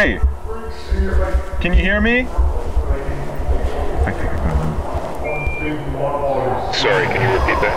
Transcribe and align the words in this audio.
Hey! 0.00 0.18
Can 1.60 1.74
you 1.74 1.80
hear 1.82 2.00
me? 2.00 2.24
Sorry, 6.72 7.04
can 7.04 7.20
you 7.20 7.28
repeat 7.36 7.60
that? 7.60 7.76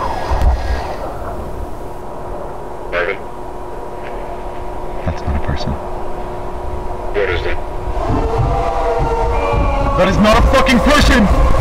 Marvin, 2.92 3.18
That's 5.04 5.20
not 5.20 5.36
a 5.36 5.46
person. 5.46 5.72
what 7.12 7.28
is 7.28 7.42
that? 7.42 7.58
That 9.98 10.08
is 10.08 10.16
not 10.16 10.38
a 10.38 10.42
fucking 10.46 10.78
person! 10.78 11.53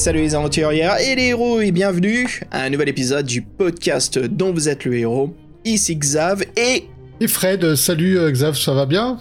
Salut 0.00 0.22
les 0.22 0.34
aventurières 0.34 0.98
et 0.98 1.14
les 1.14 1.24
héros 1.24 1.60
et 1.60 1.72
bienvenue 1.72 2.40
à 2.50 2.62
un 2.62 2.70
nouvel 2.70 2.88
épisode 2.88 3.26
du 3.26 3.42
podcast 3.42 4.18
dont 4.18 4.50
vous 4.50 4.70
êtes 4.70 4.86
le 4.86 4.94
héros. 4.94 5.36
Ici 5.66 5.94
Xav 5.94 6.42
et... 6.56 6.86
Et 7.20 7.28
Fred, 7.28 7.74
salut 7.74 8.18
euh, 8.18 8.30
Xav, 8.30 8.56
ça 8.56 8.72
va 8.72 8.86
bien? 8.86 9.18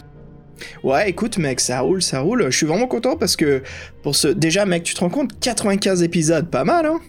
Ouais, 0.81 1.09
écoute 1.09 1.37
mec, 1.37 1.59
ça 1.59 1.81
roule, 1.81 2.01
ça 2.01 2.21
roule. 2.21 2.45
Je 2.49 2.55
suis 2.55 2.65
vraiment 2.65 2.87
content 2.87 3.17
parce 3.17 3.35
que 3.35 3.61
pour 4.03 4.15
ce... 4.15 4.29
Déjà 4.29 4.65
mec, 4.65 4.83
tu 4.83 4.93
te 4.93 5.01
rends 5.01 5.09
compte 5.09 5.37
95 5.41 6.01
épisodes, 6.01 6.49
pas 6.49 6.63
mal 6.63 6.85
hein? 6.85 7.01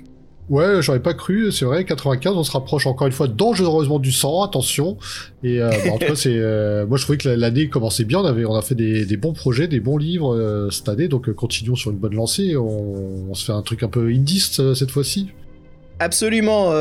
Ouais, 0.51 0.83
j'aurais 0.83 1.01
pas 1.01 1.15
cru, 1.15 1.53
c'est 1.53 1.65
vrai, 1.65 1.85
95, 1.85 2.35
on 2.35 2.43
se 2.43 2.51
rapproche 2.51 2.85
encore 2.89 3.07
une 3.07 3.13
fois 3.13 3.29
dangereusement 3.29 4.01
du 4.01 4.11
100, 4.11 4.43
attention. 4.43 4.99
Et 5.45 5.61
euh, 5.61 5.71
bah, 5.71 6.15
euh, 6.27 6.87
moi 6.87 6.99
je 6.99 7.05
trouvais 7.05 7.19
que 7.19 7.29
l'année 7.29 7.69
commençait 7.69 8.03
bien, 8.03 8.19
on, 8.19 8.25
avait, 8.25 8.45
on 8.45 8.57
a 8.57 8.61
fait 8.61 8.74
des, 8.74 9.16
bons 9.16 9.33
projets, 9.33 9.69
des 9.69 9.79
bons 9.79 9.97
livres 9.97 10.35
euh, 10.35 10.69
cette 10.71 10.89
année, 10.89 11.07
donc 11.07 11.30
continuons 11.35 11.77
sur 11.77 11.93
une 11.93 11.99
bonne 11.99 12.16
lancée, 12.16 12.57
on, 12.57 13.33
se 13.33 13.45
fait 13.45 13.52
un 13.52 13.63
truc 13.63 13.85
un 13.85 13.89
peu 13.89 14.09
indie 14.09 14.45
euh, 14.59 14.74
cette 14.74 14.91
fois-ci. 14.91 15.29
Absolument, 16.01 16.73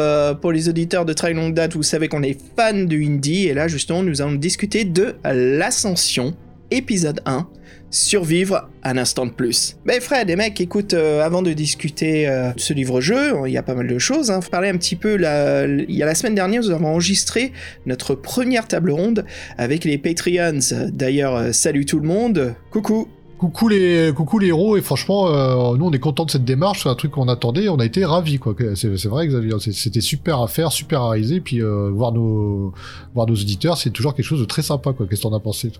pour 0.41 0.53
les 0.53 0.69
auditeurs 0.69 1.05
de 1.05 1.11
très 1.11 1.33
longue 1.33 1.53
date, 1.53 1.75
vous 1.75 1.83
savez 1.83 2.07
qu'on 2.07 2.23
est 2.23 2.39
fan 2.55 2.87
du 2.87 3.05
indie 3.05 3.49
et 3.49 3.53
là 3.53 3.67
justement 3.67 4.01
nous 4.01 4.21
allons 4.21 4.35
discuter 4.35 4.85
de 4.85 5.15
l'ascension, 5.25 6.33
épisode 6.71 7.19
1, 7.25 7.45
survivre 7.91 8.69
un 8.83 8.97
instant 8.97 9.25
de 9.25 9.31
plus. 9.31 9.77
Ben 9.85 9.99
Fred 9.99 10.29
et 10.29 10.35
mec, 10.35 10.59
écoute, 10.61 10.93
euh, 10.93 11.21
avant 11.21 11.41
de 11.41 11.53
discuter 11.53 12.27
euh, 12.27 12.53
de 12.53 12.59
ce 12.59 12.73
livre-jeu, 12.73 13.47
il 13.47 13.51
y 13.51 13.57
a 13.57 13.63
pas 13.63 13.75
mal 13.75 13.87
de 13.87 13.97
choses, 13.97 14.31
hein, 14.31 14.41
faut 14.41 14.49
parler 14.49 14.69
un 14.69 14.77
petit 14.77 14.95
peu, 14.95 15.15
il 15.15 15.95
y 15.95 16.03
a 16.03 16.05
la 16.05 16.15
semaine 16.15 16.35
dernière 16.35 16.61
nous 16.61 16.71
avons 16.71 16.87
enregistré 16.87 17.53
notre 17.85 18.15
première 18.15 18.67
table 18.67 18.91
ronde 18.91 19.25
avec 19.57 19.85
les 19.85 19.97
Patreons, 19.97 20.59
d'ailleurs 20.91 21.35
euh, 21.35 21.51
salut 21.51 21.85
tout 21.85 21.99
le 21.99 22.07
monde, 22.07 22.55
coucou 22.71 23.07
Coucou 23.37 23.69
les, 23.69 24.11
coucou 24.13 24.37
les 24.37 24.47
héros, 24.47 24.75
et 24.75 24.81
franchement, 24.81 25.29
euh, 25.29 25.77
nous 25.77 25.85
on 25.85 25.93
est 25.93 25.99
content 25.99 26.25
de 26.25 26.31
cette 26.31 26.43
démarche, 26.43 26.83
c'est 26.83 26.89
un 26.89 26.95
truc 26.95 27.11
qu'on 27.11 27.29
attendait, 27.29 27.69
on 27.69 27.79
a 27.79 27.85
été 27.85 28.03
ravis. 28.03 28.37
C'est, 28.75 29.05
vrai, 29.05 29.27
Xavier, 29.27 29.53
c'était 29.59 30.01
super 30.01 30.41
à 30.41 30.49
faire, 30.49 30.73
super 30.73 31.03
à 31.03 31.11
réaliser, 31.11 31.39
puis 31.39 31.61
euh, 31.61 31.89
voir 31.89 32.11
nos, 32.11 32.73
voir 33.15 33.27
nos 33.27 33.35
auditeurs, 33.35 33.77
c'est 33.77 33.91
toujours 33.91 34.13
quelque 34.13 34.25
chose 34.25 34.41
de 34.41 34.45
très 34.45 34.61
sympa, 34.61 34.91
quoi. 34.91 35.07
Qu'est-ce 35.07 35.21
que 35.21 35.27
t'en 35.29 35.33
as 35.33 35.39
pensé 35.39 35.71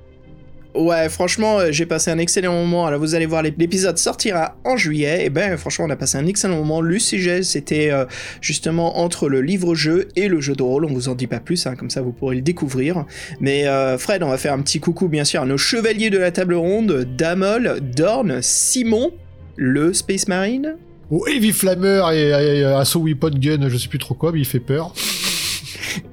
Ouais, 0.75 1.09
franchement, 1.09 1.59
euh, 1.59 1.67
j'ai 1.71 1.87
passé 1.87 2.11
un 2.11 2.19
excellent 2.19 2.53
moment. 2.53 2.85
Alors, 2.85 2.99
vous 2.99 3.15
allez 3.15 3.25
voir, 3.25 3.41
l'ép- 3.41 3.57
l'épisode 3.57 3.97
sortira 3.97 4.55
en 4.63 4.77
juillet. 4.77 5.25
Et 5.25 5.29
ben, 5.31 5.57
franchement, 5.57 5.85
on 5.85 5.89
a 5.89 5.95
passé 5.95 6.17
un 6.19 6.27
excellent 6.27 6.57
moment. 6.57 6.79
Le 6.79 6.99
sujet, 6.99 7.41
c'était 7.41 7.89
euh, 7.91 8.05
justement 8.39 8.99
entre 8.99 9.29
le 9.29 9.41
livre-jeu 9.41 10.09
et 10.15 10.27
le 10.27 10.39
jeu 10.41 10.53
de 10.55 10.61
rôle. 10.61 10.85
On 10.85 10.93
vous 10.93 11.09
en 11.09 11.15
dit 11.15 11.25
pas 11.25 11.39
plus, 11.39 11.65
hein, 11.65 11.75
comme 11.75 11.89
ça 11.89 12.01
vous 12.01 12.11
pourrez 12.11 12.35
le 12.35 12.41
découvrir. 12.43 13.05
Mais 13.39 13.67
euh, 13.67 13.97
Fred, 13.97 14.21
on 14.21 14.29
va 14.29 14.37
faire 14.37 14.53
un 14.53 14.61
petit 14.61 14.79
coucou, 14.79 15.07
bien 15.07 15.23
sûr, 15.23 15.41
à 15.41 15.45
nos 15.45 15.57
chevaliers 15.57 16.11
de 16.11 16.19
la 16.19 16.29
table 16.31 16.53
ronde 16.53 17.07
Damol, 17.17 17.79
Dorn, 17.81 18.39
Simon, 18.43 19.11
le 19.55 19.91
Space 19.93 20.27
Marine. 20.27 20.75
Oh, 21.09 21.25
Heavy 21.27 21.49
et, 21.49 22.15
et, 22.15 22.59
et 22.59 22.63
Assaut 22.63 23.01
Weapon 23.01 23.31
Gun, 23.33 23.67
je 23.69 23.77
sais 23.77 23.87
plus 23.87 23.97
trop 23.97 24.13
quoi, 24.13 24.31
mais 24.31 24.39
il 24.39 24.45
fait 24.45 24.59
peur. 24.59 24.93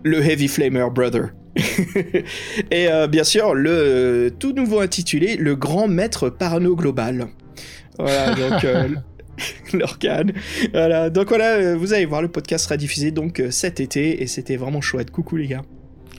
Le 0.03 0.25
Heavy 0.25 0.49
Flamer 0.49 0.87
Brother. 0.93 1.28
et 2.71 2.89
euh, 2.89 3.06
bien 3.06 3.25
sûr, 3.25 3.55
le 3.55 3.71
euh, 3.71 4.31
tout 4.31 4.53
nouveau 4.53 4.81
intitulé 4.81 5.37
Le 5.37 5.56
Grand 5.56 5.89
Maître 5.89 6.28
Parano 6.28 6.77
Global. 6.77 7.28
Voilà, 7.99 8.34
donc 8.50 8.65
euh, 8.65 8.89
l'organe. 9.72 10.33
Voilà, 10.72 11.11
donc 11.11 11.28
voilà, 11.28 11.75
vous 11.77 11.93
allez 11.93 12.05
voir, 12.06 12.22
le 12.22 12.28
podcast 12.28 12.65
sera 12.65 12.77
diffusé 12.77 13.11
donc 13.11 13.43
cet 13.50 13.81
été 13.81 14.22
et 14.22 14.27
c'était 14.27 14.56
vraiment 14.56 14.81
chouette. 14.81 15.11
Coucou 15.11 15.37
les 15.37 15.47
gars. 15.47 15.62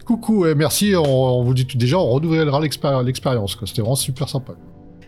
Coucou, 0.06 0.46
et 0.48 0.56
merci, 0.56 0.94
on, 0.96 1.04
on 1.04 1.44
vous 1.44 1.54
dit 1.54 1.68
tout 1.68 1.78
déjà, 1.78 1.98
on 2.00 2.10
renouvellera 2.10 2.62
l'expéri- 2.62 3.06
l'expérience. 3.06 3.58
C'était 3.66 3.82
vraiment 3.82 3.96
super 3.96 4.30
sympa. 4.30 4.54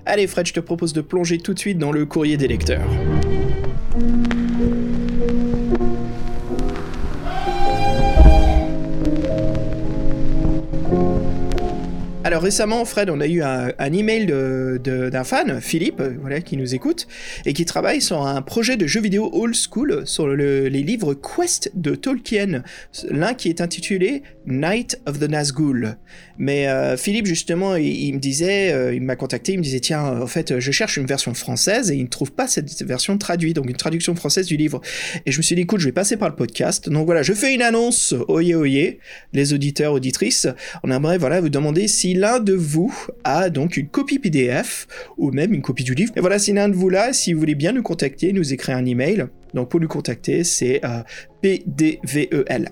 Allez 0.05 0.27
Fred, 0.27 0.45
je 0.47 0.53
te 0.53 0.59
propose 0.59 0.93
de 0.93 1.01
plonger 1.01 1.37
tout 1.37 1.53
de 1.53 1.59
suite 1.59 1.77
dans 1.77 1.91
le 1.91 2.05
courrier 2.05 2.35
des 2.37 2.47
lecteurs. 2.47 2.87
Récemment, 12.39 12.85
Fred, 12.85 13.09
on 13.09 13.19
a 13.19 13.27
eu 13.27 13.41
un, 13.41 13.69
email 13.93 14.25
d'un 14.25 15.23
fan, 15.23 15.59
Philippe, 15.59 15.99
euh, 15.99 16.39
qui 16.39 16.55
nous 16.55 16.73
écoute, 16.73 17.05
et 17.45 17.53
qui 17.53 17.65
travaille 17.65 18.01
sur 18.01 18.25
un 18.25 18.41
projet 18.41 18.77
de 18.77 18.87
jeu 18.87 19.01
vidéo 19.01 19.29
old 19.33 19.53
school 19.55 20.03
sur 20.05 20.25
le- 20.27 20.67
les 20.69 20.81
livres 20.81 21.13
Quest 21.13 21.71
de 21.75 21.95
Tolkien, 21.95 22.63
l'un 23.09 23.33
qui 23.33 23.49
est 23.49 23.59
intitulé 23.61 24.23
Night 24.49 24.99
of 25.05 25.19
the 25.19 25.29
Nazgûl. 25.29 25.97
Mais 26.37 26.67
euh, 26.67 26.97
Philippe, 26.97 27.25
justement, 27.25 27.75
il, 27.75 28.13
me 28.13 28.19
disait, 28.19 28.71
euh, 28.71 28.93
il 28.93 29.01
m'a 29.01 29.15
contacté, 29.15 29.53
il 29.53 29.59
me 29.59 29.63
disait, 29.63 29.79
tiens, 29.79 30.21
en 30.21 30.27
fait, 30.27 30.59
je 30.59 30.71
cherche 30.71 30.97
une 30.97 31.05
version 31.05 31.33
française 31.33 31.91
et 31.91 31.95
il 31.95 32.03
ne 32.03 32.07
trouve 32.07 32.31
pas 32.31 32.47
cette 32.47 32.83
version 32.83 33.17
traduite, 33.17 33.55
donc 33.55 33.69
une 33.69 33.75
traduction 33.75 34.15
française 34.15 34.47
du 34.47 34.57
livre. 34.57 34.81
Et 35.25 35.31
je 35.31 35.37
me 35.37 35.43
suis 35.43 35.55
dit, 35.55 35.61
écoute, 35.61 35.79
je 35.79 35.85
vais 35.85 35.91
passer 35.91 36.17
par 36.17 36.29
le 36.29 36.35
podcast. 36.35 36.89
Donc 36.89 37.05
voilà, 37.05 37.23
je 37.23 37.33
fais 37.33 37.53
une 37.53 37.61
annonce, 37.61 38.13
oyez, 38.27 38.55
oyez, 38.55 38.99
les 39.33 39.53
auditeurs, 39.53 39.93
auditrices. 39.93 40.47
On 40.83 40.91
aimerait, 40.91 41.17
voilà, 41.17 41.41
vous 41.41 41.49
demander 41.49 41.87
si 41.87 42.13
l'un 42.13 42.39
de 42.39 42.53
vous 42.53 42.93
a 43.23 43.49
donc 43.49 43.77
une 43.77 43.87
copie 43.87 44.19
PDF 44.19 44.87
ou 45.17 45.31
même 45.31 45.53
une 45.53 45.61
copie 45.61 45.83
du 45.83 45.93
livre. 45.93 46.13
Et 46.15 46.21
voilà, 46.21 46.39
si 46.39 46.53
l'un 46.53 46.69
de 46.69 46.75
vous 46.75 46.89
là, 46.89 47.13
si 47.13 47.33
vous 47.33 47.39
voulez 47.39 47.55
bien 47.55 47.71
nous 47.71 47.83
contacter, 47.83 48.33
nous 48.33 48.53
écrire 48.53 48.77
un 48.77 48.85
email. 48.85 49.27
Donc 49.53 49.69
pour 49.69 49.79
nous 49.79 49.87
contacter, 49.87 50.43
c'est 50.43 50.83
euh, 50.83 51.01
pdvelh 51.41 52.69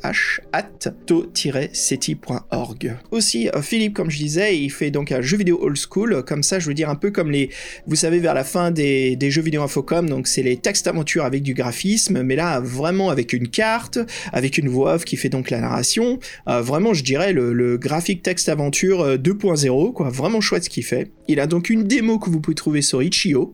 at 0.54 0.64
to-seti.org. 1.06 2.98
Aussi, 3.12 3.50
euh, 3.50 3.62
Philippe, 3.62 3.94
comme 3.94 4.10
je 4.10 4.18
disais, 4.18 4.58
il 4.58 4.70
fait 4.70 4.92
donc 4.92 5.12
un 5.12 5.22
jeu 5.22 5.38
vidéo 5.38 5.60
old 5.62 5.78
school, 5.78 6.24
comme 6.24 6.44
ça, 6.44 6.60
je 6.60 6.68
veux 6.68 6.74
dire 6.74 6.90
un 6.90 6.96
peu 6.96 7.12
comme 7.12 7.32
les, 7.32 7.50
vous 7.86 7.96
savez, 7.96 8.20
vers 8.20 8.34
la 8.34 8.44
fin 8.44 8.72
des, 8.72 9.18
jeux 9.30 9.42
vidéo 9.42 9.62
Infocom, 9.64 10.10
donc 10.10 10.28
c'est 10.28 10.44
les 10.44 10.58
textes 10.58 10.88
aventures 10.88 11.26
avec 11.26 11.44
du 11.44 11.54
graphisme, 11.54 12.24
mais 12.24 12.36
là, 12.36 12.60
vraiment 12.60 13.10
avec 13.10 13.34
une 13.34 13.48
carte, 13.48 14.00
avec 14.32 14.58
une 14.58 14.70
voix 14.70 14.96
off 14.96 15.06
qui 15.06 15.18
fait 15.18 15.30
donc 15.30 15.50
la 15.50 15.60
narration, 15.62 16.20
Euh, 16.48 16.62
vraiment, 16.62 16.94
je 16.94 17.04
dirais, 17.04 17.34
le, 17.34 17.54
le 17.54 17.78
graphique 17.78 18.22
texte 18.24 18.50
aventure 18.50 19.02
euh, 19.02 19.18
2.0, 19.18 19.94
quoi, 19.94 20.10
vraiment 20.10 20.42
chouette 20.42 20.64
ce 20.66 20.70
qu'il 20.70 20.84
fait. 20.84 21.12
Il 21.28 21.40
a 21.40 21.48
donc 21.48 21.70
une 21.70 21.84
démo 21.84 22.20
que 22.20 22.30
vous 22.30 22.40
pouvez 22.40 22.56
trouver 22.56 22.82
sur 22.82 23.04
Itch.io, 23.04 23.54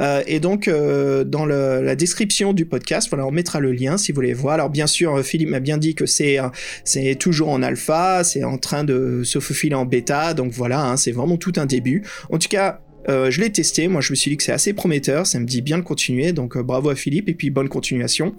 euh, 0.00 0.22
et 0.26 0.40
donc, 0.40 0.68
euh, 0.68 1.24
dans 1.24 1.46
la 1.46 1.96
description 1.96 2.52
du 2.52 2.66
podcast, 2.66 3.08
on 3.12 3.30
mettra 3.30 3.60
le 3.60 3.72
lien 3.72 3.96
si 3.96 4.12
vous 4.12 4.16
voulez 4.16 4.32
voir. 4.32 4.54
Alors, 4.54 4.70
bien 4.70 4.86
sûr, 4.86 5.24
Philippe 5.24 5.50
m'a 5.50 5.60
bien 5.60 5.78
dit 5.78 5.94
que 5.94 6.06
c'est 6.06 6.38
euh, 6.38 7.14
toujours 7.14 7.50
en 7.50 7.62
alpha, 7.62 8.24
c'est 8.24 8.44
en 8.44 8.58
train 8.58 8.84
de 8.84 9.22
se 9.24 9.38
faufiler 9.38 9.74
en 9.74 9.84
bêta, 9.84 10.34
donc 10.34 10.52
voilà, 10.52 10.84
hein, 10.84 10.96
c'est 10.96 11.12
vraiment 11.12 11.36
tout 11.36 11.52
un 11.56 11.66
début. 11.66 12.02
En 12.30 12.38
tout 12.38 12.48
cas, 12.48 12.80
je 13.06 13.38
l'ai 13.38 13.52
testé, 13.52 13.86
moi 13.86 14.00
je 14.00 14.12
me 14.12 14.16
suis 14.16 14.30
dit 14.30 14.38
que 14.38 14.42
c'est 14.42 14.52
assez 14.52 14.72
prometteur, 14.72 15.26
ça 15.26 15.38
me 15.38 15.44
dit 15.44 15.60
bien 15.60 15.76
de 15.76 15.82
continuer, 15.82 16.32
donc 16.32 16.56
bravo 16.56 16.88
à 16.88 16.94
Philippe 16.94 17.28
et 17.28 17.34
puis 17.34 17.50
bonne 17.50 17.68
continuation. 17.68 18.34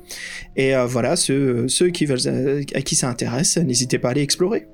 Et 0.55 0.73
voilà, 0.87 1.15
ceux, 1.15 1.67
ceux 1.67 1.89
qui 1.89 2.07
veulent, 2.07 2.65
à 2.73 2.81
qui 2.81 2.95
ça 2.95 3.07
intéresse, 3.07 3.57
n'hésitez 3.57 3.99
pas 3.99 4.07
à 4.07 4.11
aller 4.11 4.23
explorer. 4.23 4.65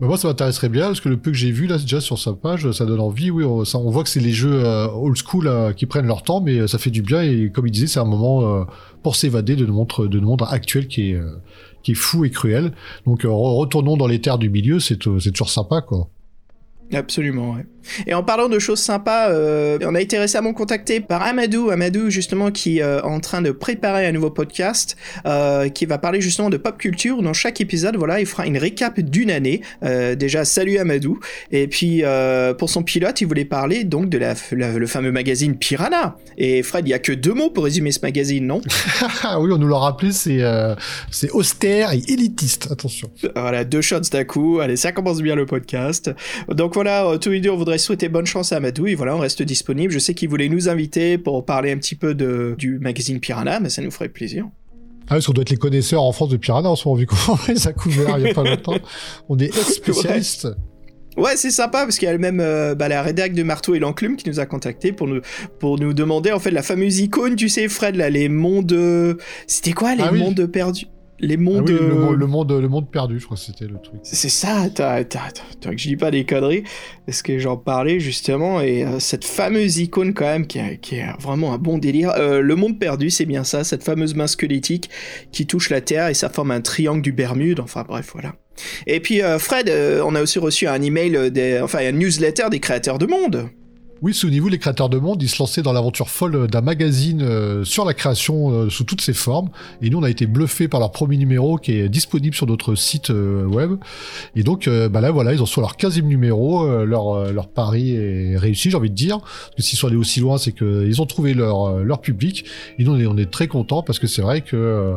Bah, 0.00 0.06
moi, 0.06 0.16
ça 0.16 0.28
m'intéresserait 0.28 0.70
bien, 0.70 0.86
parce 0.86 1.00
que 1.00 1.10
le 1.10 1.18
peu 1.18 1.30
que 1.30 1.36
j'ai 1.36 1.50
vu, 1.50 1.66
là, 1.66 1.76
déjà, 1.76 2.00
sur 2.00 2.18
sa 2.18 2.32
page, 2.32 2.70
ça 2.72 2.86
donne 2.86 3.00
envie, 3.00 3.30
oui, 3.30 3.44
on, 3.44 3.90
voit 3.90 4.02
que 4.02 4.08
c'est 4.08 4.20
les 4.20 4.32
jeux 4.32 4.64
euh, 4.64 4.88
old 4.88 5.16
school 5.16 5.46
euh, 5.46 5.72
qui 5.74 5.84
prennent 5.84 6.06
leur 6.06 6.22
temps, 6.22 6.40
mais 6.40 6.58
euh, 6.58 6.66
ça 6.66 6.78
fait 6.78 6.90
du 6.90 7.02
bien, 7.02 7.22
et 7.22 7.50
comme 7.50 7.66
il 7.66 7.70
disait, 7.70 7.86
c'est 7.86 8.00
un 8.00 8.06
moment 8.06 8.66
pour 9.02 9.14
s'évader 9.14 9.56
de 9.56 9.66
mondes, 9.66 9.92
de 9.98 10.20
nos 10.20 10.28
mondes 10.28 10.44
actuel 10.48 10.88
qui 10.88 11.10
est, 11.10 11.20
qui 11.82 11.92
est 11.92 11.94
fou 11.94 12.24
et 12.24 12.30
cruel. 12.30 12.72
Donc, 13.06 13.24
re- 13.24 13.56
retournons 13.58 13.98
dans 13.98 14.06
les 14.06 14.20
terres 14.22 14.38
du 14.38 14.48
milieu, 14.48 14.80
c'est 14.80 14.98
c'est 15.18 15.32
toujours 15.32 15.50
sympa, 15.50 15.82
quoi. 15.82 16.08
Absolument, 16.92 17.54
ouais. 17.54 17.66
Et 18.06 18.14
en 18.14 18.22
parlant 18.22 18.48
de 18.48 18.58
choses 18.58 18.80
sympas, 18.80 19.30
euh, 19.30 19.78
on 19.84 19.94
a 19.94 20.00
été 20.00 20.18
récemment 20.18 20.52
contacté 20.52 21.00
par 21.00 21.22
Amadou, 21.22 21.70
Amadou 21.70 22.10
justement 22.10 22.50
qui 22.50 22.80
euh, 22.82 22.98
est 22.98 23.02
en 23.02 23.20
train 23.20 23.42
de 23.42 23.50
préparer 23.50 24.06
un 24.06 24.12
nouveau 24.12 24.30
podcast 24.30 24.96
euh, 25.26 25.68
qui 25.68 25.86
va 25.86 25.98
parler 25.98 26.20
justement 26.20 26.50
de 26.50 26.56
pop 26.56 26.76
culture. 26.78 27.22
Dans 27.22 27.32
chaque 27.32 27.60
épisode, 27.60 27.96
voilà, 27.96 28.20
il 28.20 28.26
fera 28.26 28.46
une 28.46 28.58
récap 28.58 29.00
d'une 29.00 29.30
année. 29.30 29.62
Déjà, 29.82 30.44
salut 30.44 30.78
Amadou. 30.78 31.18
Et 31.52 31.66
puis 31.68 32.02
pour 32.58 32.70
son 32.70 32.82
pilote, 32.82 33.20
il 33.20 33.26
voulait 33.26 33.44
parler 33.44 33.84
donc 33.84 34.08
de 34.08 34.18
la, 34.18 34.34
la- 34.52 34.72
le 34.78 34.86
fameux 34.86 35.12
magazine 35.12 35.56
Piranha. 35.56 36.16
Et 36.38 36.62
Fred, 36.62 36.86
il 36.86 36.90
y 36.90 36.94
a 36.94 36.98
que 36.98 37.12
deux 37.12 37.34
mots 37.34 37.50
pour 37.50 37.64
résumer 37.64 37.92
ce 37.92 38.00
magazine, 38.02 38.46
non? 38.46 38.60
Ah 39.22 39.40
oui, 39.40 39.50
on 39.52 39.58
nous 39.58 39.68
l'a 39.68 39.78
rappelé, 39.78 40.12
c'est 40.12 40.40
c'est 41.10 41.30
austère 41.30 41.92
et 41.92 42.02
élitiste. 42.08 42.68
Attention. 42.70 43.10
Voilà, 43.36 43.64
deux 43.64 43.80
shots 43.80 44.00
d'un 44.12 44.24
coup. 44.24 44.60
Allez, 44.60 44.76
ça 44.76 44.92
commence 44.92 45.20
bien 45.20 45.34
le 45.34 45.46
podcast. 45.46 46.10
Donc 46.48 46.74
voilà, 46.74 47.18
tous 47.20 47.30
les 47.30 47.40
deux, 47.40 47.50
on 47.50 47.56
voudrait 47.56 47.69
souhaiter 47.78 48.08
bonne 48.08 48.26
chance 48.26 48.52
à. 48.52 48.60
Et 48.60 48.94
voilà, 48.94 49.16
on 49.16 49.18
reste 49.20 49.42
disponible. 49.42 49.92
Je 49.92 49.98
sais 49.98 50.14
qu'il 50.14 50.28
voulait 50.28 50.48
nous 50.48 50.68
inviter 50.68 51.18
pour 51.18 51.44
parler 51.44 51.72
un 51.72 51.76
petit 51.78 51.94
peu 51.94 52.14
de, 52.14 52.54
du 52.58 52.78
magazine 52.78 53.20
Piranha, 53.20 53.60
mais 53.60 53.68
ça 53.70 53.82
nous 53.82 53.90
ferait 53.90 54.08
plaisir. 54.08 54.46
Ah 55.08 55.14
oui, 55.14 55.16
parce 55.16 55.26
qu'on 55.26 55.32
doit 55.32 55.42
être 55.42 55.50
les 55.50 55.56
connaisseurs 55.56 56.02
en 56.02 56.12
France 56.12 56.28
de 56.28 56.36
Piranha 56.36 56.68
en 56.68 56.76
ce 56.76 56.86
moment, 56.86 56.98
vu 57.00 57.06
qu'on 57.06 57.16
les 57.48 57.66
a 57.66 57.72
couverts 57.72 58.16
il 58.18 58.26
y 58.26 58.30
a 58.30 58.34
pas 58.34 58.44
longtemps. 58.44 58.76
On 59.28 59.38
est 59.38 59.46
ex-spécialistes. 59.56 60.48
Ouais, 61.16 61.32
c'est 61.36 61.50
sympa 61.50 61.82
parce 61.84 61.98
qu'il 61.98 62.06
y 62.06 62.08
a 62.08 62.12
le 62.12 62.18
même 62.20 62.38
euh, 62.40 62.74
bah, 62.76 62.88
la 62.88 63.02
rédac 63.02 63.32
de 63.34 63.42
Marteau 63.42 63.74
et 63.74 63.80
l'Enclume 63.80 64.16
qui 64.16 64.28
nous 64.28 64.38
a 64.38 64.46
contacté 64.46 64.92
pour 64.92 65.08
nous 65.08 65.20
pour 65.58 65.78
nous 65.80 65.92
demander 65.92 66.30
en 66.30 66.38
fait 66.38 66.52
la 66.52 66.62
fameuse 66.62 67.00
icône, 67.00 67.34
tu 67.34 67.48
sais, 67.48 67.68
Fred, 67.68 67.96
là, 67.96 68.08
les 68.10 68.28
mondes. 68.28 68.72
euh, 68.72 69.14
C'était 69.48 69.72
quoi 69.72 69.96
les 69.96 70.04
Ah 70.04 70.10
oui. 70.12 70.20
mondes 70.20 70.46
perdus? 70.46 70.86
Les 71.20 71.34
Ah 71.34 71.38
oui, 71.38 71.72
le, 71.72 71.78
euh, 72.12 72.16
le 72.16 72.26
monde, 72.26 72.50
le 72.52 72.68
monde 72.68 72.90
perdu, 72.90 73.18
je 73.20 73.24
crois 73.26 73.36
que 73.36 73.42
c'était 73.42 73.66
le 73.66 73.78
truc. 73.82 74.00
C'est 74.02 74.28
ça, 74.30 74.68
t'as, 74.74 75.04
que 75.04 75.76
je 75.76 75.88
dis 75.88 75.96
pas 75.96 76.10
des 76.10 76.24
conneries, 76.24 76.64
parce 77.06 77.20
que 77.22 77.38
j'en 77.38 77.56
parlais 77.58 78.00
justement, 78.00 78.60
et 78.60 78.84
euh, 78.84 78.98
cette 79.00 79.24
fameuse 79.24 79.76
icône 79.78 80.14
quand 80.14 80.24
même, 80.24 80.46
qui, 80.46 80.58
est- 80.58 80.78
qui 80.80 80.96
est 80.96 81.06
vraiment 81.20 81.52
un 81.52 81.58
bon 81.58 81.76
délire. 81.78 82.12
Euh, 82.16 82.40
le 82.40 82.56
monde 82.56 82.78
perdu, 82.78 83.10
c'est 83.10 83.26
bien 83.26 83.44
ça, 83.44 83.64
cette 83.64 83.84
fameuse 83.84 84.14
main 84.14 84.26
squelettique 84.26 84.88
qui 85.30 85.46
touche 85.46 85.68
la 85.70 85.80
Terre 85.82 86.08
et 86.08 86.14
ça 86.14 86.30
forme 86.30 86.50
un 86.52 86.60
triangle 86.62 87.02
du 87.02 87.12
Bermude, 87.12 87.60
enfin 87.60 87.84
bref, 87.86 88.10
voilà. 88.14 88.34
Et 88.86 89.00
puis 89.00 89.20
Fred, 89.38 89.70
on 90.04 90.14
a 90.14 90.22
aussi 90.22 90.38
reçu 90.38 90.66
un 90.66 90.80
email, 90.82 91.30
des, 91.30 91.60
enfin 91.62 91.78
un 91.80 91.92
newsletter 91.92 92.44
des 92.50 92.60
créateurs 92.60 92.98
de 92.98 93.06
monde. 93.06 93.48
Oui, 94.02 94.14
souvenez-vous, 94.14 94.48
les 94.48 94.58
créateurs 94.58 94.88
de 94.88 94.96
monde, 94.96 95.22
ils 95.22 95.28
se 95.28 95.38
lançaient 95.40 95.60
dans 95.60 95.74
l'aventure 95.74 96.08
folle 96.08 96.46
d'un 96.46 96.62
magazine 96.62 97.20
euh, 97.20 97.64
sur 97.64 97.84
la 97.84 97.92
création 97.92 98.50
euh, 98.50 98.70
sous 98.70 98.84
toutes 98.84 99.02
ses 99.02 99.12
formes. 99.12 99.50
Et 99.82 99.90
nous, 99.90 99.98
on 99.98 100.02
a 100.02 100.08
été 100.08 100.24
bluffés 100.24 100.68
par 100.68 100.80
leur 100.80 100.90
premier 100.90 101.18
numéro 101.18 101.58
qui 101.58 101.72
est 101.72 101.90
disponible 101.90 102.34
sur 102.34 102.46
notre 102.46 102.76
site 102.76 103.10
euh, 103.10 103.44
web. 103.44 103.72
Et 104.36 104.42
donc, 104.42 104.70
bah 104.90 105.02
là, 105.02 105.10
voilà, 105.10 105.34
ils 105.34 105.42
ont 105.42 105.46
sur 105.46 105.60
leur 105.60 105.76
15e 105.76 106.00
numéro. 106.04 106.66
leur, 106.86 107.30
leur 107.30 107.48
pari 107.48 107.94
est 107.94 108.38
réussi, 108.38 108.70
j'ai 108.70 108.76
envie 108.78 108.88
de 108.88 108.94
dire. 108.94 109.18
Parce 109.18 109.56
que 109.56 109.62
s'ils 109.62 109.78
sont 109.78 109.88
allés 109.88 109.96
aussi 109.96 110.20
loin, 110.20 110.38
c'est 110.38 110.52
qu'ils 110.52 111.02
ont 111.02 111.06
trouvé 111.06 111.34
leur, 111.34 111.84
leur 111.84 112.00
public. 112.00 112.46
Et 112.78 112.84
nous, 112.84 112.92
on 112.92 113.16
est, 113.18 113.30
très 113.30 113.48
contents 113.48 113.82
parce 113.82 113.98
que 113.98 114.06
c'est 114.06 114.22
vrai 114.22 114.40
que 114.40 114.56
euh, 114.56 114.96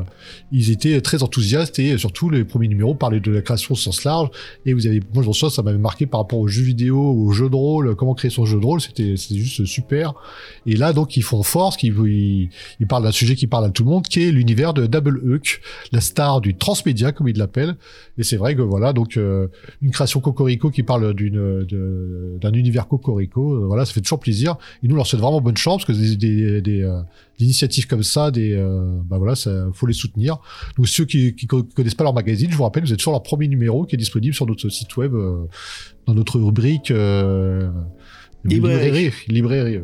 ils 0.53 0.71
étaient 0.71 1.01
très 1.01 1.23
enthousiastes 1.23 1.77
et 1.79 1.97
surtout, 1.97 2.29
les 2.29 2.45
premiers 2.45 2.69
numéros 2.69 2.95
parlaient 2.95 3.19
de 3.19 3.31
la 3.31 3.41
création 3.41 3.73
au 3.73 3.77
sens 3.77 4.05
large. 4.05 4.29
Et 4.65 4.73
vous 4.73 4.87
avez, 4.87 5.01
moi, 5.13 5.23
je 5.23 5.27
m'en 5.27 5.33
souviens, 5.33 5.49
ça 5.49 5.61
m'avait 5.61 5.77
marqué 5.77 6.05
par 6.05 6.21
rapport 6.21 6.39
aux 6.39 6.47
jeux 6.47 6.63
vidéo, 6.63 6.99
aux 6.99 7.31
jeux 7.31 7.49
de 7.49 7.55
rôle, 7.55 7.95
comment 7.95 8.13
créer 8.13 8.31
son 8.31 8.45
jeu 8.45 8.59
de 8.59 8.65
rôle, 8.65 8.79
c'était 8.95 9.35
juste 9.35 9.65
super. 9.65 10.13
Et 10.65 10.75
là, 10.75 10.93
donc, 10.93 11.17
ils 11.17 11.23
font 11.23 11.43
force, 11.43 11.77
qu'ils, 11.77 11.93
ils, 12.05 12.49
ils 12.79 12.87
parlent 12.87 13.03
d'un 13.03 13.11
sujet 13.11 13.35
qui 13.35 13.47
parle 13.47 13.65
à 13.65 13.69
tout 13.69 13.83
le 13.83 13.89
monde, 13.89 14.07
qui 14.07 14.23
est 14.23 14.31
l'univers 14.31 14.73
de 14.73 14.85
Double 14.85 15.17
Hook, 15.23 15.61
la 15.91 16.01
star 16.01 16.41
du 16.41 16.55
transmédia, 16.55 17.11
comme 17.11 17.27
ils 17.27 17.37
l'appellent. 17.37 17.75
Et 18.17 18.23
c'est 18.23 18.37
vrai 18.37 18.55
que 18.55 18.61
voilà, 18.61 18.93
donc, 18.93 19.17
euh, 19.17 19.47
une 19.81 19.91
création 19.91 20.19
Cocorico 20.19 20.69
qui 20.69 20.83
parle 20.83 21.13
d'une, 21.13 21.65
d'un 22.39 22.53
univers 22.53 22.87
Cocorico, 22.87 23.53
euh, 23.53 23.65
voilà, 23.65 23.85
ça 23.85 23.93
fait 23.93 24.01
toujours 24.01 24.19
plaisir. 24.19 24.55
Et 24.83 24.87
nous, 24.87 24.93
on 24.95 24.97
leur 24.97 25.07
souhaite 25.07 25.21
vraiment 25.21 25.41
bonne 25.41 25.57
chance, 25.57 25.85
parce 25.85 25.97
que 25.97 26.03
des, 26.03 26.15
des, 26.15 26.61
des, 26.61 26.81
euh, 26.83 27.01
initiatives 27.39 27.87
comme 27.87 28.03
ça, 28.03 28.31
des, 28.31 28.53
euh, 28.53 28.99
bah 29.09 29.17
voilà, 29.17 29.35
ça, 29.35 29.67
faut 29.73 29.87
les 29.87 29.93
soutenir. 29.93 30.37
Donc, 30.77 30.87
ceux 30.87 31.05
qui, 31.05 31.33
qui 31.35 31.47
co- 31.47 31.63
connaissent 31.63 31.95
pas 31.95 32.03
leur 32.03 32.13
magazine, 32.13 32.51
je 32.51 32.55
vous 32.55 32.63
rappelle, 32.63 32.83
vous 32.83 32.93
êtes 32.93 32.99
toujours 32.99 33.13
leur 33.13 33.23
premier 33.23 33.47
numéro 33.47 33.85
qui 33.85 33.95
est 33.95 33.97
disponible 33.97 34.33
sur 34.33 34.45
notre 34.45 34.69
site 34.69 34.95
web, 34.97 35.13
euh, 35.13 35.45
dans 36.05 36.13
notre 36.13 36.39
rubrique, 36.39 36.91
euh, 36.91 37.69
Librairie. 38.43 39.11
librairie. 39.27 39.81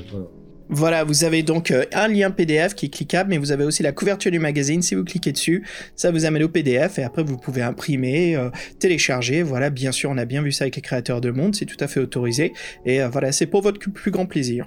Voilà, 0.72 1.04
vous 1.04 1.24
avez 1.24 1.42
donc 1.42 1.72
euh, 1.72 1.84
un 1.94 2.08
lien 2.08 2.30
PDF 2.30 2.76
qui 2.76 2.86
est 2.86 2.90
cliquable, 2.90 3.32
mais 3.32 3.40
vous 3.40 3.52
avez 3.52 3.64
aussi 3.64 3.82
la 3.82 3.92
couverture 3.92 4.32
du 4.32 4.38
magazine. 4.38 4.84
Si 4.84 4.94
vous 4.94 5.04
cliquez 5.04 5.32
dessus, 5.32 5.64
ça 5.96 6.12
vous 6.12 6.26
amène 6.26 6.44
au 6.44 6.48
PDF 6.50 7.00
et 7.00 7.04
après 7.04 7.24
vous 7.24 7.38
pouvez 7.38 7.64
imprimer, 7.64 8.36
euh, 8.36 8.50
télécharger. 8.78 9.42
Voilà, 9.42 9.72
bien 9.72 9.92
sûr, 9.92 10.12
on 10.12 10.18
a 10.20 10.26
bien 10.26 10.44
vu 10.44 10.52
ça 10.52 10.66
avec 10.66 10.76
les 10.76 10.84
créateurs 10.84 11.22
de 11.22 11.32
monde, 11.32 11.56
c'est 11.56 11.66
tout 11.66 11.78
à 11.80 11.88
fait 11.88 12.00
autorisé. 12.00 12.54
Et 12.86 13.02
euh, 13.02 13.10
voilà, 13.10 13.32
c'est 13.32 13.48
pour 13.48 13.64
votre 13.64 13.80
plus 13.80 14.12
grand 14.12 14.28
plaisir. 14.28 14.66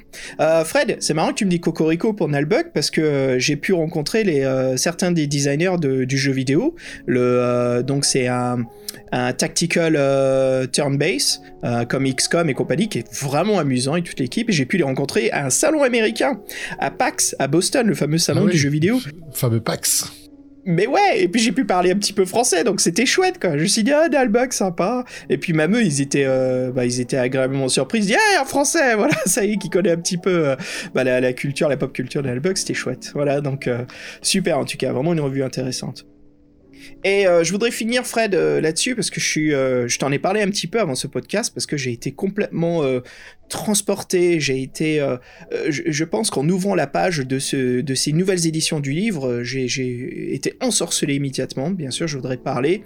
Fred, 0.65 0.97
c'est 0.99 1.15
marrant 1.15 1.29
que 1.29 1.35
tu 1.35 1.45
me 1.45 1.51
dis 1.51 1.61
Cocorico 1.61 2.13
pour 2.13 2.29
Nalbuck 2.29 2.73
parce 2.75 2.91
que 2.91 3.37
j'ai 3.39 3.57
pu 3.57 3.73
rencontrer 3.73 4.43
certains 4.77 5.13
des 5.13 5.27
designers 5.27 5.77
de- 5.81 6.05
du 6.05 6.19
jeu 6.19 6.33
vidéo. 6.33 6.75
Donc 7.07 8.05
c'est 8.05 8.27
un, 8.27 8.67
tactical 9.39 9.95
turn-base 10.73 11.43
comme 11.89 12.13
XCOM 12.13 12.49
et 12.49 12.55
compagnie 12.55 12.89
qui 12.89 12.99
est 12.99 13.15
vraiment 13.15 13.59
amusant 13.59 13.97
et 13.97 14.03
toute 14.03 14.19
l'équipe. 14.19 14.51
J'ai 14.51 14.67
pu 14.67 14.79
les 14.79 14.85
rencontrer 14.85 15.31
à 15.31 15.47
un 15.47 15.51
salon 15.51 15.85
américain, 15.93 16.41
à 16.79 16.91
PAX, 16.91 17.37
à 17.39 17.49
Boston, 17.49 17.87
le 17.87 17.95
fameux 17.95 18.19
salon 18.19 18.43
Ah 18.43 18.47
oui, 18.47 18.53
du 18.53 18.59
jeu 18.59 18.71
vidéo. 18.71 18.99
le 19.05 19.33
Fameux 19.33 19.61
Pax. 19.61 20.11
Mais 20.65 20.87
ouais, 20.87 21.21
et 21.21 21.29
puis 21.29 21.41
j'ai 21.41 21.51
pu 21.51 21.65
parler 21.65 21.91
un 21.91 21.97
petit 21.97 22.13
peu 22.13 22.25
français, 22.25 22.63
donc 22.63 22.81
c'était 22.81 23.05
chouette 23.05 23.41
quoi. 23.41 23.57
Je 23.59 23.63
me 23.63 23.67
suis 23.67 23.83
dit, 23.83 23.91
ah, 23.93 24.09
Dalbug, 24.09 24.53
sympa. 24.53 25.05
Et 25.29 25.37
puis 25.37 25.53
même 25.53 25.75
eux, 25.75 25.83
ils 25.83 26.01
étaient, 26.01 26.25
euh, 26.25 26.71
bah, 26.71 26.87
ils 26.87 27.01
étaient 27.01 27.17
agréablement 27.17 27.69
surpris. 27.69 27.99
Ils 27.99 28.03
se 28.03 28.07
disent, 28.09 28.19
ah, 28.37 28.43
un 28.43 28.45
français, 28.45 28.95
voilà, 28.97 29.17
ça 29.27 29.45
y 29.45 29.53
est, 29.55 29.57
qui 29.57 29.71
connaît 29.71 29.91
un 29.91 29.97
petit 29.97 30.19
peu 30.19 30.51
euh, 30.51 30.57
bah, 30.95 31.03
la, 31.03 31.21
la 31.21 31.33
culture, 31.33 31.69
la 31.69 31.77
pop 31.77 31.93
culture 31.93 32.23
d'Albug, 32.23 32.57
c'était 32.57 32.75
chouette. 32.75 33.11
Voilà, 33.15 33.41
donc 33.41 33.67
euh, 33.67 33.85
super 34.23 34.59
en 34.59 34.65
tout 34.65 34.77
cas, 34.77 34.93
vraiment 34.93 35.13
une 35.13 35.21
revue 35.21 35.43
intéressante. 35.43 36.07
Et 37.05 37.27
euh, 37.27 37.45
je 37.45 37.53
voudrais 37.53 37.71
finir, 37.71 38.07
Fred, 38.07 38.35
euh, 38.35 38.61
là-dessus, 38.61 38.95
parce 38.95 39.11
que 39.11 39.21
euh, 39.53 39.89
je 39.89 39.99
t'en 39.99 40.13
ai 40.13 40.19
parlé 40.19 40.41
un 40.43 40.49
petit 40.49 40.67
peu 40.67 40.81
avant 40.81 40.95
ce 40.95 41.07
podcast, 41.07 41.53
parce 41.55 41.67
que 41.67 41.77
j'ai 41.77 41.93
été 41.93 42.13
complètement 42.13 42.83
transporté, 43.49 44.41
j'ai 44.41 44.63
été, 44.63 45.05
je, 45.69 46.05
pense 46.05 46.31
qu'en 46.31 46.49
ouvrant 46.49 46.75
la 46.75 46.87
page 46.87 47.19
de, 47.19 47.81
de 47.81 47.95
ces 47.95 48.13
nouvelles 48.13 48.47
éditions 48.47 48.81
du 48.81 48.93
livre, 48.93 49.43
j'ai, 49.43 49.69
j'ai 49.69 50.35
été 50.35 50.55
ensorcelé 50.61 51.17
immédiatement. 51.17 51.71
Bien 51.71 51.91
sûr, 51.91 52.07
je 52.07 52.17
voudrais 52.17 52.39
parler 52.39 52.83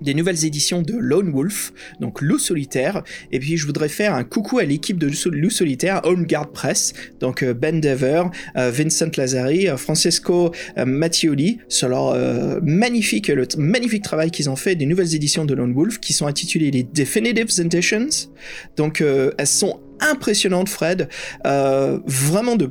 des 0.00 0.14
nouvelles 0.14 0.44
éditions 0.44 0.82
de 0.82 0.94
Lone 0.94 1.30
Wolf, 1.30 1.72
donc 2.00 2.20
Loup 2.20 2.38
Solitaire, 2.38 3.02
et 3.32 3.38
puis 3.38 3.56
je 3.56 3.66
voudrais 3.66 3.88
faire 3.88 4.14
un 4.14 4.24
coucou 4.24 4.58
à 4.58 4.64
l'équipe 4.64 4.98
de 4.98 5.10
Loup 5.30 5.50
Solitaire, 5.50 6.00
Home 6.04 6.26
Guard 6.26 6.50
Press, 6.52 6.92
donc 7.20 7.42
euh, 7.42 7.54
Ben 7.54 7.80
Dever, 7.80 8.24
euh, 8.56 8.70
Vincent 8.70 9.10
Lazari, 9.16 9.68
euh, 9.68 9.76
Francesco 9.76 10.52
Mattioli, 10.76 11.58
sur 11.68 11.88
leur 11.88 12.16
magnifique, 12.62 13.28
le 13.28 13.46
magnifique 13.56 14.04
travail 14.04 14.30
qu'ils 14.30 14.50
ont 14.50 14.56
fait 14.56 14.74
des 14.74 14.86
nouvelles 14.86 15.14
éditions 15.14 15.44
de 15.44 15.54
Lone 15.54 15.74
Wolf, 15.74 15.98
qui 15.98 16.12
sont 16.12 16.26
intitulées 16.26 16.70
les 16.70 16.82
Definitive 16.82 17.48
Editions, 17.60 18.08
donc 18.76 19.00
elles 19.02 19.46
sont 19.46 19.80
impressionnantes 20.00 20.68
Fred, 20.68 21.08
euh, 21.46 21.98
vraiment 22.06 22.56
de 22.56 22.70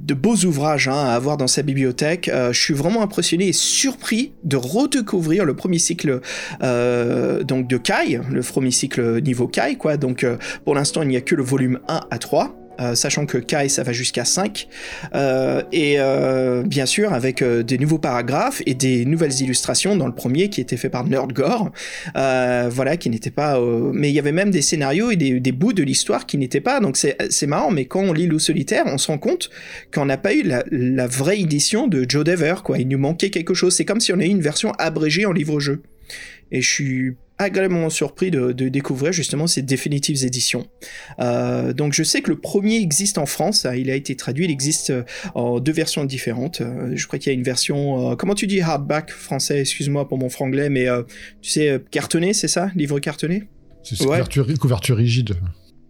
de 0.00 0.14
beaux 0.14 0.36
ouvrages 0.44 0.88
hein, 0.88 0.94
à 0.94 1.14
avoir 1.14 1.36
dans 1.36 1.46
sa 1.46 1.62
bibliothèque. 1.62 2.28
Euh, 2.28 2.52
je 2.52 2.60
suis 2.60 2.74
vraiment 2.74 3.02
impressionné 3.02 3.48
et 3.48 3.52
surpris 3.52 4.32
de 4.44 4.56
redécouvrir 4.56 5.44
le 5.44 5.54
premier 5.54 5.78
cycle 5.78 6.20
euh, 6.62 7.42
donc 7.42 7.68
de 7.68 7.76
Kai, 7.76 8.20
le 8.30 8.42
premier 8.42 8.70
cycle 8.70 9.20
niveau 9.22 9.46
Kai, 9.46 9.76
quoi. 9.76 9.96
Donc 9.96 10.24
euh, 10.24 10.36
pour 10.64 10.74
l'instant, 10.74 11.02
il 11.02 11.08
n'y 11.08 11.16
a 11.16 11.20
que 11.20 11.34
le 11.34 11.42
volume 11.42 11.80
1 11.88 12.00
à 12.10 12.18
3. 12.18 12.59
Euh, 12.80 12.94
sachant 12.94 13.26
que 13.26 13.38
Kai 13.38 13.68
ça 13.68 13.82
va 13.82 13.92
jusqu'à 13.92 14.24
5 14.24 14.68
euh, 15.14 15.62
et 15.72 15.96
euh, 15.98 16.62
bien 16.62 16.86
sûr 16.86 17.12
avec 17.12 17.42
euh, 17.42 17.62
des 17.62 17.78
nouveaux 17.78 17.98
paragraphes 17.98 18.62
et 18.66 18.74
des 18.74 19.04
nouvelles 19.04 19.40
illustrations 19.40 19.96
dans 19.96 20.06
le 20.06 20.14
premier 20.14 20.48
qui 20.48 20.60
était 20.60 20.76
fait 20.76 20.88
par 20.88 21.04
Nerdgore 21.04 21.70
euh, 22.16 22.68
voilà 22.70 22.96
qui 22.96 23.10
n'était 23.10 23.30
pas 23.30 23.60
mais 23.92 24.10
il 24.10 24.14
y 24.14 24.18
avait 24.18 24.32
même 24.32 24.50
des 24.50 24.62
scénarios 24.62 25.10
et 25.10 25.16
des, 25.16 25.40
des 25.40 25.52
bouts 25.52 25.72
de 25.72 25.82
l'histoire 25.82 26.26
qui 26.26 26.38
n'étaient 26.38 26.60
pas. 26.60 26.80
Donc 26.80 26.96
c'est 26.96 27.46
marrant 27.46 27.70
mais 27.70 27.84
quand 27.84 28.00
on 28.00 28.12
lit 28.12 28.26
Loup 28.26 28.38
solitaire 28.38 28.84
on 28.86 28.98
se 28.98 29.08
rend 29.08 29.18
compte 29.18 29.50
qu'on 29.92 30.06
n'a 30.06 30.16
pas 30.16 30.34
eu 30.34 30.42
la, 30.42 30.64
la 30.70 31.06
vraie 31.06 31.40
édition 31.40 31.86
de 31.86 32.06
Joe 32.08 32.24
Dever 32.24 32.56
quoi. 32.64 32.78
Il 32.78 32.88
nous 32.88 32.98
manquait 32.98 33.30
quelque 33.30 33.54
chose. 33.54 33.74
C'est 33.74 33.84
comme 33.84 34.00
si 34.00 34.12
on 34.12 34.16
avait 34.16 34.26
eu 34.26 34.30
une 34.30 34.40
version 34.40 34.72
abrégée 34.78 35.26
en 35.26 35.32
livre-jeu. 35.32 35.82
Et 36.52 36.60
je 36.60 36.70
suis 36.70 37.16
agréablement 37.40 37.90
surpris 37.90 38.30
de, 38.30 38.52
de 38.52 38.68
découvrir 38.68 39.12
justement 39.12 39.46
ces 39.46 39.62
définitives 39.62 40.24
éditions. 40.24 40.66
Euh, 41.18 41.72
donc 41.72 41.92
je 41.94 42.02
sais 42.02 42.20
que 42.22 42.30
le 42.30 42.38
premier 42.38 42.76
existe 42.76 43.18
en 43.18 43.26
France, 43.26 43.64
hein, 43.66 43.74
il 43.74 43.90
a 43.90 43.94
été 43.94 44.14
traduit, 44.16 44.44
il 44.44 44.50
existe 44.50 44.90
euh, 44.90 45.02
en 45.34 45.58
deux 45.60 45.72
versions 45.72 46.04
différentes. 46.04 46.60
Euh, 46.60 46.92
je 46.94 47.06
crois 47.06 47.18
qu'il 47.18 47.32
y 47.32 47.34
a 47.34 47.38
une 47.38 47.42
version, 47.44 48.12
euh, 48.12 48.16
comment 48.16 48.34
tu 48.34 48.46
dis 48.46 48.60
hardback 48.60 49.10
français, 49.10 49.60
excuse-moi 49.60 50.06
pour 50.08 50.18
mon 50.18 50.28
franglais, 50.28 50.68
mais 50.68 50.88
euh, 50.88 51.02
tu 51.42 51.50
sais, 51.50 51.80
cartonné, 51.90 52.32
c'est 52.34 52.48
ça 52.48 52.70
Livre 52.76 53.00
cartonné? 53.00 53.44
C'est 53.82 53.96
c'est 53.96 54.04
Ouais. 54.04 54.10
couverture, 54.18 54.46
couverture 54.58 54.96
rigide. 54.96 55.34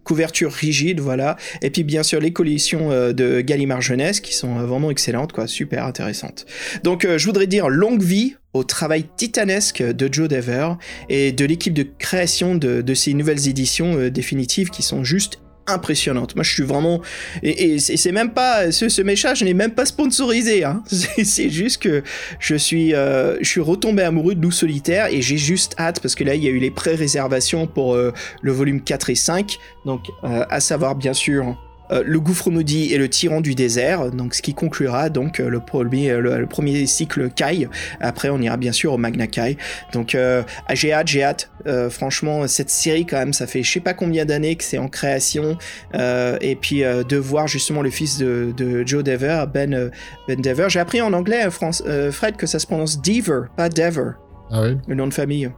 Couverture 0.03 0.51
rigide, 0.51 0.99
voilà. 0.99 1.37
Et 1.61 1.69
puis 1.69 1.83
bien 1.83 2.03
sûr 2.03 2.19
les 2.19 2.33
collections 2.33 2.91
euh, 2.91 3.13
de 3.13 3.41
Gallimard 3.41 3.81
Jeunesse 3.81 4.19
qui 4.19 4.33
sont 4.33 4.59
euh, 4.59 4.63
vraiment 4.63 4.91
excellentes, 4.91 5.33
quoi, 5.33 5.47
super 5.47 5.85
intéressantes. 5.85 6.45
Donc 6.83 7.05
euh, 7.05 7.17
je 7.17 7.25
voudrais 7.25 7.47
dire 7.47 7.69
longue 7.69 8.01
vie 8.01 8.35
au 8.53 8.63
travail 8.63 9.05
titanesque 9.15 9.81
de 9.81 10.09
Joe 10.11 10.27
Dever 10.27 10.73
et 11.09 11.31
de 11.31 11.45
l'équipe 11.45 11.73
de 11.73 11.85
création 11.97 12.55
de, 12.55 12.81
de 12.81 12.93
ces 12.93 13.13
nouvelles 13.13 13.47
éditions 13.47 14.09
définitives 14.09 14.69
qui 14.69 14.83
sont 14.83 15.05
juste 15.05 15.39
impressionnante. 15.73 16.35
Moi, 16.35 16.43
je 16.43 16.51
suis 16.51 16.63
vraiment 16.63 17.01
et, 17.43 17.79
c'est 17.79 18.11
même 18.11 18.31
pas 18.31 18.71
ce, 18.71 18.89
ce 18.89 19.01
message 19.01 19.43
n'est 19.43 19.53
même 19.53 19.71
pas 19.71 19.85
sponsorisé. 19.85 20.63
Hein. 20.63 20.83
C'est 21.23 21.49
juste 21.49 21.81
que 21.81 22.03
je 22.39 22.55
suis 22.55 22.93
euh, 22.93 23.37
je 23.41 23.49
suis 23.49 23.61
retombé 23.61 24.03
amoureux 24.03 24.35
de 24.35 24.41
Loup 24.41 24.51
solitaire 24.51 25.07
et 25.07 25.21
j'ai 25.21 25.37
juste 25.37 25.75
hâte 25.79 25.99
parce 25.99 26.15
que 26.15 26.23
là 26.23 26.35
il 26.35 26.43
y 26.43 26.47
a 26.47 26.51
eu 26.51 26.59
les 26.59 26.71
pré-réservations 26.71 27.67
pour 27.67 27.95
euh, 27.95 28.13
le 28.41 28.51
volume 28.51 28.81
4 28.81 29.09
et 29.09 29.15
5. 29.15 29.57
Donc 29.85 30.01
euh, 30.23 30.45
à 30.49 30.59
savoir 30.59 30.95
bien 30.95 31.13
sûr 31.13 31.57
le 31.91 32.19
gouffre 32.19 32.49
maudit 32.49 32.93
et 32.93 32.97
le 32.97 33.09
tyran 33.09 33.41
du 33.41 33.55
désert, 33.55 34.11
donc 34.11 34.33
ce 34.33 34.41
qui 34.41 34.53
conclura 34.53 35.09
donc 35.09 35.39
euh, 35.39 35.49
le 35.49 35.59
premier, 35.59 36.15
le, 36.17 36.45
premier 36.45 36.85
cycle 36.85 37.29
Kai. 37.29 37.67
Après, 37.99 38.29
on 38.29 38.39
ira 38.39 38.57
bien 38.57 38.71
sûr 38.71 38.93
au 38.93 38.97
Magna 38.97 39.27
Kai. 39.27 39.57
Donc, 39.93 40.15
euh, 40.15 40.43
j'ai 40.71 40.93
hâte, 40.93 41.07
j'ai 41.07 41.23
hâte. 41.23 41.51
franchement, 41.89 42.47
cette 42.47 42.69
série 42.69 43.05
quand 43.05 43.17
même, 43.17 43.33
ça 43.33 43.47
fait 43.47 43.63
je 43.63 43.71
sais 43.71 43.79
pas 43.79 43.93
combien 43.93 44.25
d'années 44.25 44.55
que 44.55 44.63
c'est 44.63 44.77
en 44.77 44.87
création, 44.87 45.57
et 45.93 46.57
puis 46.59 46.81
de 46.81 47.17
voir 47.17 47.47
justement 47.47 47.81
le 47.81 47.89
fils 47.89 48.17
de, 48.17 48.83
Joe 48.85 49.03
Dever, 49.03 49.45
Ben 49.53 49.91
Ben 50.27 50.41
Dever. 50.41 50.67
J'ai 50.69 50.79
appris 50.79 51.01
en 51.01 51.13
anglais, 51.13 51.49
France, 51.51 51.83
Fred, 52.11 52.35
que 52.35 52.47
ça 52.47 52.59
se 52.59 52.67
prononce 52.67 53.01
Dever, 53.01 53.41
pas 53.55 53.69
Dever. 53.69 54.11
Ah 54.51 54.63
oui. 54.63 54.77
Le 54.87 54.95
nom 54.95 55.07
de 55.07 55.13
famille. 55.13 55.49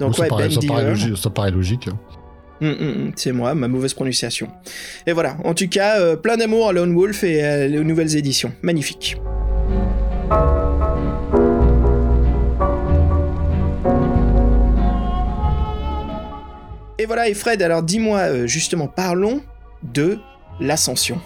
Donc, 0.00 0.18
ouais, 0.18 0.28
Ben 0.28 0.50
ça 0.50 1.30
paraît 1.30 1.50
logique. 1.50 1.88
Mm, 2.60 2.68
mm, 2.68 2.72
mm, 2.72 3.12
c'est 3.16 3.32
moi, 3.32 3.54
ma 3.54 3.68
mauvaise 3.68 3.94
prononciation. 3.94 4.48
Et 5.06 5.12
voilà, 5.12 5.36
en 5.44 5.54
tout 5.54 5.68
cas, 5.68 6.00
euh, 6.00 6.16
plein 6.16 6.36
d'amour 6.36 6.68
à 6.68 6.72
Lone 6.72 6.94
Wolf 6.94 7.24
et 7.24 7.42
euh, 7.42 7.66
les 7.68 7.82
nouvelles 7.82 8.16
éditions. 8.16 8.52
Magnifique. 8.62 9.16
Et 16.98 17.06
voilà, 17.06 17.28
et 17.30 17.34
Fred, 17.34 17.62
alors 17.62 17.82
dis-moi, 17.82 18.18
euh, 18.18 18.46
justement, 18.46 18.86
parlons 18.86 19.42
de 19.82 20.18
l'ascension. 20.60 21.18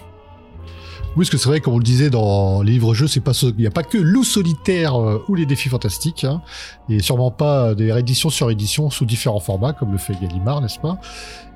Oui, 1.15 1.23
parce 1.23 1.29
que 1.29 1.37
c'est 1.37 1.47
vrai, 1.47 1.61
comme 1.61 1.75
on 1.75 1.77
le 1.77 1.83
disait 1.83 2.09
dans 2.09 2.61
les 2.61 2.73
livres-jeux, 2.73 3.07
c'est 3.07 3.21
pas, 3.21 3.31
il 3.41 3.55
n'y 3.55 3.67
a 3.67 3.71
pas 3.71 3.83
que 3.83 3.97
loup 3.97 4.25
solitaire 4.25 4.99
euh, 4.99 5.23
ou 5.29 5.35
les 5.35 5.45
défis 5.45 5.69
fantastiques, 5.69 6.25
hein, 6.25 6.41
et 6.89 6.99
sûrement 6.99 7.31
pas 7.31 7.73
des 7.73 7.93
rééditions 7.93 8.29
sur 8.29 8.51
éditions 8.51 8.89
sous 8.89 9.05
différents 9.05 9.39
formats, 9.39 9.71
comme 9.71 9.93
le 9.93 9.97
fait 9.97 10.13
Gallimard, 10.21 10.59
n'est-ce 10.59 10.79
pas? 10.79 10.99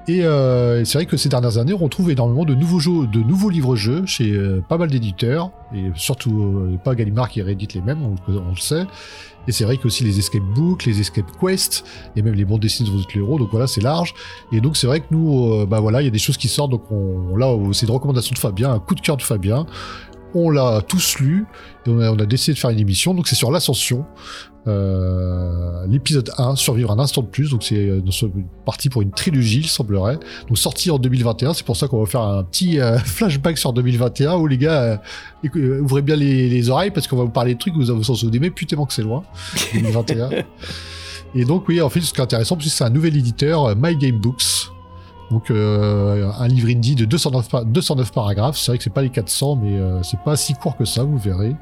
Et 0.08 0.24
euh, 0.24 0.86
c'est 0.86 1.00
vrai 1.00 1.06
que 1.06 1.18
ces 1.18 1.28
dernières 1.28 1.58
années, 1.58 1.74
on 1.74 1.78
retrouve 1.78 2.10
énormément 2.10 2.46
de 2.46 2.56
nouveaux 2.56 2.80
jeux, 2.80 3.06
de 3.06 3.20
nouveaux 3.20 3.50
livres-jeux 3.50 4.06
chez 4.06 4.32
euh, 4.32 4.64
pas 4.68 4.78
mal 4.78 4.90
d'éditeurs, 4.90 5.52
et 5.76 5.92
surtout 5.94 6.80
pas 6.86 6.96
Gallimard 6.96 7.28
qui 7.28 7.42
réédite 7.42 7.74
les 7.74 7.82
mêmes, 7.82 8.00
on 8.30 8.50
le 8.50 8.62
sait. 8.62 8.86
Et 9.50 9.52
c'est 9.52 9.64
vrai 9.64 9.78
que 9.78 9.88
aussi 9.88 10.04
les 10.04 10.20
escape 10.20 10.44
books, 10.44 10.86
les 10.86 11.00
escape 11.00 11.26
quests, 11.40 11.84
et 12.16 12.22
même 12.22 12.36
les 12.36 12.46
bandes 12.46 12.60
dessinées 12.60 12.88
de 12.88 12.96
vos 12.96 13.02
héros, 13.16 13.40
donc 13.40 13.50
voilà, 13.50 13.66
c'est 13.66 13.82
large. 13.82 14.14
Et 14.52 14.62
donc 14.62 14.78
c'est 14.78 14.86
vrai 14.86 15.00
que 15.00 15.08
nous, 15.10 15.54
euh, 15.54 15.66
bah 15.66 15.80
voilà, 15.80 16.04
il 16.04 16.06
y 16.06 16.08
a 16.08 16.12
des 16.12 16.20
choses 16.20 16.38
qui 16.38 16.48
sortent, 16.48 16.70
donc 16.70 16.84
on, 16.92 17.36
là, 17.36 17.52
c'est 17.74 17.88
une 17.88 17.92
recommandation 17.92 18.32
de 18.32 18.38
Fabien, 18.38 18.72
un 18.72 18.78
coup 18.78 18.94
de 18.94 19.02
cœur 19.02 19.18
de 19.18 19.24
Fabien. 19.24 19.66
On 20.36 20.52
l'a 20.52 20.84
tous 20.88 21.18
lu, 21.18 21.48
et 21.88 21.90
on 21.90 22.20
a 22.20 22.26
décidé 22.28 22.54
de 22.54 22.60
faire 22.60 22.70
une 22.70 22.78
émission, 22.78 23.16
donc 23.16 23.28
c'est 23.28 23.36
sur 23.36 23.50
l'ascension. 23.50 24.06
Euh, 24.70 25.86
l'épisode 25.88 26.32
1, 26.38 26.56
Survivre 26.56 26.92
un 26.92 27.00
instant 27.00 27.22
de 27.22 27.28
plus, 27.28 27.50
donc 27.50 27.64
c'est 27.64 27.90
euh, 27.90 28.02
parti 28.66 28.90
pour 28.90 29.02
une 29.02 29.12
trilogie, 29.12 29.62
il 29.62 29.68
semblerait. 29.68 30.20
Donc 30.48 30.58
sorti 30.58 30.92
en 30.92 31.00
2021, 31.00 31.54
c'est 31.54 31.66
pour 31.66 31.76
ça 31.76 31.88
qu'on 31.88 32.00
va 32.00 32.06
faire 32.06 32.22
un 32.22 32.44
petit 32.44 32.80
euh, 32.80 32.98
flashback 33.06 33.58
sur 33.58 33.74
2021 33.74 34.36
où 34.36 34.48
les 34.48 34.58
gars, 34.58 35.02
ouvrez 35.82 36.02
bien 36.02 36.16
les, 36.16 36.70
oreilles 36.70 36.92
parce 36.92 37.08
qu'on 37.08 37.18
va 37.18 37.24
vous 37.24 37.32
parler 37.32 37.56
de 37.56 37.60
trucs 37.60 37.76
où 37.76 37.84
vous 37.84 37.96
vous 37.96 38.12
en 38.12 38.16
souvenez, 38.16 38.40
mais 38.40 38.52
putain 38.52 38.84
que 38.86 38.94
c'est 38.94 39.02
loin, 39.02 39.24
2021. 39.74 40.30
Et 41.36 41.46
donc 41.46 41.68
oui, 41.68 41.82
en 41.82 41.90
fait, 41.90 42.02
ce 42.02 42.14
qui 42.14 42.20
est 42.20 42.24
intéressant, 42.24 42.58
c'est 42.60 42.84
un 42.84 42.90
nouvel 42.90 43.18
éditeur, 43.18 43.76
My 43.76 43.96
Game 43.96 44.20
Books. 44.20 44.72
Donc 45.32 45.52
un 45.52 46.48
livre 46.48 46.70
indie 46.70 46.96
de 46.96 47.06
209, 47.06 47.66
209 47.66 48.12
paragraphes. 48.12 48.58
C'est 48.58 48.72
vrai 48.72 48.78
que 48.80 48.84
c'est 48.84 48.90
pas 48.90 49.04
les 49.04 49.10
400, 49.10 49.60
mais 49.62 49.80
c'est 50.02 50.20
pas 50.22 50.36
si 50.36 50.54
court 50.56 50.76
que 50.76 50.86
ça, 50.86 51.04
vous 51.04 51.18
verrez. 51.18 51.56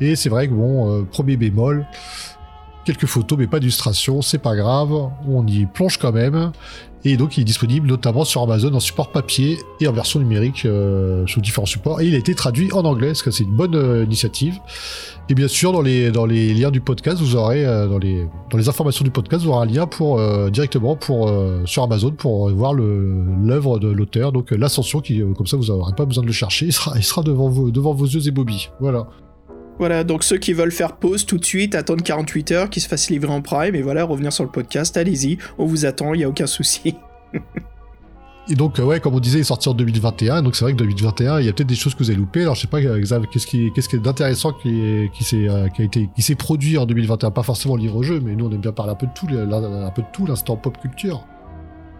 Et 0.00 0.16
c'est 0.16 0.28
vrai 0.28 0.48
que 0.48 0.52
bon, 0.54 1.04
premier 1.10 1.36
bémol, 1.36 1.86
quelques 2.84 3.06
photos, 3.06 3.38
mais 3.38 3.46
pas 3.46 3.60
d'illustration, 3.60 4.22
c'est 4.22 4.38
pas 4.38 4.56
grave, 4.56 4.92
on 5.28 5.46
y 5.46 5.66
plonge 5.66 5.98
quand 5.98 6.12
même. 6.12 6.52
Et 7.04 7.16
donc 7.16 7.38
il 7.38 7.42
est 7.42 7.44
disponible 7.44 7.88
notamment 7.88 8.24
sur 8.24 8.42
Amazon 8.42 8.74
en 8.74 8.80
support 8.80 9.10
papier 9.10 9.58
et 9.80 9.88
en 9.88 9.92
version 9.92 10.18
numérique 10.20 10.66
euh, 10.66 11.26
sous 11.26 11.40
différents 11.40 11.66
supports. 11.66 12.00
Et 12.00 12.06
il 12.06 12.14
a 12.14 12.18
été 12.18 12.34
traduit 12.34 12.70
en 12.72 12.84
anglais, 12.84 13.14
ce 13.14 13.22
que 13.22 13.30
c'est 13.30 13.44
une 13.44 13.56
bonne 13.56 13.74
euh, 13.74 14.04
initiative. 14.04 14.58
Et 15.30 15.34
bien 15.34 15.48
sûr, 15.48 15.72
dans 15.72 15.80
les, 15.80 16.10
dans 16.10 16.26
les 16.26 16.52
liens 16.52 16.70
du 16.70 16.80
podcast, 16.80 17.18
vous 17.18 17.36
aurez, 17.36 17.64
euh, 17.64 17.86
dans, 17.86 17.98
les, 17.98 18.26
dans 18.50 18.58
les 18.58 18.68
informations 18.68 19.04
du 19.04 19.10
podcast, 19.10 19.44
vous 19.44 19.50
aurez 19.50 19.62
un 19.66 19.72
lien 19.72 19.86
pour, 19.86 20.20
directement 20.50 20.96
pour, 20.96 21.32
sur 21.64 21.84
Amazon 21.84 22.10
pour 22.10 22.50
voir 22.50 22.74
l'œuvre 22.74 23.78
de 23.78 23.88
l'auteur, 23.88 24.32
donc 24.32 24.50
l'ascension, 24.50 25.00
qui 25.00 25.22
comme 25.36 25.46
ça 25.46 25.56
vous 25.56 25.66
n'aurez 25.66 25.94
pas 25.94 26.04
besoin 26.04 26.22
de 26.22 26.28
le 26.28 26.34
chercher, 26.34 26.66
il 26.66 26.72
sera, 26.72 26.92
il 26.96 27.04
sera 27.04 27.22
devant, 27.22 27.48
vous, 27.48 27.70
devant 27.70 27.94
vos 27.94 28.06
yeux 28.06 28.26
et 28.26 28.30
Bobby. 28.30 28.68
Voilà. 28.80 29.06
Voilà, 29.80 30.04
donc 30.04 30.24
ceux 30.24 30.36
qui 30.36 30.52
veulent 30.52 30.72
faire 30.72 30.96
pause 30.96 31.24
tout 31.24 31.38
de 31.38 31.44
suite, 31.44 31.74
attendre 31.74 32.04
48 32.04 32.52
heures, 32.52 32.68
qui 32.68 32.80
se 32.80 32.86
fassent 32.86 33.08
livrer 33.08 33.32
en 33.32 33.40
prime, 33.40 33.74
et 33.74 33.80
voilà, 33.80 34.04
revenir 34.04 34.30
sur 34.30 34.44
le 34.44 34.50
podcast, 34.50 34.94
allez-y, 34.98 35.38
on 35.56 35.64
vous 35.64 35.86
attend, 35.86 36.12
il 36.12 36.18
n'y 36.18 36.24
a 36.24 36.28
aucun 36.28 36.46
souci. 36.46 36.96
Et 38.50 38.56
donc, 38.56 38.78
euh, 38.78 38.84
ouais, 38.84 39.00
comme 39.00 39.14
on 39.14 39.20
disait, 39.20 39.38
il 39.38 39.40
est 39.40 39.44
sorti 39.44 39.70
en 39.70 39.74
2021. 39.74 40.42
Donc, 40.42 40.54
c'est 40.56 40.64
vrai 40.64 40.72
que 40.72 40.78
2021, 40.78 41.40
il 41.40 41.46
y 41.46 41.48
a 41.48 41.52
peut-être 41.54 41.68
des 41.68 41.74
choses 41.76 41.94
que 41.94 42.00
vous 42.00 42.10
avez 42.10 42.18
loupées. 42.18 42.42
Alors, 42.42 42.56
je 42.56 42.62
sais 42.62 42.66
pas, 42.66 42.80
qu'est-ce 42.82 43.46
qu'est-ce 43.46 43.88
qui 43.88 43.96
est 43.96 44.00
d'intéressant 44.00 44.52
qui, 44.52 45.08
s'est, 45.20 45.48
euh, 45.48 45.68
qui 45.68 46.22
s'est 46.22 46.34
produit 46.34 46.76
en 46.76 46.84
2021. 46.84 47.30
Pas 47.30 47.42
forcément 47.42 47.76
livre-jeu, 47.76 48.20
mais 48.20 48.34
nous, 48.34 48.46
on 48.46 48.50
aime 48.50 48.60
bien 48.60 48.72
parler 48.72 48.92
un 48.92 48.96
peu 48.96 49.06
de 49.06 50.06
tout, 50.12 50.26
l'instant 50.26 50.56
pop 50.56 50.76
culture. 50.78 51.24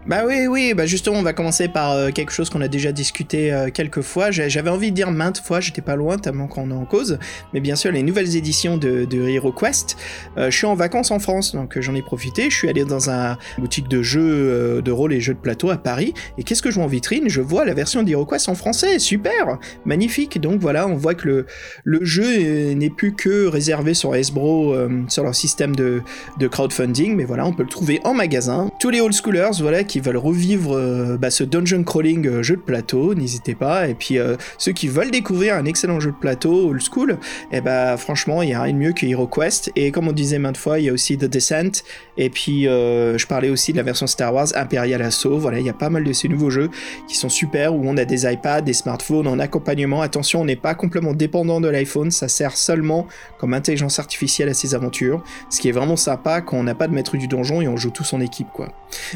Bah 0.07 0.23
oui, 0.25 0.47
oui, 0.47 0.73
bah 0.73 0.87
justement, 0.87 1.19
on 1.19 1.21
va 1.21 1.31
commencer 1.31 1.67
par 1.67 1.91
euh, 1.91 2.09
quelque 2.09 2.31
chose 2.31 2.49
qu'on 2.49 2.61
a 2.61 2.67
déjà 2.67 2.91
discuté 2.91 3.53
euh, 3.53 3.69
quelques 3.71 4.01
fois. 4.01 4.31
J'avais 4.31 4.71
envie 4.71 4.89
de 4.89 4.95
dire 4.95 5.11
maintes 5.11 5.39
fois, 5.39 5.59
j'étais 5.59 5.83
pas 5.83 5.95
loin, 5.95 6.17
tellement 6.17 6.47
qu'on 6.47 6.71
est 6.71 6.73
en 6.73 6.85
cause. 6.85 7.19
Mais 7.53 7.59
bien 7.59 7.75
sûr, 7.75 7.91
les 7.91 8.01
nouvelles 8.01 8.35
éditions 8.35 8.77
de, 8.77 9.05
de 9.05 9.27
Hero 9.27 9.51
Quest. 9.51 9.97
Euh, 10.37 10.49
je 10.49 10.57
suis 10.57 10.65
en 10.65 10.73
vacances 10.73 11.11
en 11.11 11.19
France, 11.19 11.53
donc 11.53 11.79
j'en 11.79 11.93
ai 11.93 12.01
profité. 12.01 12.49
Je 12.49 12.55
suis 12.55 12.67
allé 12.67 12.83
dans 12.83 13.11
un 13.11 13.37
boutique 13.59 13.87
de 13.89 14.01
jeux 14.01 14.81
de 14.81 14.91
rôle 14.91 15.13
et 15.13 15.21
jeux 15.21 15.35
de 15.35 15.39
plateau 15.39 15.69
à 15.69 15.77
Paris. 15.77 16.15
Et 16.39 16.43
qu'est-ce 16.43 16.63
que 16.63 16.71
je 16.71 16.75
vois 16.75 16.85
en 16.85 16.87
vitrine? 16.87 17.29
Je 17.29 17.41
vois 17.41 17.63
la 17.63 17.75
version 17.75 18.01
d'Hero 18.01 18.25
Quest 18.25 18.49
en 18.49 18.55
français, 18.55 18.97
super 18.97 19.59
Magnifique 19.85 20.41
Donc 20.41 20.59
voilà, 20.61 20.87
on 20.87 20.95
voit 20.95 21.13
que 21.13 21.27
le, 21.27 21.45
le 21.83 22.03
jeu 22.03 22.73
n'est 22.73 22.89
plus 22.89 23.13
que 23.13 23.45
réservé 23.45 23.93
sur 23.93 24.13
Hasbro, 24.13 24.75
sur 25.09 25.23
leur 25.23 25.35
système 25.35 25.75
de, 25.75 26.01
de 26.39 26.47
crowdfunding. 26.47 27.15
Mais 27.15 27.25
voilà, 27.25 27.45
on 27.45 27.53
peut 27.53 27.63
le 27.63 27.69
trouver 27.69 28.01
en 28.03 28.15
magasin. 28.15 28.71
Tous 28.79 28.89
les 28.89 28.99
old 28.99 29.13
schoolers, 29.13 29.51
voilà, 29.59 29.83
qui 29.91 29.99
veulent 29.99 30.15
revivre 30.15 30.77
euh, 30.77 31.17
bah, 31.17 31.29
ce 31.29 31.43
dungeon 31.43 31.83
crawling 31.83 32.25
euh, 32.25 32.43
jeu 32.43 32.55
de 32.55 32.61
plateau, 32.61 33.13
n'hésitez 33.13 33.55
pas. 33.55 33.89
Et 33.89 33.93
puis 33.93 34.17
euh, 34.17 34.37
ceux 34.57 34.71
qui 34.71 34.87
veulent 34.87 35.11
découvrir 35.11 35.55
un 35.55 35.65
excellent 35.65 35.99
jeu 35.99 36.11
de 36.11 36.15
plateau 36.15 36.69
old 36.69 36.81
school, 36.81 37.17
et 37.51 37.57
eh 37.57 37.61
bah 37.61 37.97
franchement, 37.97 38.41
il 38.41 38.51
y 38.51 38.53
a 38.53 38.61
rien 38.61 38.73
de 38.73 38.77
mieux 38.77 38.93
que 38.93 39.05
Hero 39.05 39.27
Quest. 39.27 39.69
Et 39.75 39.91
comme 39.91 40.07
on 40.07 40.13
disait 40.13 40.39
maintes 40.39 40.55
fois, 40.55 40.79
il 40.79 40.85
y 40.85 40.89
a 40.89 40.93
aussi 40.93 41.17
The 41.17 41.25
Descent. 41.25 41.83
Et 42.17 42.29
puis 42.29 42.63
je 42.63 43.25
parlais 43.27 43.49
aussi 43.49 43.73
de 43.73 43.77
la 43.77 43.83
version 43.83 44.07
Star 44.07 44.33
Wars 44.33 44.47
Imperial 44.55 45.01
Assault. 45.01 45.39
Voilà, 45.39 45.59
il 45.59 45.65
y 45.65 45.69
a 45.69 45.73
pas 45.73 45.89
mal 45.89 46.05
de 46.05 46.13
ces 46.13 46.29
nouveaux 46.29 46.49
jeux 46.49 46.69
qui 47.09 47.17
sont 47.17 47.29
super 47.29 47.75
où 47.75 47.81
on 47.83 47.97
a 47.97 48.05
des 48.05 48.31
iPads, 48.31 48.61
des 48.61 48.73
smartphones 48.73 49.27
en 49.27 49.39
accompagnement. 49.39 50.01
Attention, 50.01 50.41
on 50.41 50.45
n'est 50.45 50.55
pas 50.55 50.73
complètement 50.73 51.13
dépendant 51.13 51.59
de 51.59 51.67
l'iPhone, 51.67 52.11
ça 52.11 52.29
sert 52.29 52.55
seulement 52.55 53.07
comme 53.39 53.53
intelligence 53.53 53.99
artificielle 53.99 54.47
à 54.47 54.53
ses 54.53 54.73
aventures. 54.73 55.21
Ce 55.49 55.59
qui 55.59 55.67
est 55.67 55.73
vraiment 55.73 55.97
sympa 55.97 56.39
quand 56.41 56.57
on 56.57 56.63
n'a 56.63 56.75
pas 56.75 56.87
de 56.87 56.93
maître 56.93 57.17
du 57.17 57.27
donjon 57.27 57.61
et 57.61 57.67
on 57.67 57.75
joue 57.75 57.91
tout 57.91 58.05
son 58.05 58.21
équipe 58.21 58.47
quoi. 58.53 58.69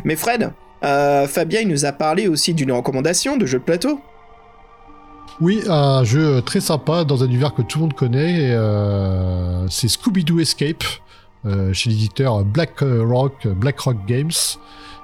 Mais 0.03 0.15
Fred, 0.15 0.51
euh, 0.85 1.27
Fabien, 1.27 1.61
il 1.61 1.67
nous 1.67 1.85
a 1.85 1.91
parlé 1.91 2.27
aussi 2.27 2.53
d'une 2.53 2.71
recommandation 2.71 3.37
de 3.37 3.45
jeu 3.45 3.59
de 3.59 3.63
plateau. 3.63 3.99
Oui, 5.41 5.61
un 5.67 6.03
jeu 6.03 6.41
très 6.41 6.61
sympa 6.61 7.03
dans 7.03 7.23
un 7.23 7.25
univers 7.25 7.53
que 7.53 7.61
tout 7.61 7.79
le 7.79 7.83
monde 7.83 7.93
connaît. 7.93 8.51
Euh, 8.51 9.67
c'est 9.69 9.87
Scooby-Doo 9.87 10.39
Escape 10.39 10.83
euh, 11.45 11.73
chez 11.73 11.89
l'éditeur 11.89 12.45
Black 12.45 12.79
Rock, 12.81 13.47
Black 13.47 13.79
Rock 13.79 13.97
Games. 14.07 14.31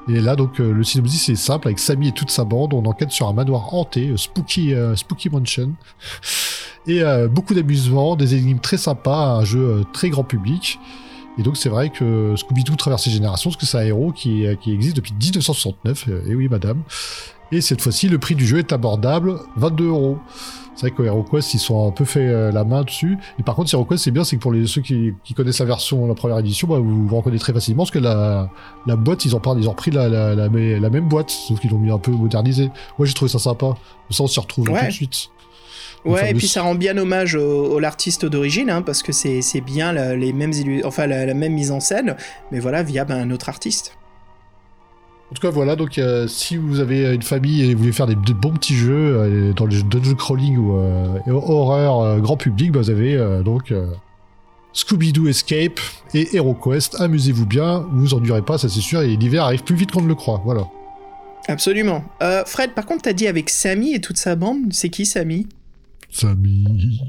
Et 0.07 0.19
là, 0.19 0.35
donc, 0.35 0.57
le 0.57 0.83
synopsis 0.83 1.29
est 1.29 1.35
simple 1.35 1.67
avec 1.67 1.77
Sammy 1.77 2.07
et 2.07 2.11
toute 2.11 2.31
sa 2.31 2.43
bande. 2.43 2.73
On 2.73 2.85
enquête 2.85 3.11
sur 3.11 3.27
un 3.27 3.33
manoir 3.33 3.73
hanté, 3.73 4.11
Spooky, 4.17 4.73
Spooky 4.95 5.29
Mansion. 5.29 5.73
Et 6.88 7.03
beaucoup 7.29 7.53
d'amusement, 7.53 8.15
des 8.15 8.33
énigmes 8.33 8.59
très 8.59 8.77
sympas, 8.77 9.35
un 9.35 9.43
jeu 9.43 9.83
très 9.93 10.09
grand 10.09 10.23
public. 10.23 10.79
Et 11.38 11.43
donc 11.43 11.57
c'est 11.57 11.69
vrai 11.69 11.89
que 11.89 12.35
Scooby-Doo 12.35 12.75
traverse 12.75 13.05
les 13.07 13.11
générations, 13.13 13.50
parce 13.50 13.59
que 13.59 13.65
c'est 13.65 13.77
un 13.77 13.83
héros 13.85 14.11
qui, 14.11 14.45
qui 14.61 14.73
existe 14.73 14.95
depuis 14.97 15.13
1969, 15.13 16.07
et 16.27 16.35
oui 16.35 16.47
madame. 16.50 16.81
Et 17.53 17.61
cette 17.61 17.81
fois-ci, 17.81 18.07
le 18.09 18.17
prix 18.17 18.35
du 18.35 18.45
jeu 18.47 18.59
est 18.59 18.71
abordable, 18.73 19.39
22 19.57 19.85
euros. 19.88 20.17
C'est 20.75 20.88
vrai 20.88 20.91
que 20.95 21.03
HeroQuest, 21.03 21.53
ils 21.53 21.59
sont 21.59 21.85
un 21.88 21.91
peu 21.91 22.05
fait 22.05 22.25
euh, 22.27 22.51
la 22.51 22.63
main 22.63 22.83
dessus. 22.83 23.17
Et 23.38 23.43
par 23.43 23.55
contre, 23.55 23.71
HeroQuest, 23.73 24.03
c'est 24.05 24.09
bien, 24.11 24.23
c'est 24.23 24.38
que 24.38 24.41
pour 24.41 24.53
les, 24.53 24.65
ceux 24.67 24.81
qui, 24.81 25.13
qui 25.23 25.33
connaissent 25.33 25.59
la 25.59 25.65
version, 25.65 26.07
la 26.07 26.15
première 26.15 26.39
édition, 26.39 26.67
bah, 26.67 26.79
vous 26.79 27.07
vous 27.07 27.15
reconnaissez 27.17 27.41
très 27.43 27.53
facilement 27.53 27.83
parce 27.83 27.91
que 27.91 28.00
la, 28.00 28.50
la 28.88 28.95
boîte, 28.95 29.25
ils 29.25 29.35
ont, 29.35 29.41
ils 29.57 29.67
ont 29.67 29.71
repris 29.71 29.91
la, 29.91 30.07
la, 30.07 30.33
la, 30.33 30.47
la- 30.47 30.89
même 30.89 31.09
boîte, 31.09 31.29
sauf 31.29 31.59
qu'ils 31.59 31.71
l'ont 31.71 31.77
mis 31.77 31.91
un 31.91 32.00
peu 32.00 32.11
modernisé. 32.11 32.69
Moi, 32.97 33.05
j'ai 33.05 33.13
trouvé 33.13 33.29
ça 33.29 33.38
sympa. 33.38 33.73
Ça, 34.09 34.23
on 34.23 34.27
s'y 34.27 34.39
retrouve 34.39 34.69
Ouais. 34.69 34.79
tout 34.79 34.85
de 34.88 34.91
suite. 34.91 35.29
Ouais, 36.03 36.31
et 36.31 36.34
puis 36.34 36.48
ça 36.48 36.63
rend 36.63 36.74
bien 36.74 36.98
hommage 36.98 37.36
au, 37.36 37.74
au 37.74 37.79
l'artiste 37.79 38.25
d'origine, 38.25 38.70
hein, 38.72 38.81
parce 38.81 39.03
que 39.03 39.12
c'est 39.12 39.41
c'est 39.43 39.62
bien 39.62 39.93
la- 39.93 40.15
les 40.15 40.34
mêmes 40.34 40.51
enfin 40.84 41.05
la, 41.05 41.27
la 41.27 41.34
même 41.36 41.53
mise 41.53 41.70
en 41.72 41.79
scène, 41.79 42.15
mais 42.51 42.60
voilà 42.60 42.81
via 42.81 43.05
ben, 43.05 43.17
un 43.17 43.29
autre 43.29 43.50
artiste. 43.50 43.96
En 45.29 45.34
tout 45.36 45.41
cas, 45.43 45.51
voilà, 45.51 45.75
donc 45.77 45.98
euh, 45.98 46.27
si 46.27 46.58
vous 46.58 46.79
avez 46.81 47.13
une 47.13 47.22
famille 47.22 47.63
et 47.63 47.74
vous 47.74 47.79
voulez 47.81 47.91
faire 47.93 48.08
des, 48.08 48.15
de 48.15 48.34
bons 48.34 48.51
petits 48.51 48.75
jeux 48.75 49.15
euh, 49.15 49.53
dans 49.53 49.65
le 49.65 49.81
dungeon 49.84 50.15
crawling 50.15 50.58
ou 50.58 50.75
euh, 50.77 51.20
horreur 51.27 52.01
euh, 52.01 52.17
grand 52.20 52.36
public, 52.36 52.72
bah, 52.72 52.81
vous 52.81 52.89
avez 52.89 53.15
donc 53.46 53.72
Scooby-Doo 54.74 55.27
Escape 55.27 55.79
et 56.13 56.36
HeroQuest. 56.36 57.00
Amusez-vous 57.00 57.46
bien, 57.46 57.86
vous 57.91 58.00
vous 58.01 58.13
endurez 58.13 58.41
pas, 58.41 58.58
ça 58.58 58.67
c'est 58.70 58.81
sûr, 58.81 59.01
et 59.01 59.15
l'hiver 59.15 59.43
arrive 59.43 59.63
plus 59.63 59.75
vite 59.75 59.91
qu'on 59.91 60.01
ne 60.01 60.08
le 60.08 60.15
croit. 60.15 60.41
Voilà. 60.43 60.67
Absolument. 61.48 62.03
Fred, 62.46 62.72
par 62.72 62.86
contre, 62.86 63.03
t'as 63.03 63.13
dit 63.13 63.27
avec 63.27 63.50
Samy 63.50 63.93
et 63.93 64.01
toute 64.01 64.17
sa 64.17 64.36
bande, 64.36 64.72
c'est 64.72 64.89
qui 64.89 65.05
Samy? 65.05 65.48
Samy. 66.11 66.99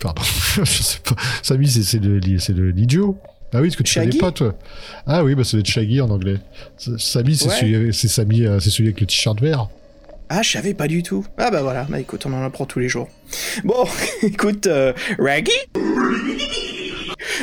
Pardon, 0.00 0.22
je 0.64 0.64
sais 0.64 0.98
pas. 1.04 1.16
Samy, 1.42 1.68
c'est 1.68 2.00
l'idiot. 2.00 3.18
Ah 3.52 3.60
oui, 3.62 3.70
ce 3.70 3.76
que 3.76 3.82
tu 3.82 3.92
Shaggy 3.92 4.10
connais 4.18 4.20
pas, 4.20 4.32
toi. 4.32 4.54
Ah 5.06 5.24
oui, 5.24 5.34
bah 5.34 5.42
ça 5.42 5.52
doit 5.52 5.60
être 5.60 5.66
Shaggy 5.66 6.00
en 6.00 6.10
anglais. 6.10 6.36
Samy, 6.76 7.34
c'est 7.36 7.48
Ouais. 7.48 7.54
celui, 7.58 7.94
c'est 7.94 8.08
Samy, 8.08 8.44
euh, 8.44 8.60
c'est 8.60 8.70
celui 8.70 8.88
avec 8.88 9.00
le 9.00 9.06
t-shirt 9.06 9.40
vert. 9.40 9.68
Ah, 10.28 10.42
je 10.42 10.50
savais 10.50 10.74
pas 10.74 10.86
du 10.88 11.02
tout. 11.02 11.24
Ah 11.38 11.50
bah 11.50 11.62
voilà, 11.62 11.84
bah 11.84 11.98
écoute, 11.98 12.26
on 12.26 12.32
en 12.34 12.42
apprend 12.44 12.66
tous 12.66 12.78
les 12.78 12.88
jours. 12.90 13.08
Bon, 13.64 13.84
écoute, 14.22 14.66
euh, 14.66 14.92
Raggy? 15.18 15.50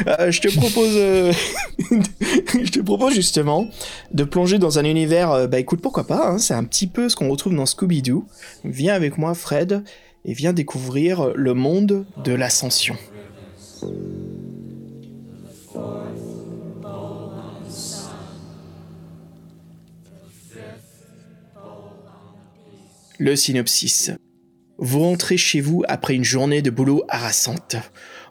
Euh, 0.08 0.30
je 0.30 0.42
te 0.42 0.56
propose, 0.56 0.94
euh, 0.96 1.32
je 1.90 2.70
te 2.70 2.80
propose 2.82 3.14
justement 3.16 3.68
de 4.14 4.24
plonger 4.24 4.60
dans 4.60 4.78
un 4.78 4.84
univers. 4.86 5.48
bah 5.48 5.58
écoute, 5.60 5.82
pourquoi 5.82 6.06
pas 6.06 6.30
hein, 6.30 6.38
C'est 6.38 6.54
un 6.54 6.64
petit 6.64 6.88
peu 6.88 7.10
ce 7.10 7.16
qu'on 7.16 7.30
retrouve 7.30 7.56
dans 7.56 7.66
Scooby-Doo. 7.66 8.28
Viens 8.64 8.94
avec 8.94 9.18
moi, 9.18 9.34
Fred, 9.34 9.84
et 10.26 10.34
viens 10.34 10.54
découvrir 10.54 11.32
le 11.36 11.54
monde 11.54 12.06
de 12.24 12.34
l'ascension. 12.34 12.98
Le 23.18 23.36
synopsis. 23.38 24.12
Vous 24.78 25.00
rentrez 25.00 25.38
chez 25.38 25.62
vous 25.62 25.84
après 25.88 26.16
une 26.16 26.26
journée 26.26 26.62
de 26.62 26.70
boulot 26.70 27.06
harassante. 27.08 27.78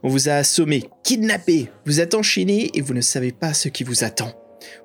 On 0.02 0.08
vous 0.08 0.28
a 0.28 0.34
assommé, 0.34 0.84
kidnappé, 1.02 1.70
vous 1.86 2.00
êtes 2.00 2.14
enchaîné 2.14 2.70
et 2.74 2.82
vous 2.82 2.92
ne 2.92 3.00
savez 3.00 3.32
pas 3.32 3.54
ce 3.54 3.68
qui 3.68 3.82
vous 3.82 4.04
attend. 4.04 4.32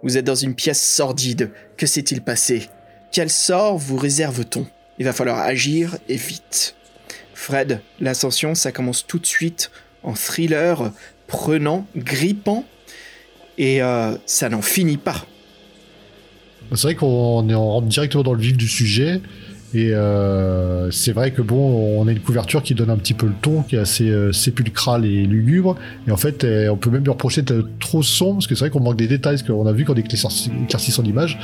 Vous 0.01 0.17
êtes 0.17 0.23
dans 0.23 0.35
une 0.35 0.55
pièce 0.55 0.81
sordide. 0.81 1.51
Que 1.75 1.85
s'est-il 1.85 2.21
passé? 2.21 2.69
Quel 3.11 3.29
sort 3.29 3.77
vous 3.77 3.97
réserve-t-on? 3.97 4.65
Il 4.99 5.05
va 5.05 5.11
falloir 5.13 5.39
agir 5.39 5.97
et 6.07 6.15
vite. 6.15 6.75
Fred, 7.39 7.79
l'ascension, 8.01 8.53
ça 8.53 8.73
commence 8.73 9.07
tout 9.07 9.17
de 9.17 9.25
suite 9.25 9.71
en 10.03 10.13
thriller, 10.13 10.91
prenant, 11.25 11.87
grippant, 11.95 12.65
et 13.57 13.81
euh, 13.81 14.11
ça 14.25 14.49
n'en 14.49 14.61
finit 14.61 14.97
pas. 14.97 15.25
Bah, 16.69 16.75
C'est 16.75 16.87
vrai 16.87 16.95
qu'on 16.95 17.47
rentre 17.47 17.87
directement 17.87 18.23
dans 18.23 18.33
le 18.33 18.41
vif 18.41 18.57
du 18.57 18.67
sujet. 18.67 19.21
Et 19.73 19.93
euh, 19.93 20.91
c'est 20.91 21.13
vrai 21.13 21.31
que 21.31 21.41
bon, 21.41 22.01
on 22.01 22.07
a 22.07 22.11
une 22.11 22.19
couverture 22.19 22.61
qui 22.61 22.75
donne 22.75 22.89
un 22.89 22.97
petit 22.97 23.13
peu 23.13 23.27
le 23.27 23.35
ton, 23.41 23.61
qui 23.61 23.77
est 23.77 23.79
assez 23.79 24.09
euh, 24.09 24.33
sépulcrale 24.33 25.05
et 25.05 25.25
lugubre. 25.25 25.77
Et 26.07 26.11
en 26.11 26.17
fait, 26.17 26.43
euh, 26.43 26.67
on 26.69 26.75
peut 26.75 26.89
même 26.89 27.03
lui 27.03 27.11
reprocher 27.11 27.41
d'être 27.41 27.79
trop 27.79 28.03
sombre, 28.03 28.39
parce 28.39 28.47
que 28.47 28.55
c'est 28.55 28.65
vrai 28.65 28.69
qu'on 28.69 28.81
manque 28.81 28.97
des 28.97 29.07
détails, 29.07 29.37
parce 29.37 29.47
qu'on 29.47 29.65
a 29.65 29.71
vu 29.71 29.85
qu'en 29.85 29.93
éclairci- 29.93 30.51
éclaircissant 30.63 31.03
l'image, 31.03 31.39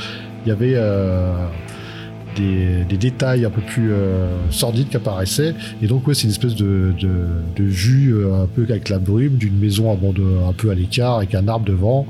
il 0.45 0.49
y 0.49 0.51
avait 0.51 0.75
des, 2.35 2.97
détails 2.97 3.45
un 3.45 3.49
peu 3.49 3.61
plus 3.61 3.91
euh, 3.91 4.27
sordides 4.49 4.89
qui 4.89 4.97
apparaissaient. 4.97 5.53
Et 5.81 5.87
donc, 5.87 6.07
ouais, 6.07 6.13
c'est 6.13 6.23
une 6.23 6.31
espèce 6.31 6.55
de, 6.55 6.93
vue 7.57 8.15
euh, 8.15 8.43
un 8.43 8.47
peu 8.47 8.63
avec 8.63 8.89
la 8.89 8.99
brume 8.99 9.35
d'une 9.37 9.57
maison 9.57 9.91
un 9.91 10.53
peu 10.53 10.69
à 10.69 10.75
l'écart, 10.75 11.17
avec 11.17 11.35
un 11.35 11.47
arbre 11.47 11.65
devant. 11.65 12.05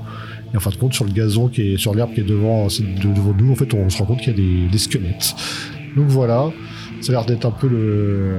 Et 0.54 0.58
en 0.58 0.60
fin 0.60 0.70
de 0.70 0.76
compte, 0.76 0.94
sur 0.94 1.06
le 1.06 1.12
gazon 1.12 1.48
qui 1.48 1.74
est 1.74 1.78
sur 1.78 1.94
l'herbe 1.94 2.14
qui 2.14 2.22
est 2.22 2.24
devant, 2.24 2.68
devant 2.68 3.34
nous, 3.38 3.52
en 3.52 3.56
fait, 3.56 3.74
on 3.74 3.90
se 3.90 3.98
rend 3.98 4.06
compte 4.06 4.20
qu'il 4.20 4.30
y 4.30 4.34
a 4.34 4.38
des, 4.38 4.70
des 4.72 4.78
squelettes. 4.78 5.36
Donc 5.96 6.08
voilà, 6.08 6.52
ça 7.02 7.12
a 7.12 7.16
l'air 7.16 7.26
d'être 7.26 7.46
un 7.46 7.52
peu 7.52 7.68
le, 7.68 8.36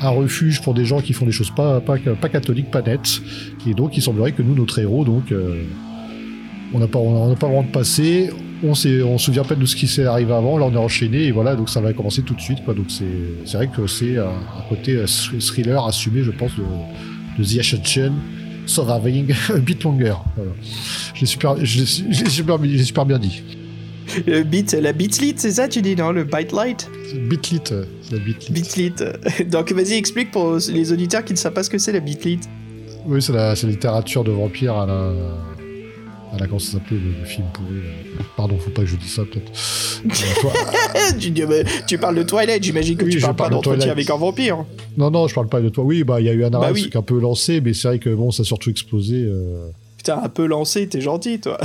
un 0.00 0.10
refuge 0.10 0.60
pour 0.62 0.74
des 0.74 0.84
gens 0.84 1.00
qui 1.00 1.12
font 1.12 1.26
des 1.26 1.32
choses 1.32 1.50
pas, 1.50 1.80
pas, 1.80 1.98
catholiques, 1.98 2.70
pas 2.70 2.82
nettes. 2.82 3.20
Et 3.66 3.74
donc, 3.74 3.96
il 3.96 4.02
semblerait 4.02 4.32
que 4.32 4.42
nous, 4.42 4.54
notre 4.54 4.78
héros, 4.78 5.04
donc, 5.04 5.32
euh, 5.32 5.62
on 6.72 6.78
n'a 6.78 6.88
pas, 6.88 6.98
on 6.98 7.28
n'a 7.28 7.36
pas 7.36 7.46
vraiment 7.46 7.62
de 7.62 7.72
passé. 7.72 8.30
On 8.64 8.74
s'est, 8.74 9.02
on 9.02 9.18
se 9.18 9.26
souvient 9.26 9.42
pas 9.44 9.54
de 9.56 9.66
ce 9.66 9.74
qui 9.74 9.88
s'est 9.88 10.04
arrivé 10.04 10.32
avant. 10.32 10.56
Là, 10.56 10.66
on 10.66 10.72
est 10.72 10.76
enchaîné 10.76 11.24
et 11.24 11.32
voilà, 11.32 11.56
donc 11.56 11.68
ça 11.68 11.80
va 11.80 11.92
commencer 11.92 12.22
tout 12.22 12.34
de 12.34 12.40
suite. 12.40 12.64
Quoi. 12.64 12.74
Donc 12.74 12.86
c'est, 12.88 13.56
vrai 13.56 13.68
que 13.68 13.86
c'est 13.86 14.18
un, 14.18 14.26
un 14.26 14.68
côté 14.68 14.92
euh, 14.96 15.06
thr- 15.06 15.44
thriller 15.44 15.84
assumé, 15.84 16.22
je 16.22 16.30
pense, 16.30 16.52
de, 16.56 16.62
de 17.42 17.44
The 17.44 17.58
Ascension. 17.60 18.12
Surviving 18.64 19.32
a 19.52 19.58
bit 19.58 19.82
longer. 19.82 20.14
Voilà. 20.36 20.52
J'ai 21.14 21.26
super, 21.26 21.56
j'ai 21.64 21.84
j'ai 21.84 22.28
super, 22.28 22.58
j'ai 22.62 22.84
super 22.84 23.04
bien 23.04 23.18
dit. 23.18 23.42
Le 24.26 24.42
beat, 24.42 24.72
la 24.72 24.92
beatlit, 24.92 25.34
c'est 25.36 25.52
ça 25.52 25.68
tu 25.68 25.80
dis, 25.80 25.96
non 25.96 26.12
Le 26.12 26.24
bite 26.24 26.52
light 26.52 26.88
euh, 26.92 27.84
c'est 28.02 28.12
la 28.12 28.18
bitlit. 28.18 28.52
Beatlit. 28.52 28.92
Donc 29.50 29.72
vas-y, 29.72 29.94
explique 29.94 30.30
pour 30.30 30.58
les 30.72 30.92
auditeurs 30.92 31.24
qui 31.24 31.32
ne 31.32 31.38
savent 31.38 31.52
pas 31.52 31.62
ce 31.62 31.70
que 31.70 31.78
c'est 31.78 31.92
la 31.92 32.00
beatlit. 32.00 32.40
Oui, 33.06 33.20
c'est 33.22 33.32
la, 33.32 33.56
c'est 33.56 33.66
la 33.66 33.72
littérature 33.72 34.22
de 34.22 34.30
vampire 34.30 34.76
à 34.76 34.86
la. 34.86 35.12
À 36.32 36.38
la, 36.38 36.46
ça 36.58 36.72
s'appelait 36.72 36.96
le, 36.98 37.20
le 37.20 37.24
film 37.26 37.46
pourri 37.52 37.76
euh, 37.76 38.22
Pardon, 38.36 38.56
faut 38.58 38.70
pas 38.70 38.82
que 38.82 38.88
je 38.88 38.96
dise 38.96 39.12
ça 39.12 39.22
peut-être. 39.24 39.52
Euh, 40.06 40.40
toi- 40.40 40.52
tu, 41.86 41.98
parles 41.98 42.16
de 42.16 42.22
Twilight, 42.22 42.62
j'imagine 42.62 42.96
que 42.96 43.04
Oui, 43.04 43.10
tu 43.12 43.20
parles 43.20 43.34
pas 43.36 43.44
parle 43.44 43.52
d'entretien 43.54 43.90
avec 43.92 44.08
un 44.08 44.16
vampire. 44.16 44.64
non, 44.96 45.10
non, 45.10 45.28
je 45.28 45.34
parle 45.34 45.48
pas 45.48 45.60
de 45.60 45.68
toi. 45.68 45.84
Oui, 45.84 46.04
bah 46.04 46.20
il 46.20 46.26
y 46.26 46.30
a 46.30 46.32
eu 46.32 46.42
un 46.44 46.50
Bah 46.50 46.58
arrêt 46.62 46.72
oui. 46.72 46.88
qui 46.90 46.96
a 46.96 47.00
un 47.00 47.02
peu 47.02 47.20
lancé, 47.20 47.60
mais 47.60 47.74
c'est 47.74 47.88
vrai 47.88 47.98
que 47.98 48.10
bon, 48.14 48.30
ça 48.30 48.42
a 48.42 48.44
surtout 48.44 48.70
explosé. 48.70 49.16
euh, 49.26 49.68
Putain, 50.02 50.20
un 50.20 50.28
peu 50.28 50.46
lancé, 50.46 50.88
t'es 50.88 51.00
gentil, 51.00 51.38
toi. 51.40 51.58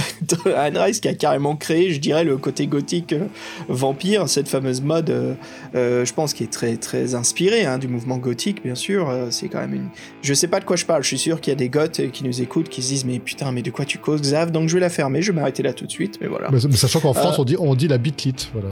Anne 0.56 0.78
Rice 0.78 1.00
qui 1.00 1.08
a 1.08 1.16
carrément 1.16 1.56
créé, 1.56 1.92
je 1.92 2.00
dirais, 2.00 2.24
le 2.24 2.38
côté 2.38 2.68
gothique 2.68 3.14
euh, 3.14 3.26
vampire, 3.68 4.30
cette 4.30 4.48
fameuse 4.48 4.80
mode, 4.80 5.10
euh, 5.10 5.34
euh, 5.74 6.06
je 6.06 6.14
pense, 6.14 6.36
qui 6.36 6.44
est 6.44 6.52
très 6.52 6.78
très 6.78 7.16
inspirée 7.16 7.66
hein, 7.66 7.80
du 7.80 7.88
mouvement 7.88 8.20
gothique, 8.20 8.62
bien 8.64 8.76
sûr. 8.76 9.12
c'est 9.32 9.48
quand 9.48 9.58
même 9.60 9.74
une. 9.74 9.88
Je 10.22 10.36
sais 10.36 10.48
pas 10.48 10.60
de 10.60 10.66
quoi 10.66 10.76
je 10.76 10.86
parle, 10.86 11.02
je 11.02 11.08
suis 11.08 11.18
sûr 11.18 11.42
qu'il 11.42 11.50
y 11.50 11.56
a 11.56 11.58
des 11.58 11.68
goths 11.68 12.12
qui 12.12 12.24
nous 12.24 12.40
écoutent, 12.40 12.70
qui 12.70 12.84
se 12.84 12.90
disent, 12.90 13.06
mais 13.06 13.18
putain, 13.18 13.52
mais 13.52 13.64
de 13.64 13.72
quoi 13.72 13.86
tu 13.86 13.98
causes, 13.98 14.22
Xav? 14.22 14.52
Donc 14.52 14.70
je 14.70 14.76
vais 14.76 14.82
la 14.82 14.92
fermer, 14.92 15.24
je 15.24 15.32
vais 15.32 15.40
m'arrêter 15.40 15.64
là 15.64 15.74
tout 15.74 15.88
de 15.88 15.92
suite, 15.92 16.20
mais 16.22 16.28
voilà. 16.28 16.50
mais, 16.52 16.60
mais 16.70 16.76
sachant 16.76 17.00
qu'en 17.00 17.14
France, 17.14 17.40
on 17.40 17.44
dit, 17.44 17.56
on 17.58 17.74
dit 17.74 17.88
la 17.88 17.98
bitlit. 17.98 18.36
Voilà, 18.54 18.70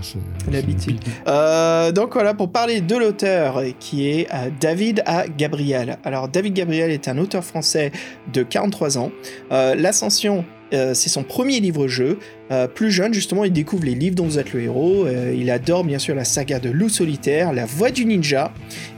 La 0.51 0.59
c'est 0.59 0.65
bitlit. 0.67 0.99
Euh, 1.27 1.91
donc 1.91 2.13
voilà, 2.13 2.35
pour 2.35 2.51
parler 2.51 2.81
de 2.81 2.95
l'auteur, 2.95 3.63
qui 3.79 4.07
est 4.07 4.27
David 4.61 5.01
A. 5.07 5.27
Gabriel. 5.27 5.97
Alors, 6.03 6.27
David 6.27 6.53
Gabriel 6.53 6.91
est 6.91 7.07
un 7.07 7.17
auteur 7.17 7.43
français 7.43 7.91
de 8.31 8.43
43 8.43 8.99
ans. 8.99 9.11
Euh, 9.55 9.75
L'Ascension, 9.75 10.43
euh, 10.73 10.93
c'est 10.93 11.09
son 11.09 11.23
premier 11.23 11.59
livre-jeu. 11.59 12.19
Euh, 12.51 12.67
plus 12.67 12.91
jeune, 12.91 13.13
justement, 13.13 13.45
il 13.45 13.53
découvre 13.53 13.85
les 13.85 13.95
livres 13.95 14.15
dont 14.15 14.25
vous 14.25 14.37
êtes 14.37 14.53
le 14.53 14.61
héros. 14.61 15.07
Il 15.33 15.49
adore, 15.49 15.83
bien 15.83 15.99
sûr, 15.99 16.13
la 16.13 16.25
saga 16.25 16.59
de 16.59 16.69
Loup 16.69 16.89
solitaire, 16.89 17.53
La 17.53 17.65
voix 17.65 17.91
du 17.91 18.05
ninja. 18.05 18.51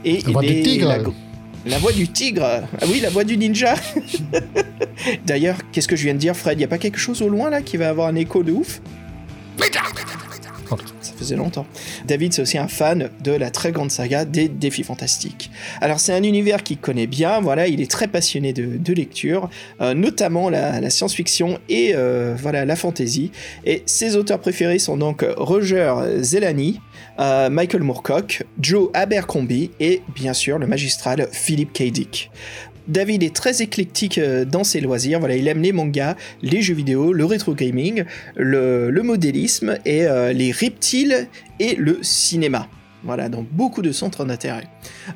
Et 0.04 0.20
La 0.22 0.32
voix 0.32 0.42
du 0.42 0.62
tigre. 0.62 0.88
La, 0.88 0.98
la 1.66 1.78
voix 1.78 1.92
du 1.92 2.08
tigre 2.08 2.44
Ah 2.44 2.84
oui, 2.88 3.00
la 3.00 3.10
voix 3.10 3.24
du 3.24 3.36
ninja 3.36 3.74
D'ailleurs, 5.26 5.58
qu'est-ce 5.72 5.88
que 5.88 5.96
je 5.96 6.04
viens 6.04 6.14
de 6.14 6.18
dire, 6.18 6.36
Fred? 6.36 6.60
Y 6.60 6.64
a 6.64 6.68
pas 6.68 6.78
quelque 6.78 6.98
chose 6.98 7.22
au 7.22 7.28
loin, 7.28 7.50
là, 7.50 7.62
qui 7.62 7.76
va 7.76 7.88
avoir 7.88 8.08
un 8.08 8.16
écho 8.16 8.42
de 8.42 8.52
ouf? 8.52 8.80
Faisait 11.18 11.36
longtemps. 11.36 11.66
David, 12.06 12.32
c'est 12.32 12.42
aussi 12.42 12.58
un 12.58 12.68
fan 12.68 13.10
de 13.22 13.32
la 13.32 13.50
très 13.50 13.72
grande 13.72 13.90
saga 13.90 14.24
des 14.24 14.48
défis 14.48 14.84
fantastiques. 14.84 15.50
Alors, 15.80 16.00
c'est 16.00 16.12
un 16.12 16.22
univers 16.22 16.62
qu'il 16.62 16.78
connaît 16.78 17.06
bien, 17.06 17.40
voilà, 17.40 17.66
il 17.66 17.80
est 17.80 17.90
très 17.90 18.08
passionné 18.08 18.52
de, 18.52 18.92
lecture, 18.92 19.50
euh, 19.80 19.94
notamment 19.94 20.48
la, 20.48 20.80
la 20.80 20.90
science-fiction 20.90 21.58
et 21.68 21.92
euh, 21.94 22.34
voilà, 22.38 22.64
la 22.64 22.74
fantasy. 22.74 23.30
Et 23.64 23.82
ses 23.86 24.16
auteurs 24.16 24.40
préférés 24.40 24.78
sont 24.78 24.96
donc 24.96 25.24
Roger 25.36 25.94
Zelani, 26.20 26.80
euh, 27.20 27.50
Michael 27.50 27.82
Moorcock, 27.82 28.44
Joe 28.60 28.90
Abercrombie 28.94 29.72
et 29.80 30.02
bien 30.14 30.32
sûr 30.32 30.58
le 30.58 30.66
magistral 30.66 31.28
Philip 31.32 31.72
K. 31.72 31.90
Dick. 31.90 32.30
David 32.88 33.22
est 33.22 33.36
très 33.36 33.60
éclectique 33.60 34.18
euh, 34.18 34.44
dans 34.44 34.64
ses 34.64 34.80
loisirs. 34.80 35.20
Voilà, 35.20 35.36
il 35.36 35.46
aime 35.46 35.62
les 35.62 35.72
mangas, 35.72 36.16
les 36.42 36.62
jeux 36.62 36.74
vidéo, 36.74 37.12
le 37.12 37.24
rétro 37.24 37.54
gaming, 37.54 38.04
le, 38.36 38.90
modélisme 39.02 39.78
et 39.84 40.06
euh, 40.06 40.32
les 40.32 40.50
reptiles 40.50 41.28
et 41.60 41.76
le 41.76 41.98
cinéma. 42.02 42.66
Voilà, 43.04 43.28
dans 43.28 43.46
beaucoup 43.48 43.80
de 43.80 43.92
centres 43.92 44.24
d'intérêt. 44.24 44.64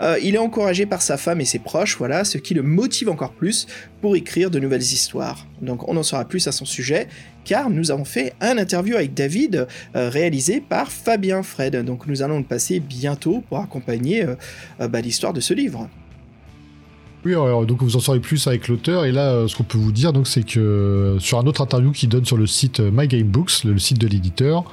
Euh, 0.01 0.17
il 0.23 0.37
est 0.37 0.39
encouragé 0.39 0.87
par 0.87 1.03
sa 1.03 1.17
femme 1.17 1.41
et 1.41 1.45
ses 1.45 1.59
proches, 1.59 1.97
voilà, 1.99 2.25
ce 2.25 2.39
qui 2.39 2.55
le 2.55 2.63
motive 2.63 3.09
encore 3.09 3.33
plus 3.33 3.67
pour 4.01 4.15
écrire 4.15 4.51
de 4.51 4.61
nouvelles 4.61 4.83
histoires. 4.83 5.49
Donc 5.61 5.89
on 5.89 5.97
en 5.97 6.05
saura 6.05 6.25
plus 6.25 6.47
à 6.47 6.53
son 6.53 6.65
sujet, 6.65 7.09
car 7.45 7.71
nous 7.71 7.91
avons 7.91 8.05
fait 8.05 8.35
un 8.41 8.57
interview 8.57 8.95
avec 8.95 9.15
David 9.15 9.67
réalisé 9.95 10.61
par 10.61 10.93
Fabien 10.93 11.43
Fred. 11.43 11.75
Donc 11.85 12.07
nous 12.07 12.23
allons 12.23 12.39
le 12.39 12.45
passer 12.45 12.79
bientôt 12.79 13.43
pour 13.49 13.59
accompagner 13.59 14.25
bah, 14.79 15.01
l'histoire 15.01 15.33
de 15.33 15.41
ce 15.41 15.53
livre. 15.53 15.89
Oui, 17.25 17.35
alors, 17.35 17.65
donc 17.67 17.83
vous 17.83 17.97
en 17.97 18.01
saurez 18.01 18.19
plus 18.19 18.47
avec 18.49 18.67
l'auteur. 18.67 19.05
Et 19.05 19.13
là, 19.13 19.31
euh, 19.31 19.49
ce 19.49 19.55
qu'on 19.55 19.63
peut 19.63 19.79
vous 19.79 19.93
dire, 19.93 20.13
donc, 20.13 20.27
c'est 20.27 20.43
que 20.43 20.59
euh, 20.59 21.19
sur 21.21 21.39
un 21.39 21.45
autre 21.45 21.61
interview 21.61 21.93
qu'il 21.93 22.09
donne 22.09 22.25
sur 22.25 22.37
le 22.37 22.49
site 22.49 22.81
euh, 22.81 22.91
My 22.93 23.07
Game 23.07 23.29
Books, 23.29 23.63
le, 23.65 23.79
site 23.79 23.99
de 23.99 24.09
l'éditeur, 24.09 24.65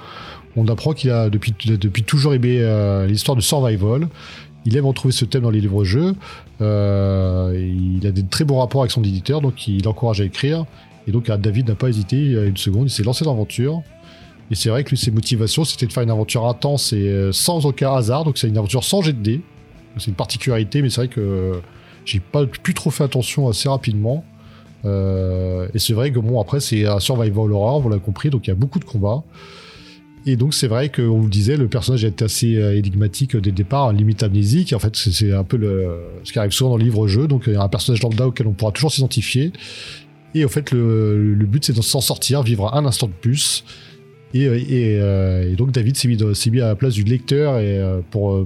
on 0.55 0.67
apprend 0.67 0.93
qu'il 0.93 1.11
a 1.11 1.29
depuis, 1.29 1.53
depuis 1.63 2.03
toujours 2.03 2.33
aimé 2.33 2.59
l'histoire 3.07 3.35
de 3.35 3.41
survival. 3.41 4.09
Il 4.65 4.75
aime 4.75 4.87
retrouver 4.87 5.11
ce 5.11 5.23
thème 5.23 5.43
dans 5.43 5.51
les 5.51 5.61
livres-jeux. 5.61 6.15
Euh, 6.59 7.53
il 7.55 8.05
a 8.05 8.11
des 8.11 8.25
très 8.25 8.45
bons 8.45 8.57
rapports 8.57 8.81
avec 8.81 8.91
son 8.91 9.03
éditeur, 9.03 9.41
donc 9.41 9.67
il 9.67 9.83
l'encourage 9.83 10.21
à 10.21 10.25
écrire. 10.25 10.65
Et 11.07 11.11
donc, 11.11 11.27
David 11.27 11.69
n'a 11.69 11.75
pas 11.75 11.87
hésité 11.87 12.17
une 12.17 12.57
seconde, 12.57 12.87
il 12.87 12.89
s'est 12.89 13.03
lancé 13.03 13.23
dans 13.23 13.31
l'aventure. 13.31 13.83
Et 14.49 14.55
c'est 14.55 14.69
vrai 14.69 14.83
que 14.83 14.89
lui, 14.89 14.97
ses 14.97 15.11
motivations, 15.11 15.63
c'était 15.63 15.85
de 15.85 15.93
faire 15.93 16.03
une 16.03 16.09
aventure 16.09 16.47
intense 16.47 16.93
et 16.93 17.29
sans 17.31 17.67
aucun 17.67 17.93
hasard. 17.93 18.25
Donc, 18.25 18.39
c'est 18.39 18.47
une 18.47 18.57
aventure 18.57 18.83
sans 18.83 19.03
jet 19.03 19.13
de 19.13 19.21
dés. 19.21 19.41
C'est 19.97 20.07
une 20.07 20.15
particularité, 20.15 20.81
mais 20.81 20.89
c'est 20.89 21.01
vrai 21.01 21.07
que 21.09 21.61
j'ai 22.09 22.19
pas 22.19 22.45
pu 22.45 22.73
trop 22.73 22.89
fait 22.89 23.03
attention 23.03 23.47
assez 23.49 23.69
rapidement. 23.69 24.23
Euh, 24.85 25.67
et 25.73 25.79
c'est 25.79 25.93
vrai 25.93 26.11
que 26.11 26.19
bon, 26.19 26.39
après, 26.39 26.59
c'est 26.59 26.85
un 26.85 26.99
survival 26.99 27.51
horror, 27.51 27.81
vous 27.81 27.89
l'avez 27.89 28.01
compris, 28.01 28.29
donc 28.29 28.47
il 28.47 28.49
y 28.49 28.53
a 28.53 28.55
beaucoup 28.55 28.79
de 28.79 28.85
combats. 28.85 29.23
Et 30.25 30.35
donc, 30.35 30.53
c'est 30.53 30.67
vrai 30.67 30.89
qu'on 30.89 31.17
vous 31.17 31.23
le 31.23 31.29
disait, 31.29 31.55
le 31.57 31.67
personnage 31.67 32.03
est 32.03 32.21
assez 32.21 32.55
euh, 32.57 32.77
énigmatique 32.77 33.35
dès 33.37 33.51
le 33.51 33.55
départ, 33.55 33.93
limite 33.93 34.21
amnésique. 34.23 34.73
En 34.73 34.79
fait, 34.79 34.95
c'est- 34.95 35.31
un 35.33 35.43
peu 35.43 35.57
ce 36.23 36.31
qui 36.33 36.39
arrive 36.39 36.51
souvent 36.51 36.71
dans 36.71 36.77
le 36.77 36.83
livre-jeu. 36.83 37.27
Donc, 37.27 37.43
il 37.47 37.53
y 37.53 37.55
a 37.55 37.61
un 37.61 37.69
personnage 37.69 38.01
lambda 38.03 38.27
auquel 38.27 38.47
on 38.47 38.53
pourra 38.53 38.71
toujours 38.71 38.91
s'identifier. 38.91 39.51
Et 40.35 40.45
au 40.45 40.49
fait, 40.49 40.71
le 40.71 41.45
but, 41.45 41.65
c'est 41.65 41.73
de 41.73 41.81
s'en 41.81 42.01
sortir, 42.01 42.43
vivre 42.43 42.73
un 42.75 42.85
instant 42.85 43.07
de 43.07 43.13
plus. 43.13 43.63
Et, 44.33 44.45
euh, 44.45 44.59
euh, 44.71 45.51
et 45.51 45.55
donc 45.55 45.71
David 45.71 45.97
s'est 45.97 46.07
mis, 46.07 46.61
à 46.61 46.67
la 46.67 46.75
place 46.75 46.93
du 46.93 47.03
lecteur 47.03 47.57
et, 47.59 47.79
euh, 47.79 48.01
pour, 48.11 48.45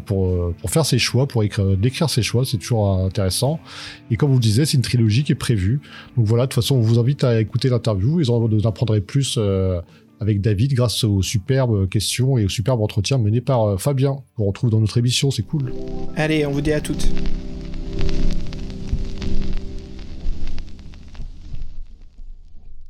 faire 0.67 0.85
ses 0.85 0.99
choix, 0.99 1.27
pour 1.27 1.43
écrire, 1.43 1.77
décrire 1.77 2.09
ses 2.09 2.21
choix, 2.21 2.45
c'est 2.45 2.57
toujours 2.57 2.89
intéressant. 2.89 3.59
Et 4.09 4.15
comme 4.15 4.29
vous 4.29 4.37
le 4.37 4.41
disiez, 4.41 4.65
c'est 4.65 4.77
une 4.77 4.83
trilogie 4.83 5.23
qui 5.23 5.33
est 5.33 5.35
prévue. 5.35 5.81
Donc 6.17 6.25
voilà, 6.25 6.45
de 6.45 6.49
toute 6.51 6.63
façon, 6.63 6.75
on 6.75 6.81
vous 6.81 6.99
invite 6.99 7.23
à 7.23 7.39
écouter 7.39 7.69
l'interview. 7.69 8.19
Vous 8.19 8.31
en 8.31 8.65
apprendrez 8.65 9.01
plus 9.01 9.37
avec 10.19 10.39
David 10.39 10.73
grâce 10.73 11.03
aux 11.03 11.21
superbes 11.21 11.89
questions 11.89 12.37
et 12.37 12.45
au 12.45 12.49
superbe 12.49 12.81
entretien 12.81 13.17
mené 13.17 13.41
par 13.41 13.79
Fabien, 13.79 14.17
qu'on 14.37 14.45
retrouve 14.45 14.69
dans 14.69 14.79
notre 14.79 14.97
émission, 14.97 15.31
c'est 15.31 15.43
cool. 15.43 15.73
Allez, 16.15 16.45
on 16.45 16.51
vous 16.51 16.61
dit 16.61 16.71
à 16.71 16.79
toutes. 16.79 17.09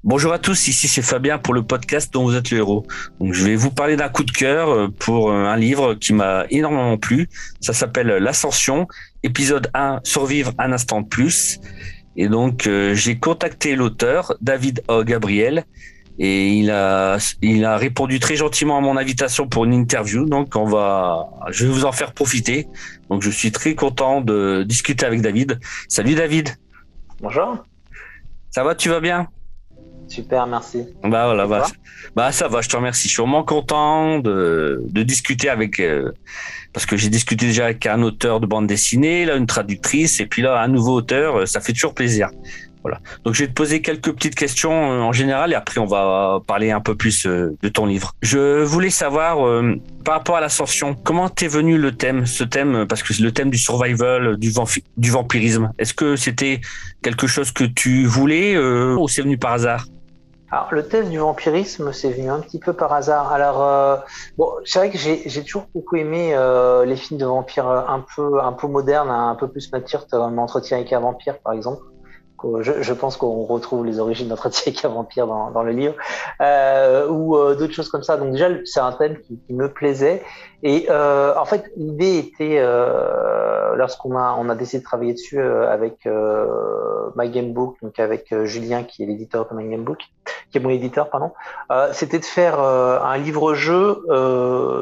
Bonjour 0.06 0.34
à 0.34 0.38
tous, 0.38 0.68
ici 0.68 0.90
c'est 0.90 1.02
Fabien 1.02 1.38
pour 1.38 1.54
le 1.54 1.64
podcast 1.64 2.14
dont 2.14 2.26
vous 2.26 2.36
êtes 2.36 2.52
le 2.52 2.58
héros. 2.58 2.86
Donc 3.22 3.32
je 3.32 3.46
vais 3.46 3.56
vous 3.56 3.72
parler 3.72 3.96
d'un 3.96 4.10
coup 4.10 4.26
de 4.26 4.32
cœur 4.32 4.68
euh, 4.68 4.90
pour 4.90 5.32
euh, 5.32 5.46
un 5.46 5.56
livre 5.56 5.94
qui 5.94 6.12
m'a 6.12 6.44
énormément 6.50 6.98
plu. 6.98 7.30
Ça 7.62 7.72
s'appelle 7.72 8.08
L'Ascension, 8.08 8.86
épisode 9.24 9.70
1, 9.74 10.02
Survivre 10.04 10.52
un 10.58 10.74
instant 10.74 11.00
de 11.00 11.08
plus. 11.08 11.62
Et 12.18 12.28
donc 12.28 12.68
euh, 12.68 12.94
j'ai 12.94 13.18
contacté 13.18 13.78
l'auteur, 13.78 14.36
David 14.42 14.84
O. 14.90 15.06
Gabriel, 15.06 15.64
et 16.20 16.50
il 16.50 16.70
a, 16.70 17.18
il 17.42 17.64
a 17.64 17.78
répondu 17.78 18.20
très 18.20 18.36
gentiment 18.36 18.78
à 18.78 18.82
mon 18.82 18.98
invitation 18.98 19.48
pour 19.48 19.64
une 19.64 19.74
interview. 19.74 20.26
Donc 20.26 20.58
on 20.58 20.66
va, 20.66 21.30
je 21.50 21.66
vais 21.66 21.72
vous 21.72 21.86
en 21.86 21.94
faire 21.94 22.12
profiter. 22.12 22.68
Donc 23.10 23.22
je 23.22 23.30
suis 23.30 23.54
très 23.54 23.74
content 23.74 24.20
de 24.20 24.64
discuter 24.68 25.06
avec 25.06 25.22
David. 25.22 25.62
Salut 25.88 26.16
David, 26.16 26.50
Bonjour. 27.22 27.64
ça 28.52 28.66
va, 28.66 28.76
tu 28.76 28.90
vas 28.90 29.00
bien? 29.00 29.30
Super, 30.14 30.46
merci. 30.46 30.86
Bah 31.02 31.26
voilà, 31.26 31.48
bah, 31.48 31.66
bah 32.16 32.32
ça 32.32 32.48
va, 32.48 32.62
je 32.62 32.70
te 32.70 32.76
remercie. 32.76 33.08
Je 33.08 33.14
suis 33.14 33.22
vraiment 33.24 33.44
content 33.44 34.20
de, 34.20 34.84
de 34.88 35.02
discuter 35.02 35.50
avec 35.50 35.80
euh, 35.80 36.12
parce 36.72 36.86
que 36.86 36.96
j'ai 36.98 37.10
discuté 37.10 37.48
déjà 37.48 37.66
avec 37.66 37.88
un 37.88 38.04
auteur 38.04 38.40
de 38.40 38.46
bande 38.46 38.68
dessinée, 38.68 39.26
là 39.26 39.38
une 39.38 39.48
traductrice 39.48 40.20
et 40.20 40.28
puis 40.28 40.44
là 40.44 40.62
un 40.62 40.68
nouveau 40.68 40.94
auteur, 40.94 41.40
euh, 41.40 41.46
ça 41.48 41.62
fait 41.62 41.74
toujours 41.74 41.96
plaisir. 41.96 42.30
Voilà. 42.84 43.00
Donc 43.24 43.34
je 43.34 43.44
vais 43.44 43.48
te 43.48 43.54
poser 43.54 43.82
quelques 43.82 44.12
petites 44.14 44.36
questions 44.36 44.92
euh, 44.92 45.00
en 45.00 45.14
général 45.14 45.52
et 45.52 45.56
après 45.56 45.80
on 45.80 45.86
va 45.88 46.42
parler 46.46 46.70
un 46.70 46.82
peu 46.82 46.94
plus 46.94 47.26
euh, 47.26 47.58
de 47.64 47.70
ton 47.70 47.88
livre. 47.88 48.12
Je 48.22 48.62
voulais 48.62 48.92
savoir 48.92 49.48
euh, 49.48 49.80
par 50.06 50.16
rapport 50.16 50.36
à 50.36 50.42
l'ascension, 50.42 50.94
comment 50.94 51.28
t'es 51.30 51.48
venu 51.48 51.80
le 51.80 51.94
thème, 51.94 52.28
ce 52.28 52.44
thème 52.44 52.86
parce 52.88 53.02
que 53.02 53.16
c'est 53.16 53.24
le 53.24 53.32
thème 53.32 53.50
du 53.50 53.58
survival, 53.58 54.38
du, 54.38 54.52
du 54.98 55.10
vampirisme. 55.10 55.72
Est-ce 55.80 55.96
que 55.96 56.16
c'était 56.16 56.62
quelque 57.02 57.26
chose 57.26 57.52
que 57.52 57.64
tu 57.64 58.06
voulais 58.06 58.54
euh, 58.54 58.96
ou 59.00 59.08
c'est 59.08 59.24
venu 59.24 59.40
par 59.40 59.54
hasard? 59.54 59.88
Alors, 60.54 60.68
le 60.70 60.88
thème 60.88 61.10
du 61.10 61.18
vampirisme, 61.18 61.92
c'est 61.94 62.12
venu 62.12 62.30
un 62.30 62.40
petit 62.40 62.60
peu 62.60 62.74
par 62.74 62.94
hasard. 62.94 63.34
Alors, 63.34 63.64
euh, 63.64 63.98
bon, 64.38 64.52
c'est 64.66 64.78
vrai 64.78 64.92
que 64.92 65.00
j'ai 65.00 65.28
j'ai 65.28 65.42
toujours 65.42 65.66
beaucoup 65.74 65.96
aimé 65.96 66.36
euh, 66.36 66.86
les 66.86 66.96
films 66.96 67.20
de 67.20 67.26
vampires 67.26 67.68
euh, 67.68 67.82
un 67.88 68.06
peu, 68.16 68.40
un 68.40 68.54
peu 68.54 68.68
modernes, 68.68 69.10
un 69.10 69.34
peu 69.34 69.48
plus 69.48 69.72
matures, 69.72 70.06
comme 70.06 70.38
Entretien 70.38 70.78
avec 70.78 70.94
un 70.94 71.00
vampire, 71.00 71.40
par 71.40 71.54
exemple. 71.54 71.82
Je, 72.60 72.84
je 72.84 72.94
pense 72.94 73.16
qu'on 73.18 73.46
retrouve 73.46 73.86
les 73.86 74.00
origines 74.00 74.28
d'Entretien 74.28 74.64
avec 74.68 74.86
un 74.86 74.90
vampire 74.90 75.26
dans, 75.26 75.50
dans 75.50 75.64
le 75.64 75.72
livre, 75.72 75.96
euh, 76.42 77.08
ou 77.08 77.36
euh, 77.36 77.56
d'autres 77.56 77.74
choses 77.74 77.90
comme 77.90 78.04
ça. 78.04 78.18
Donc 78.18 78.34
déjà, 78.34 78.50
c'est 78.66 78.82
un 78.82 78.92
thème 78.92 79.18
qui, 79.22 79.40
qui 79.48 79.54
me 79.54 79.74
plaisait. 79.74 80.22
Et 80.66 80.88
euh, 80.90 81.36
en 81.38 81.44
fait, 81.44 81.70
l'idée 81.76 82.20
était, 82.20 82.58
euh, 82.60 83.76
lorsqu'on 83.76 84.16
a, 84.16 84.34
on 84.40 84.48
a 84.48 84.56
décidé 84.56 84.80
de 84.80 84.86
travailler 84.86 85.12
dessus 85.12 85.38
euh, 85.38 85.70
avec 85.70 86.06
euh, 86.06 87.10
My 87.18 87.30
Game 87.30 87.52
Book, 87.52 87.76
donc 87.82 88.00
avec 88.00 88.32
euh, 88.32 88.46
Julien 88.46 88.84
qui 88.84 89.04
est 89.04 89.06
l'éditeur 89.06 89.46
de 89.50 89.56
My 89.56 89.70
Game 89.70 89.84
Book, 89.84 90.00
qui 90.52 90.58
est 90.58 90.62
mon 90.62 90.70
éditeur, 90.70 91.10
pardon, 91.10 91.32
euh, 91.70 91.90
c'était 91.92 92.20
de 92.20 92.26
faire 92.26 92.60
un 92.60 93.18
livre-jeu, 93.18 94.06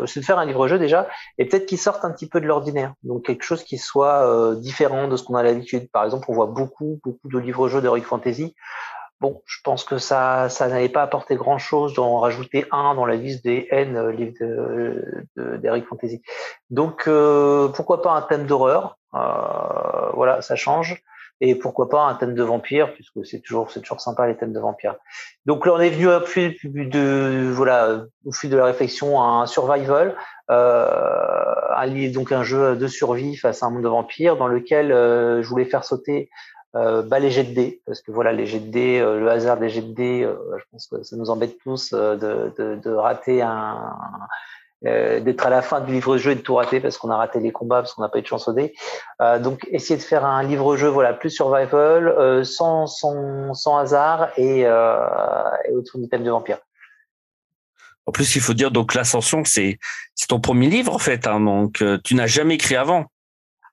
c'est 0.06 0.20
de 0.20 0.26
faire 0.26 0.38
un 0.38 0.46
livre-jeu 0.46 0.78
déjà, 0.78 1.08
et 1.40 1.46
peut-être 1.46 1.66
qu'il 1.66 1.80
sorte 1.80 2.06
un 2.06 2.12
petit 2.12 2.28
peu 2.28 2.40
de 2.40 2.46
l'ordinaire, 2.46 2.94
donc 3.04 3.26
quelque 3.26 3.44
chose 3.44 3.64
qui 3.64 3.80
soit 3.80 4.56
différent 4.58 5.08
de 5.08 5.16
ce 5.18 5.24
qu'on 5.24 5.36
a 5.36 5.42
l'habitude. 5.42 5.90
Par 5.92 6.04
exemple, 6.06 6.26
on 6.30 6.34
voit 6.34 6.46
beaucoup, 6.46 7.00
beaucoup 7.04 7.28
de 7.28 7.40
livres-jeux 7.40 7.82
d'Heroic 7.82 8.04
Fantasy. 8.04 8.56
Bon, 9.22 9.40
je 9.46 9.60
pense 9.64 9.84
que 9.84 10.00
ça, 10.00 10.50
ça 10.50 10.68
n'allait 10.68 10.90
pas 10.90 11.04
apporter 11.04 11.36
grand-chose 11.36 11.94
d'en 11.94 12.18
rajouter 12.18 12.66
un 12.72 12.96
dans 12.96 13.06
la 13.06 13.14
liste 13.14 13.44
des 13.44 13.68
N 13.70 13.96
euh, 13.96 14.12
livres 14.12 14.34
de, 14.42 15.28
de, 15.38 15.58
d'Heroic 15.58 15.84
Fantasy. 15.88 16.24
Donc, 16.72 17.04
euh, 17.08 17.68
pourquoi 17.68 18.02
pas 18.02 18.14
un 18.14 18.24
thème 18.24 18.48
d'horreur 18.48 18.98
euh, 19.14 20.10
Voilà, 20.16 20.42
ça 20.42 20.56
change. 20.56 21.04
Et 21.40 21.56
pourquoi 21.56 21.90
pas 21.90 22.04
un 22.04 22.16
thème 22.16 22.34
de 22.36 22.44
vampire, 22.44 22.94
puisque 22.94 23.26
c'est 23.26 23.42
toujours, 23.42 23.72
toujours 23.72 24.00
sympa 24.00 24.28
les 24.28 24.38
thèmes 24.38 24.54
de 24.54 24.60
vampire. 24.60 24.96
Donc 25.48 25.66
là, 25.66 25.74
on 25.74 25.80
est 25.80 25.90
venu 25.90 26.08
au 26.08 26.22
fil 26.22 26.56
de, 26.64 27.52
voilà, 27.52 28.06
au 28.26 28.32
fil 28.32 28.50
de 28.50 28.58
la 28.58 28.66
réflexion 28.66 29.20
à 29.20 29.26
un 29.26 29.46
survival, 29.48 30.16
euh, 30.52 30.88
un, 31.76 32.12
donc 32.12 32.32
un 32.32 32.44
jeu 32.44 32.76
de 32.76 32.88
survie 32.88 33.36
face 33.38 33.64
à 33.64 33.68
un 33.68 33.72
monde 33.72 33.84
de 33.84 33.88
vampires, 33.88 34.38
dans 34.38 34.48
lequel 34.48 34.92
euh, 34.92 35.42
je 35.42 35.48
voulais 35.48 35.66
faire 35.66 35.84
sauter 35.84 36.30
euh, 36.76 37.02
bah, 37.02 37.20
les 37.20 37.32
jets 37.32 37.44
de 37.44 37.54
dés, 37.54 37.82
parce 37.86 38.02
que 38.02 38.12
voilà, 38.12 38.32
les 38.32 38.46
jets 38.46 38.60
de 38.60 38.72
dés, 38.72 39.00
euh, 39.00 39.20
le 39.20 39.30
hasard 39.30 39.58
des 39.58 39.70
jets 39.70 39.82
de 39.82 39.94
dés, 39.94 40.24
euh, 40.24 40.36
je 40.58 40.64
pense 40.72 40.88
que 40.88 41.04
ça 41.04 41.16
nous 41.18 41.30
embête 41.30 41.58
tous 41.60 41.92
euh, 41.94 42.16
de, 42.16 42.76
de, 42.76 42.92
rater 42.92 43.42
un, 43.42 43.94
euh, 44.86 45.20
d'être 45.20 45.46
à 45.46 45.50
la 45.50 45.62
fin 45.62 45.82
du 45.82 45.92
livre-jeu 45.92 46.32
et 46.32 46.36
de 46.36 46.42
tout 46.42 46.56
rater 46.56 46.80
parce 46.80 46.98
qu'on 46.98 47.10
a 47.10 47.18
raté 47.18 47.40
les 47.42 47.52
combats, 47.52 47.82
parce 47.82 47.94
qu'on 47.94 48.02
n'a 48.02 48.10
pas 48.10 48.20
eu 48.20 48.22
de 48.22 48.28
chance 48.28 48.48
au 48.48 48.54
dé. 48.54 48.74
Donc, 49.42 49.68
essayer 49.70 49.98
de 49.98 50.04
faire 50.04 50.26
un 50.26 50.44
livre-jeu 50.44 50.88
voilà, 50.88 51.14
plus 51.14 51.30
survival, 51.30 52.46
sans, 52.46 52.88
sans, 52.88 53.54
sans 53.54 53.78
hasard 53.78 54.30
et, 54.38 54.62
et 54.62 55.72
autour 55.74 56.00
du 56.00 56.08
thème 56.08 56.24
de 56.24 56.32
vampire. 56.32 56.58
En 58.08 58.12
plus, 58.12 58.36
il 58.36 58.42
faut 58.42 58.54
dire 58.54 58.72
donc 58.72 58.96
l'ascension, 58.96 59.44
c'est 59.46 59.78
c'est 60.16 60.28
ton 60.28 60.40
premier 60.40 60.70
livre 60.70 60.96
en 60.96 61.00
fait. 61.00 61.28
Hein, 61.28 61.40
donc 61.42 61.84
tu 62.04 62.16
n'as 62.16 62.28
jamais 62.28 62.56
écrit 62.56 62.76
avant. 62.76 63.06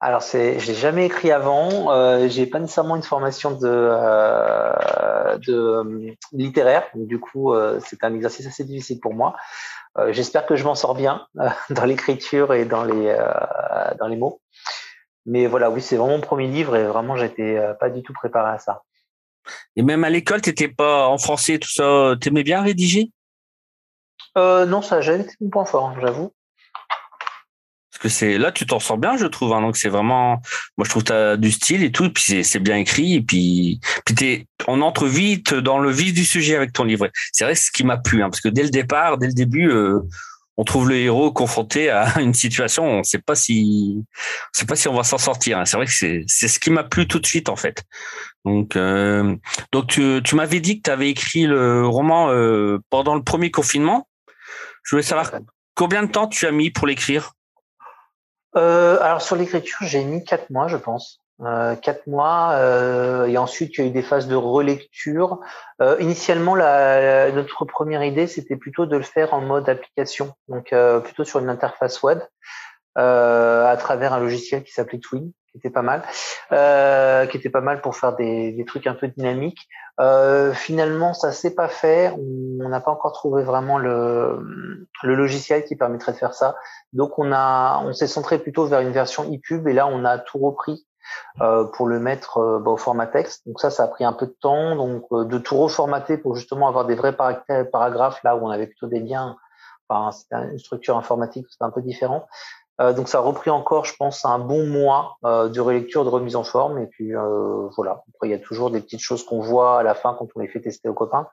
Alors, 0.01 0.23
c'est, 0.23 0.61
j'ai 0.61 0.75
jamais 0.75 1.07
écrit 1.07 1.33
avant. 1.33 1.91
Euh, 1.91 2.29
j'ai 2.29 2.47
pas 2.47 2.61
nécessairement 2.61 2.95
une 2.95 3.03
formation 3.03 3.51
de, 3.51 3.67
euh, 3.67 5.39
de 5.39 5.55
euh, 5.55 6.13
littéraire. 6.33 6.85
Donc, 6.95 7.09
du 7.09 7.19
coup, 7.19 7.53
euh, 7.53 7.81
c'est 7.85 8.05
un 8.05 8.15
exercice 8.15 8.47
assez 8.47 8.63
difficile 8.65 9.01
pour 9.01 9.15
moi. 9.15 9.35
Euh, 9.99 10.13
j'espère 10.13 10.47
que 10.47 10.55
je 10.55 10.65
m'en 10.65 10.77
sors 10.77 10.95
bien 10.95 11.27
euh, 11.41 11.49
dans 11.71 11.85
l'écriture 11.85 12.55
et 12.55 12.65
dans 12.65 12.85
les 12.85 13.09
euh, 13.09 13.95
dans 13.99 14.07
les 14.07 14.17
mots. 14.17 14.41
Mais 15.27 15.47
voilà, 15.47 15.69
oui, 15.69 15.83
c'est 15.83 15.97
vraiment 15.97 16.17
mon 16.17 16.23
premier 16.23 16.47
livre 16.47 16.77
et 16.77 16.85
vraiment, 16.85 17.17
j'étais 17.17 17.61
pas 17.81 17.91
du 17.91 18.03
tout 18.03 18.15
préparé 18.15 18.53
à 18.53 18.59
ça. 18.59 18.83
Et 19.77 19.83
même 19.83 20.05
à 20.05 20.11
l'école, 20.11 20.41
t'étais 20.41 20.69
pas 20.69 21.07
en 21.09 21.19
français, 21.19 21.59
tout 21.59 21.69
ça. 21.69 22.15
T'aimais 22.21 22.45
bien 22.45 22.63
rédiger? 22.63 23.11
Euh, 24.39 24.67
non, 24.67 24.83
ça 24.83 25.01
jamais 25.01 25.25
été 25.25 25.35
mon 25.41 25.51
point 25.51 25.65
fort, 25.65 25.89
hein, 25.89 25.97
j'avoue. 26.01 26.33
Parce 27.99 28.15
que 28.15 28.19
c'est 28.21 28.39
là, 28.39 28.53
tu 28.53 28.65
t'en 28.65 28.79
sors 28.79 28.97
bien, 28.97 29.17
je 29.17 29.27
trouve. 29.27 29.53
Hein, 29.53 29.61
donc 29.61 29.77
c'est 29.77 29.89
vraiment, 29.89 30.41
moi 30.77 30.85
je 30.85 30.91
trouve 30.91 31.03
que 31.03 31.09
t'as 31.09 31.37
du 31.37 31.51
style 31.51 31.83
et 31.83 31.91
tout. 31.91 32.05
Et 32.05 32.11
puis 32.11 32.23
c'est 32.25 32.43
c'est 32.45 32.61
bien 32.61 32.77
écrit. 32.77 33.15
Et 33.15 33.23
puis 33.23 33.81
puis 34.05 34.15
t'es, 34.15 34.47
on 34.69 34.83
entre 34.83 35.07
vite 35.07 35.53
dans 35.55 35.79
le 35.79 35.91
vif 35.91 36.15
du 36.15 36.25
sujet 36.25 36.55
avec 36.55 36.73
ton 36.73 36.85
livre. 36.85 37.09
C'est 37.33 37.45
vrai, 37.45 37.57
c'est 37.57 37.67
ce 37.67 37.73
qui 37.73 37.83
m'a 37.83 37.97
plu, 37.97 38.23
hein, 38.23 38.31
parce 38.31 38.41
que 38.41 38.49
dès 38.49 38.63
le 38.63 38.71
départ, 38.71 39.19
dès 39.19 39.27
le 39.27 39.33
début, 39.33 39.69
euh, 39.69 39.99
on 40.57 40.65
trouve 40.65 40.89
le 40.89 40.97
héros 40.97 41.33
confronté 41.33 41.91
à 41.91 42.07
une 42.21 42.35
situation, 42.35 42.85
on 42.85 42.99
ne 42.99 43.03
sait 43.03 43.19
pas 43.19 43.35
si, 43.35 44.05
on 44.07 44.59
sait 44.59 44.67
pas 44.67 44.77
si 44.77 44.87
on 44.87 44.95
va 44.95 45.03
s'en 45.03 45.19
sortir. 45.19 45.61
C'est 45.67 45.77
vrai 45.77 45.87
que 45.87 45.93
c'est, 45.93 46.23
c'est 46.29 46.49
ce 46.49 46.61
qui 46.61 46.71
m'a 46.71 46.85
plu 46.85 47.09
tout 47.09 47.19
de 47.19 47.27
suite 47.27 47.49
en 47.49 47.57
fait. 47.57 47.83
Donc, 48.45 48.77
euh, 48.77 49.35
donc 49.73 49.89
tu, 49.89 50.21
tu 50.23 50.37
m'avais 50.37 50.61
dit 50.61 50.79
que 50.79 50.83
tu 50.83 50.91
avais 50.91 51.11
écrit 51.11 51.47
le 51.47 51.87
roman 51.87 52.31
euh, 52.31 52.79
pendant 52.91 53.17
le 53.17 53.25
premier 53.25 53.51
confinement. 53.51 54.09
Je 54.85 54.95
voulais 54.95 55.03
savoir 55.03 55.33
combien 55.75 56.05
de 56.05 56.11
temps 56.11 56.29
tu 56.29 56.47
as 56.47 56.53
mis 56.53 56.71
pour 56.71 56.87
l'écrire? 56.87 57.33
Euh, 58.57 59.01
alors 59.01 59.23
sur 59.23 59.37
l'écriture, 59.37 59.79
j'ai 59.83 60.05
mis 60.05 60.25
quatre 60.25 60.51
mois, 60.51 60.69
je 60.69 60.77
pense. 60.77 61.21
Euh, 61.41 61.77
quatre 61.77 62.09
mois 62.09 62.55
euh, 62.55 63.27
et 63.27 63.39
ensuite 63.39 63.79
il 63.79 63.81
y 63.81 63.85
a 63.85 63.87
eu 63.87 63.93
des 63.93 64.03
phases 64.03 64.27
de 64.27 64.35
relecture. 64.35 65.39
Euh, 65.81 65.97
initialement, 66.01 66.57
notre 66.57 67.65
première 67.65 68.03
idée 68.03 68.27
c'était 68.27 68.57
plutôt 68.57 68.87
de 68.87 68.97
le 68.97 69.05
faire 69.05 69.35
en 69.35 69.41
mode 69.41 69.69
application, 69.69 70.33
donc 70.49 70.75
plutôt 71.05 71.25
sur 71.25 71.39
une 71.39 71.49
interface 71.49 72.03
web 72.03 72.19
à 72.97 73.77
travers 73.79 74.13
un 74.13 74.19
logiciel 74.19 74.65
qui 74.65 74.73
s'appelait 74.73 74.99
Twin, 74.99 75.31
était 75.59 75.71
pas 75.71 75.83
mal, 75.83 76.03
qui 77.29 77.37
était 77.37 77.51
pas 77.51 77.61
mal 77.61 77.81
pour 77.81 77.97
faire 77.97 78.17
des, 78.17 78.53
des 78.53 78.65
trucs 78.65 78.87
un 78.87 78.95
peu 78.95 79.09
dynamiques. 79.09 79.69
finalement, 80.55 81.13
ça 81.15 81.33
s'est 81.33 81.55
pas 81.55 81.69
fait. 81.69 82.13
On 82.17 82.69
n'a 82.69 82.81
pas 82.81 82.91
encore 82.91 83.13
trouvé 83.13 83.43
vraiment 83.43 83.79
le, 83.79 84.87
le 85.03 85.15
logiciel 85.15 85.65
qui 85.65 85.77
permettrait 85.77 86.13
de 86.13 86.19
faire 86.19 86.35
ça. 86.35 86.57
Donc 86.93 87.19
on 87.19 87.33
a, 87.33 87.83
on 87.85 87.93
s'est 87.93 88.07
centré 88.07 88.39
plutôt 88.39 88.67
vers 88.67 88.81
une 88.81 88.93
version 88.93 89.31
ePub 89.31 89.69
et 89.69 89.73
là 89.73 89.87
on 89.87 90.05
a 90.05 90.19
tout 90.19 90.39
repris 90.39 90.87
euh, 91.41 91.65
pour 91.65 91.87
le 91.87 92.01
mettre 92.01 92.39
euh, 92.39 92.59
bah, 92.59 92.73
au 92.73 92.77
format 92.77 93.07
texte. 93.07 93.47
Donc 93.47 93.61
ça, 93.61 93.71
ça 93.71 93.85
a 93.85 93.89
pris 93.89 94.05
un 94.05 94.13
peu 94.13 94.27
de 94.27 94.37
temps, 94.41 94.77
donc 94.77 95.05
euh, 95.13 95.25
de 95.25 95.39
tout 95.39 95.57
reformater 95.57 96.19
pour 96.19 96.35
justement 96.35 96.69
avoir 96.69 96.85
des 96.85 96.95
vrais 96.95 97.17
paragraphes 97.17 98.23
là 98.25 98.37
où 98.37 98.47
on 98.47 98.51
avait 98.51 98.67
plutôt 98.67 98.89
des 98.89 99.01
liens. 99.01 99.37
Enfin, 99.89 100.13
c'était 100.13 100.37
une 100.53 100.59
structure 100.59 100.97
informatique, 100.97 101.47
c'était 101.49 101.65
un 101.65 101.71
peu 101.71 101.81
différent. 101.81 102.27
Donc 102.79 103.09
ça 103.09 103.19
a 103.19 103.21
repris 103.21 103.51
encore, 103.51 103.85
je 103.85 103.95
pense, 103.97 104.25
un 104.25 104.39
bon 104.39 104.67
mois 104.67 105.17
de 105.23 105.61
relecture, 105.61 106.05
de 106.05 106.11
remise 106.11 106.37
en 106.37 106.45
forme. 106.45 106.79
Et 106.79 106.87
puis 106.87 107.13
voilà. 107.77 108.05
Après, 108.15 108.29
il 108.29 108.31
y 108.31 108.35
a 108.35 108.39
toujours 108.39 108.71
des 108.71 108.81
petites 108.81 109.01
choses 109.01 109.25
qu'on 109.25 109.41
voit 109.41 109.81
à 109.81 109.83
la 109.83 109.95
fin 109.95 110.15
quand 110.19 110.29
on 110.35 110.41
les 110.41 110.49
fait 110.49 110.61
tester 110.61 110.89
aux 110.89 110.95
copains. 110.95 111.27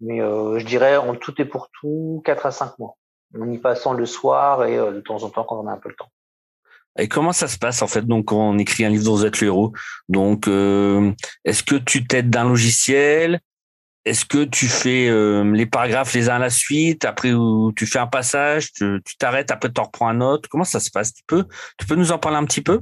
Mais 0.00 0.18
je 0.18 0.64
dirais 0.64 0.96
en 0.96 1.14
tout 1.14 1.40
et 1.40 1.44
pour 1.44 1.70
tout, 1.80 2.22
4 2.24 2.46
à 2.46 2.50
5 2.50 2.78
mois. 2.78 2.96
En 3.40 3.48
y 3.50 3.58
passant 3.58 3.92
le 3.92 4.06
soir 4.06 4.64
et 4.64 4.76
de 4.76 5.00
temps 5.00 5.22
en 5.22 5.30
temps 5.30 5.44
quand 5.44 5.60
on 5.60 5.68
a 5.68 5.72
un 5.72 5.78
peu 5.78 5.88
le 5.88 5.94
temps. 5.94 6.10
Et 6.98 7.08
comment 7.08 7.32
ça 7.32 7.48
se 7.48 7.58
passe 7.58 7.82
en 7.82 7.86
fait 7.86 8.02
donc 8.02 8.26
quand 8.26 8.50
on 8.50 8.58
écrit 8.58 8.84
un 8.84 8.88
livre 8.88 9.04
dans 9.04 9.16
Z 9.16 9.30
héros 9.42 9.72
Donc 10.08 10.48
euh, 10.48 11.12
est-ce 11.44 11.62
que 11.62 11.76
tu 11.76 12.06
t'aides 12.06 12.30
d'un 12.30 12.48
logiciel? 12.48 13.40
Est-ce 14.10 14.24
que 14.24 14.42
tu 14.42 14.66
fais 14.66 15.08
euh, 15.08 15.44
les 15.52 15.66
paragraphes 15.66 16.14
les 16.14 16.28
uns 16.28 16.34
à 16.34 16.38
la 16.40 16.50
suite 16.50 17.04
Après 17.04 17.32
où 17.32 17.70
tu 17.70 17.86
fais 17.86 18.00
un 18.00 18.08
passage, 18.08 18.72
tu 18.72 19.00
t'arrêtes, 19.20 19.52
après 19.52 19.70
tu 19.70 19.80
en 19.80 19.84
reprends 19.84 20.08
un 20.08 20.20
autre? 20.20 20.48
Comment 20.48 20.64
ça 20.64 20.80
se 20.80 20.90
passe? 20.90 21.14
Tu 21.14 21.22
peux 21.28 21.44
tu 21.78 21.86
peux 21.86 21.94
nous 21.94 22.10
en 22.10 22.18
parler 22.18 22.36
un 22.36 22.44
petit 22.44 22.60
peu? 22.60 22.80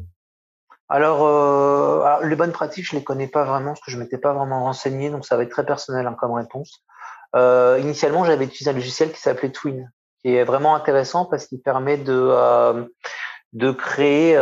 Alors, 0.88 1.27
euh, 1.27 2.27
les 2.27 2.35
bonnes 2.35 2.53
pratiques, 2.53 2.88
je 2.88 2.97
les 2.97 3.05
connais 3.05 3.27
pas 3.27 3.45
vraiment 3.45 3.73
parce 3.75 3.85
que 3.85 3.91
je 3.91 3.99
m'étais 3.99 4.17
pas 4.17 4.33
vraiment 4.33 4.64
renseigné, 4.64 5.11
donc 5.11 5.27
ça 5.27 5.37
va 5.37 5.43
être 5.43 5.51
très 5.51 5.67
personnel 5.67 6.07
hein, 6.07 6.17
comme 6.19 6.33
réponse. 6.33 6.83
Euh, 7.37 7.79
initialement, 7.83 8.25
j'avais 8.25 8.47
utilisé 8.47 8.71
un 8.71 8.73
logiciel 8.75 9.12
qui 9.12 9.21
s'appelait 9.21 9.53
Twin, 9.53 9.93
qui 10.23 10.35
est 10.35 10.45
vraiment 10.45 10.75
intéressant 10.75 11.27
parce 11.27 11.47
qu'il 11.47 11.61
permet 11.61 11.99
de 11.99 12.88
de 13.53 13.71
créer 13.71 14.33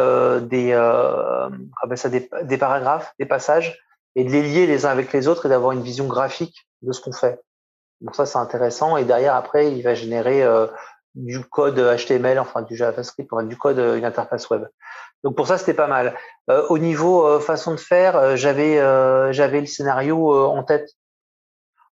des, 0.42 0.70
ça, 1.96 2.09
des, 2.11 2.59
paragraphes, 2.59 3.12
des 3.18 3.27
passages, 3.27 3.77
et 4.16 4.24
de 4.24 4.31
les 4.31 4.42
lier 4.42 4.66
les 4.66 4.85
uns 4.85 4.90
avec 4.90 5.12
les 5.12 5.29
autres 5.29 5.46
et 5.46 5.48
d'avoir 5.48 5.72
une 5.72 5.83
vision 5.83 6.07
graphique 6.07 6.66
de 6.83 6.92
ce 6.92 7.00
qu'on 7.00 7.12
fait. 7.12 7.40
Donc 8.00 8.16
ça, 8.16 8.26
c'est 8.26 8.38
intéressant. 8.38 8.96
Et 8.96 9.05
derrière, 9.05 9.37
après, 9.37 9.70
il 9.72 9.83
va 9.83 9.94
générer 9.94 10.42
euh, 10.42 10.66
du 11.14 11.44
code 11.44 11.79
HTML, 11.79 12.38
enfin 12.38 12.62
du 12.62 12.76
JavaScript, 12.76 13.31
du 13.44 13.57
code, 13.57 13.79
une 13.79 14.05
interface 14.05 14.50
web. 14.50 14.64
Donc 15.22 15.37
pour 15.37 15.46
ça, 15.46 15.59
c'était 15.59 15.74
pas 15.74 15.87
mal. 15.87 16.16
Euh, 16.50 16.66
au 16.68 16.79
niveau 16.79 17.24
euh, 17.26 17.40
façon 17.40 17.72
de 17.72 17.79
faire, 17.79 18.37
j'avais 18.37 18.76
j'avais 19.33 19.61
le 19.61 19.66
scénario 19.66 20.35
en 20.35 20.62
tête. 20.64 20.90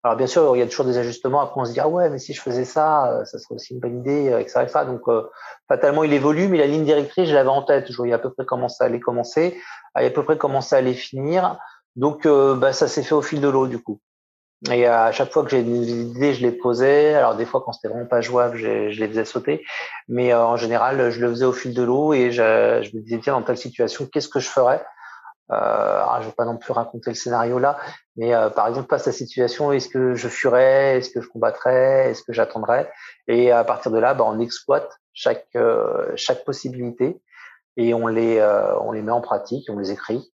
Alors 0.06 0.18
bien 0.18 0.28
sûr, 0.28 0.54
il 0.56 0.60
y 0.60 0.62
a 0.62 0.68
toujours 0.68 0.86
des 0.86 0.98
ajustements. 0.98 1.40
Après, 1.40 1.62
on 1.62 1.66
se 1.66 1.72
dit 1.72 1.80
ah 1.80 1.88
ouais, 1.88 2.10
mais 2.10 2.20
si 2.20 2.34
je 2.34 2.42
faisais 2.42 2.66
ça, 2.66 3.10
euh, 3.10 3.26
ça 3.26 3.40
serait 3.40 3.56
aussi 3.56 3.74
une 3.74 3.80
bonne 3.80 4.00
idée, 4.00 4.36
etc. 4.38 4.60
etc. 4.64 4.80
Donc 4.86 5.08
euh, 5.08 5.30
fatalement, 5.70 6.04
il 6.04 6.12
évolue, 6.12 6.50
mais 6.50 6.58
la 6.58 6.68
ligne 6.68 6.84
directrice, 6.84 7.30
je 7.30 7.34
l'avais 7.34 7.50
en 7.50 7.64
tête. 7.64 7.90
Je 7.90 7.96
voyais 7.96 8.14
à 8.14 8.20
peu 8.20 8.30
près 8.30 8.46
comment 8.46 8.68
ça 8.68 8.84
allait 8.84 9.00
commencer, 9.00 9.58
à 9.94 10.10
peu 10.10 10.24
près 10.24 10.38
comment 10.38 10.60
ça 10.60 10.76
allait 10.76 10.94
finir. 10.94 11.58
Donc 11.96 12.26
euh, 12.26 12.56
bah, 12.56 12.74
ça 12.74 12.88
s'est 12.88 13.04
fait 13.04 13.16
au 13.16 13.22
fil 13.22 13.42
de 13.42 13.48
l'eau 13.48 13.68
du 13.68 13.82
coup. 13.82 14.00
Et 14.72 14.88
à 14.88 15.12
chaque 15.12 15.32
fois 15.32 15.44
que 15.44 15.50
j'ai 15.50 15.60
une 15.60 15.84
idée, 15.84 16.34
je 16.34 16.42
les 16.42 16.54
posais. 16.54 17.16
Alors 17.16 17.36
des 17.36 17.46
fois, 17.46 17.62
quand 17.66 17.74
c'était 17.74 17.90
vraiment 17.90 18.08
pas 18.08 18.22
jouable, 18.22 18.56
je, 18.58 18.92
je 18.92 19.00
les 19.00 19.10
faisais 19.10 19.26
sauter. 19.26 19.66
Mais 20.08 20.34
en 20.34 20.56
général, 20.56 21.12
je 21.12 21.20
le 21.20 21.30
faisais 21.30 21.46
au 21.46 21.52
fil 21.52 21.74
de 21.74 21.84
l'eau 21.84 22.14
et 22.14 22.32
je, 22.32 22.82
je 22.82 22.96
me 22.96 23.02
disais 23.02 23.20
tiens, 23.22 23.34
dans 23.34 23.42
telle 23.42 23.58
situation, 23.58 24.08
qu'est-ce 24.12 24.30
que 24.30 24.40
je 24.40 24.48
ferais? 24.48 24.84
Euh, 25.52 26.04
je 26.16 26.22
ne 26.22 26.26
vais 26.28 26.36
pas 26.36 26.46
non 26.46 26.58
plus 26.58 26.72
raconter 26.72 27.12
le 27.12 27.16
scénario 27.16 27.60
là, 27.60 27.78
mais 28.16 28.34
euh, 28.34 28.50
par 28.50 28.68
exemple, 28.68 28.88
face 28.90 29.08
à 29.08 29.12
cette 29.12 29.28
situation, 29.28 29.72
est-ce 29.74 29.90
que 29.90 30.16
je 30.16 30.28
fuirais, 30.30 30.98
est-ce 30.98 31.10
que 31.10 31.22
je 31.22 31.28
combattrais, 31.28 32.10
est-ce 32.10 32.24
que 32.24 32.32
j'attendrais? 32.32 32.90
Et 33.28 33.52
à 33.52 33.64
partir 33.66 33.92
de 33.92 34.00
là, 34.00 34.14
bah, 34.14 34.24
on 34.26 34.40
exploite 34.40 34.90
chaque 35.14 35.48
euh, 35.56 36.12
chaque 36.16 36.46
possibilité 36.46 37.22
et 37.76 37.94
on 37.94 38.08
les 38.08 38.38
euh, 38.40 38.74
on 38.80 38.94
les 38.94 39.02
met 39.02 39.12
en 39.12 39.22
pratique, 39.22 39.70
on 39.70 39.78
les 39.78 39.92
écrit. 39.92 40.32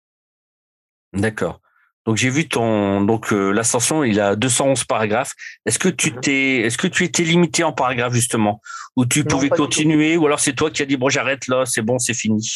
D'accord. 1.13 1.61
Donc 2.05 2.17
j'ai 2.17 2.31
vu 2.31 2.49
ton 2.49 3.01
donc 3.01 3.33
l'ascension, 3.33 4.05
il 4.05 4.21
a 4.21 4.37
211 4.37 4.85
paragraphes. 4.85 5.33
Est-ce 5.65 5.79
que 5.79 5.89
tu 5.89 6.13
mhm. 6.13 6.21
t'es 6.21 6.57
est-ce 6.61 6.79
que 6.79 6.87
tu 6.87 7.05
étais 7.05 7.25
limité 7.25 7.65
en 7.65 7.73
paragraphes 7.73 8.13
justement? 8.13 8.61
Ou 8.97 9.07
tu 9.07 9.25
pouvais 9.25 9.49
continuer 9.49 10.17
ou 10.17 10.27
alors 10.27 10.39
c'est 10.39 10.53
toi 10.53 10.71
qui 10.71 10.83
as 10.83 10.87
dit 10.87 10.97
bon 10.97 11.09
j'arrête 11.09 11.49
là, 11.49 11.65
c'est 11.67 11.83
bon, 11.83 11.99
c'est 11.99 12.15
fini? 12.15 12.49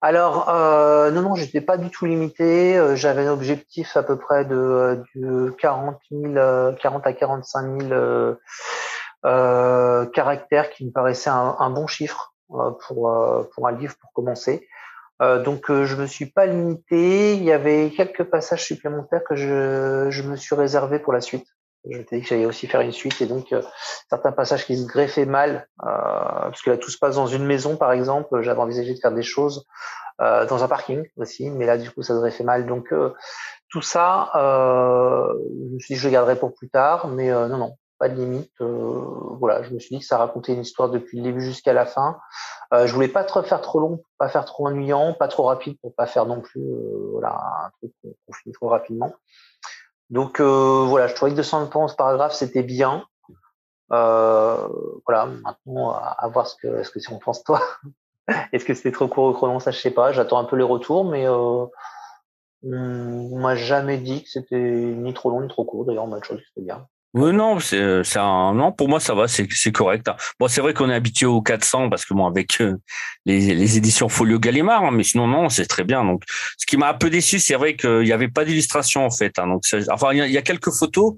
Alors, 0.00 0.50
euh, 0.50 1.10
non, 1.10 1.22
non, 1.22 1.34
j'étais 1.34 1.62
pas 1.62 1.78
du 1.78 1.88
tout 1.88 2.04
limité. 2.04 2.76
Euh, 2.76 2.94
j'avais 2.94 3.26
un 3.26 3.32
objectif 3.32 3.96
à 3.96 4.02
peu 4.02 4.18
près 4.18 4.44
de, 4.44 5.02
de 5.14 5.48
40 5.58 5.96
000, 6.10 6.34
40 6.78 7.06
à 7.06 7.12
45 7.14 7.80
000 7.80 7.92
euh, 7.92 8.34
euh, 9.24 10.04
caractères 10.04 10.68
qui 10.68 10.84
me 10.84 10.90
paraissait 10.90 11.30
un, 11.30 11.56
un 11.58 11.70
bon 11.70 11.86
chiffre 11.86 12.34
euh, 12.50 12.72
pour, 12.86 13.10
euh, 13.10 13.48
pour 13.54 13.66
un 13.66 13.72
livre 13.72 13.94
pour 13.98 14.12
commencer. 14.12 14.68
Donc, 15.20 15.66
je 15.70 15.96
me 15.96 16.06
suis 16.06 16.26
pas 16.26 16.46
limité. 16.46 17.34
Il 17.34 17.44
y 17.44 17.52
avait 17.52 17.90
quelques 17.96 18.24
passages 18.24 18.64
supplémentaires 18.64 19.22
que 19.24 19.36
je, 19.36 20.08
je 20.10 20.22
me 20.22 20.36
suis 20.36 20.54
réservé 20.54 20.98
pour 20.98 21.12
la 21.12 21.20
suite. 21.20 21.46
Je 21.90 21.98
t'ai 21.98 22.16
dit 22.16 22.22
que 22.22 22.28
j'allais 22.28 22.46
aussi 22.46 22.66
faire 22.66 22.80
une 22.80 22.92
suite 22.92 23.20
et 23.20 23.26
donc 23.26 23.54
certains 24.08 24.32
passages 24.32 24.64
qui 24.64 24.76
se 24.76 24.86
greffaient 24.86 25.26
mal, 25.26 25.68
parce 25.78 26.62
que 26.62 26.70
là 26.70 26.78
tout 26.78 26.90
se 26.90 26.98
passe 26.98 27.16
dans 27.16 27.26
une 27.26 27.44
maison 27.44 27.76
par 27.76 27.92
exemple. 27.92 28.40
J'avais 28.42 28.60
envisagé 28.60 28.94
de 28.94 28.98
faire 28.98 29.12
des 29.12 29.22
choses 29.22 29.66
euh, 30.20 30.46
dans 30.46 30.62
un 30.62 30.68
parking 30.68 31.04
aussi, 31.16 31.50
mais 31.50 31.66
là 31.66 31.76
du 31.76 31.90
coup 31.90 32.02
ça 32.02 32.14
aurait 32.14 32.30
fait 32.30 32.44
mal. 32.44 32.66
Donc 32.66 32.92
euh, 32.92 33.12
tout 33.68 33.82
ça, 33.82 34.30
euh, 34.36 35.26
je 35.68 35.74
me 35.74 35.78
suis 35.80 35.94
dit 35.94 36.00
je 36.00 36.06
le 36.06 36.12
garderai 36.12 36.36
pour 36.36 36.54
plus 36.54 36.70
tard, 36.70 37.08
mais 37.08 37.30
non 37.30 37.58
non, 37.58 37.76
pas 38.04 38.08
de 38.10 38.16
limite. 38.16 38.52
voilà, 38.60 39.62
je 39.62 39.72
me 39.72 39.78
suis 39.78 39.96
dit 39.96 40.00
que 40.00 40.06
ça 40.06 40.18
racontait 40.18 40.52
une 40.52 40.60
histoire 40.60 40.90
depuis 40.90 41.18
le 41.18 41.24
début 41.24 41.40
jusqu'à 41.40 41.72
la 41.72 41.86
fin. 41.86 42.18
je 42.72 42.92
voulais 42.92 43.08
pas 43.08 43.24
trop 43.24 43.42
faire 43.42 43.60
trop 43.60 43.80
long, 43.80 44.02
pas 44.18 44.28
faire 44.28 44.44
trop 44.44 44.66
ennuyant, 44.66 45.14
pas 45.14 45.28
trop 45.28 45.44
rapide 45.44 45.78
pour 45.80 45.94
pas 45.94 46.06
faire 46.06 46.26
non 46.26 46.40
plus 46.40 46.62
voilà 47.12 47.40
un 47.66 47.70
truc 47.78 47.92
qu'on 48.02 48.32
finit 48.32 48.52
trop 48.52 48.68
rapidement. 48.68 49.12
Donc 50.10 50.40
voilà, 50.40 51.06
je 51.06 51.14
trouvais 51.14 51.30
que 51.30 51.36
211 51.36 51.96
paragraphes 51.96 52.34
c'était 52.34 52.62
bien. 52.62 53.04
Euh, 53.92 54.68
voilà, 55.06 55.26
maintenant 55.26 55.92
à, 55.92 56.28
voir 56.28 56.46
ce 56.46 56.56
que 56.56 56.82
ce 56.82 56.90
que 56.90 57.00
si 57.00 57.12
on 57.12 57.18
pense 57.18 57.44
toi. 57.44 57.60
Est-ce 58.52 58.64
que 58.64 58.74
c'était 58.74 58.92
trop 58.92 59.08
court 59.08 59.24
au 59.24 59.32
chrono 59.34 59.60
Ça, 59.60 59.70
je 59.70 59.78
sais 59.78 59.90
pas. 59.90 60.12
J'attends 60.12 60.38
un 60.38 60.44
peu 60.44 60.56
les 60.56 60.64
retours, 60.64 61.04
mais 61.04 61.26
euh, 61.26 61.66
on 62.62 63.38
m'a 63.38 63.54
jamais 63.54 63.98
dit 63.98 64.24
que 64.24 64.30
c'était 64.30 64.58
ni 64.58 65.12
trop 65.12 65.30
long 65.30 65.42
ni 65.42 65.48
trop 65.48 65.64
court. 65.64 65.84
D'ailleurs, 65.84 66.04
on 66.04 66.08
m'a 66.08 66.20
dit 66.20 66.28
que 66.28 66.36
c'était 66.36 66.64
bien. 66.64 66.88
Oui, 67.14 67.32
non, 67.32 67.60
c'est 67.60 67.78
un 68.16 68.54
non 68.54 68.72
pour 68.72 68.88
moi 68.88 68.98
ça 68.98 69.14
va, 69.14 69.28
c'est 69.28 69.46
correct. 69.72 70.08
Hein. 70.08 70.16
Bon, 70.40 70.48
c'est 70.48 70.60
vrai 70.60 70.74
qu'on 70.74 70.90
est 70.90 70.94
habitué 70.94 71.26
aux 71.26 71.42
400 71.42 71.88
parce 71.88 72.04
que 72.04 72.12
bon 72.12 72.26
avec 72.26 72.60
euh, 72.60 72.76
les, 73.24 73.54
les 73.54 73.76
éditions 73.76 74.08
Folio 74.08 74.40
Gallimard, 74.40 74.82
hein, 74.82 74.90
mais 74.90 75.04
sinon 75.04 75.28
non, 75.28 75.48
c'est 75.48 75.66
très 75.66 75.84
bien. 75.84 76.04
Donc, 76.04 76.24
ce 76.58 76.66
qui 76.66 76.76
m'a 76.76 76.88
un 76.90 76.94
peu 76.94 77.10
déçu, 77.10 77.38
c'est 77.38 77.54
vrai 77.54 77.76
qu'il 77.76 78.00
n'y 78.00 78.10
avait 78.10 78.26
pas 78.28 78.44
d'illustration 78.44 79.06
en 79.06 79.10
fait. 79.10 79.38
Hein, 79.38 79.46
donc, 79.46 79.62
enfin, 79.92 80.12
il 80.12 80.28
y, 80.28 80.38
a 80.38 80.42
quelques 80.42 80.72
photos, 80.72 81.14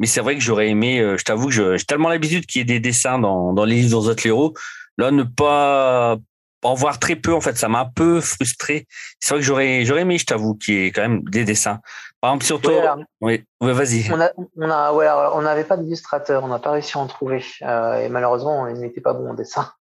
mais 0.00 0.08
c'est 0.08 0.20
vrai 0.20 0.34
que 0.34 0.40
j'aurais 0.40 0.68
aimé. 0.68 0.98
Euh, 0.98 1.16
je 1.16 1.22
t'avoue 1.22 1.48
que 1.48 1.76
j'ai 1.76 1.84
tellement 1.84 2.08
l'habitude 2.08 2.44
qu'il 2.46 2.58
y 2.58 2.62
ait 2.62 2.64
des 2.64 2.80
dessins 2.80 3.20
dans 3.20 3.52
dans 3.52 3.64
les 3.64 3.76
livres 3.76 4.16
héros. 4.24 4.52
Là, 4.98 5.12
ne 5.12 5.22
pas 5.22 6.16
en 6.66 6.74
voir 6.74 6.98
très 6.98 7.16
peu 7.16 7.32
en 7.32 7.40
fait. 7.40 7.56
Ça 7.56 7.68
m'a 7.68 7.80
un 7.80 7.90
peu 7.94 8.20
frustré. 8.20 8.86
C'est 9.20 9.30
vrai 9.30 9.40
que 9.40 9.46
j'aurais 9.46 9.84
j'aurais 9.84 10.02
aimé 10.02 10.18
je 10.18 10.26
t'avoue 10.26 10.54
qu'il 10.54 10.74
y 10.74 10.86
ait 10.86 10.92
quand 10.92 11.02
même 11.02 11.22
des 11.24 11.44
dessins. 11.44 11.80
Par 12.20 12.30
exemple 12.30 12.44
surtout 12.44 12.72
oui, 13.20 13.44
vas-y. 13.60 14.10
on 14.12 14.20
a 14.20 14.30
on 14.56 14.70
a 14.70 14.92
ouais, 14.92 15.08
on 15.34 15.42
n'avait 15.42 15.64
pas 15.64 15.76
d'illustrateur. 15.76 16.44
On 16.44 16.48
n'a 16.48 16.58
pas 16.58 16.72
réussi 16.72 16.96
à 16.96 17.00
en 17.00 17.06
trouver. 17.06 17.44
Euh, 17.62 18.00
et 18.00 18.08
malheureusement 18.08 18.66
il 18.66 18.78
n'était 18.80 19.00
pas 19.00 19.12
bon 19.14 19.30
en 19.30 19.34
dessin. 19.34 19.70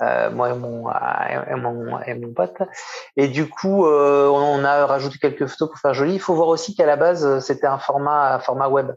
Euh, 0.00 0.32
moi 0.32 0.50
et 0.50 0.54
mon, 0.54 0.90
et 0.90 1.54
mon, 1.54 2.00
et 2.00 2.14
mon 2.14 2.32
pote. 2.32 2.56
Et 3.16 3.28
du 3.28 3.48
coup 3.48 3.86
euh, 3.86 4.26
on 4.26 4.64
a 4.64 4.84
rajouté 4.84 5.18
quelques 5.18 5.46
photos 5.46 5.68
pour 5.68 5.78
faire 5.78 5.94
joli. 5.94 6.14
Il 6.14 6.20
faut 6.20 6.34
voir 6.34 6.48
aussi 6.48 6.74
qu'à 6.74 6.86
la 6.86 6.96
base 6.96 7.38
c'était 7.38 7.68
un 7.68 7.78
format 7.78 8.34
un 8.34 8.38
format 8.40 8.68
web. 8.68 8.90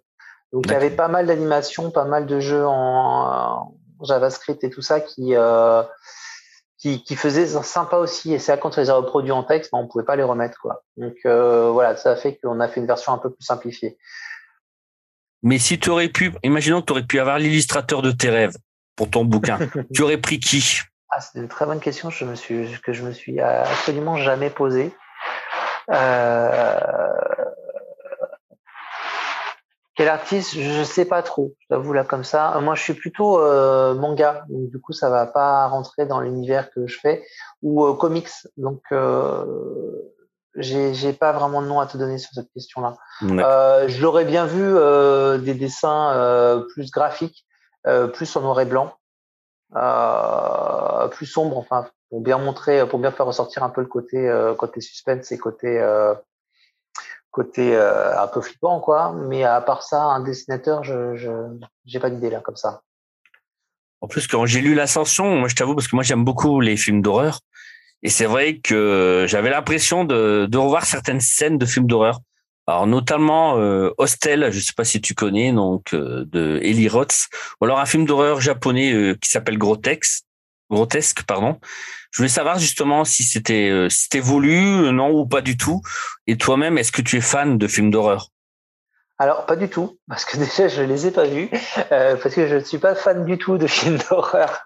Donc 0.51 0.65
il 0.65 0.71
y 0.71 0.75
avait 0.75 0.89
pas 0.89 1.07
mal 1.07 1.27
d'animations 1.27 1.91
pas 1.91 2.05
mal 2.05 2.25
de 2.25 2.39
jeux 2.39 2.65
en 2.65 3.75
JavaScript 4.01 4.63
et 4.63 4.71
tout 4.71 4.81
ça 4.81 4.99
qui, 4.99 5.35
qui, 6.85 7.03
qui 7.03 7.15
faisait 7.15 7.47
sympa 7.47 7.97
aussi. 7.97 8.35
Et 8.35 8.37
c'est 8.37 8.59
quand 8.59 8.77
on 8.77 8.81
les 8.81 8.91
a 8.91 8.93
reproduits 8.93 9.31
en 9.31 9.43
texte, 9.43 9.71
ben, 9.71 9.79
on 9.79 9.87
pouvait 9.87 10.05
pas 10.05 10.15
les 10.15 10.21
remettre. 10.21 10.59
Quoi. 10.61 10.83
Donc 10.97 11.15
euh, 11.25 11.71
voilà, 11.71 11.97
ça 11.97 12.11
a 12.11 12.15
fait 12.15 12.37
qu'on 12.37 12.59
a 12.59 12.67
fait 12.67 12.79
une 12.79 12.85
version 12.85 13.11
un 13.11 13.17
peu 13.17 13.31
plus 13.31 13.43
simplifiée. 13.43 13.97
Mais 15.41 15.57
si 15.57 15.79
tu 15.79 15.89
aurais 15.89 16.09
pu, 16.09 16.31
imaginons 16.43 16.81
que 16.81 16.85
tu 16.85 16.91
aurais 16.91 17.05
pu 17.05 17.19
avoir 17.19 17.39
l'illustrateur 17.39 18.03
de 18.03 18.11
tes 18.11 18.29
rêves 18.29 18.55
pour 18.95 19.09
ton 19.09 19.25
bouquin, 19.25 19.57
tu 19.95 20.03
aurais 20.03 20.19
pris 20.19 20.39
qui? 20.39 20.81
Ah, 21.09 21.21
C'est 21.21 21.39
une 21.39 21.47
très 21.47 21.65
bonne 21.65 21.79
question 21.79 22.11
je 22.11 22.23
me 22.23 22.35
suis, 22.35 22.67
que 22.83 22.93
je 22.93 23.01
me 23.01 23.11
suis 23.11 23.39
absolument 23.39 24.17
jamais 24.17 24.51
posée. 24.51 24.93
Euh, 25.89 26.79
quel 29.95 30.09
artiste 30.09 30.55
Je 30.55 30.83
sais 30.83 31.05
pas 31.05 31.23
trop, 31.23 31.53
je 31.59 31.67
t'avoue 31.69 31.93
là 31.93 32.03
comme 32.03 32.23
ça. 32.23 32.59
Moi, 32.61 32.75
je 32.75 32.83
suis 32.83 32.93
plutôt 32.93 33.39
euh, 33.39 33.95
manga, 33.95 34.45
donc 34.49 34.69
du 34.69 34.79
coup, 34.79 34.93
ça 34.93 35.09
va 35.09 35.25
pas 35.25 35.67
rentrer 35.67 36.05
dans 36.05 36.19
l'univers 36.19 36.69
que 36.71 36.85
je 36.85 36.99
fais, 36.99 37.25
ou 37.61 37.85
euh, 37.85 37.93
comics. 37.93 38.29
Donc, 38.57 38.81
euh, 38.91 40.13
j'ai 40.57 41.13
pas 41.13 41.31
vraiment 41.31 41.61
de 41.61 41.67
nom 41.67 41.79
à 41.79 41.85
te 41.87 41.97
donner 41.97 42.17
sur 42.17 42.31
cette 42.33 42.51
question-là. 42.53 42.95
Euh, 43.23 43.87
je 43.87 44.01
l'aurais 44.01 44.25
bien 44.25 44.45
vu 44.45 44.63
euh, 44.63 45.37
des 45.37 45.53
dessins 45.53 46.11
euh, 46.13 46.61
plus 46.73 46.91
graphiques, 46.91 47.45
plus 48.13 48.35
en 48.35 48.41
noir 48.41 48.59
et 48.61 48.65
blanc, 48.65 48.93
plus 51.11 51.25
sombre, 51.25 51.57
enfin, 51.57 51.87
pour 52.09 52.21
bien 52.21 52.37
montrer, 52.37 52.87
pour 52.87 52.99
bien 52.99 53.11
faire 53.11 53.27
ressortir 53.27 53.63
un 53.63 53.69
peu 53.69 53.81
le 53.81 53.87
côté 53.87 54.31
côté 54.57 54.81
suspense 54.81 55.31
et 55.31 55.37
côté 55.37 55.79
côté 57.35 57.75
euh, 57.75 58.17
un 58.17 58.27
peu 58.27 58.39
flippant, 58.39 58.79
quoi. 58.79 59.13
Mais 59.13 59.43
à 59.43 59.59
part 59.59 59.83
ça, 59.83 60.01
un 60.01 60.21
dessinateur, 60.21 60.85
je 60.85 61.15
j'ai 61.85 61.99
pas 61.99 62.09
d'idée 62.09 62.29
là 62.29 62.39
comme 62.39 62.55
ça. 62.55 62.81
En 63.99 64.07
plus, 64.07 64.25
quand 64.27 64.45
j'ai 64.45 64.61
lu 64.61 64.73
l'Ascension, 64.73 65.35
moi 65.35 65.49
je 65.49 65.55
t'avoue 65.55 65.75
parce 65.75 65.87
que 65.89 65.95
moi 65.95 66.03
j'aime 66.03 66.23
beaucoup 66.23 66.61
les 66.61 66.77
films 66.77 67.01
d'horreur, 67.01 67.41
et 68.03 68.09
c'est 68.09 68.25
vrai 68.25 68.59
que 68.59 69.25
j'avais 69.27 69.49
l'impression 69.49 70.05
de, 70.05 70.49
revoir 70.55 70.85
certaines 70.85 71.19
scènes 71.19 71.57
de 71.57 71.65
films 71.65 71.87
d'horreur. 71.87 72.19
Alors 72.67 72.87
notamment 72.87 73.59
euh, 73.59 73.91
Hostel, 73.97 74.49
je 74.51 74.59
sais 74.59 74.73
pas 74.75 74.85
si 74.85 75.01
tu 75.01 75.13
connais, 75.13 75.51
donc 75.51 75.93
euh, 75.93 76.23
de 76.27 76.59
Eli 76.63 76.87
Roth, 76.87 77.27
ou 77.59 77.65
alors 77.65 77.79
un 77.79 77.85
film 77.85 78.05
d'horreur 78.05 78.39
japonais 78.39 79.15
qui 79.21 79.29
s'appelle 79.29 79.57
Grotex, 79.57 80.23
grotesque, 80.69 81.23
pardon. 81.23 81.59
Je 82.15 82.21
voulais 82.21 82.29
savoir 82.29 82.57
justement 82.59 83.03
si 83.03 83.23
c'était 83.23 83.69
euh, 83.69 83.89
si 83.89 84.07
voulu, 84.21 84.89
non 84.93 85.11
ou 85.11 85.25
pas 85.25 85.41
du 85.41 85.57
tout. 85.57 85.81
Et 86.27 86.37
toi-même, 86.37 86.77
est-ce 86.77 86.93
que 86.93 87.01
tu 87.01 87.17
es 87.17 87.21
fan 87.21 87.57
de 87.57 87.67
films 87.67 87.91
d'horreur? 87.91 88.29
Alors 89.17 89.45
pas 89.45 89.57
du 89.57 89.67
tout, 89.67 89.99
parce 90.07 90.23
que 90.23 90.37
déjà 90.37 90.69
je 90.69 90.81
les 90.81 91.07
ai 91.07 91.11
pas 91.11 91.25
vus, 91.25 91.49
euh, 91.91 92.15
parce 92.15 92.33
que 92.33 92.47
je 92.47 92.55
ne 92.55 92.59
suis 92.61 92.77
pas 92.77 92.95
fan 92.95 93.25
du 93.25 93.37
tout 93.37 93.57
de 93.57 93.67
films 93.67 93.97
d'horreur. 94.09 94.63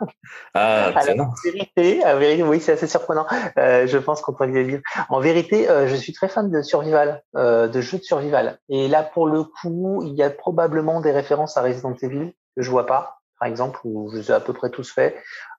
Ah, 0.54 0.92
Alors, 0.96 1.30
en 1.30 1.34
vérité, 1.44 2.06
en 2.06 2.20
vérité, 2.20 2.44
oui, 2.44 2.62
c'est 2.62 2.74
assez 2.74 2.86
surprenant. 2.86 3.26
Euh, 3.58 3.88
je 3.88 3.98
pense 3.98 4.22
qu'on 4.22 4.46
le 4.46 4.64
dire. 4.64 4.82
En 5.10 5.20
vérité, 5.20 5.68
euh, 5.72 5.88
je 5.88 5.96
suis 5.96 6.14
très 6.14 6.30
fan 6.30 6.52
de 6.52 6.62
survival, 6.62 7.24
euh, 7.36 7.68
de 7.68 7.82
jeux 7.82 7.98
de 7.98 8.04
survival. 8.04 8.60
Et 8.70 8.88
là, 8.88 9.02
pour 9.02 9.28
le 9.28 9.44
coup, 9.44 10.04
il 10.06 10.14
y 10.14 10.22
a 10.22 10.30
probablement 10.30 11.02
des 11.02 11.12
références 11.12 11.58
à 11.58 11.64
Resident 11.64 11.96
Evil 12.00 12.32
que 12.56 12.62
je 12.62 12.70
vois 12.70 12.86
pas 12.86 13.19
par 13.40 13.48
exemple, 13.48 13.80
où 13.84 14.12
je 14.12 14.18
les 14.18 14.32
ai 14.32 14.34
à 14.34 14.40
peu 14.40 14.54
près 14.54 14.70
tous 14.70 14.92
faits, 14.92 15.16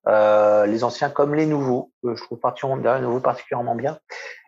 euh, 0.06 0.66
les 0.66 0.84
anciens 0.84 1.10
comme 1.10 1.34
les 1.34 1.46
nouveaux, 1.46 1.92
que 2.02 2.14
je 2.14 2.22
trouve 2.22 2.38
particulièrement 2.38 2.94
les 2.94 3.00
nouveaux 3.00 3.20
particulièrement 3.20 3.74
bien, 3.74 3.98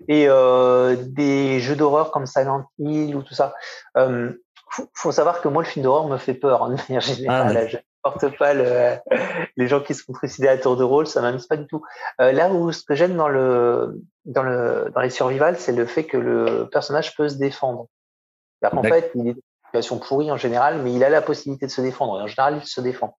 et 0.09 0.27
euh, 0.29 0.97
des 0.99 1.61
jeux 1.61 1.77
d'horreur 1.77 2.11
comme 2.11 2.27
Silent 2.27 2.66
Hill 2.79 3.16
ou 3.16 3.23
tout 3.23 3.35
ça. 3.35 3.55
Euh, 3.97 4.33
faut, 4.71 4.88
faut 4.95 5.12
savoir 5.12 5.40
que 5.40 5.49
moi, 5.49 5.62
le 5.62 5.68
film 5.68 5.83
d'horreur 5.83 6.09
me 6.09 6.18
fait 6.18 6.35
peur, 6.35 6.62
en 6.62 6.71
manière 6.71 7.01
générale. 7.01 7.57
Ah, 7.57 7.66
je 7.66 7.77
porte 8.03 8.37
pas 8.37 8.55
le, 8.55 8.97
les 9.57 9.68
gens 9.68 9.81
qui 9.81 9.95
se 9.95 10.03
font 10.05 10.12
trucider 10.12 10.49
à 10.49 10.59
tour 10.59 10.77
de 10.77 10.85
rôle, 10.85 11.07
ça 11.07 11.21
m'amuse 11.23 11.47
pas 11.47 11.57
du 11.57 11.66
tout. 11.66 11.83
Euh, 12.21 12.33
là 12.33 12.51
où 12.51 12.73
ce 12.73 12.83
que 12.85 12.95
j'aime 12.95 13.16
dans 13.16 13.29
le 13.29 14.01
dans 14.25 14.42
le 14.42 14.90
dans 14.95 15.01
les 15.01 15.11
survivals, 15.11 15.59
c'est 15.59 15.73
le 15.73 15.87
fait 15.87 16.05
que 16.05 16.16
le 16.16 16.68
personnage 16.71 17.16
peut 17.16 17.29
se 17.29 17.37
défendre. 17.37 17.87
En 18.62 18.83
fait, 18.83 19.11
il 19.14 19.29
est 19.29 19.37
situation 19.73 19.99
pourrie 19.99 20.31
en 20.31 20.37
général, 20.37 20.83
mais 20.83 20.93
il 20.93 21.03
a 21.03 21.09
la 21.09 21.23
possibilité 21.23 21.67
de 21.67 21.71
se 21.71 21.81
défendre. 21.81 22.21
Et 22.21 22.23
en 22.23 22.27
général, 22.27 22.59
il 22.63 22.67
se 22.67 22.81
défend. 22.81 23.17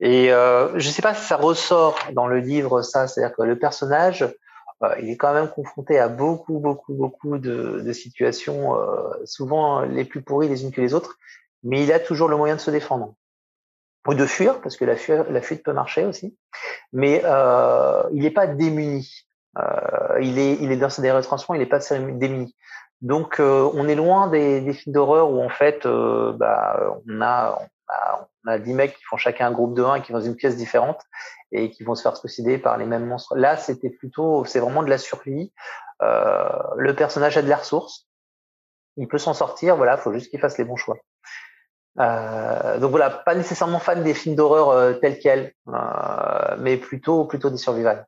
Et 0.00 0.32
euh, 0.32 0.76
je 0.78 0.88
ne 0.88 0.92
sais 0.92 1.02
pas 1.02 1.14
si 1.14 1.24
ça 1.24 1.36
ressort 1.36 1.96
dans 2.12 2.26
le 2.26 2.40
livre, 2.40 2.82
ça, 2.82 3.06
c'est-à-dire 3.06 3.34
que 3.34 3.42
le 3.42 3.56
personnage, 3.56 4.22
euh, 4.82 4.94
il 5.00 5.08
est 5.08 5.16
quand 5.16 5.32
même 5.32 5.48
confronté 5.48 6.00
à 6.00 6.08
beaucoup, 6.08 6.58
beaucoup, 6.58 6.94
beaucoup 6.94 7.38
de, 7.38 7.92
situations, 7.92 8.76
euh, 8.76 9.12
souvent 9.24 9.82
les 9.82 10.04
plus 10.04 10.20
pourries 10.20 10.48
les 10.48 10.64
unes 10.64 10.72
que 10.72 10.80
les 10.80 10.94
autres, 10.94 11.16
mais 11.62 11.84
il 11.84 11.92
a 11.92 12.00
toujours 12.00 12.28
le 12.28 12.36
moyen 12.36 12.56
de 12.56 12.60
se 12.60 12.72
défendre 12.72 13.14
ou 14.06 14.14
de 14.14 14.26
fuir, 14.26 14.60
parce 14.60 14.76
que 14.76 14.84
la 14.84 14.96
fuite, 14.96 15.30
la 15.30 15.40
fuite 15.40 15.62
peut 15.62 15.72
marcher 15.72 16.04
aussi, 16.04 16.36
mais 16.92 17.22
il 18.12 18.22
n'est 18.22 18.30
pas 18.30 18.46
démuni. 18.46 19.08
Il 20.20 20.38
est, 20.38 20.58
il 20.60 20.70
est 20.72 20.76
dans 20.76 20.90
ses 20.90 21.10
retranchements, 21.10 21.54
il 21.54 21.60
n'est 21.60 21.66
pas 21.66 21.78
démuni. 21.78 22.54
Donc, 23.04 23.38
euh, 23.38 23.70
on 23.74 23.86
est 23.86 23.94
loin 23.94 24.28
des, 24.28 24.62
des 24.62 24.72
films 24.72 24.94
d'horreur 24.94 25.30
où 25.30 25.42
en 25.42 25.50
fait, 25.50 25.84
euh, 25.84 26.32
bah, 26.32 26.98
on 27.06 27.20
a, 27.20 27.58
on 27.60 27.66
on 28.46 28.50
a 28.50 28.58
10 28.58 28.72
mecs 28.74 28.96
qui 28.96 29.04
font 29.04 29.18
chacun 29.18 29.48
un 29.48 29.52
groupe 29.52 29.74
de 29.74 29.82
1 29.82 29.96
et 29.96 30.02
qui 30.02 30.12
vont 30.12 30.18
dans 30.18 30.24
une 30.24 30.36
pièce 30.36 30.56
différente 30.56 31.02
et 31.52 31.70
qui 31.70 31.84
vont 31.84 31.94
se 31.94 32.02
faire 32.02 32.18
posséder 32.20 32.56
par 32.56 32.78
les 32.78 32.86
mêmes 32.86 33.06
monstres. 33.06 33.36
Là, 33.36 33.58
c'était 33.58 33.90
plutôt, 33.90 34.46
c'est 34.46 34.58
vraiment 34.58 34.82
de 34.82 34.88
la 34.88 34.98
survie. 34.98 35.52
Euh, 36.02 36.48
le 36.76 36.94
personnage 36.94 37.36
a 37.36 37.42
de 37.42 37.48
la 37.48 37.56
ressource, 37.56 38.08
il 38.96 39.06
peut 39.06 39.18
s'en 39.18 39.34
sortir. 39.34 39.76
Voilà, 39.76 39.98
faut 39.98 40.12
juste 40.14 40.30
qu'il 40.30 40.40
fasse 40.40 40.56
les 40.58 40.64
bons 40.64 40.76
choix. 40.76 40.96
Euh, 42.00 42.78
donc 42.78 42.90
voilà, 42.90 43.10
pas 43.10 43.34
nécessairement 43.34 43.78
fan 43.78 44.02
des 44.02 44.14
films 44.14 44.34
d'horreur 44.34 44.98
tels 45.00 45.18
quels, 45.18 45.52
mais 46.58 46.78
plutôt 46.78 47.26
plutôt 47.26 47.50
des 47.50 47.58
survivals. 47.58 48.06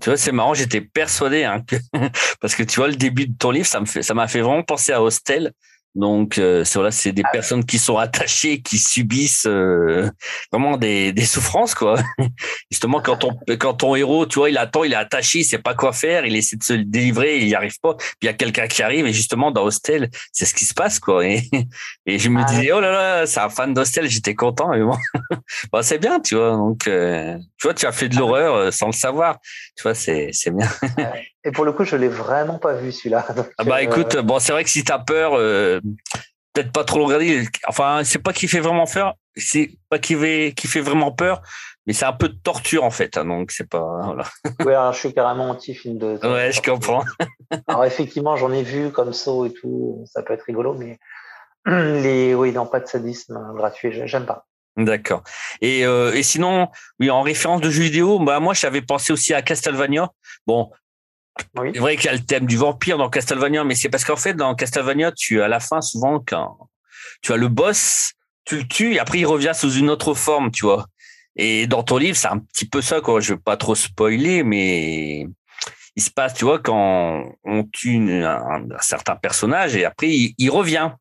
Tu 0.00 0.10
vois, 0.10 0.16
c'est 0.16 0.32
marrant, 0.32 0.54
j'étais 0.54 0.80
persuadé, 0.80 1.44
hein, 1.44 1.62
que, 1.66 1.76
parce 2.40 2.54
que 2.54 2.62
tu 2.62 2.80
vois, 2.80 2.88
le 2.88 2.96
début 2.96 3.26
de 3.26 3.36
ton 3.36 3.50
livre, 3.50 3.66
ça 3.66 3.80
me 3.80 3.86
fait, 3.86 4.02
ça 4.02 4.14
m'a 4.14 4.28
fait 4.28 4.40
vraiment 4.40 4.62
penser 4.62 4.92
à 4.92 5.02
Hostel. 5.02 5.52
Donc, 5.96 6.36
euh, 6.36 6.62
c'est 6.62 6.78
c'est 6.90 7.12
des 7.12 7.22
ah 7.24 7.30
personnes 7.32 7.64
qui 7.64 7.78
sont 7.78 7.96
attachées, 7.96 8.60
qui 8.60 8.76
subissent 8.76 9.46
euh, 9.46 10.10
vraiment 10.52 10.76
des, 10.76 11.10
des 11.12 11.24
souffrances, 11.24 11.74
quoi. 11.74 11.98
Justement, 12.70 13.00
quand 13.00 13.16
ton, 13.16 13.30
quand 13.58 13.72
ton 13.72 13.96
héros, 13.96 14.26
tu 14.26 14.38
vois, 14.38 14.50
il 14.50 14.58
attend, 14.58 14.84
il 14.84 14.92
est 14.92 14.96
attaché, 14.96 15.38
il 15.38 15.44
sait 15.44 15.58
pas 15.58 15.74
quoi 15.74 15.94
faire, 15.94 16.26
il 16.26 16.36
essaie 16.36 16.56
de 16.56 16.62
se 16.62 16.74
délivrer, 16.74 17.38
il 17.38 17.48
y 17.48 17.54
arrive 17.54 17.80
pas. 17.80 17.94
Puis 17.94 18.06
il 18.22 18.26
y 18.26 18.28
a 18.28 18.34
quelqu'un 18.34 18.66
qui 18.66 18.82
arrive, 18.82 19.06
et 19.06 19.12
justement, 19.14 19.50
dans 19.50 19.64
Hostel, 19.64 20.10
c'est 20.32 20.44
ce 20.44 20.52
qui 20.52 20.66
se 20.66 20.74
passe, 20.74 21.00
quoi. 21.00 21.26
Et, 21.26 21.42
et 22.06 22.18
je 22.18 22.28
me 22.28 22.42
ah 22.42 22.44
disais, 22.44 22.72
oh 22.72 22.80
là 22.80 22.92
là, 22.92 23.26
c'est 23.26 23.40
un 23.40 23.48
fan 23.48 23.72
d'Hostel, 23.72 24.06
j'étais 24.10 24.34
content, 24.34 24.68
mais 24.68 24.82
bon, 24.82 24.98
bon 25.72 25.82
c'est 25.82 25.98
bien, 25.98 26.20
tu 26.20 26.34
vois. 26.34 26.52
Donc, 26.52 26.86
euh, 26.88 27.38
tu 27.58 27.68
vois, 27.68 27.74
tu 27.74 27.86
as 27.86 27.92
fait 27.92 28.10
de 28.10 28.16
l'horreur 28.16 28.54
euh, 28.54 28.70
sans 28.70 28.88
le 28.88 28.92
savoir. 28.92 29.38
Tu 29.76 29.82
vois, 29.82 29.94
c'est, 29.94 30.28
c'est 30.32 30.50
bien. 30.50 30.68
Et 31.46 31.52
pour 31.52 31.64
le 31.64 31.72
coup, 31.72 31.84
je 31.84 31.94
l'ai 31.94 32.08
vraiment 32.08 32.58
pas 32.58 32.74
vu 32.74 32.90
celui-là. 32.90 33.24
Ah 33.58 33.64
bah 33.64 33.80
écoute, 33.80 34.16
bon, 34.18 34.40
c'est 34.40 34.52
vrai 34.52 34.64
que 34.64 34.70
si 34.70 34.82
tu 34.84 34.92
as 34.92 34.98
peur, 34.98 35.34
euh, 35.34 35.80
peut-être 36.52 36.72
pas 36.72 36.82
trop 36.82 36.98
le 36.98 37.04
regarder. 37.04 37.46
Enfin, 37.68 38.02
c'est 38.04 38.18
pas 38.18 38.32
qui 38.32 38.48
fait 38.48 38.58
vraiment 38.58 38.86
peur, 38.86 39.14
c'est 39.36 39.70
pas 39.88 40.00
qui 40.00 40.16
fait, 40.16 40.52
qui 40.56 40.66
fait 40.66 40.80
vraiment 40.80 41.12
peur, 41.12 41.40
mais 41.86 41.92
c'est 41.92 42.04
un 42.04 42.12
peu 42.12 42.28
de 42.28 42.34
torture 42.42 42.82
en 42.82 42.90
fait. 42.90 43.16
Hein, 43.16 43.26
donc 43.26 43.52
c'est 43.52 43.68
pas. 43.68 44.00
Voilà. 44.04 44.24
Oui, 44.66 44.72
alors 44.72 44.92
je 44.92 44.98
suis 44.98 45.14
carrément 45.14 45.50
anti-film 45.50 45.98
de, 45.98 46.18
de. 46.18 46.28
Ouais, 46.28 46.50
je 46.50 46.60
comprends. 46.60 47.04
alors 47.68 47.84
effectivement, 47.84 48.34
j'en 48.34 48.52
ai 48.52 48.64
vu 48.64 48.90
comme 48.90 49.12
ça 49.12 49.30
et 49.46 49.52
tout, 49.52 50.04
ça 50.06 50.22
peut 50.24 50.34
être 50.34 50.42
rigolo, 50.42 50.74
mais 50.74 50.98
les, 51.66 52.34
oui, 52.34 52.50
non, 52.50 52.66
pas 52.66 52.80
de 52.80 52.86
sadisme 52.86 53.38
gratuit, 53.54 53.92
j'aime 54.06 54.26
pas. 54.26 54.46
D'accord. 54.76 55.22
Et, 55.62 55.86
euh, 55.86 56.12
et 56.12 56.22
sinon, 56.22 56.68
oui, 57.00 57.08
en 57.08 57.22
référence 57.22 57.60
de 57.62 57.70
jeux 57.70 57.84
vidéo, 57.84 58.18
bah 58.18 58.40
moi 58.40 58.52
j'avais 58.52 58.82
pensé 58.82 59.12
aussi 59.12 59.32
à 59.32 59.40
Castlevania. 59.40 60.10
Bon, 60.46 60.70
c'est 61.38 61.78
vrai 61.78 61.96
qu'il 61.96 62.06
y 62.06 62.08
a 62.08 62.14
le 62.14 62.24
thème 62.24 62.46
du 62.46 62.56
vampire 62.56 62.98
dans 62.98 63.10
Castlevania, 63.10 63.64
mais 63.64 63.74
c'est 63.74 63.88
parce 63.88 64.04
qu'en 64.04 64.16
fait, 64.16 64.34
dans 64.34 64.54
Castlevania, 64.54 65.12
tu 65.12 65.42
à 65.42 65.48
la 65.48 65.60
fin, 65.60 65.80
souvent, 65.80 66.22
quand 66.26 66.56
tu 67.22 67.32
as 67.32 67.36
le 67.36 67.48
boss, 67.48 68.12
tu 68.44 68.58
le 68.58 68.68
tues 68.68 68.94
et 68.94 68.98
après 68.98 69.18
il 69.18 69.26
revient 69.26 69.52
sous 69.54 69.72
une 69.72 69.90
autre 69.90 70.14
forme, 70.14 70.50
tu 70.50 70.64
vois. 70.64 70.86
Et 71.36 71.66
dans 71.66 71.82
ton 71.82 71.98
livre, 71.98 72.16
c'est 72.16 72.28
un 72.28 72.38
petit 72.38 72.66
peu 72.66 72.80
ça, 72.80 73.00
quoi. 73.00 73.20
Je 73.20 73.34
veux 73.34 73.40
pas 73.40 73.56
trop 73.56 73.74
spoiler, 73.74 74.42
mais 74.42 75.26
il 75.96 76.02
se 76.02 76.10
passe, 76.10 76.34
tu 76.34 76.44
vois, 76.44 76.58
quand 76.58 77.24
on 77.44 77.64
tue 77.64 77.96
un, 78.24 78.66
certain 78.80 79.16
personnage 79.16 79.76
et 79.76 79.84
après 79.84 80.08
il, 80.10 80.50
revient. 80.50 80.92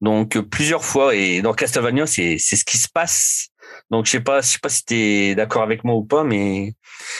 Donc 0.00 0.38
plusieurs 0.38 0.84
fois 0.84 1.14
et 1.14 1.42
dans 1.42 1.52
Castlevania, 1.52 2.06
c'est 2.06 2.38
c'est 2.38 2.56
ce 2.56 2.64
qui 2.64 2.78
se 2.78 2.88
passe. 2.88 3.48
Donc 3.90 4.06
je 4.06 4.12
sais 4.12 4.20
pas, 4.20 4.40
je 4.40 4.46
sais 4.46 4.58
pas 4.58 4.68
si 4.68 4.84
tu 4.84 4.94
es 4.94 5.34
d'accord 5.34 5.62
avec 5.62 5.84
moi 5.84 5.94
ou 5.94 6.04
pas, 6.04 6.24
mais 6.24 6.74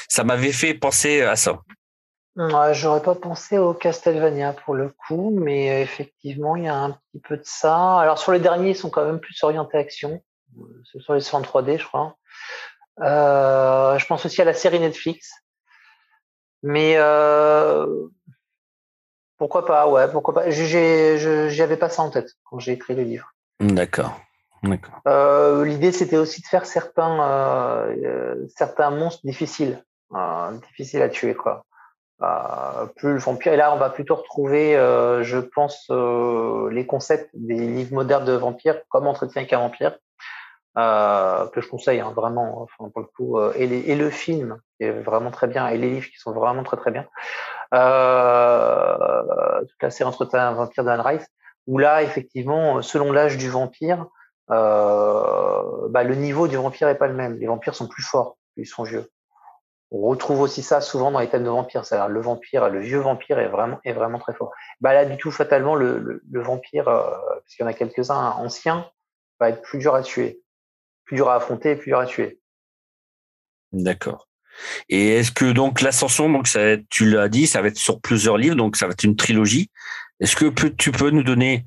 ça 0.09 0.25
m'avait 0.25 0.53
fait 0.53 0.75
penser 0.75 1.23
à 1.23 1.37
ça. 1.37 1.61
Ouais, 2.37 2.75
j'aurais 2.75 3.03
pas 3.03 3.15
pensé 3.15 3.59
au 3.59 3.75
Castlevania 3.75 4.53
pour 4.53 4.75
le 4.75 4.91
coup, 4.91 5.37
mais 5.37 5.71
euh, 5.71 5.83
effectivement, 5.83 6.57
il 6.57 6.65
y 6.65 6.69
a 6.69 6.77
un 6.77 6.91
petit 6.91 7.21
peu 7.21 7.37
de 7.37 7.45
ça. 7.45 7.99
Alors 7.99 8.19
sur 8.19 8.33
les 8.33 8.39
derniers, 8.39 8.71
ils 8.71 8.77
sont 8.77 8.91
quand 8.91 9.05
même 9.05 9.21
plus 9.21 9.43
orientés 9.43 9.79
action. 9.79 10.23
Ce 10.85 11.01
sont 11.01 11.15
les 11.15 11.21
100 11.21 11.43
3D, 11.43 11.79
je 11.79 11.87
crois. 11.87 12.17
Euh, 13.01 13.99
je 13.99 14.07
pense 14.07 14.25
aussi 14.27 14.41
à 14.43 14.45
la 14.45 14.55
série 14.55 14.81
Netflix. 14.81 15.33
Mais 16.63 16.95
euh, 16.97 17.87
pourquoi 19.39 19.65
pas, 19.65 19.89
ouais, 19.89 20.11
pourquoi 20.11 20.35
pas. 20.35 20.51
J'avais 20.51 21.77
pas 21.77 21.89
ça 21.89 22.03
en 22.03 22.11
tête 22.11 22.31
quand 22.45 22.59
j'ai 22.59 22.73
écrit 22.73 22.95
le 22.95 23.03
livre. 23.03 23.33
D'accord. 23.61 24.21
Euh, 25.09 25.65
L'idée, 25.65 25.93
c'était 25.93 26.19
aussi 26.19 26.43
de 26.43 26.47
faire 26.47 26.67
certains, 26.67 27.23
euh, 27.23 27.97
euh, 28.05 28.47
certains 28.55 28.91
monstres 28.91 29.25
difficiles, 29.25 29.83
euh, 30.15 30.51
difficiles 30.69 31.01
à 31.03 31.09
tuer, 31.09 31.35
quoi. 31.35 31.65
Euh, 32.23 32.87
plus 32.97 33.15
le 33.15 33.19
vampire. 33.19 33.55
Et 33.55 33.57
là, 33.57 33.75
on 33.75 33.79
va 33.79 33.89
plutôt 33.89 34.15
retrouver, 34.15 34.77
euh, 34.77 35.23
je 35.23 35.39
pense, 35.39 35.87
euh, 35.91 36.69
les 36.71 36.85
concepts 36.87 37.31
des 37.33 37.55
livres 37.55 37.95
modernes 37.95 38.27
de 38.27 38.33
vampires, 38.33 38.79
comme 38.91 39.07
Entretien 39.07 39.41
avec 39.41 39.53
un 39.55 39.61
vampire, 39.61 39.97
euh, 40.77 41.47
que 41.49 41.63
je 41.63 41.69
conseille 41.69 42.01
hein, 42.01 42.13
vraiment, 42.15 42.63
enfin, 42.63 42.91
pour 42.91 43.01
le 43.01 43.07
coup, 43.07 43.41
et, 43.55 43.67
les, 43.67 43.81
et, 43.91 43.97
le 43.97 44.11
film 44.11 44.61
qui 44.77 44.85
est 44.85 44.93
vraiment 44.93 45.31
très 45.31 45.47
bien, 45.47 45.69
et 45.69 45.79
les 45.79 45.89
livres 45.89 46.09
qui 46.09 46.19
sont 46.19 46.33
vraiment 46.33 46.63
très 46.63 46.77
très 46.77 46.91
bien. 46.91 47.07
Toute 47.71 47.81
la 49.83 49.91
série 49.91 50.09
Entretien 50.09 50.41
avec 50.41 50.53
un 50.53 50.57
vampire 50.57 50.85
d'Anne 50.85 51.01
Rice, 51.01 51.27
où 51.67 51.79
là, 51.79 52.03
effectivement, 52.03 52.83
selon 52.83 53.13
l'âge 53.13 53.39
du 53.39 53.49
vampire, 53.49 54.07
euh, 54.51 55.89
bah, 55.89 56.03
le 56.03 56.15
niveau 56.15 56.49
du 56.49 56.57
vampire 56.57 56.89
est 56.89 56.99
pas 56.99 57.07
le 57.07 57.15
même. 57.15 57.39
Les 57.39 57.47
vampires 57.47 57.75
sont 57.75 57.87
plus 57.87 58.03
forts, 58.03 58.37
ils 58.57 58.67
sont 58.67 58.83
vieux. 58.83 59.09
On 59.93 60.01
retrouve 60.03 60.41
aussi 60.41 60.63
ça 60.63 60.81
souvent 60.81 61.11
dans 61.11 61.19
les 61.19 61.29
thèmes 61.29 61.45
de 61.45 61.49
vampires. 61.49 61.85
C'est-à-dire 61.85 62.09
le 62.09 62.21
vampire, 62.21 62.69
le 62.69 62.81
vieux 62.81 63.01
vampire 63.01 63.39
est 63.39 63.49
vraiment 63.49 63.81
est 63.85 63.93
vraiment 63.93 64.19
très 64.19 64.35
fort. 64.35 64.53
Bah 64.81 64.95
là, 64.95 65.05
du 65.05 65.17
tout, 65.17 65.31
fatalement, 65.31 65.75
le, 65.75 66.23
vampire, 66.31 66.89
euh, 66.89 67.11
parce 67.11 67.55
qu'il 67.55 67.65
y 67.65 67.67
en 67.67 67.71
a 67.71 67.75
quelques-uns 67.75 68.31
anciens, 68.33 68.89
va 69.41 69.51
être 69.51 69.63
plus 69.63 69.79
dur 69.79 69.95
à 69.95 70.03
tuer, 70.03 70.43
plus 71.05 71.17
dur 71.17 71.29
à 71.29 71.37
affronter, 71.37 71.75
plus 71.77 71.91
dur 71.91 71.99
à 71.99 72.07
tuer. 72.07 72.41
D'accord. 73.73 74.29
Et 74.89 75.17
est-ce 75.17 75.33
que 75.33 75.51
donc 75.53 75.81
l'ascension, 75.81 76.31
donc 76.31 76.47
ça, 76.47 76.77
tu 76.91 77.09
l'as 77.09 77.29
dit, 77.29 77.47
ça 77.47 77.63
va 77.63 77.69
être 77.69 77.79
sur 77.79 78.01
plusieurs 78.01 78.37
livres, 78.37 78.57
donc 78.57 78.77
ça 78.77 78.87
va 78.87 78.93
être 78.93 79.05
une 79.05 79.17
trilogie. 79.17 79.71
Est-ce 80.21 80.37
que 80.37 80.69
tu 80.69 80.93
peux 80.93 81.11
nous 81.11 81.23
donner 81.23 81.65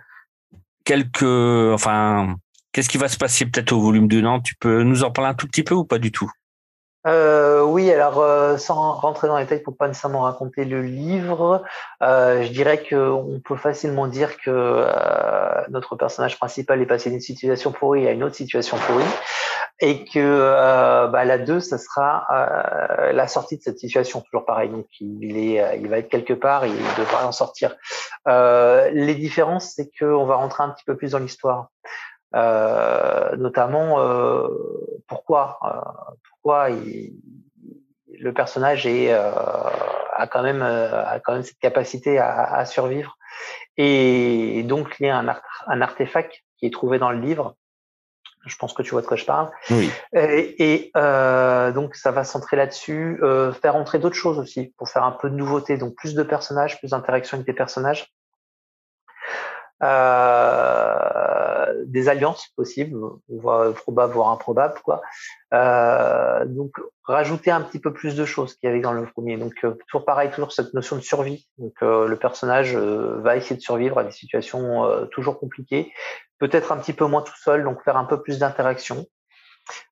quelques, 0.86 1.24
enfin, 1.24 2.36
Qu'est-ce 2.74 2.90
qui 2.90 2.98
va 2.98 3.08
se 3.08 3.18
passer 3.18 3.46
peut-être 3.46 3.72
au 3.72 3.80
volume 3.80 4.08
2 4.08 4.22
Non, 4.22 4.42
tu 4.42 4.56
peux 4.56 4.82
nous 4.82 5.04
en 5.04 5.12
parler 5.12 5.30
un 5.30 5.36
tout 5.36 5.48
petit 5.48 5.62
peu 5.62 5.76
ou 5.76 5.86
pas 5.86 6.00
du 6.00 6.12
tout? 6.12 6.30
Euh, 7.06 7.62
oui, 7.64 7.92
alors 7.92 8.20
euh, 8.22 8.58
sans 8.58 8.94
rentrer 8.94 9.28
dans 9.28 9.38
les 9.38 9.44
détails 9.44 9.62
pour 9.62 9.76
pas 9.76 9.88
nécessairement 9.88 10.22
raconter 10.22 10.64
le 10.64 10.82
livre, 10.82 11.64
euh, 12.02 12.44
je 12.44 12.52
dirais 12.52 12.82
qu'on 12.82 13.42
peut 13.44 13.58
facilement 13.58 14.08
dire 14.08 14.38
que 14.38 14.50
euh, 14.50 15.62
notre 15.70 15.98
personnage 15.98 16.38
principal 16.38 16.82
est 16.82 16.86
passé 16.86 17.10
d'une 17.10 17.20
situation 17.20 17.74
pourrie 17.74 18.08
à 18.08 18.12
une 18.12 18.24
autre 18.24 18.36
situation 18.36 18.78
pourrie, 18.78 19.04
et 19.82 20.06
que 20.06 20.20
euh, 20.20 21.08
bah, 21.08 21.26
la 21.26 21.40
2, 21.40 21.60
ça 21.60 21.78
sera 21.78 22.26
euh, 22.32 23.12
la 23.12 23.28
sortie 23.28 23.58
de 23.58 23.64
cette 23.64 23.80
situation, 23.80 24.22
toujours 24.22 24.46
pareil. 24.46 24.70
Donc 24.70 24.88
il 25.02 25.38
est, 25.38 25.80
il 25.80 25.90
va 25.90 25.98
être 25.98 26.10
quelque 26.10 26.34
part 26.34 26.64
et 26.64 26.70
il 26.70 26.96
devra 26.98 27.28
en 27.28 27.34
sortir. 27.34 27.76
les 28.28 29.16
différences, 29.16 29.74
c'est 29.76 29.90
qu'on 30.00 30.26
va 30.26 30.36
rentrer 30.36 30.64
un 30.64 30.70
petit 30.70 30.86
peu 30.86 30.96
plus 30.96 31.12
dans 31.12 31.20
l'histoire. 31.20 31.68
Euh, 32.36 33.36
notamment 33.36 34.00
euh, 34.00 34.48
pourquoi 35.08 35.60
euh, 35.64 36.16
pourquoi 36.30 36.72
il, 36.72 37.14
le 38.20 38.34
personnage 38.34 38.88
est 38.88 39.12
a 39.14 40.28
quand 40.32 40.42
même 40.42 40.64
a 40.64 41.20
quand 41.20 41.34
même 41.34 41.44
cette 41.44 41.60
capacité 41.60 42.18
à, 42.18 42.44
à 42.56 42.66
survivre 42.66 43.18
et 43.78 44.64
donc 44.64 44.96
il 45.00 45.06
y 45.06 45.10
a 45.10 45.18
un, 45.18 45.28
art, 45.28 45.42
un 45.68 45.82
artefact 45.82 46.34
qui 46.58 46.66
est 46.66 46.74
trouvé 46.74 46.98
dans 46.98 47.12
le 47.12 47.20
livre 47.20 47.56
je 48.46 48.56
pense 48.58 48.74
que 48.74 48.82
tu 48.82 48.92
vois 48.92 49.02
de 49.02 49.08
quoi 49.08 49.16
je 49.18 49.26
parle. 49.26 49.50
Oui. 49.70 49.90
Et, 50.14 50.74
et 50.74 50.92
euh, 50.98 51.72
donc 51.72 51.96
ça 51.96 52.12
va 52.12 52.24
centrer 52.24 52.58
là-dessus, 52.58 53.20
euh, 53.24 53.54
faire 53.54 53.76
entrer 53.76 54.00
d'autres 54.00 54.18
choses 54.18 54.38
aussi 54.38 54.74
pour 54.78 54.90
faire 54.90 55.04
un 55.04 55.12
peu 55.12 55.30
de 55.30 55.36
nouveauté, 55.36 55.78
donc 55.78 55.96
plus 55.96 56.14
de 56.14 56.24
personnages, 56.24 56.78
plus 56.80 56.90
d'interaction 56.92 57.36
avec 57.36 57.48
des 57.48 57.54
personnages. 57.54 58.12
Euh, 59.84 61.14
des 61.86 62.10
alliances 62.10 62.48
possibles, 62.56 62.98
voire 63.30 63.74
probables, 63.74 64.14
voire 64.14 64.30
improbables, 64.30 64.80
quoi. 64.84 65.02
Euh, 65.54 66.46
donc 66.46 66.72
rajouter 67.04 67.52
un 67.52 67.62
petit 67.62 67.80
peu 67.80 67.94
plus 67.94 68.16
de 68.16 68.26
choses 68.26 68.56
qu'il 68.56 68.68
y 68.68 68.72
avait 68.72 68.82
dans 68.82 68.94
le 68.94 69.06
premier. 69.06 69.38
Donc 69.38 69.54
euh, 69.64 69.76
toujours 69.88 70.06
pareil, 70.06 70.30
toujours 70.32 70.52
cette 70.52 70.74
notion 70.74 70.96
de 70.96 71.02
survie. 71.02 71.48
Donc 71.58 71.74
euh, 71.82 72.08
le 72.08 72.16
personnage 72.18 72.76
va 72.76 73.38
essayer 73.38 73.56
de 73.56 73.62
survivre 73.62 74.00
à 74.00 74.04
des 74.04 74.12
situations 74.12 75.08
toujours 75.12 75.40
compliquées, 75.40 75.92
peut-être 76.40 76.72
un 76.72 76.78
petit 76.78 76.94
peu 76.94 77.06
moins 77.06 77.22
tout 77.22 77.38
seul, 77.38 77.64
donc 77.64 77.84
faire 77.84 77.98
un 77.98 78.06
peu 78.06 78.22
plus 78.22 78.40
d'interaction 78.40 79.06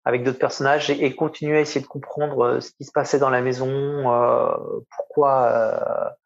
avec 0.03 0.23
d'autres 0.23 0.39
personnages 0.39 0.89
et, 0.89 1.05
et, 1.05 1.15
continuer 1.15 1.57
à 1.57 1.61
essayer 1.61 1.79
de 1.79 1.87
comprendre 1.87 2.59
ce 2.59 2.71
qui 2.71 2.83
se 2.83 2.91
passait 2.91 3.19
dans 3.19 3.29
la 3.29 3.41
maison, 3.41 4.03
pourquoi 4.97 6.17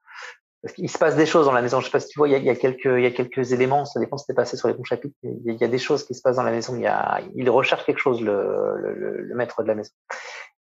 qu'il 0.74 0.89
se 0.89 0.97
passe 0.97 1.16
des 1.16 1.26
choses 1.26 1.45
dans 1.45 1.51
la 1.51 1.61
maison. 1.61 1.80
Je 1.80 1.86
sais 1.86 1.91
pas 1.91 1.99
si 1.99 2.07
tu 2.09 2.18
vois, 2.18 2.28
il 2.28 2.32
y 2.32 2.36
a, 2.36 2.53
il 2.53 2.57
quelques, 2.57 2.86
il 2.86 3.01
y 3.01 3.05
a 3.05 3.11
quelques 3.11 3.51
éléments. 3.51 3.86
Ça 3.86 3.99
dépend 3.99 4.18
si 4.18 4.26
t'es 4.26 4.34
passé 4.34 4.57
sur 4.57 4.68
les 4.68 4.74
bons 4.74 4.84
chapitres. 4.84 5.16
Il 5.24 5.41
y, 5.45 5.51
a, 5.51 5.53
il 5.66 5.70
des 5.70 5.78
choses 5.78 6.05
qui 6.05 6.16
se 6.16 6.22
passent 6.22 6.38
dans 6.38 6.43
la 6.43 6.51
maison. 6.51 6.76
Il 6.76 6.82
y 6.82 6.88
a, 6.88 7.22
il 7.36 7.49
recherche 7.49 7.86
quelque 7.86 7.99
chose, 7.99 8.22
le, 8.22 8.76
le, 8.78 9.22
le 9.22 9.36
maître 9.36 9.61
de 9.61 9.68
la 9.68 9.76
maison. 9.76 9.91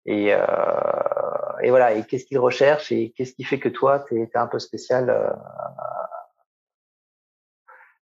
Et, 0.05 0.33
euh, 0.33 0.45
et 1.63 1.69
voilà. 1.69 1.93
Et 1.93 2.05
qu'est-ce 2.05 2.25
qu'il 2.25 2.39
recherche 2.39 2.91
et 2.91 3.13
qu'est-ce 3.17 3.33
qui 3.33 3.43
fait 3.43 3.59
que 3.59 3.69
toi, 3.69 3.99
t'es 3.99 4.15
es 4.15 4.37
un 4.37 4.47
peu 4.47 4.59
spécial. 4.59 5.09
Euh, 5.09 5.29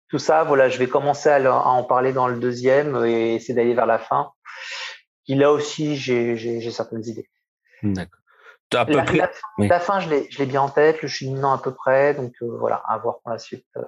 tout 0.09 0.19
ça, 0.19 0.45
voilà, 0.45 0.69
je 0.69 0.79
vais 0.79 0.87
commencer 0.87 1.31
à, 1.31 1.53
en 1.53 1.83
parler 1.83 2.13
dans 2.13 2.29
le 2.29 2.39
deuxième 2.39 3.05
et 3.05 3.35
essayer 3.35 3.55
d'aller 3.55 3.75
vers 3.75 3.87
la 3.87 3.99
fin. 3.99 4.33
Qui 5.25 5.35
là 5.35 5.51
aussi, 5.51 5.97
j'ai 5.97 6.71
certaines 6.71 7.05
idées. 7.07 7.29
D'accord 7.83 8.21
à 8.75 8.85
peu 8.85 8.97
la, 8.97 9.03
près. 9.05 9.17
La, 9.19 9.31
oui. 9.59 9.69
la 9.69 9.81
fin, 9.81 10.01
je 10.01 10.09
l'ai 10.09 10.47
bien 10.47 10.63
en 10.63 10.69
tête, 10.69 11.03
le 11.03 11.09
cheminement 11.09 11.53
à 11.53 11.59
peu 11.59 11.73
près, 11.73 12.15
donc 12.15 12.33
euh, 12.43 12.57
voilà, 12.59 12.83
à 12.89 12.99
voir 12.99 13.19
pour 13.21 13.31
la 13.31 13.39
suite. 13.39 13.67
Euh. 13.77 13.83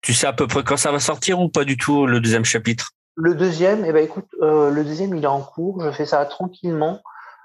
Tu 0.00 0.14
sais 0.14 0.26
à 0.26 0.32
peu 0.32 0.46
près 0.46 0.64
quand 0.64 0.76
ça 0.76 0.90
va 0.90 0.98
sortir 0.98 1.40
ou 1.40 1.48
pas 1.48 1.64
du 1.64 1.76
tout 1.76 2.06
le 2.06 2.20
deuxième 2.20 2.44
chapitre? 2.44 2.90
Le 3.14 3.34
deuxième, 3.34 3.84
eh 3.84 3.92
ben 3.92 4.02
écoute, 4.02 4.28
euh, 4.40 4.70
le 4.70 4.84
deuxième 4.84 5.14
il 5.14 5.22
est 5.22 5.28
en 5.28 5.42
cours, 5.42 5.82
je 5.82 5.90
fais 5.90 6.06
ça 6.06 6.24
tranquillement. 6.24 7.00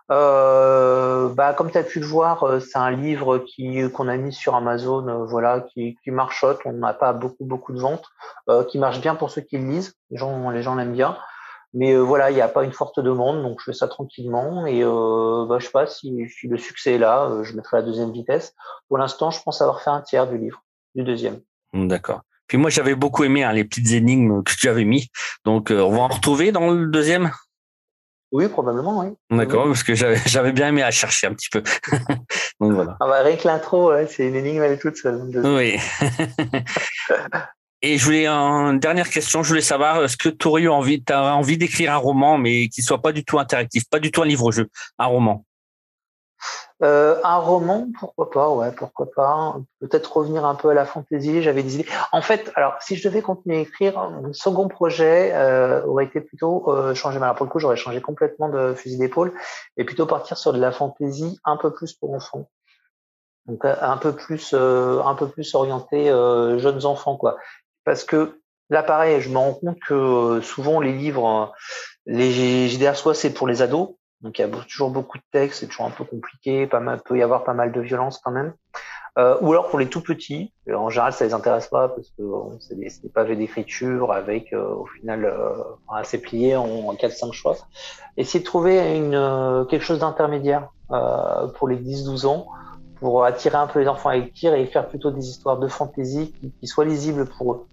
Euh, 0.10 1.28
bah, 1.34 1.54
comme 1.54 1.70
tu 1.70 1.78
as 1.78 1.84
pu 1.84 2.00
le 2.00 2.06
voir, 2.06 2.62
c'est 2.62 2.78
un 2.78 2.92
livre 2.92 3.40
qui 3.40 3.82
qu'on 3.92 4.08
a 4.08 4.16
mis 4.16 4.32
sur 4.32 4.56
Amazon, 4.56 5.26
voilà, 5.26 5.60
qui, 5.60 5.98
qui 6.02 6.12
marchote. 6.12 6.62
On 6.64 6.72
n'a 6.72 6.94
pas 6.94 7.12
beaucoup 7.12 7.44
beaucoup 7.44 7.74
de 7.74 7.80
ventes, 7.82 8.06
qui 8.70 8.80
marche 8.80 9.02
bien 9.02 9.16
pour 9.16 9.30
ceux 9.30 9.42
qui 9.42 9.58
le 9.58 9.68
lisent. 9.68 9.96
Les 10.10 10.18
gens 10.18 10.50
les 10.50 10.64
gens 10.64 10.76
l'aiment 10.76 10.94
bien. 10.94 11.18
Mais 11.74 11.94
euh, 11.94 12.00
voilà, 12.00 12.32
il 12.32 12.36
n'y 12.36 12.42
a 12.42 12.48
pas 12.48 12.64
une 12.64 12.72
forte 12.72 13.00
demande, 13.00 13.42
donc 13.44 13.60
je 13.60 13.66
fais 13.66 13.78
ça 13.78 13.88
tranquillement. 13.88 14.66
Et 14.66 14.84
euh, 14.84 15.46
bah, 15.48 15.58
je 15.60 15.66
sais 15.66 15.72
pas 15.72 15.86
si, 15.86 16.28
si 16.30 16.48
le 16.48 16.58
succès 16.58 16.94
est 16.94 16.98
là, 16.98 17.26
euh, 17.26 17.44
je 17.44 17.56
mettrai 17.56 17.78
la 17.78 17.84
deuxième 17.84 18.12
vitesse. 18.12 18.56
Pour 18.88 18.98
l'instant, 18.98 19.32
je 19.32 19.42
pense 19.44 19.62
avoir 19.62 19.82
fait 19.82 19.90
un 19.90 20.02
tiers 20.02 20.28
du 20.28 20.38
livre, 20.38 20.64
du 20.96 21.04
deuxième. 21.04 21.42
D'accord. 21.74 22.22
Puis 22.48 22.58
moi, 22.58 22.70
j'avais 22.70 22.96
beaucoup 22.96 23.24
aimé 23.26 23.44
hein, 23.44 23.52
les 23.52 23.66
petites 23.66 23.92
énigmes 23.92 24.42
que 24.44 24.54
tu 24.54 24.70
avais 24.70 24.86
mis. 24.86 25.10
Donc, 25.44 25.70
euh, 25.70 25.82
on 25.82 25.92
va 25.92 26.00
en 26.00 26.08
retrouver 26.08 26.52
dans 26.52 26.72
le 26.72 26.88
deuxième? 26.88 27.32
Oui, 28.32 28.48
probablement, 28.48 29.00
oui. 29.00 29.14
D'accord, 29.30 29.66
parce 29.66 29.84
que 29.84 29.94
j'avais 29.94 30.52
bien 30.52 30.70
aimé 30.70 30.84
à 30.84 30.92
chercher 30.92 31.28
un 31.28 31.34
petit 31.34 31.50
peu. 31.50 31.62
donc 32.60 32.74
voilà. 32.74 32.98
Ah 33.00 33.08
bah, 33.08 33.22
rien 33.22 33.38
que 33.38 33.48
l'intro, 33.48 33.92
ouais, 33.92 34.08
c'est 34.08 34.28
une 34.28 34.36
énigme, 34.36 34.64
elle 34.64 34.74
est 34.74 34.82
toute 34.82 34.98
seule. 34.98 35.22
Oui. 35.46 35.78
Et 37.90 37.98
je 37.98 38.04
voulais 38.04 38.28
une 38.28 38.80
dernière 38.80 39.10
question. 39.10 39.44
Je 39.44 39.48
voulais 39.48 39.62
savoir 39.62 40.04
est-ce 40.04 40.18
que 40.18 40.28
tu 40.28 40.46
aurais 40.50 40.68
envie, 40.68 41.02
envie 41.10 41.58
d'écrire 41.58 41.94
un 41.94 41.96
roman, 41.98 42.38
mais 42.38 42.68
qui 42.68 42.82
soit 42.82 43.02
pas 43.02 43.14
du 43.14 43.24
tout 43.24 43.40
interactif, 43.40 43.90
pas 43.90 44.00
du 44.00 44.12
tout 44.12 44.22
un 44.22 44.26
livre-jeu, 44.26 44.68
un 45.00 45.06
roman? 45.06 45.46
Euh, 46.84 47.16
un 47.24 47.38
roman, 47.38 47.88
pourquoi 47.98 48.30
pas, 48.30 48.50
ouais, 48.50 48.74
pourquoi 48.74 49.10
pas. 49.10 49.56
Peut-être 49.80 50.18
revenir 50.18 50.44
un 50.44 50.56
peu 50.56 50.70
à 50.70 50.74
la 50.74 50.84
fantaisie. 50.84 51.42
J'avais 51.42 51.64
des 51.64 51.76
idées. 51.76 51.88
En 52.12 52.22
fait, 52.22 52.52
alors 52.56 52.76
si 52.82 52.98
je 52.98 53.08
devais 53.08 53.22
continuer 53.22 53.60
à 53.60 53.62
écrire, 53.62 53.98
mon 54.22 54.34
second 54.34 54.68
projet 54.68 55.32
euh, 55.34 55.82
aurait 55.86 56.06
été 56.06 56.20
plutôt 56.20 56.70
euh, 56.70 56.94
changer. 56.94 57.20
Alors 57.22 57.36
pour 57.36 57.46
le 57.46 57.52
coup, 57.52 57.60
j'aurais 57.60 57.78
changé 57.78 58.02
complètement 58.02 58.50
de 58.50 58.74
fusil 58.74 58.98
d'épaule 58.98 59.32
et 59.78 59.86
plutôt 59.86 60.06
partir 60.06 60.38
sur 60.38 60.52
de 60.52 60.60
la 60.60 60.74
fantaisie 60.74 61.40
un 61.46 61.56
peu 61.56 61.72
plus 61.72 61.94
pour 61.94 62.14
enfants. 62.14 62.50
Donc 63.48 63.64
un 63.64 63.98
peu 63.98 64.14
plus, 64.14 64.52
euh, 64.54 65.02
un 65.04 65.16
peu 65.16 65.28
plus 65.28 65.56
orienté 65.56 66.10
euh, 66.10 66.60
jeunes 66.60 66.86
enfants, 66.86 67.16
quoi 67.16 67.38
parce 67.88 68.04
que 68.04 68.42
là, 68.70 68.84
pareil, 68.84 69.22
je 69.22 69.30
me 69.30 69.38
rends 69.38 69.54
compte 69.54 69.80
que 69.80 69.94
euh, 69.94 70.42
souvent 70.42 70.82
les 70.82 70.92
livres, 70.92 71.54
les 72.06 72.68
JDR, 72.68 72.98
soit 72.98 73.16
c'est 73.16 73.34
pour 73.34 73.48
les 73.48 73.62
ados, 73.62 73.92
donc 74.20 74.38
il 74.38 74.42
y 74.42 74.44
a 74.44 74.50
toujours 74.68 74.90
beaucoup 74.90 75.18
de 75.18 75.24
textes, 75.32 75.62
c'est 75.62 75.68
toujours 75.68 75.86
un 75.86 75.92
peu 75.92 76.04
compliqué, 76.04 76.68
pas 76.68 76.82
peut 76.98 77.18
y 77.18 77.24
avoir 77.24 77.46
pas 77.46 77.54
mal 77.54 77.72
de 77.72 77.80
violence 77.80 78.20
quand 78.22 78.32
même. 78.32 78.54
Euh, 79.18 79.38
ou 79.40 79.54
alors 79.54 79.70
pour 79.70 79.80
les 79.80 79.88
tout 79.88 80.02
petits, 80.02 80.52
en 80.72 80.90
général 80.90 81.14
ça 81.14 81.24
les 81.24 81.34
intéresse 81.34 81.68
pas 81.68 81.88
parce 81.88 82.10
que 82.10 82.24
c'est 82.60 82.78
des, 82.78 82.92
des, 83.02 83.10
pavés 83.10 83.38
d'écriture 83.38 84.12
avec 84.12 84.52
euh, 84.52 84.76
au 84.76 84.86
final 84.86 85.24
euh, 85.24 85.64
assez 85.90 86.20
plié 86.22 86.58
en, 86.58 86.66
en 86.66 86.94
4-5 86.94 87.32
choix. 87.32 87.56
Essayer 88.18 88.42
de 88.42 88.46
trouver 88.46 88.80
euh, 88.82 89.64
quelque 89.64 89.86
chose 89.86 90.00
d'intermédiaire 90.00 90.70
euh, 90.92 91.48
pour 91.48 91.70
les 91.70 91.78
10-12 91.78 92.28
ans 92.28 92.48
pour 93.00 93.24
attirer 93.24 93.58
un 93.58 93.68
peu 93.68 93.80
les 93.80 93.88
enfants 93.88 94.10
à 94.10 94.18
écrire 94.18 94.54
et 94.56 94.66
faire 94.66 94.90
plutôt 94.90 95.10
des 95.10 95.26
histoires 95.30 95.58
de 95.58 95.70
fantaisie 95.70 96.34
qui, 96.34 96.52
qui 96.52 96.68
soient 96.68 96.86
lisibles 96.86 97.26
pour 97.26 97.54
eux. 97.54 97.66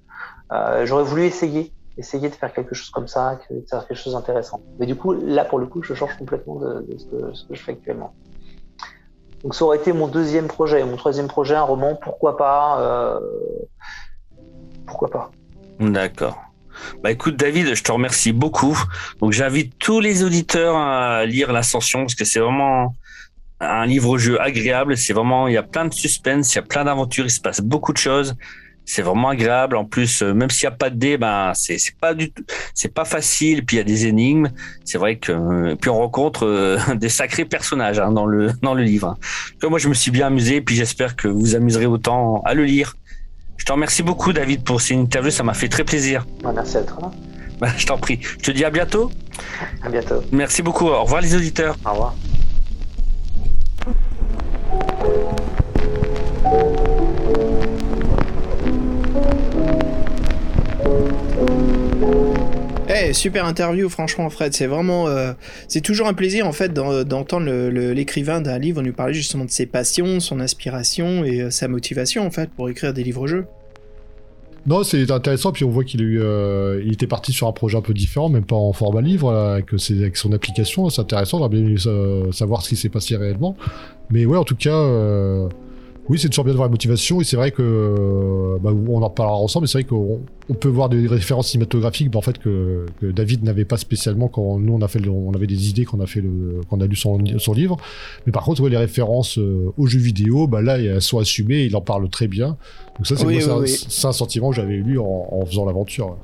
Euh, 0.52 0.86
J'aurais 0.86 1.04
voulu 1.04 1.24
essayer, 1.24 1.72
essayer 1.96 2.28
de 2.28 2.34
faire 2.34 2.52
quelque 2.52 2.74
chose 2.74 2.90
comme 2.90 3.08
ça, 3.08 3.38
de 3.50 3.64
faire 3.68 3.86
quelque 3.86 3.96
chose 3.96 4.12
d'intéressant. 4.12 4.60
Mais 4.78 4.86
du 4.86 4.94
coup, 4.94 5.12
là, 5.12 5.44
pour 5.44 5.58
le 5.58 5.66
coup, 5.66 5.82
je 5.82 5.94
change 5.94 6.16
complètement 6.16 6.56
de, 6.56 6.86
ce, 6.98 7.44
que, 7.44 7.54
je 7.54 7.62
fais 7.62 7.72
actuellement. 7.72 8.14
Donc, 9.42 9.54
ça 9.54 9.64
aurait 9.64 9.76
été 9.76 9.92
mon 9.92 10.08
deuxième 10.08 10.46
projet. 10.46 10.84
Mon 10.84 10.96
troisième 10.96 11.28
projet, 11.28 11.54
un 11.54 11.62
roman, 11.62 11.96
pourquoi 11.96 12.36
pas 12.36 12.80
euh... 12.80 13.20
Pourquoi 14.86 15.10
pas 15.10 15.30
D'accord. 15.80 16.38
Bah 17.02 17.10
écoute 17.10 17.36
David, 17.36 17.74
je 17.74 17.82
te 17.82 17.92
remercie 17.92 18.32
beaucoup. 18.32 18.76
Donc 19.20 19.32
j'invite 19.32 19.78
tous 19.78 20.00
les 20.00 20.24
auditeurs 20.24 20.76
à 20.76 21.24
lire 21.24 21.52
l'Ascension 21.52 22.00
parce 22.00 22.14
que 22.14 22.24
c'est 22.24 22.40
vraiment 22.40 22.94
un 23.60 23.86
livre-jeu 23.86 24.40
agréable. 24.40 24.96
C'est 24.96 25.12
vraiment, 25.12 25.48
il 25.48 25.54
y 25.54 25.56
a 25.56 25.62
plein 25.62 25.86
de 25.86 25.94
suspense, 25.94 26.52
il 26.52 26.56
y 26.56 26.58
a 26.58 26.62
plein 26.62 26.84
d'aventures, 26.84 27.24
il 27.24 27.30
se 27.30 27.40
passe 27.40 27.60
beaucoup 27.60 27.92
de 27.92 27.98
choses. 27.98 28.34
C'est 28.86 29.02
vraiment 29.02 29.30
agréable. 29.30 29.76
En 29.76 29.84
plus, 29.84 30.22
euh, 30.22 30.34
même 30.34 30.50
s'il 30.50 30.68
n'y 30.68 30.74
a 30.74 30.76
pas 30.76 30.90
de 30.90 30.96
dés, 30.96 31.16
ben 31.16 31.52
c'est 31.54 31.78
c'est 31.78 31.96
pas 31.96 32.14
du 32.14 32.30
tout, 32.30 32.44
c'est 32.74 32.92
pas 32.92 33.04
facile. 33.04 33.64
Puis 33.64 33.76
il 33.76 33.78
y 33.78 33.80
a 33.80 33.84
des 33.84 34.06
énigmes. 34.06 34.48
C'est 34.84 34.98
vrai 34.98 35.16
que 35.16 35.32
euh, 35.32 35.76
puis 35.76 35.90
on 35.90 35.98
rencontre 35.98 36.46
euh, 36.46 36.78
des 36.96 37.08
sacrés 37.08 37.44
personnages 37.44 37.98
hein, 37.98 38.12
dans 38.12 38.26
le 38.26 38.52
dans 38.62 38.74
le 38.74 38.82
livre. 38.82 39.16
Donc, 39.60 39.70
moi, 39.70 39.78
je 39.78 39.88
me 39.88 39.94
suis 39.94 40.10
bien 40.10 40.26
amusé. 40.26 40.60
Puis 40.60 40.76
j'espère 40.76 41.16
que 41.16 41.28
vous 41.28 41.40
vous 41.40 41.54
amuserez 41.54 41.86
autant 41.86 42.42
à 42.44 42.54
le 42.54 42.64
lire. 42.64 42.96
Je 43.56 43.64
te 43.64 43.72
remercie 43.72 44.02
beaucoup, 44.02 44.32
David, 44.32 44.64
pour 44.64 44.80
cette 44.80 44.96
interview. 44.96 45.30
Ça 45.30 45.42
m'a 45.42 45.54
fait 45.54 45.68
très 45.68 45.84
plaisir. 45.84 46.26
Merci 46.54 46.76
à 46.76 46.82
toi. 46.82 47.10
Bah, 47.60 47.68
je 47.76 47.86
t'en 47.86 47.96
prie. 47.98 48.18
Je 48.22 48.44
te 48.44 48.50
dis 48.50 48.64
à 48.64 48.70
bientôt. 48.70 49.10
À 49.82 49.88
bientôt. 49.88 50.22
Merci 50.32 50.62
beaucoup. 50.62 50.88
Au 50.88 51.02
revoir, 51.04 51.20
les 51.22 51.34
auditeurs. 51.34 51.76
Au 51.86 51.92
revoir. 51.92 52.14
Eh, 62.88 63.12
super 63.12 63.46
interview, 63.46 63.88
franchement, 63.88 64.28
Fred. 64.30 64.52
C'est 64.54 64.66
vraiment, 64.66 65.08
euh, 65.08 65.32
c'est 65.68 65.80
toujours 65.80 66.06
un 66.06 66.14
plaisir 66.14 66.46
en 66.46 66.52
fait 66.52 66.72
d'en- 66.72 67.02
d'entendre 67.04 67.50
l'écrivain 67.70 68.40
d'un 68.40 68.58
livre 68.58 68.82
nous 68.82 68.92
parler 68.92 69.14
justement 69.14 69.44
de 69.44 69.50
ses 69.50 69.66
passions, 69.66 70.20
son 70.20 70.38
inspiration 70.40 71.24
et 71.24 71.40
euh, 71.42 71.50
sa 71.50 71.66
motivation 71.66 72.26
en 72.26 72.30
fait 72.30 72.50
pour 72.50 72.68
écrire 72.68 72.92
des 72.92 73.02
livres-jeux. 73.02 73.46
Non, 74.66 74.82
c'est 74.82 75.10
intéressant, 75.10 75.52
puis 75.52 75.64
on 75.64 75.70
voit 75.70 75.84
qu'il 75.84 76.00
euh, 76.02 76.82
était 76.90 77.06
parti 77.06 77.32
sur 77.32 77.46
un 77.48 77.52
projet 77.52 77.76
un 77.76 77.82
peu 77.82 77.92
différent, 77.92 78.30
même 78.30 78.44
pas 78.46 78.56
en 78.56 78.72
format 78.72 79.02
livre, 79.02 79.30
avec, 79.32 79.66
ses- 79.78 79.98
avec 80.00 80.16
son 80.16 80.32
application, 80.32 80.88
c'est 80.88 81.02
intéressant, 81.02 81.40
on 81.42 81.48
bien 81.48 81.76
savoir 82.32 82.62
ce 82.62 82.70
qui 82.70 82.76
s'est 82.76 82.88
passé 82.88 83.16
réellement. 83.16 83.56
Mais 84.10 84.24
ouais, 84.24 84.38
en 84.38 84.44
tout 84.44 84.56
cas, 84.56 84.70
oui, 86.08 86.18
c'est 86.18 86.28
toujours 86.28 86.44
bien 86.44 86.52
de 86.52 86.56
voir 86.58 86.68
la 86.68 86.70
motivation, 86.72 87.20
et 87.20 87.24
c'est 87.24 87.36
vrai 87.36 87.50
que, 87.50 88.58
bah, 88.60 88.72
on 88.72 89.02
en 89.02 89.08
reparlera 89.08 89.36
ensemble, 89.38 89.64
mais 89.64 89.68
c'est 89.68 89.78
vrai 89.78 89.84
qu'on 89.84 90.20
on 90.50 90.54
peut 90.54 90.68
voir 90.68 90.88
des 90.90 91.06
références 91.06 91.48
cinématographiques, 91.48 92.10
bah, 92.10 92.18
en 92.18 92.22
fait, 92.22 92.38
que, 92.38 92.84
que 93.00 93.06
David 93.06 93.42
n'avait 93.42 93.64
pas 93.64 93.76
spécialement 93.78 94.28
quand 94.28 94.58
nous, 94.58 94.74
on, 94.74 94.82
a 94.82 94.88
fait 94.88 94.98
le- 94.98 95.10
on 95.10 95.32
avait 95.32 95.46
des 95.46 95.70
idées 95.70 95.84
quand 95.86 95.96
on 95.98 96.02
a, 96.02 96.06
fait 96.06 96.20
le, 96.20 96.60
quand 96.68 96.76
on 96.76 96.80
a 96.80 96.86
lu 96.86 96.96
son, 96.96 97.18
son 97.38 97.52
livre. 97.54 97.76
Mais 98.26 98.32
par 98.32 98.44
contre, 98.44 98.62
ouais, 98.62 98.70
les 98.70 98.76
références 98.76 99.38
euh, 99.38 99.72
aux 99.78 99.86
jeux 99.86 99.98
vidéo, 100.00 100.46
bah, 100.46 100.60
là, 100.60 100.78
elles 100.78 101.00
sont 101.00 101.18
assumées, 101.18 101.62
il 101.64 101.74
en 101.76 101.80
parle 101.80 102.08
très 102.10 102.28
bien. 102.28 102.56
Donc 102.98 103.06
ça, 103.06 103.16
c'est 103.16 103.24
Oui, 103.24 103.38
un 103.42 104.12
sentiment 104.12 104.50
que 104.50 104.56
j'avais 104.56 104.74
eu 104.74 104.98
en, 104.98 105.26
en 105.30 105.46
faisant 105.46 105.64
l'aventure. 105.64 106.16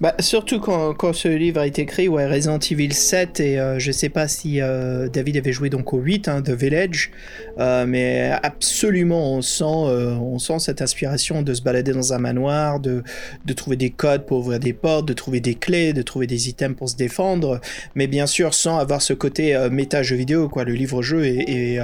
Bah, 0.00 0.14
surtout 0.20 0.60
quand, 0.60 0.94
quand 0.94 1.12
ce 1.12 1.28
livre 1.28 1.60
a 1.60 1.66
été 1.66 1.82
écrit, 1.82 2.08
ouais, 2.08 2.26
Resident 2.26 2.58
Evil 2.58 2.92
7, 2.92 3.40
et 3.40 3.58
euh, 3.58 3.78
je 3.78 3.92
sais 3.92 4.08
pas 4.08 4.28
si 4.28 4.60
euh, 4.60 5.08
David 5.08 5.36
avait 5.36 5.52
joué 5.52 5.70
donc 5.70 5.92
au 5.92 5.98
8, 5.98 6.28
hein, 6.28 6.42
The 6.42 6.50
Village, 6.50 7.10
euh, 7.58 7.86
mais 7.86 8.32
absolument 8.42 9.32
on 9.34 9.42
sent, 9.42 9.64
euh, 9.64 10.14
on 10.14 10.38
sent 10.38 10.58
cette 10.58 10.82
inspiration 10.82 11.42
de 11.42 11.54
se 11.54 11.62
balader 11.62 11.92
dans 11.92 12.12
un 12.12 12.18
manoir, 12.18 12.80
de, 12.80 13.02
de 13.44 13.52
trouver 13.52 13.76
des 13.76 13.90
codes 13.90 14.26
pour 14.26 14.38
ouvrir 14.38 14.60
des 14.60 14.72
portes, 14.72 15.06
de 15.06 15.12
trouver 15.12 15.40
des 15.40 15.54
clés, 15.54 15.92
de 15.92 16.02
trouver 16.02 16.26
des 16.26 16.48
items 16.48 16.76
pour 16.76 16.88
se 16.88 16.96
défendre, 16.96 17.60
mais 17.94 18.06
bien 18.06 18.26
sûr 18.26 18.54
sans 18.54 18.78
avoir 18.78 19.02
ce 19.02 19.12
côté 19.12 19.54
euh, 19.54 19.70
méta 19.70 20.02
jeu 20.02 20.16
vidéo, 20.16 20.48
quoi. 20.48 20.64
Le 20.64 20.72
livre-jeu 20.72 21.24
est, 21.24 21.78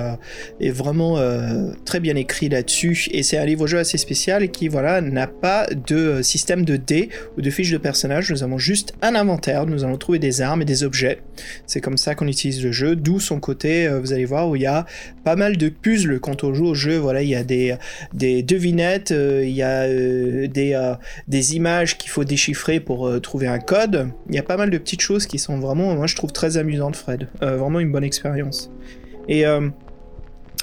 est, 0.61 0.70
vraiment 0.70 1.18
très 1.85 2.01
bien 2.01 2.16
écrit 2.16 2.49
là-dessus, 2.49 3.09
et 3.12 3.23
c'est 3.23 3.39
un 3.39 3.45
livre-jeu 3.45 3.79
assez 3.79 3.99
spécial 3.99 4.51
qui, 4.51 4.68
voilà, 4.68 5.01
n'a 5.01 5.27
pas 5.27 5.66
de 5.66 6.23
système 6.23 6.64
de 6.64 6.77
dés 6.77 7.11
ou 7.37 7.43
de 7.43 7.51
de 7.70 7.78
personnages, 7.78 8.30
nous 8.30 8.42
avons 8.42 8.58
juste 8.58 8.94
un 9.02 9.14
inventaire, 9.14 9.66
nous 9.66 9.84
allons 9.84 9.96
trouver 9.96 10.18
des 10.18 10.40
armes 10.40 10.62
et 10.62 10.64
des 10.64 10.82
objets. 10.84 11.20
C'est 11.66 11.80
comme 11.80 11.96
ça 11.96 12.14
qu'on 12.14 12.26
utilise 12.26 12.64
le 12.64 12.72
jeu, 12.72 12.96
d'où 12.96 13.20
son 13.20 13.40
côté, 13.40 13.86
euh, 13.86 14.00
vous 14.00 14.12
allez 14.12 14.24
voir, 14.24 14.48
où 14.48 14.56
il 14.56 14.62
y 14.62 14.66
a 14.66 14.86
pas 15.24 15.36
mal 15.36 15.56
de 15.56 15.68
puzzles 15.68 16.20
quand 16.20 16.44
on 16.44 16.54
joue 16.54 16.66
au 16.66 16.74
jeu. 16.74 16.96
Voilà, 16.96 17.22
il 17.22 17.28
y 17.28 17.34
a 17.34 17.44
des, 17.44 17.76
des 18.12 18.42
devinettes, 18.42 19.12
euh, 19.12 19.44
il 19.44 19.52
y 19.52 19.62
a 19.62 19.82
euh, 19.82 20.46
des, 20.48 20.92
des 21.28 21.56
images 21.56 21.98
qu'il 21.98 22.10
faut 22.10 22.24
déchiffrer 22.24 22.80
pour 22.80 23.20
trouver 23.20 23.46
un 23.46 23.58
code. 23.58 24.08
Il 24.28 24.34
y 24.34 24.38
a 24.38 24.42
pas 24.42 24.56
mal 24.56 24.70
de 24.70 24.78
petites 24.78 25.00
choses 25.00 25.26
qui 25.26 25.38
sont 25.38 25.58
vraiment, 25.58 25.94
moi 25.94 26.06
je 26.06 26.16
trouve 26.16 26.32
très 26.32 26.56
amusantes, 26.56 26.96
Fred. 26.96 27.28
Vraiment 27.40 27.80
une 27.80 27.92
bonne 27.92 28.04
expérience. 28.04 28.70
Et 29.28 29.44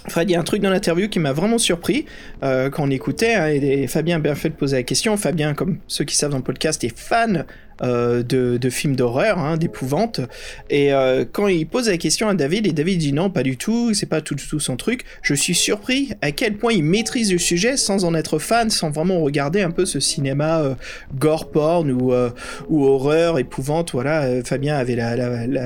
Fred, 0.07 0.29
il 0.29 0.33
y 0.33 0.35
a 0.35 0.39
un 0.39 0.43
truc 0.43 0.61
dans 0.61 0.69
l'interview 0.69 1.09
qui 1.09 1.19
m'a 1.19 1.33
vraiment 1.33 1.57
surpris 1.57 2.05
euh, 2.43 2.69
quand 2.69 2.83
on 2.83 2.89
écoutait, 2.89 3.35
hein, 3.35 3.49
et, 3.49 3.83
et 3.83 3.87
Fabien 3.87 4.17
a 4.17 4.19
bien 4.19 4.35
fait 4.35 4.49
de 4.49 4.55
poser 4.55 4.77
la 4.77 4.83
question. 4.83 5.17
Fabien, 5.17 5.53
comme 5.53 5.79
ceux 5.87 6.05
qui 6.05 6.15
savent 6.15 6.31
dans 6.31 6.37
le 6.37 6.43
podcast, 6.43 6.83
est 6.83 6.97
fan 6.97 7.45
euh, 7.81 8.23
de, 8.23 8.57
de 8.57 8.69
films 8.69 8.95
d'horreur, 8.95 9.39
hein, 9.39 9.57
d'épouvante. 9.57 10.21
Et 10.69 10.93
euh, 10.93 11.25
quand 11.31 11.47
il 11.47 11.67
pose 11.67 11.89
la 11.89 11.97
question 11.97 12.27
à 12.27 12.33
David, 12.33 12.67
et 12.67 12.71
David 12.71 12.99
dit 12.99 13.13
non, 13.13 13.29
pas 13.29 13.43
du 13.43 13.57
tout, 13.57 13.93
c'est 13.93 14.05
pas 14.05 14.21
tout, 14.21 14.35
tout 14.35 14.59
son 14.59 14.75
truc, 14.75 15.05
je 15.21 15.33
suis 15.33 15.55
surpris 15.55 16.09
à 16.21 16.31
quel 16.31 16.55
point 16.57 16.73
il 16.73 16.83
maîtrise 16.83 17.31
le 17.31 17.37
sujet 17.37 17.77
sans 17.77 18.05
en 18.05 18.13
être 18.13 18.39
fan, 18.39 18.69
sans 18.69 18.89
vraiment 18.89 19.19
regarder 19.21 19.61
un 19.61 19.71
peu 19.71 19.85
ce 19.85 19.99
cinéma 19.99 20.61
euh, 20.61 20.75
gore 21.17 21.49
porn 21.51 21.91
ou, 21.91 22.13
euh, 22.13 22.29
ou 22.69 22.85
horreur, 22.85 23.39
épouvante. 23.39 23.91
Voilà, 23.93 24.23
euh, 24.23 24.43
Fabien 24.43 24.75
avait 24.75 24.97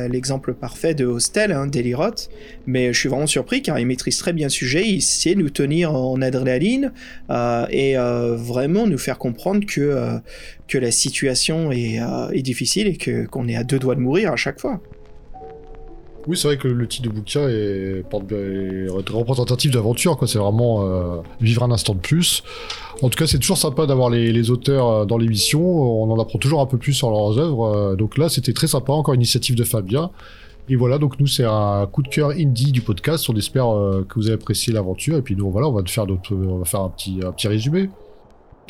l'exemple 0.07 0.53
parfait 0.53 0.93
de 0.93 1.05
Hostel, 1.05 1.51
hein. 1.51 1.68
Mais 2.66 2.93
je 2.93 2.99
suis 2.99 3.09
vraiment 3.09 3.28
surpris 3.28 3.61
car 3.61 3.80
il 3.80 3.86
maîtrise 3.86 4.18
très 4.18 4.34
bien 4.34 4.47
le 4.47 4.51
sujet, 4.51 4.84
il 4.88 5.01
sait 5.01 5.36
nous 5.36 5.49
tenir 5.49 5.93
en 5.93 6.22
adrénaline 6.22 6.91
euh, 7.30 7.66
et 7.70 7.95
vraiment 7.95 8.88
nous 8.88 8.97
faire 8.97 9.18
comprendre 9.18 9.66
que, 9.66 10.20
que 10.74 10.80
la 10.80 10.91
situation 10.91 11.71
est, 11.71 11.99
euh, 11.99 12.30
est 12.32 12.41
difficile 12.41 12.88
et 12.88 12.97
que 12.97 13.28
qu'on 13.28 13.47
est 13.47 13.55
à 13.55 13.63
deux 13.63 13.78
doigts 13.78 13.93
de 13.93 13.99
mourir 13.99 14.32
à 14.32 14.36
chaque 14.36 14.59
fois. 14.59 14.82
Oui, 16.26 16.36
c'est 16.36 16.47
vrai 16.47 16.57
que 16.57 16.67
le 16.67 16.88
titre 16.88 17.09
du 17.09 17.13
bouquin 17.13 17.47
est, 17.47 18.03
représentatif 18.11 19.69
d'aventure. 19.69 20.17
C'est 20.26 20.39
vraiment 20.39 20.82
euh, 20.82 21.17
vivre 21.41 21.61
un 21.61 21.69
instant 21.69 21.93
de 21.93 21.99
plus. 21.99 22.43
En 23.03 23.09
tout 23.09 23.19
cas, 23.19 23.28
c'est 23.28 23.38
toujours 23.38 23.57
sympa 23.57 23.86
d'avoir 23.86 24.09
les, 24.09 24.49
auteurs 24.49 24.89
euh, 24.89 25.05
dans 25.05 25.19
l'émission. 25.19 25.61
On 25.61 26.09
en 26.09 26.19
apprend 26.19 26.39
toujours 26.39 26.61
un 26.61 26.65
peu 26.65 26.80
plus 26.80 26.93
sur 26.93 27.11
leurs 27.11 27.38
œuvres. 27.38 27.95
Donc 27.95 28.17
là, 28.17 28.30
c'était 28.30 28.53
très 28.53 28.67
sympa. 28.67 28.93
Encore 28.93 29.13
une 29.13 29.21
initiative 29.21 29.55
de 29.55 29.63
Fabien. 29.63 30.09
Et 30.69 30.76
voilà, 30.76 30.97
donc 30.97 31.19
nous, 31.19 31.28
c'est 31.28 31.45
un 31.45 31.86
coup 31.91 32.01
de 32.01 32.07
cœur 32.07 32.32
indie 32.32 32.71
du 32.71 32.82
podcast. 32.82 33.30
On 33.30 33.36
espère 33.36 33.65
que 34.09 34.15
vous 34.15 34.26
avez 34.26 34.36
apprécié 34.41 34.74
l'aventure. 34.74 35.17
Et 35.17 35.21
puis 35.21 35.36
nous, 35.36 35.51
voilà, 35.51 35.67
on 35.67 35.74
va 35.74 35.84
faire 35.86 36.07
on 36.32 36.57
va 36.57 36.65
faire 36.65 36.82
un 36.82 36.89
petit, 36.89 37.19
un 37.24 37.32
petit 37.32 37.47
résumé. 37.47 37.89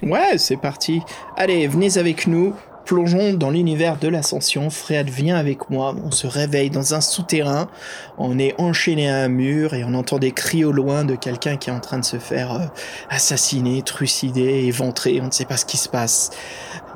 Ouais, 0.04 0.38
c'est 0.38 0.58
parti. 0.58 1.02
Allez, 1.38 1.68
venez 1.68 1.98
avec 1.98 2.28
nous. 2.28 2.54
Plongeons 2.86 3.34
dans 3.34 3.50
l'univers 3.50 3.98
de 3.98 4.10
l'ascension. 4.10 4.70
Fred, 4.70 5.10
viens 5.10 5.38
avec 5.38 5.70
moi. 5.70 5.96
On 6.04 6.12
se 6.12 6.28
réveille 6.28 6.70
dans 6.70 6.94
un 6.94 7.00
souterrain. 7.00 7.70
On 8.18 8.38
est 8.38 8.60
enchaîné 8.60 9.10
à 9.10 9.24
un 9.24 9.30
mur 9.30 9.74
et 9.74 9.86
on 9.86 9.94
entend 9.94 10.20
des 10.20 10.34
cris 10.34 10.66
au 10.66 10.74
loin 10.74 11.06
de 11.06 11.16
quelqu'un 11.16 11.56
qui 11.56 11.70
est 11.70 11.74
en 11.74 11.80
train 11.80 12.00
de 12.00 12.06
se 12.06 12.18
faire 12.18 12.54
euh, 12.54 12.66
assassiner, 13.10 13.82
trucider, 13.84 14.66
éventrer. 14.66 15.22
On 15.22 15.28
ne 15.28 15.32
sait 15.32 15.46
pas 15.46 15.56
ce 15.56 15.66
qui 15.66 15.78
se 15.78 15.88
passe. 15.88 16.32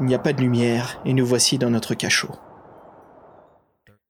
Il 0.01 0.07
n'y 0.07 0.15
a 0.15 0.19
pas 0.19 0.33
de 0.33 0.41
lumière 0.41 0.99
et 1.05 1.13
nous 1.13 1.25
voici 1.25 1.57
dans 1.57 1.69
notre 1.69 1.93
cachot. 1.93 2.35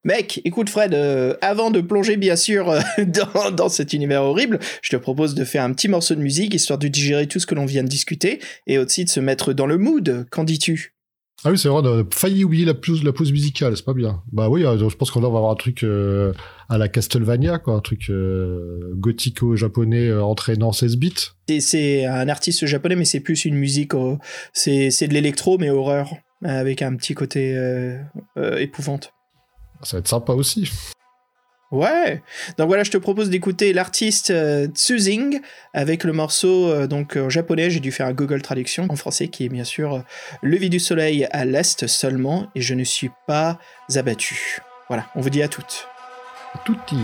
Mec, 0.04 0.42
écoute 0.46 0.70
Fred, 0.70 0.94
euh, 0.94 1.36
avant 1.42 1.70
de 1.72 1.82
plonger 1.82 2.18
bien 2.18 2.36
sûr 2.36 2.70
euh, 2.70 2.80
dans, 3.06 3.52
dans 3.52 3.70
cet 3.70 3.94
univers 3.94 4.24
horrible, 4.24 4.60
je 4.82 4.90
te 4.92 4.96
propose 4.96 5.36
de 5.36 5.44
faire 5.44 5.64
un 5.64 5.74
petit 5.74 5.88
morceau 5.90 6.16
de 6.16 6.22
musique 6.22 6.54
histoire 6.54 6.80
de 6.80 6.88
digérer 6.88 7.28
tout 7.28 7.40
ce 7.40 7.46
que 7.46 7.56
l'on 7.56 7.66
vient 7.66 7.84
de 7.84 7.90
discuter 7.90 8.40
et 8.68 8.78
aussi 8.78 9.04
de 9.04 9.10
se 9.10 9.20
mettre 9.20 9.54
dans 9.54 9.66
le 9.66 9.78
mood. 9.78 10.26
Qu'en 10.32 10.44
dis-tu? 10.44 10.94
Ah 11.44 11.52
oui, 11.52 11.58
c'est 11.58 11.68
vrai, 11.68 11.82
on 11.84 12.00
a 12.00 12.04
failli 12.12 12.44
oublier 12.44 12.66
la 12.66 12.74
pause, 12.74 13.04
la 13.04 13.12
pause 13.12 13.32
musicale, 13.32 13.76
c'est 13.76 13.86
pas 13.86 13.94
bien. 13.94 14.24
Bah 14.32 14.50
oui, 14.50 14.66
euh, 14.66 14.90
je 14.90 14.96
pense 14.96 15.12
qu'on 15.12 15.20
va 15.20 15.28
avoir 15.28 15.52
un 15.52 15.56
truc 15.56 15.84
euh, 15.84 16.32
à 16.70 16.78
la 16.80 16.88
Castlevania, 16.88 17.60
quoi, 17.60 17.76
un 17.76 17.80
truc 17.80 18.10
gothico-japonais 18.96 20.12
entraînant 20.14 20.72
16 20.72 20.98
bits. 20.98 21.14
C'est- 21.60 22.06
un 22.06 22.28
artiste 22.30 22.66
japonais, 22.66 22.96
mais 22.96 23.06
c'est 23.06 23.20
plus 23.20 23.46
une 23.46 23.56
musique, 23.56 23.92
c'est 24.54 24.90
de 25.08 25.14
l'électro, 25.14 25.58
mais 25.60 25.70
horreur, 25.70 26.14
avec 26.44 26.82
un 26.82 26.96
petit 26.96 27.14
côté 27.14 27.56
épouvante. 28.58 29.12
Ça 29.84 29.98
va 29.98 30.00
être 30.00 30.08
sympa 30.08 30.34
aussi. 30.34 30.70
Ouais. 31.72 32.22
Donc 32.58 32.68
voilà, 32.68 32.84
je 32.84 32.92
te 32.92 32.98
propose 32.98 33.30
d'écouter 33.30 33.74
l'artiste 33.74 34.30
euh, 34.30 34.68
Tsuzing 34.68 35.42
avec 35.74 36.06
le 36.06 36.14
morceau 36.14 36.70
euh, 36.70 36.88
donc 36.88 37.18
en 37.18 37.30
japonais. 37.30 37.70
J'ai 37.70 37.82
dû 37.82 37.92
faire 37.92 38.08
un 38.08 38.14
Google 38.14 38.42
traduction 38.42 38.88
en 38.90 38.96
français 38.96 39.28
qui 39.28 39.46
est 39.46 39.50
bien 39.50 39.66
sûr 39.66 39.96
euh, 39.96 40.00
Lever 40.42 40.70
du 40.70 40.80
soleil 40.80 41.28
à 41.32 41.44
l'est 41.44 41.86
seulement 41.88 42.48
et 42.56 42.62
je 42.62 42.74
ne 42.74 42.86
suis 42.86 43.12
pas 43.28 43.60
abattu. 43.96 44.60
Voilà, 44.88 45.08
on 45.16 45.22
vous 45.22 45.30
dit 45.30 45.42
à 45.42 45.50
toutes. 45.50 45.88
Tutti. 46.66 46.96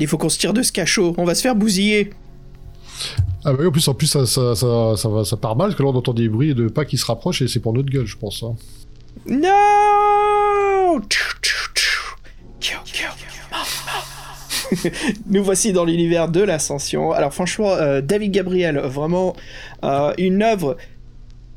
Il 0.00 0.06
faut 0.08 0.18
qu'on 0.18 0.28
se 0.28 0.38
tire 0.38 0.52
de 0.52 0.62
ce 0.62 0.72
cachot, 0.72 1.14
on 1.18 1.24
va 1.24 1.34
se 1.34 1.42
faire 1.42 1.54
bousiller. 1.54 2.10
Ah 3.44 3.52
bah 3.52 3.58
oui, 3.60 3.66
en 3.66 3.70
plus, 3.70 3.86
en 3.88 3.94
plus 3.94 4.06
ça, 4.06 4.26
ça, 4.26 4.54
ça, 4.54 4.96
ça 5.24 5.36
part 5.36 5.56
mal, 5.56 5.68
parce 5.68 5.76
que 5.78 5.82
là 5.82 5.88
on 5.88 5.94
entend 5.94 6.12
des 6.12 6.28
bruits 6.28 6.54
de 6.54 6.68
pas 6.68 6.84
qui 6.84 6.98
se 6.98 7.06
rapprochent 7.06 7.42
et 7.42 7.48
c'est 7.48 7.60
pour 7.60 7.72
notre 7.72 7.88
gueule, 7.90 8.06
je 8.06 8.16
pense. 8.16 8.42
hein. 8.42 8.54
Non 9.26 11.00
Nous 15.26 15.42
voici 15.42 15.72
dans 15.72 15.84
l'univers 15.84 16.28
de 16.28 16.42
l'ascension. 16.42 17.12
Alors 17.12 17.32
franchement, 17.34 17.70
euh, 17.70 18.00
David 18.00 18.32
Gabriel, 18.32 18.78
vraiment 18.78 19.34
euh, 19.84 20.12
une 20.18 20.42
œuvre. 20.42 20.76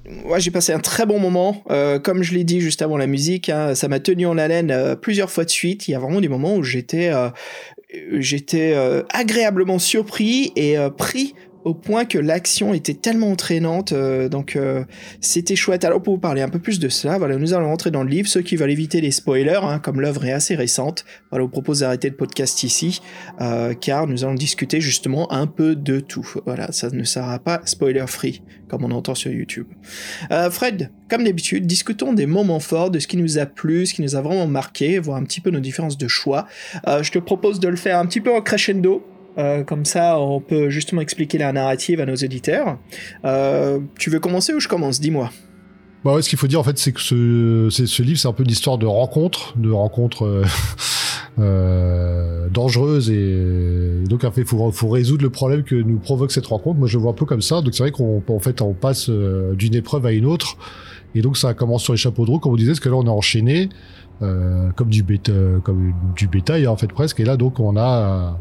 Moi, 0.06 0.38
j'ai 0.40 0.52
passé 0.52 0.74
un 0.74 0.80
très 0.80 1.06
bon 1.06 1.20
moment. 1.20 1.64
Euh, 1.70 1.98
comme 1.98 2.24
je 2.24 2.34
l'ai 2.34 2.44
dit 2.44 2.60
juste 2.60 2.82
avant 2.82 2.98
la 2.98 3.08
musique, 3.08 3.50
hein, 3.50 3.74
ça 3.74 3.88
m'a 3.88 4.00
tenu 4.00 4.26
en 4.26 4.38
haleine 4.38 4.70
euh, 4.70 4.96
plusieurs 4.96 5.32
fois 5.32 5.46
de 5.46 5.50
suite. 5.50 5.88
Il 5.88 5.92
y 5.92 5.96
a 5.96 6.00
vraiment 6.00 6.20
des 6.20 6.28
moments 6.28 6.56
où 6.56 6.64
j'étais, 6.64 7.10
euh, 7.10 7.30
j'étais 8.20 8.76
agréablement 9.10 9.80
surpris 9.80 10.52
et 10.56 10.76
pris 10.98 11.36
au 11.64 11.74
point 11.74 12.06
que 12.06 12.18
l'action 12.18 12.74
était 12.74 12.94
tellement 12.94 13.32
entraînante. 13.32 13.92
euh, 13.92 14.30
donc 14.30 14.56
euh, 14.56 14.84
c'était 15.22 15.56
chouette. 15.56 15.86
Alors 15.86 16.02
pour 16.02 16.16
vous 16.16 16.20
parler 16.20 16.42
un 16.42 16.50
peu 16.50 16.60
plus 16.60 16.80
de 16.80 16.90
cela, 16.90 17.18
voilà, 17.18 17.38
nous 17.38 17.54
allons 17.54 17.68
rentrer 17.68 17.92
dans 17.92 18.04
le 18.04 18.10
livre. 18.10 18.28
Ceux 18.28 18.42
qui 18.42 18.56
veulent 18.56 18.72
éviter 18.72 19.02
les 19.02 19.12
spoilers, 19.12 19.60
hein, 19.64 19.80
comme 19.80 20.02
l'œuvre 20.02 20.26
est 20.26 20.32
assez 20.32 20.56
récente, 20.56 21.06
voilà, 21.30 21.46
on 21.46 21.50
propose 21.50 21.80
d'arrêter 21.80 22.10
le 22.10 22.16
podcast 22.16 22.64
ici, 22.64 23.02
euh, 23.42 23.74
car 23.74 24.08
nous 24.08 24.24
allons 24.24 24.36
discuter 24.36 24.82
justement 24.82 25.32
un 25.32 25.48
peu 25.48 25.76
de 25.76 26.00
tout. 26.00 26.28
Voilà, 26.46 26.72
ça 26.72 26.90
ne 26.90 27.04
sera 27.04 27.40
pas 27.40 27.62
spoiler 27.66 28.06
free, 28.08 28.42
comme 28.68 28.84
on 28.84 28.92
entend 28.92 29.16
sur 29.16 29.32
YouTube. 29.32 29.68
Euh, 30.32 30.50
Fred, 30.50 30.92
comme 31.10 31.24
d'habitude, 31.24 31.68
discutons 31.68 32.14
des 32.14 32.26
moments 32.26 32.60
forts, 32.60 32.92
de 32.92 33.00
ce 33.00 33.08
qui 33.08 33.18
nous 33.18 33.38
a 33.38 33.46
plu, 33.46 33.86
ce 33.86 33.94
qui 33.94 34.02
nous 34.02 34.16
a 34.16 34.22
vraiment 34.22 34.48
marqué, 34.48 35.00
voir 35.00 35.18
un 35.18 35.24
petit 35.24 35.42
peu 35.42 35.50
nos 35.52 35.60
différences 35.60 35.98
de 35.98 36.08
choix. 36.08 36.48
Euh, 36.88 37.04
je 37.04 37.12
te 37.12 37.20
propose 37.20 37.60
de 37.60 37.68
le 37.68 37.76
faire 37.76 38.00
un 38.00 38.06
petit 38.06 38.22
peu 38.22 38.34
en 38.34 38.42
crescendo. 38.42 39.06
Euh, 39.38 39.64
comme 39.64 39.86
ça, 39.86 40.20
on 40.20 40.40
peut 40.40 40.70
justement 40.70 41.02
expliquer 41.02 41.38
la 41.38 41.52
narrative 41.52 42.00
à 42.00 42.06
nos 42.06 42.16
auditeurs. 42.16 42.78
Euh, 43.26 43.80
tu 43.98 44.10
veux 44.10 44.20
commencer 44.20 44.54
ou 44.54 44.60
je 44.60 44.68
commence? 44.68 45.00
Dis-moi. 45.00 45.32
Bah 46.04 46.14
ouais, 46.14 46.22
ce 46.22 46.30
qu'il 46.30 46.38
faut 46.38 46.48
dire 46.48 46.60
en 46.60 46.64
fait, 46.64 46.78
c'est 46.78 46.92
que 46.92 47.00
ce, 47.00 47.70
ce 47.70 48.04
livre, 48.04 48.20
c'est 48.20 48.28
un 48.28 48.34
peu 48.34 48.44
une 48.44 48.52
histoire 48.52 48.78
de 48.78 48.86
rencontres, 48.86 49.58
de 49.58 49.72
rencontres 49.72 50.26
euh, 50.26 50.44
euh, 51.40 52.50
dangereuses 52.50 53.10
et 53.10 54.04
donc 54.10 54.26
en 54.26 54.32
fait, 54.32 54.44
faut, 54.44 54.72
faut 54.72 54.90
résoudre 54.90 55.24
le 55.24 55.30
problème 55.30 55.64
que 55.64 55.76
nous 55.76 55.98
provoque 55.98 56.32
cette 56.32 56.46
rencontre. 56.46 56.78
Moi, 56.78 56.88
je 56.90 56.98
le 56.98 57.04
vois 57.04 57.12
un 57.12 57.16
peu 57.16 57.26
comme 57.26 57.42
ça. 57.42 57.62
Donc 57.62 57.74
c'est 57.74 57.84
vrai 57.84 57.92
qu'on 57.92 58.22
en 58.28 58.40
fait, 58.40 58.62
on 58.62 58.74
passe 58.74 59.10
euh, 59.10 59.56
d'une 59.56 59.76
épreuve 59.76 60.06
à 60.06 60.12
une 60.12 60.26
autre 60.26 60.58
et 61.16 61.22
donc 61.22 61.38
ça 61.38 61.54
commence 61.54 61.84
sur 61.84 61.94
les 61.94 61.98
chapeaux 61.98 62.26
de 62.26 62.32
roue, 62.32 62.40
comme 62.40 62.54
on 62.54 62.56
disait, 62.56 62.72
parce 62.72 62.80
que 62.80 62.90
là, 62.90 62.96
on 62.96 63.06
est 63.06 63.10
enchaîné 63.10 63.70
euh, 64.22 64.72
comme 64.76 64.90
du 64.90 65.04
comme 65.64 65.94
du 66.16 66.28
bétail 66.28 66.68
en 66.68 66.76
fait 66.78 66.92
presque. 66.92 67.20
Et 67.20 67.26
là, 67.26 67.38
donc, 67.38 67.60
on 67.60 67.76
a 67.76 67.82
euh, 67.82 68.32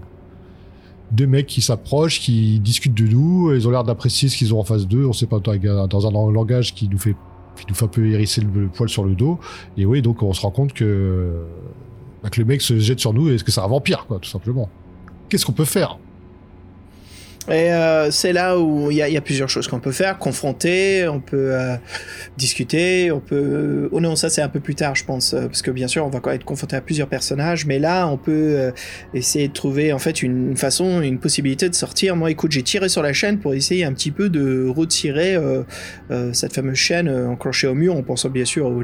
deux 1.12 1.26
mecs 1.26 1.46
qui 1.46 1.60
s'approchent, 1.60 2.20
qui 2.20 2.58
discutent 2.60 2.94
de 2.94 3.06
nous. 3.06 3.54
Ils 3.54 3.68
ont 3.68 3.70
l'air 3.70 3.84
d'apprécier 3.84 4.28
ce 4.28 4.36
qu'ils 4.36 4.54
ont 4.54 4.60
en 4.60 4.64
face 4.64 4.86
d'eux. 4.86 5.06
On 5.06 5.12
sait 5.12 5.26
pas 5.26 5.38
dans 5.38 6.06
un- 6.06 6.32
langage 6.32 6.74
qui 6.74 6.88
nous 6.88 6.98
fait 6.98 7.14
qui 7.56 7.66
nous 7.68 7.74
fait 7.74 7.84
un 7.84 7.88
peu 7.88 8.06
hérisser 8.10 8.40
le, 8.40 8.68
poil 8.68 8.88
sur 8.88 9.04
le 9.04 9.14
dos. 9.14 9.38
Et 9.76 9.84
oui, 9.84 10.00
donc 10.00 10.22
on 10.22 10.32
se 10.32 10.40
rend 10.40 10.50
compte 10.50 10.72
que, 10.72 11.44
bah, 12.22 12.30
que 12.30 12.40
le 12.40 12.46
mec 12.46 12.62
se 12.62 12.78
jette 12.78 12.98
sur 12.98 13.12
nous 13.12 13.28
et 13.28 13.34
est-ce 13.34 13.44
que 13.44 13.52
c'est 13.52 13.60
un 13.60 13.66
vampire, 13.66 14.06
quoi, 14.06 14.18
tout 14.18 14.28
simplement. 14.28 14.70
Qu'est-ce 15.28 15.44
qu'on 15.44 15.52
peut 15.52 15.66
faire? 15.66 15.98
Et 17.52 17.70
euh, 17.70 18.10
c'est 18.10 18.32
là 18.32 18.58
où 18.58 18.90
il 18.90 18.96
y, 18.96 19.02
a- 19.02 19.20
plusieurs 19.20 19.50
choses 19.50 19.68
qu'on 19.68 19.78
peut 19.78 19.92
faire. 19.92 20.18
Confronter, 20.18 21.06
on 21.06 21.20
peut 21.20 21.54
euh, 21.54 21.76
discuter, 22.38 23.12
on 23.12 23.20
peut... 23.20 23.90
Oh 23.92 24.00
non, 24.00 24.16
ça 24.16 24.30
c'est 24.30 24.40
un 24.40 24.48
peu 24.48 24.58
plus 24.58 24.74
tard, 24.74 24.94
je 24.94 25.04
pense, 25.04 25.34
euh, 25.34 25.48
parce 25.48 25.60
que 25.60 25.70
bien 25.70 25.86
sûr, 25.86 26.06
on 26.06 26.08
va 26.08 26.34
être 26.34 26.44
confronté 26.44 26.76
à 26.76 26.80
plusieurs 26.80 27.08
personnages, 27.08 27.66
mais 27.66 27.78
là, 27.78 28.08
on 28.08 28.16
peut 28.16 28.72
essayer 29.12 29.48
de 29.48 29.52
trouver 29.52 29.92
en 29.92 29.98
fait 29.98 30.22
une 30.22 30.56
façon, 30.56 31.02
une 31.02 31.18
possibilité 31.18 31.68
de 31.68 31.74
sortir. 31.74 32.16
Moi, 32.16 32.30
écoute, 32.30 32.52
j'ai 32.52 32.62
tiré 32.62 32.88
sur 32.88 33.02
la 33.02 33.12
chaîne 33.12 33.38
pour 33.38 33.52
essayer 33.52 33.84
un 33.84 33.92
petit 33.92 34.10
peu 34.10 34.30
de 34.30 34.66
retirer 34.74 35.36
cette 36.32 36.54
fameuse 36.54 36.76
chaîne 36.76 37.08
enclenchée 37.08 37.66
au 37.66 37.74
mur, 37.74 37.94
en 37.94 38.02
pensant 38.02 38.30
bien 38.30 38.46
sûr 38.46 38.66
aux, 38.66 38.82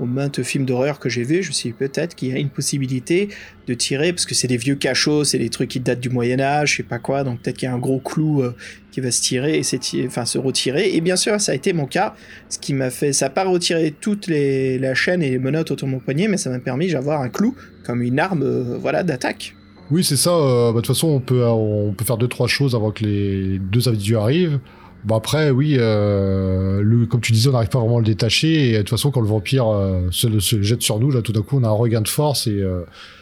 aux, 0.00 0.06
maintes 0.06 0.42
films 0.42 0.64
d'horreur 0.64 0.98
que 0.98 1.10
j'ai 1.10 1.22
vus. 1.22 1.42
Je 1.42 1.48
me 1.48 1.52
suis 1.52 1.68
dit 1.70 1.76
peut-être 1.78 2.14
qu'il 2.14 2.28
y 2.28 2.32
a 2.32 2.38
une 2.38 2.50
possibilité 2.50 3.28
de 3.66 3.74
tirer, 3.74 4.12
parce 4.12 4.26
que 4.26 4.34
c'est 4.34 4.48
des 4.48 4.56
vieux 4.56 4.74
cachots, 4.74 5.24
c'est 5.24 5.38
des 5.38 5.50
trucs 5.50 5.68
qui 5.68 5.80
datent 5.80 6.00
du 6.00 6.08
Moyen-Âge, 6.08 6.72
je 6.72 6.76
sais 6.78 6.82
pas 6.82 6.98
quoi, 6.98 7.24
donc 7.24 7.40
peut-être 7.40 7.56
qu'il 7.56 7.68
y 7.68 7.70
a 7.70 7.74
un 7.74 7.78
gros 7.78 7.89
clou 7.98 8.42
euh, 8.42 8.54
qui 8.90 9.00
va 9.00 9.10
se 9.10 9.20
tirer 9.20 9.60
et 9.60 10.06
enfin 10.06 10.24
se 10.24 10.38
retirer. 10.38 10.94
Et 10.94 11.00
bien 11.00 11.16
sûr, 11.16 11.40
ça 11.40 11.52
a 11.52 11.54
été 11.54 11.72
mon 11.72 11.86
cas, 11.86 12.14
ce 12.48 12.58
qui 12.58 12.74
m'a 12.74 12.90
fait, 12.90 13.12
ça 13.12 13.26
n'a 13.26 13.30
pas 13.30 13.44
retiré 13.44 13.94
toute 13.98 14.26
les, 14.26 14.78
la 14.78 14.94
chaîne 14.94 15.22
et 15.22 15.30
les 15.30 15.38
menottes 15.38 15.70
autour 15.70 15.88
de 15.88 15.92
mon 15.92 15.98
poignet, 16.00 16.28
mais 16.28 16.36
ça 16.36 16.50
m'a 16.50 16.58
permis 16.58 16.92
d'avoir 16.92 17.20
un 17.20 17.28
clou 17.28 17.54
comme 17.84 18.02
une 18.02 18.18
arme, 18.18 18.42
euh, 18.42 18.78
voilà, 18.80 19.02
d'attaque. 19.02 19.56
Oui, 19.90 20.04
c'est 20.04 20.16
ça. 20.16 20.30
euh, 20.30 20.68
bah, 20.68 20.80
De 20.80 20.86
toute 20.86 20.94
façon, 20.94 21.08
on 21.08 21.20
peut, 21.20 21.44
on 21.44 21.92
peut 21.92 22.04
faire 22.04 22.16
deux, 22.16 22.28
trois 22.28 22.46
choses 22.46 22.74
avant 22.74 22.92
que 22.92 23.04
les 23.04 23.58
deux 23.58 23.88
individus 23.88 24.16
arrivent. 24.16 24.60
Bon 25.02 25.16
après, 25.16 25.50
oui, 25.50 25.76
le, 25.78 27.06
comme 27.06 27.22
tu 27.22 27.32
disais, 27.32 27.48
on 27.48 27.52
n'arrive 27.52 27.70
pas 27.70 27.78
vraiment 27.78 27.96
à 27.96 28.00
le 28.00 28.06
détacher. 28.06 28.68
Et 28.68 28.72
de 28.74 28.78
toute 28.80 28.90
façon, 28.90 29.10
quand 29.10 29.22
le 29.22 29.26
vampire 29.26 29.64
se, 30.10 30.28
jette 30.60 30.82
sur 30.82 31.00
nous, 31.00 31.10
là, 31.10 31.22
tout 31.22 31.32
d'un 31.32 31.40
coup, 31.40 31.58
on 31.58 31.64
a 31.64 31.68
un 31.68 31.72
regain 31.72 32.02
de 32.02 32.08
force. 32.08 32.46
Et 32.46 32.62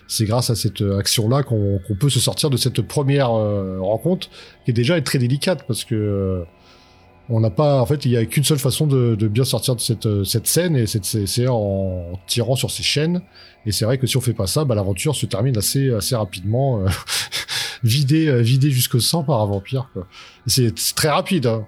c'est 0.09 0.25
grâce 0.25 0.51
à 0.51 0.55
cette 0.57 0.81
action-là 0.83 1.43
qu'on 1.45 1.79
peut 2.01 2.11
se 2.11 2.19
sortir 2.19 2.51
de 2.51 2.57
cette 2.57 2.81
première 2.83 3.31
euh, 3.33 3.79
rencontre, 3.81 4.29
qui 4.65 4.71
est 4.73 4.75
déjà 4.75 5.01
très 5.03 5.19
délicate, 5.19 5.65
parce 5.69 5.85
que 5.85 5.95
euh, 5.95 6.45
on 7.31 7.41
n'a 7.41 7.51
pas, 7.51 7.81
en 7.83 7.85
fait, 7.87 8.07
il 8.07 8.13
y 8.13 8.17
a 8.17 8.25
qu'une 8.25 8.43
seule 8.45 8.59
façon 8.59 8.87
de, 8.87 9.15
de 9.15 9.29
bien 9.29 9.45
sortir 9.45 9.77
de 9.77 9.81
cette, 9.81 10.07
euh, 10.07 10.25
cette 10.25 10.47
scène, 10.47 10.75
et 10.77 10.87
c'est- 10.87 11.47
en 11.47 12.19
tirant 12.27 12.57
sur 12.57 12.71
ses 12.71 12.83
chaînes. 12.83 13.21
Et 13.67 13.73
c'est 13.73 13.85
vrai 13.85 13.99
que 13.99 14.07
si 14.07 14.17
on 14.17 14.23
fait 14.23 14.33
pas 14.33 14.47
ça, 14.47 14.65
bah, 14.65 14.75
l'aventure 14.75 15.15
se 15.15 15.27
termine 15.27 15.57
assez, 15.59 15.93
assez 15.93 16.17
rapidement, 16.17 16.81
euh, 16.81 16.87
vidée, 17.83 18.29
euh, 18.29 18.41
vidée 18.41 18.71
jusqu'au 18.71 19.01
sang 19.01 19.25
par 19.25 19.43
un 19.43 19.47
vampire. 19.47 19.91
c'est 20.47 20.75
très 20.95 21.11
rapide. 21.11 21.47
Hein. 21.47 21.67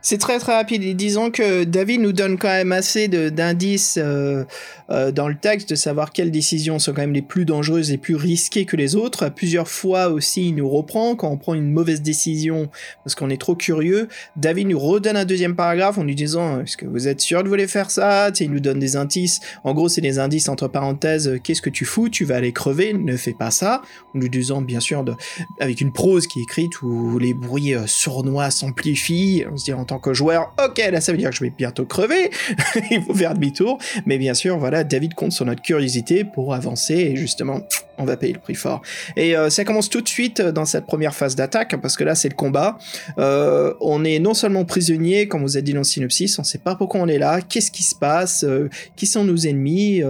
C'est 0.00 0.18
très 0.18 0.38
très 0.38 0.54
rapide. 0.54 0.96
Disons 0.96 1.32
que 1.32 1.64
David 1.64 2.00
nous 2.00 2.12
donne 2.12 2.38
quand 2.38 2.48
même 2.48 2.70
assez 2.70 3.08
d'indices 3.08 3.98
euh, 4.00 4.44
euh, 4.90 5.10
dans 5.10 5.26
le 5.28 5.34
texte 5.34 5.70
de 5.70 5.74
savoir 5.74 6.12
quelles 6.12 6.30
décisions 6.30 6.78
sont 6.78 6.92
quand 6.92 7.00
même 7.00 7.12
les 7.12 7.22
plus 7.22 7.44
dangereuses 7.44 7.90
et 7.90 7.98
plus 7.98 8.14
risquées 8.14 8.64
que 8.64 8.76
les 8.76 8.94
autres. 8.94 9.28
Plusieurs 9.28 9.66
fois 9.66 10.08
aussi, 10.08 10.48
il 10.48 10.54
nous 10.54 10.68
reprend 10.68 11.16
quand 11.16 11.28
on 11.30 11.36
prend 11.36 11.54
une 11.54 11.72
mauvaise 11.72 12.00
décision 12.00 12.70
parce 13.02 13.16
qu'on 13.16 13.28
est 13.28 13.40
trop 13.40 13.56
curieux. 13.56 14.08
David 14.36 14.68
nous 14.68 14.78
redonne 14.78 15.16
un 15.16 15.24
deuxième 15.24 15.56
paragraphe 15.56 15.98
en 15.98 16.04
lui 16.04 16.14
disant 16.14 16.60
Est-ce 16.60 16.76
que 16.76 16.86
vous 16.86 17.08
êtes 17.08 17.20
sûr 17.20 17.42
de 17.42 17.48
vouloir 17.48 17.68
faire 17.68 17.90
ça? 17.90 18.30
Il 18.38 18.52
nous 18.52 18.60
donne 18.60 18.78
des 18.78 18.94
indices. 18.94 19.40
En 19.64 19.74
gros, 19.74 19.88
c'est 19.88 20.00
des 20.00 20.20
indices 20.20 20.48
entre 20.48 20.68
parenthèses 20.68 21.26
euh, 21.26 21.40
Qu'est-ce 21.42 21.62
que 21.62 21.70
tu 21.70 21.84
fous? 21.84 22.08
Tu 22.08 22.24
vas 22.24 22.36
aller 22.36 22.52
crever, 22.52 22.92
ne 22.92 23.16
fais 23.16 23.34
pas 23.34 23.50
ça. 23.50 23.82
En 24.14 24.20
lui 24.20 24.30
disant, 24.30 24.62
bien 24.62 24.80
sûr, 24.80 25.02
de, 25.02 25.14
avec 25.58 25.80
une 25.80 25.92
prose 25.92 26.28
qui 26.28 26.38
est 26.38 26.42
écrite 26.42 26.82
où 26.82 27.18
les 27.18 27.34
bruits 27.34 27.74
euh, 27.74 27.86
sournois 27.88 28.52
s'amplifient. 28.52 29.44
On 29.50 29.56
se 29.56 29.64
dit 29.64 29.72
tant 29.88 29.98
que 29.98 30.14
joueur, 30.14 30.54
ok, 30.62 30.78
là 30.92 31.00
ça 31.00 31.12
veut 31.12 31.18
dire 31.18 31.30
que 31.30 31.36
je 31.36 31.42
vais 31.42 31.50
bientôt 31.50 31.86
crever, 31.86 32.30
il 32.90 33.02
faut 33.02 33.14
faire 33.14 33.34
demi-tour. 33.34 33.78
Mais 34.06 34.18
bien 34.18 34.34
sûr, 34.34 34.58
voilà, 34.58 34.84
David 34.84 35.14
compte 35.14 35.32
sur 35.32 35.44
notre 35.46 35.62
curiosité 35.62 36.24
pour 36.24 36.54
avancer 36.54 36.94
et 36.94 37.16
justement, 37.16 37.62
on 37.96 38.04
va 38.04 38.16
payer 38.16 38.34
le 38.34 38.38
prix 38.38 38.54
fort. 38.54 38.82
Et 39.16 39.36
euh, 39.36 39.50
ça 39.50 39.64
commence 39.64 39.88
tout 39.88 40.02
de 40.02 40.08
suite 40.08 40.40
dans 40.40 40.66
cette 40.66 40.86
première 40.86 41.14
phase 41.14 41.34
d'attaque, 41.34 41.74
parce 41.80 41.96
que 41.96 42.04
là 42.04 42.14
c'est 42.14 42.28
le 42.28 42.34
combat. 42.34 42.78
Euh, 43.18 43.74
on 43.80 44.04
est 44.04 44.18
non 44.18 44.34
seulement 44.34 44.64
prisonnier, 44.64 45.26
comme 45.26 45.42
vous 45.42 45.56
a 45.56 45.62
dit 45.62 45.72
dans 45.72 45.80
le 45.80 45.84
synopsis, 45.84 46.38
on 46.38 46.44
sait 46.44 46.58
pas 46.58 46.74
pourquoi 46.74 47.00
on 47.00 47.08
est 47.08 47.18
là, 47.18 47.40
qu'est-ce 47.40 47.70
qui 47.70 47.82
se 47.82 47.94
passe, 47.94 48.44
euh, 48.44 48.68
qui 48.94 49.06
sont 49.06 49.24
nos 49.24 49.36
ennemis, 49.36 50.02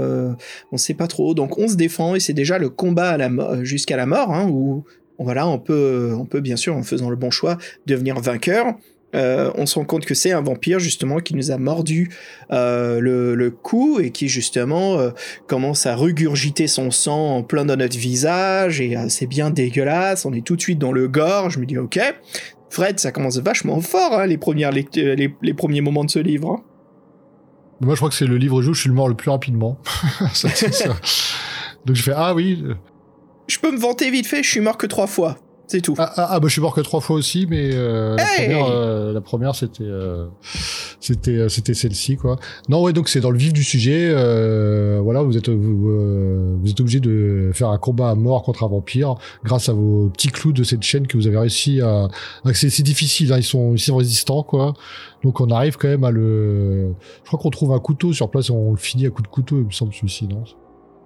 on 0.72 0.76
sait 0.76 0.94
pas 0.94 1.06
trop. 1.06 1.34
Donc 1.34 1.56
on 1.56 1.68
se 1.68 1.76
défend 1.76 2.16
et 2.16 2.20
c'est 2.20 2.32
déjà 2.32 2.58
le 2.58 2.68
combat 2.68 3.16
jusqu'à 3.62 3.96
la 3.96 4.06
mort, 4.06 4.34
hein, 4.34 4.48
où 4.50 4.84
voilà, 5.18 5.46
on 5.46 5.58
peut, 5.58 6.14
on 6.16 6.26
peut 6.26 6.40
bien 6.40 6.56
sûr, 6.56 6.76
en 6.76 6.82
faisant 6.82 7.10
le 7.10 7.16
bon 7.16 7.30
choix, 7.30 7.58
devenir 7.86 8.20
vainqueur. 8.20 8.74
Euh, 9.14 9.50
on 9.54 9.64
se 9.64 9.76
rend 9.78 9.86
compte 9.86 10.04
que 10.04 10.14
c'est 10.14 10.32
un 10.32 10.42
vampire 10.42 10.78
justement 10.78 11.18
qui 11.18 11.34
nous 11.34 11.50
a 11.50 11.56
mordu 11.56 12.10
euh, 12.50 13.00
le, 13.00 13.34
le 13.34 13.50
cou 13.50 14.00
et 14.00 14.10
qui 14.10 14.28
justement 14.28 14.98
euh, 14.98 15.10
commence 15.46 15.86
à 15.86 15.96
regurgiter 15.96 16.66
son 16.66 16.90
sang 16.90 17.36
en 17.36 17.42
plein 17.42 17.64
dans 17.64 17.76
notre 17.76 17.96
visage 17.96 18.80
et 18.82 18.96
c'est 19.08 19.26
bien 19.26 19.50
dégueulasse. 19.50 20.26
On 20.26 20.32
est 20.34 20.44
tout 20.44 20.56
de 20.56 20.60
suite 20.60 20.78
dans 20.78 20.92
le 20.92 21.08
gore. 21.08 21.48
Je 21.48 21.58
me 21.58 21.64
dis 21.64 21.78
ok, 21.78 21.98
Fred, 22.68 23.00
ça 23.00 23.10
commence 23.10 23.38
vachement 23.38 23.80
fort 23.80 24.12
hein, 24.18 24.26
les 24.26 24.36
premières 24.36 24.72
les, 24.72 24.86
les 24.94 25.54
premiers 25.54 25.80
moments 25.80 26.04
de 26.04 26.10
ce 26.10 26.18
livre. 26.18 26.50
hein. 26.52 26.62
Moi, 27.80 27.94
je 27.94 28.00
crois 28.00 28.08
que 28.10 28.16
c'est 28.16 28.26
le 28.26 28.36
livre 28.36 28.56
où 28.56 28.62
je 28.62 28.72
suis 28.72 28.88
le 28.88 28.94
mort 28.94 29.08
le 29.08 29.14
plus 29.14 29.30
rapidement. 29.30 29.78
Ça. 30.34 30.48
Donc 31.86 31.96
je 31.96 32.02
fais 32.02 32.12
ah 32.14 32.34
oui. 32.34 32.62
Je 33.46 33.58
peux 33.58 33.70
me 33.72 33.78
vanter 33.78 34.10
vite 34.10 34.26
fait, 34.26 34.42
je 34.42 34.50
suis 34.50 34.60
mort 34.60 34.76
que 34.76 34.86
trois 34.86 35.06
fois. 35.06 35.38
C'est 35.68 35.82
tout. 35.82 35.94
Ah, 35.98 36.10
ah, 36.16 36.28
ah, 36.30 36.40
bah 36.40 36.48
je 36.48 36.52
suis 36.52 36.62
mort 36.62 36.74
que 36.74 36.80
trois 36.80 37.00
fois 37.00 37.16
aussi, 37.16 37.46
mais 37.48 37.70
euh, 37.74 38.16
la 38.16 38.24
première, 38.24 38.66
euh, 38.70 39.12
la 39.12 39.20
première 39.20 39.54
c'était 39.54 39.84
euh, 39.84 40.26
c'était 40.98 41.32
euh, 41.32 41.48
c'était 41.50 41.74
celle-ci 41.74 42.16
quoi. 42.16 42.38
Non 42.70 42.82
ouais 42.82 42.94
donc 42.94 43.10
c'est 43.10 43.20
dans 43.20 43.30
le 43.30 43.36
vif 43.36 43.52
du 43.52 43.62
sujet. 43.62 44.08
euh, 44.10 44.98
voilà 45.02 45.20
vous 45.22 45.36
êtes 45.36 45.50
vous, 45.50 45.90
euh, 45.90 46.56
vous 46.58 46.70
êtes 46.70 46.80
obligé 46.80 47.00
de 47.00 47.50
faire 47.52 47.68
un 47.68 47.76
combat 47.76 48.08
à 48.08 48.14
mort 48.14 48.44
contre 48.44 48.64
un 48.64 48.68
vampire 48.68 49.16
grâce 49.44 49.68
à 49.68 49.74
vos 49.74 50.08
petits 50.08 50.28
clous 50.28 50.52
de 50.54 50.64
cette 50.64 50.82
chaîne 50.82 51.06
que 51.06 51.18
vous 51.18 51.26
avez 51.26 51.36
réussi 51.36 51.82
à. 51.82 52.08
c'est 52.54 52.82
difficile, 52.82 53.30
hein, 53.34 53.36
ils 53.36 53.44
sont 53.44 53.74
ils 53.74 53.78
sont 53.78 53.96
résistants 53.96 54.42
quoi. 54.42 54.72
Donc 55.22 55.42
on 55.42 55.50
arrive 55.50 55.76
quand 55.76 55.88
même 55.88 56.04
à 56.04 56.10
le. 56.10 56.94
Je 57.24 57.26
crois 57.26 57.38
qu'on 57.38 57.50
trouve 57.50 57.72
un 57.72 57.78
couteau 57.78 58.14
sur 58.14 58.30
place, 58.30 58.48
et 58.48 58.52
on 58.52 58.70
le 58.70 58.78
finit 58.78 59.06
à 59.06 59.10
coup 59.10 59.20
de 59.20 59.28
couteau, 59.28 59.58
il 59.58 59.66
me 59.66 59.70
semble 59.70 59.92
celui-ci 59.92 60.28
non? 60.28 60.44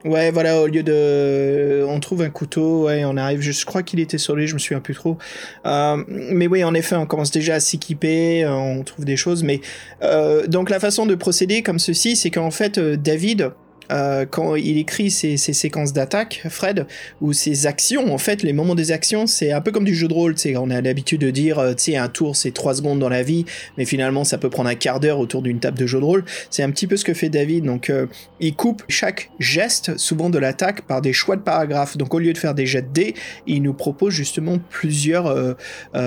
Ouais, 0.05 0.33
voilà, 0.33 0.61
au 0.61 0.67
lieu 0.67 0.83
de. 0.83 1.85
On 1.87 2.01
trouve 2.01 2.23
un 2.23 2.31
couteau, 2.31 2.87
ouais, 2.87 3.05
on 3.05 3.17
arrive. 3.17 3.41
Je 3.41 3.65
crois 3.65 3.85
qu'il 3.85 4.01
était 4.01 4.19
sur 4.19 4.35
lui, 4.35 4.49
je 4.49 4.55
me 4.55 4.59
souviens 4.59 4.81
plus 4.81 4.95
trop. 4.95 5.17
Euh, 5.65 6.03
mais 6.09 6.49
oui, 6.49 6.65
en 6.65 6.75
effet, 6.75 6.97
on 6.97 7.07
commence 7.07 7.31
déjà 7.31 7.55
à 7.55 7.61
s'équiper, 7.61 8.43
euh, 8.45 8.53
on 8.53 8.83
trouve 8.83 9.05
des 9.05 9.17
choses. 9.17 9.45
Mais. 9.45 9.61
euh, 10.03 10.47
donc, 10.49 10.71
la 10.71 10.81
façon 10.81 11.07
de 11.07 11.15
procéder 11.15 11.63
comme 11.63 11.79
ceci, 11.79 12.17
c'est 12.17 12.31
qu'en 12.31 12.51
fait, 12.51 12.79
euh, 12.79 12.97
David. 12.97 13.53
Euh, 13.91 14.27
quand 14.27 14.57
il 14.57 14.79
écrit 14.79 15.11
ses, 15.11 15.37
séquences 15.37 15.93
d'attaque, 15.93 16.43
Fred, 16.49 16.87
ou 17.21 17.33
ses 17.33 17.67
actions, 17.67 18.13
en 18.13 18.19
fait, 18.19 18.43
les 18.43 18.53
moments 18.53 18.75
des 18.75 18.93
actions, 18.93 19.27
c'est 19.27 19.53
un 19.53 19.61
peu 19.61 19.73
comme 19.73 19.85
du 19.85 19.95
jeu 19.95 20.09
de 20.09 20.15
rôle, 20.15 20.35
tu 20.35 20.57
on 20.57 20.71
a 20.71 20.81
l'habitude 20.81 21.21
de 21.21 21.31
dire, 21.31 21.59
euh, 21.59 21.75
un 21.95 22.09
tour 22.09 22.37
c'est 22.37 22.53
3 22.53 22.77
secondes 22.77 23.01
dans 23.01 23.09
la 23.09 23.23
vie, 23.23 23.45
mais 23.77 23.85
finalement 23.85 24.25
ça 24.25 24.39
peut 24.39 24.51
prendre 24.51 24.69
un 24.69 24.75
quart 24.75 25.01
d'heure 25.01 25.19
autour 25.19 25.43
d'une 25.43 25.59
table 25.59 25.79
de 25.79 25.87
jeu 25.87 25.99
de 25.99 26.05
rôle. 26.05 26.25
C'est 26.49 26.63
un 26.63 26.71
petit 26.71 26.87
peu 26.87 26.97
ce 26.97 27.05
que 27.05 27.13
fait 27.13 27.29
David, 27.29 27.65
donc 27.65 27.91
euh, 27.91 28.07
il 28.41 28.55
coupe 28.55 28.83
chaque 28.89 29.31
geste, 29.39 29.99
souvent 29.99 30.31
de 30.31 30.39
l'attaque, 30.39 30.83
par 30.83 31.03
des 31.03 31.13
choix 31.13 31.37
de 31.37 31.43
paragraphes. 31.43 31.97
Donc 31.97 32.15
au 32.15 32.19
lieu 32.19 32.33
de 32.33 32.39
faire 32.39 32.55
des 32.55 32.67
jets 32.67 32.83
de 32.83 32.93
dés, 32.93 33.15
il 33.47 33.63
nous 33.63 33.75
propose 33.75 34.15
justement 34.15 34.59
plusieurs, 34.71 35.57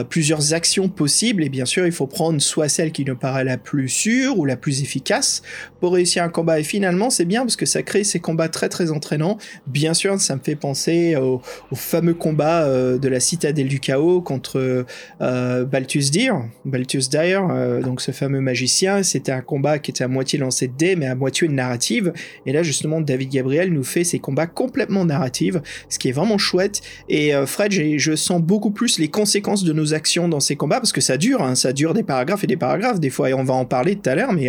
plusieurs 0.09 0.53
actions 0.53 0.89
possibles. 0.89 1.43
Et 1.43 1.49
bien 1.49 1.65
sûr, 1.65 1.85
il 1.85 1.91
faut 1.91 2.07
prendre 2.07 2.41
soit 2.41 2.69
celle 2.69 2.91
qui 2.91 3.05
nous 3.05 3.15
paraît 3.15 3.43
la 3.43 3.57
plus 3.57 3.89
sûre 3.89 4.37
ou 4.37 4.45
la 4.45 4.57
plus 4.57 4.81
efficace 4.81 5.41
pour 5.79 5.93
réussir 5.93 6.23
un 6.23 6.29
combat. 6.29 6.59
Et 6.59 6.63
finalement, 6.63 7.09
c'est 7.09 7.25
bien 7.25 7.41
parce 7.41 7.55
que 7.55 7.64
ça 7.65 7.83
crée 7.83 8.03
ces 8.03 8.19
combats 8.19 8.49
très 8.49 8.69
très 8.69 8.91
entraînants. 8.91 9.37
Bien 9.67 9.93
sûr, 9.93 10.19
ça 10.19 10.35
me 10.35 10.41
fait 10.41 10.55
penser 10.55 11.15
au, 11.15 11.41
fameux 11.73 12.13
combat 12.13 12.63
euh, 12.63 12.97
de 12.97 13.07
la 13.09 13.19
citadelle 13.19 13.67
du 13.67 13.79
chaos 13.79 14.21
contre 14.21 14.85
euh, 15.21 15.65
Balthus 15.65 16.09
Dire, 16.11 16.45
Balthus 16.63 17.03
euh, 17.15 17.81
donc 17.81 18.01
ce 18.01 18.11
fameux 18.11 18.41
magicien. 18.41 19.03
C'était 19.03 19.31
un 19.31 19.41
combat 19.41 19.79
qui 19.79 19.91
était 19.91 20.03
à 20.03 20.07
moitié 20.07 20.39
lancé 20.39 20.67
de 20.67 20.73
dés, 20.77 20.95
mais 20.95 21.07
à 21.07 21.15
moitié 21.15 21.47
de 21.47 21.53
narrative. 21.53 22.13
Et 22.45 22.53
là, 22.53 22.63
justement, 22.63 23.01
David 23.01 23.29
Gabriel 23.29 23.73
nous 23.73 23.83
fait 23.83 24.03
ces 24.03 24.19
combats 24.19 24.47
complètement 24.47 25.05
narratifs, 25.05 25.55
ce 25.89 25.99
qui 25.99 26.09
est 26.09 26.11
vraiment 26.11 26.37
chouette. 26.37 26.81
Et 27.09 27.35
euh, 27.35 27.45
Fred, 27.45 27.71
je 27.71 28.15
sens 28.15 28.41
beaucoup 28.41 28.71
plus 28.71 28.99
les 28.99 29.09
conséquences 29.09 29.63
de 29.63 29.73
nos 29.73 29.93
actions 29.93 30.27
dans 30.27 30.39
ces 30.39 30.55
combats, 30.55 30.79
parce 30.79 30.91
que 30.91 31.01
ça 31.01 31.17
dure, 31.17 31.41
hein, 31.41 31.55
ça 31.55 31.73
dure 31.73 31.93
des 31.93 32.03
paragraphes 32.03 32.43
et 32.43 32.47
des 32.47 32.57
paragraphes, 32.57 32.99
des 32.99 33.09
fois, 33.09 33.29
et 33.29 33.33
on 33.33 33.43
va 33.43 33.53
en 33.53 33.65
parler 33.65 33.95
tout 33.95 34.09
à 34.09 34.15
l'heure, 34.15 34.33
mais 34.33 34.43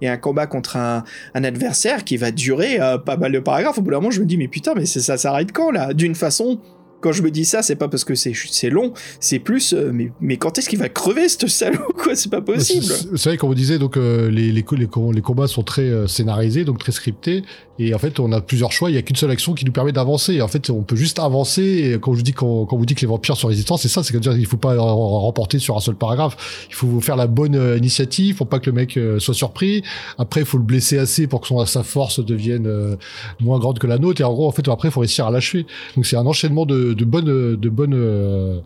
il 0.00 0.04
y 0.04 0.06
a- 0.06 0.12
un 0.12 0.16
combat 0.18 0.46
contre 0.46 0.76
un 0.76 1.04
adversaire 1.34 2.04
qui 2.04 2.18
va 2.18 2.30
durer 2.30 2.61
euh, 2.62 2.98
pas 2.98 3.16
mal 3.16 3.32
de 3.32 3.38
paragraphes. 3.38 3.78
Au 3.78 3.82
bout 3.82 3.90
d'un 3.90 3.98
moment, 3.98 4.10
je 4.10 4.20
me 4.20 4.26
dis, 4.26 4.36
mais 4.36 4.48
putain, 4.48 4.74
mais 4.74 4.86
ça 4.86 5.16
s'arrête 5.16 5.52
quand, 5.52 5.70
là? 5.70 5.92
D'une 5.94 6.14
façon... 6.14 6.58
Quand 7.02 7.12
je 7.12 7.22
me 7.22 7.30
dis 7.30 7.44
ça, 7.44 7.62
c'est 7.62 7.76
pas 7.76 7.88
parce 7.88 8.04
que 8.04 8.14
c'est 8.14 8.32
c'est 8.34 8.70
long, 8.70 8.92
c'est 9.20 9.40
plus, 9.40 9.72
euh, 9.74 9.90
mais, 9.92 10.12
mais 10.20 10.36
quand 10.36 10.56
est-ce 10.56 10.68
qu'il 10.68 10.78
va 10.78 10.88
crever 10.88 11.28
ce 11.28 11.46
salaud, 11.48 11.80
quoi? 12.02 12.14
C'est 12.14 12.30
pas 12.30 12.40
possible. 12.40 12.84
C'est 13.16 13.28
vrai, 13.28 13.36
comme 13.36 13.50
on 13.50 13.54
disait, 13.54 13.78
donc 13.78 13.96
euh, 13.96 14.30
les, 14.30 14.52
les, 14.52 14.64
les, 14.70 14.88
les 15.12 15.20
combats 15.20 15.48
sont 15.48 15.64
très 15.64 15.82
euh, 15.82 16.06
scénarisés, 16.06 16.64
donc 16.64 16.78
très 16.78 16.92
scriptés. 16.92 17.42
Et 17.78 17.94
en 17.94 17.98
fait, 17.98 18.20
on 18.20 18.30
a 18.32 18.40
plusieurs 18.40 18.70
choix. 18.70 18.90
Il 18.90 18.94
y 18.94 18.98
a 18.98 19.02
qu'une 19.02 19.16
seule 19.16 19.30
action 19.30 19.54
qui 19.54 19.64
nous 19.64 19.72
permet 19.72 19.92
d'avancer. 19.92 20.42
En 20.42 20.48
fait, 20.48 20.68
on 20.70 20.82
peut 20.82 20.96
juste 20.96 21.18
avancer. 21.18 21.62
Et 21.62 21.98
quand 21.98 22.14
je 22.14 22.22
dis 22.22 22.32
quand, 22.32 22.66
quand 22.66 22.76
vous 22.76 22.84
dit 22.84 22.94
que 22.94 23.00
les 23.00 23.06
vampires 23.06 23.36
sont 23.36 23.48
résistants, 23.48 23.76
c'est 23.76 23.88
ça. 23.88 24.02
C'est 24.02 24.16
dire 24.18 24.34
qu'il 24.34 24.46
faut 24.46 24.58
pas 24.58 24.76
remporter 24.78 25.58
sur 25.58 25.76
un 25.76 25.80
seul 25.80 25.94
paragraphe. 25.94 26.66
Il 26.68 26.74
faut 26.74 27.00
faire 27.00 27.16
la 27.16 27.26
bonne 27.26 27.56
euh, 27.56 27.78
initiative 27.78 28.36
pour 28.36 28.46
pas 28.46 28.60
que 28.60 28.66
le 28.66 28.72
mec 28.72 28.96
euh, 28.96 29.18
soit 29.18 29.34
surpris. 29.34 29.82
Après, 30.18 30.40
il 30.40 30.46
faut 30.46 30.58
le 30.58 30.64
blesser 30.64 30.98
assez 30.98 31.26
pour 31.26 31.40
que 31.40 31.48
son, 31.48 31.64
sa 31.64 31.82
force 31.82 32.24
devienne 32.24 32.96
moins 33.40 33.58
grande 33.58 33.78
que 33.78 33.86
la 33.86 33.98
nôtre. 33.98 34.20
Et 34.20 34.24
en 34.24 34.32
gros, 34.32 34.46
en 34.46 34.52
fait, 34.52 34.68
après, 34.68 34.88
il 34.88 34.92
faut 34.92 35.00
réussir 35.00 35.26
à 35.26 35.30
l'achever. 35.30 35.66
Donc, 35.96 36.06
c'est 36.06 36.16
un 36.16 36.26
enchaînement 36.26 36.66
de, 36.66 36.91
de 36.94 37.04
bonnes, 37.04 37.56
de 37.56 37.68
bonnes, 37.68 37.94
euh, 37.94 38.60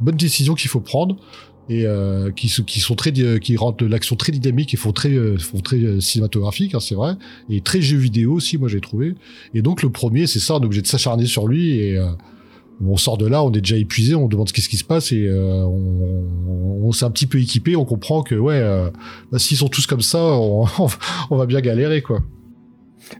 bonnes 0.00 0.16
décisions 0.16 0.54
qu'il 0.54 0.70
faut 0.70 0.80
prendre 0.80 1.16
et 1.68 1.86
euh, 1.86 2.30
qui, 2.30 2.48
qui 2.66 2.80
sont 2.80 2.94
très 2.94 3.12
qui 3.12 3.56
rendent 3.56 3.82
l'action 3.82 4.16
très 4.16 4.32
dynamique 4.32 4.72
et 4.72 4.76
font 4.76 4.92
très 4.92 5.10
euh, 5.10 5.36
font 5.38 5.60
très 5.60 5.76
euh, 5.76 6.00
cinématographique 6.00 6.74
hein, 6.74 6.80
c'est 6.80 6.94
vrai 6.94 7.14
et 7.50 7.60
très 7.60 7.82
jeu 7.82 7.98
vidéo 7.98 8.34
aussi 8.34 8.58
moi 8.58 8.68
j'ai 8.68 8.80
trouvé. 8.80 9.14
Et 9.54 9.62
donc 9.62 9.82
le 9.82 9.90
premier 9.90 10.26
c'est 10.26 10.40
ça 10.40 10.56
on 10.56 10.60
est 10.60 10.64
obligé 10.64 10.82
de 10.82 10.86
s'acharner 10.86 11.26
sur 11.26 11.46
lui 11.46 11.72
et 11.72 11.98
on 12.84 12.96
sort 12.96 13.18
de 13.18 13.26
là 13.26 13.42
on 13.42 13.52
est 13.52 13.60
déjà 13.60 13.76
épuisé 13.76 14.14
on 14.14 14.28
demande 14.28 14.50
qu'est-ce 14.50 14.68
qui 14.68 14.76
se 14.76 14.84
passe 14.84 15.12
et 15.12 15.28
on, 15.30 16.90
s'est 16.92 17.04
un 17.04 17.10
petit 17.10 17.26
peu 17.26 17.38
équipé 17.38 17.76
on 17.76 17.84
comprend 17.84 18.22
que 18.22 18.34
ouais 18.34 18.60
bah, 19.30 19.38
s'ils 19.38 19.58
sont 19.58 19.68
tous 19.68 19.86
comme 19.86 20.00
ça 20.00 20.22
on, 20.22 20.64
on 21.30 21.36
va 21.36 21.44
bien 21.44 21.60
galérer 21.60 22.00
quoi 22.00 22.22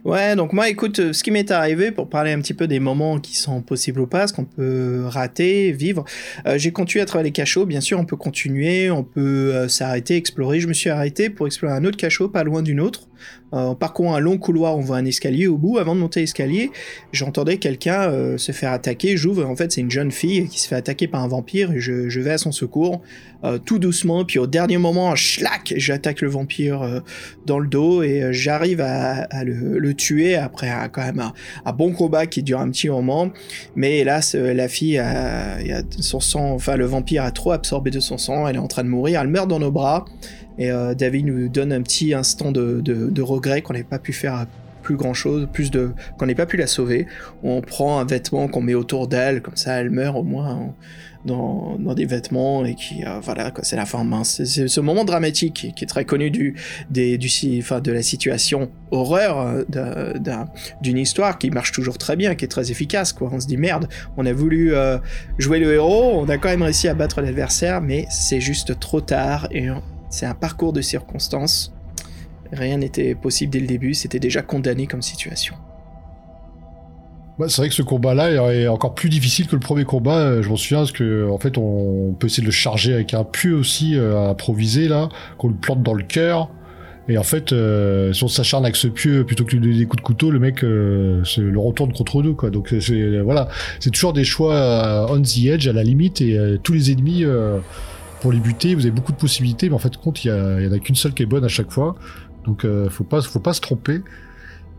Ouais, 0.05 0.35
donc 0.35 0.53
moi, 0.53 0.69
écoute, 0.69 0.99
euh, 0.99 1.13
ce 1.13 1.23
qui 1.23 1.31
m'est 1.31 1.51
arrivé 1.51 1.91
pour 1.91 2.09
parler 2.09 2.31
un 2.31 2.39
petit 2.39 2.53
peu 2.53 2.67
des 2.67 2.79
moments 2.79 3.19
qui 3.19 3.35
sont 3.35 3.61
possibles 3.61 3.99
ou 4.01 4.07
pas, 4.07 4.27
ce 4.27 4.33
qu'on 4.33 4.45
peut 4.45 5.03
rater, 5.05 5.71
vivre, 5.71 6.05
euh, 6.47 6.57
j'ai 6.57 6.71
continué 6.71 7.01
à 7.01 7.05
travailler 7.05 7.29
les 7.29 7.33
cachots. 7.33 7.65
Bien 7.65 7.81
sûr, 7.81 7.99
on 7.99 8.05
peut 8.05 8.15
continuer, 8.15 8.89
on 8.91 9.03
peut 9.03 9.53
euh, 9.53 9.67
s'arrêter, 9.67 10.15
explorer. 10.15 10.59
Je 10.59 10.67
me 10.67 10.73
suis 10.73 10.89
arrêté 10.89 11.29
pour 11.29 11.47
explorer 11.47 11.73
un 11.73 11.85
autre 11.85 11.97
cachot, 11.97 12.29
pas 12.29 12.43
loin 12.43 12.61
d'une 12.61 12.79
autre. 12.79 13.08
En 13.51 13.73
parcourant 13.73 14.15
un 14.15 14.19
long 14.19 14.37
couloir, 14.37 14.77
on 14.77 14.81
voit 14.81 14.97
un 14.97 15.05
escalier 15.05 15.47
au 15.47 15.57
bout. 15.57 15.79
Avant 15.79 15.95
de 15.95 15.99
monter 15.99 16.19
l'escalier, 16.19 16.71
j'entendais 17.11 17.57
quelqu'un 17.57 18.09
euh, 18.11 18.37
se 18.37 18.51
faire 18.51 18.71
attaquer. 18.71 19.17
J'ouvre, 19.17 19.47
en 19.47 19.55
fait, 19.55 19.71
c'est 19.71 19.81
une 19.81 19.89
jeune 19.89 20.11
fille 20.11 20.47
qui 20.47 20.59
se 20.59 20.67
fait 20.67 20.75
attaquer 20.75 21.07
par 21.07 21.23
un 21.23 21.27
vampire 21.27 21.71
et 21.71 21.79
je, 21.79 22.19
vais 22.19 22.31
à 22.31 22.37
son 22.37 22.51
secours, 22.51 23.01
euh, 23.43 23.57
tout 23.57 23.79
doucement. 23.79 24.23
Puis 24.23 24.37
au 24.37 24.45
dernier 24.45 24.77
moment, 24.77 25.15
schlac, 25.15 25.73
j'attaque 25.77 26.21
le 26.21 26.29
vampire 26.29 26.83
euh, 26.83 26.99
dans 27.47 27.57
le 27.57 27.67
dos 27.67 28.03
et 28.03 28.31
j'arrive 28.31 28.81
à, 28.81 29.43
le, 29.43 29.93
tuer 29.95 30.35
après 30.35 30.69
un- 30.69 30.87
quand 30.89 31.03
même 31.03 31.31
un, 31.65 31.73
bon 31.73 31.91
combat 31.91 32.27
qui 32.27 32.43
dure 32.43 32.59
un 32.59 32.69
petit 32.69 32.89
moment. 32.89 33.31
Mais 33.75 33.97
hélas, 33.99 34.35
la 34.35 34.67
fille 34.67 34.99
a 34.99 35.57
son 35.99 36.19
sang, 36.19 36.51
enfin 36.51 36.75
le 36.75 36.85
vampire 36.85 37.23
a 37.23 37.31
trop 37.31 37.51
absorbé 37.51 37.89
de 37.89 37.99
son 37.99 38.17
sang, 38.17 38.47
elle 38.47 38.57
est 38.57 38.59
en 38.59 38.67
train 38.67 38.83
de 38.83 38.89
mourir, 38.89 39.21
elle 39.21 39.27
meurt 39.27 39.47
dans 39.47 39.59
nos 39.59 39.71
bras. 39.71 40.05
Et 40.59 40.71
euh, 40.71 40.93
David 40.93 41.25
nous 41.25 41.47
donne 41.49 41.71
un 41.73 41.81
petit 41.81 42.13
instant 42.13 42.51
de, 42.51 42.81
de, 42.81 43.21
regret 43.21 43.61
qu'on 43.63 43.73
n'ait 43.73 43.83
pas 43.83 43.97
pu 43.97 44.13
faire 44.13 44.45
plus 44.83 44.95
grand 44.97 45.13
chose, 45.13 45.47
plus 45.51 45.71
de 45.71 45.91
qu'on 46.17 46.25
n'ait 46.25 46.35
pas 46.35 46.45
pu 46.45 46.57
la 46.57 46.67
sauver. 46.67 47.07
On 47.43 47.61
prend 47.61 47.99
un 47.99 48.05
vêtement 48.05 48.47
qu'on 48.47 48.61
met 48.61 48.73
autour 48.75 49.07
d'elle, 49.07 49.41
comme 49.41 49.55
ça 49.55 49.75
elle 49.79 49.89
meurt 49.89 50.15
au 50.17 50.23
moins 50.23 50.73
dans, 51.25 51.75
dans 51.79 51.93
des 51.93 52.05
vêtements 52.05 52.63
et 52.65 52.75
qui 52.75 53.03
euh, 53.05 53.19
voilà 53.21 53.53
c'est 53.61 53.75
la 53.75 53.85
fin 53.85 54.03
mince. 54.03 54.41
C'est- 54.43 54.67
ce 54.67 54.79
moment 54.81 55.05
dramatique 55.05 55.73
qui, 55.75 55.83
est 55.83 55.87
très 55.87 56.05
connu 56.05 56.29
du 56.31 56.55
des 56.89 57.17
du 57.17 57.27
de 57.27 57.91
la 57.91 58.01
situation 58.01 58.69
horreur 58.91 59.39
euh, 59.39 59.63
d'un- 59.69 60.13
d'un- 60.19 60.47
d'une 60.81 60.97
histoire 60.97 61.37
qui 61.37 61.51
marche 61.51 61.71
toujours 61.71 61.97
très 61.97 62.15
bien, 62.15 62.35
qui 62.35 62.45
est 62.45 62.49
très 62.49 62.71
efficace 62.71 63.13
quoi. 63.13 63.29
On 63.31 63.39
se 63.39 63.47
dit 63.47 63.57
merde, 63.57 63.87
on 64.17 64.25
a 64.25 64.33
voulu 64.33 64.73
jouer 65.37 65.59
le 65.59 65.73
héros, 65.73 66.11
on 66.15 66.27
a 66.29 66.37
quand 66.37 66.49
même 66.49 66.63
réussi 66.63 66.87
à 66.87 66.93
battre 66.93 67.21
l'adversaire, 67.21 67.81
mais 67.81 68.05
c'est 68.09 68.41
juste 68.41 68.79
trop 68.79 69.01
tard 69.01 69.47
et 69.51 69.69
c'est 70.09 70.25
un 70.25 70.33
parcours 70.33 70.73
de 70.73 70.81
circonstances. 70.81 71.73
Rien 72.51 72.77
n'était 72.77 73.15
possible 73.15 73.51
dès 73.51 73.59
le 73.59 73.67
début, 73.67 73.93
c'était 73.93 74.19
déjà 74.19 74.41
condamné 74.41 74.87
comme 74.87 75.01
situation. 75.01 75.55
Ouais, 77.37 77.47
c'est 77.47 77.61
vrai 77.61 77.69
que 77.69 77.75
ce 77.75 77.83
combat-là 77.83 78.53
est 78.53 78.67
encore 78.67 78.95
plus 78.95 79.09
difficile 79.09 79.47
que 79.47 79.55
le 79.55 79.61
premier 79.61 79.85
combat. 79.85 80.17
euh, 80.17 80.41
Je 80.41 80.49
m'en 80.49 80.57
souviens 80.57 80.79
parce 80.79 80.91
que 80.91 81.29
en 81.29 81.37
fait, 81.37 81.57
on 81.57 82.13
peut 82.19 82.27
essayer 82.27 82.41
de 82.41 82.47
le 82.47 82.51
charger 82.51 82.93
avec 82.93 83.13
un 83.13 83.23
pieu 83.23 83.55
aussi 83.55 83.95
euh, 83.95 84.17
à 84.17 84.29
improviser 84.31 84.89
là, 84.89 85.07
qu'on 85.37 85.47
le 85.47 85.53
plante 85.53 85.81
dans 85.81 85.93
le 85.93 86.03
cœur. 86.03 86.49
Et 87.07 87.17
en 87.17 87.23
fait, 87.23 87.53
euh, 87.53 88.11
si 88.13 88.23
on 88.23 88.27
s'acharne 88.27 88.65
avec 88.65 88.75
ce 88.75 88.87
pieu 88.87 89.23
plutôt 89.25 89.45
que 89.45 89.51
de 89.51 89.55
lui 89.55 89.67
donner 89.67 89.79
des 89.79 89.85
coups 89.85 90.01
de 90.01 90.05
couteau, 90.05 90.31
le 90.31 90.39
mec 90.39 90.63
euh, 90.63 91.23
le 91.37 91.59
retourne 91.59 91.93
contre 91.93 92.21
nous. 92.21 92.35
Donc 92.51 92.73
euh, 92.73 92.79
euh, 92.91 93.21
voilà, 93.23 93.47
c'est 93.79 93.89
toujours 93.89 94.13
des 94.13 94.25
choix 94.25 94.53
euh, 94.53 95.07
on 95.09 95.21
the 95.21 95.45
edge 95.45 95.67
à 95.67 95.73
la 95.73 95.83
limite 95.83 96.21
et 96.21 96.37
euh, 96.37 96.57
tous 96.61 96.73
les 96.73 96.91
ennemis 96.91 97.23
euh, 97.23 97.59
pour 98.21 98.31
les 98.31 98.39
buter, 98.39 98.75
vous 98.75 98.81
avez 98.81 98.91
beaucoup 98.91 99.11
de 99.11 99.17
possibilités, 99.17 99.69
mais 99.69 99.75
en 99.75 99.79
fait 99.79 99.95
compte 99.97 100.23
il 100.23 100.27
y, 100.27 100.31
a- 100.31 100.59
il 100.59 100.65
y 100.65 100.69
en 100.69 100.71
a 100.73 100.79
qu'une 100.79 100.95
seule 100.95 101.13
qui 101.13 101.23
est 101.23 101.27
bonne 101.27 101.43
à 101.45 101.47
chaque 101.49 101.71
fois. 101.71 101.95
Donc 102.45 102.65
euh, 102.65 102.89
faut 102.89 103.03
pas 103.03 103.21
faut 103.21 103.39
pas 103.39 103.53
se 103.53 103.61
tromper. 103.61 104.01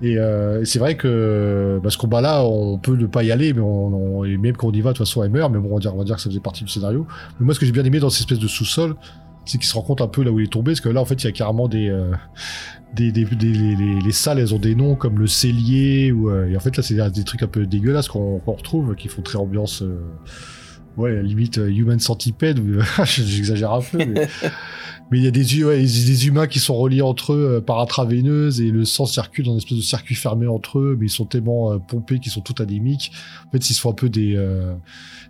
Et, 0.03 0.17
euh, 0.17 0.63
et 0.63 0.65
c'est 0.65 0.79
vrai 0.79 0.97
que 0.97 1.79
bah, 1.83 1.91
ce 1.91 1.99
combat-là, 1.99 2.43
on 2.47 2.79
peut 2.79 2.97
ne 2.97 3.05
pas 3.07 3.23
y 3.23 3.31
aller, 3.33 3.53
mais 3.53 3.61
on, 3.61 4.21
on- 4.21 4.25
et 4.25 4.39
même 4.39 4.57
quand 4.57 4.69
on 4.69 4.73
y 4.73 4.81
va, 4.81 4.93
de 4.93 4.97
toute 4.97 5.07
façon, 5.07 5.23
elle 5.23 5.31
meurt. 5.31 5.53
Mais 5.53 5.59
bon, 5.59 5.69
on 5.71 5.75
va 5.75 5.81
dire, 5.81 5.95
on 5.95 5.99
va 5.99 6.05
dire 6.05 6.17
que 6.17 6.23
ça 6.23 6.31
faisait 6.31 6.41
partie 6.41 6.65
du 6.65 6.71
scénario. 6.71 7.07
Mais 7.39 7.45
moi, 7.45 7.55
ce 7.55 7.61
que 7.61 7.67
j'ai 7.67 7.73
bien 7.73 7.85
aimé 7.85 8.01
dans 8.01 8.09
cette 8.09 8.21
espèce 8.23 8.39
de 8.39 8.49
sous-sol, 8.49 8.97
c'est 9.45 9.59
qu'il 9.59 9.67
se 9.67 9.75
rend 9.75 9.83
compte 9.83 10.01
un 10.01 10.07
peu 10.09 10.23
là 10.25 10.31
où 10.31 10.41
il 10.41 10.45
est 10.45 10.53
tombé, 10.53 10.73
parce 10.73 10.81
que 10.81 10.89
là, 10.89 11.03
en 11.03 11.05
fait, 11.05 11.23
il 11.23 11.27
y 11.27 11.29
a 11.29 11.33
carrément 11.33 11.69
des, 11.69 11.91
euh, 11.91 12.13
des, 12.95 13.13
des, 13.13 13.25
des- 13.27 13.53
les, 13.53 13.77
les- 13.77 14.01
les 14.01 14.13
salles, 14.13 14.39
elles 14.39 14.55
ont 14.55 14.59
des 14.59 14.75
noms 14.75 14.95
comme 14.95 15.19
le 15.19 15.27
cellier, 15.27 16.13
ou 16.13 16.31
euh, 16.31 16.47
et 16.49 16.57
en 16.57 16.61
fait 16.61 16.75
là, 16.79 16.83
c'est 16.83 16.95
des, 17.11 17.25
trucs 17.25 17.43
un 17.43 17.47
peu 17.47 17.67
dégueulasses 17.67 18.09
qu'on 18.09 18.39
qu'on 18.39 18.53
retrouve, 18.53 18.95
qui 18.95 19.09
font 19.09 19.21
très 19.23 19.37
ambiance. 19.37 19.83
euh, 19.83 20.01
Ouais, 21.01 21.23
limite 21.23 21.59
euh, 21.59 21.69
Human 21.71 21.99
Centipede, 21.99 22.59
ou- 22.59 22.81
j'exagère 23.05 23.73
un 23.73 23.81
peu. 23.81 23.99
Mais... 24.07 24.29
Il 25.13 25.25
y 25.25 25.27
a 25.27 25.33
des, 25.33 25.57
hu- 25.57 25.65
ouais, 25.65 25.79
des 25.79 26.27
humains 26.29 26.47
qui 26.47 26.61
sont 26.61 26.77
reliés 26.77 27.03
entre 27.03 27.33
eux 27.33 27.57
euh, 27.57 27.61
par 27.61 27.81
intraveineuse 27.81 28.61
et 28.61 28.71
le 28.71 28.85
sang 28.85 29.07
circule 29.07 29.45
dans 29.47 29.51
une 29.53 29.59
espèce 29.59 29.77
de 29.79 29.83
circuit 29.83 30.15
fermé 30.15 30.47
entre 30.47 30.79
eux, 30.79 30.97
mais 31.01 31.07
ils 31.07 31.11
sont 31.11 31.25
tellement 31.25 31.73
euh, 31.73 31.79
pompés 31.79 32.21
qu'ils 32.21 32.31
sont 32.31 32.43
tout 32.43 32.55
anémiques. 32.63 33.11
En 33.49 33.51
fait, 33.51 33.69
ils 33.71 33.75
se 33.75 33.81
font 33.81 33.91
un 33.91 33.95
peu 33.95 34.09
des, 34.09 34.37
euh, 34.37 34.73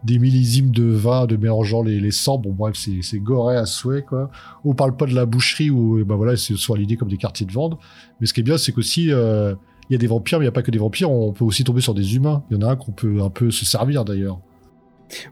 des 0.04 0.18
millésimes 0.18 0.70
de 0.70 0.84
vin, 0.84 1.24
de 1.24 1.36
mélangeant 1.36 1.82
les, 1.82 1.98
les 1.98 2.10
sangs. 2.10 2.36
Bon, 2.36 2.52
bref, 2.52 2.76
c'est, 2.76 3.18
goré 3.20 3.56
à 3.56 3.64
souhait, 3.64 4.02
quoi. 4.02 4.30
On 4.64 4.74
parle 4.74 4.96
pas 4.98 5.06
de 5.06 5.14
la 5.14 5.24
boucherie 5.24 5.70
où, 5.70 6.04
bah 6.04 6.16
voilà, 6.16 6.36
c'est 6.36 6.56
soit 6.56 6.76
l'idée 6.76 6.96
comme 6.96 7.08
des 7.08 7.16
quartiers 7.16 7.46
de 7.46 7.52
vente. 7.52 7.78
Mais 8.20 8.26
ce 8.26 8.34
qui 8.34 8.40
est 8.40 8.44
bien, 8.44 8.58
c'est 8.58 8.72
qu'aussi, 8.72 9.10
euh, 9.10 9.54
il 9.88 9.94
y 9.94 9.96
a 9.96 9.98
des 9.98 10.08
vampires, 10.08 10.40
mais 10.40 10.44
il 10.44 10.48
n'y 10.48 10.50
a 10.50 10.52
pas 10.52 10.62
que 10.62 10.70
des 10.70 10.78
vampires. 10.78 11.10
On 11.10 11.32
peut 11.32 11.44
aussi 11.46 11.64
tomber 11.64 11.80
sur 11.80 11.94
des 11.94 12.16
humains. 12.16 12.42
Il 12.50 12.58
y 12.58 12.62
en 12.62 12.68
a 12.68 12.72
un 12.72 12.76
qu'on 12.76 12.92
peut 12.92 13.22
un 13.22 13.30
peu 13.30 13.50
se 13.50 13.64
servir, 13.64 14.04
d'ailleurs. 14.04 14.40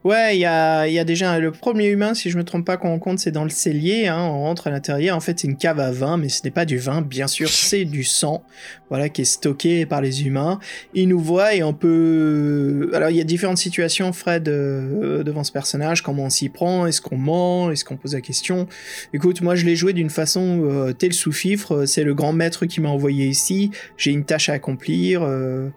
Ouais, 0.05 0.37
il 0.37 0.41
y 0.41 0.45
a, 0.45 0.87
il 0.87 0.93
y 0.93 0.99
a 0.99 1.05
déjà 1.05 1.39
le 1.39 1.51
premier 1.53 1.87
humain, 1.89 2.15
si 2.15 2.31
je 2.31 2.37
me 2.39 2.45
trompe 2.45 2.65
pas, 2.65 2.77
qu'on 2.77 2.89
rencontre, 2.89 3.21
c'est 3.21 3.31
dans 3.31 3.45
le 3.45 3.51
cellier. 3.51 4.07
Hein, 4.07 4.21
on 4.21 4.41
rentre 4.41 4.67
à 4.67 4.71
l'intérieur. 4.71 5.17
En 5.17 5.21
fait, 5.21 5.39
c'est 5.41 5.47
une 5.49 5.57
cave 5.57 5.81
à 5.81 5.91
vin, 5.91 6.17
mais 6.17 6.29
ce 6.29 6.43
n'est 6.45 6.51
pas 6.51 6.65
du 6.65 6.79
vin, 6.79 7.03
bien 7.03 7.27
sûr, 7.27 7.49
c'est 7.51 7.85
du 7.85 8.05
sang, 8.05 8.43
voilà, 8.89 9.09
qui 9.09 9.23
est 9.23 9.25
stocké 9.25 9.87
par 9.87 10.01
les 10.01 10.25
humains. 10.27 10.59
Ils 10.95 11.09
nous 11.09 11.21
voient 11.21 11.55
et 11.55 11.63
on 11.63 11.73
peut. 11.73 12.91
Alors, 12.95 13.11
il 13.11 13.17
y 13.17 13.21
a 13.21 13.25
différentes 13.25 13.59
situations, 13.59 14.13
Fred, 14.13 14.49
euh, 14.49 15.23
devant 15.23 15.45
ce 15.45 15.53
personnage. 15.53 16.03
Comment 16.03 16.25
on 16.25 16.31
s'y 16.31 16.49
prend 16.49 16.87
Est-ce 16.87 17.01
qu'on 17.01 17.17
ment 17.19 17.71
Est-ce 17.71 17.85
qu'on 17.85 17.97
pose 17.97 18.15
la 18.15 18.21
question 18.21 18.67
Écoute, 19.13 19.41
moi, 19.41 19.55
je 19.55 19.65
l'ai 19.65 19.77
joué 19.77 19.93
d'une 19.93 20.11
façon 20.11 20.63
euh, 20.65 20.93
tel 20.93 21.13
sous-fifre. 21.13 21.85
C'est 21.87 22.05
le 22.05 22.15
grand 22.15 22.33
maître 22.33 22.67
qui 22.67 22.81
m'a 22.81 22.89
envoyé 22.89 23.27
ici. 23.27 23.71
J'ai 23.97 24.11
une 24.11 24.25
tâche 24.25 24.49
à 24.49 24.55
accomplir. 24.55 25.23
euh, 25.23 25.69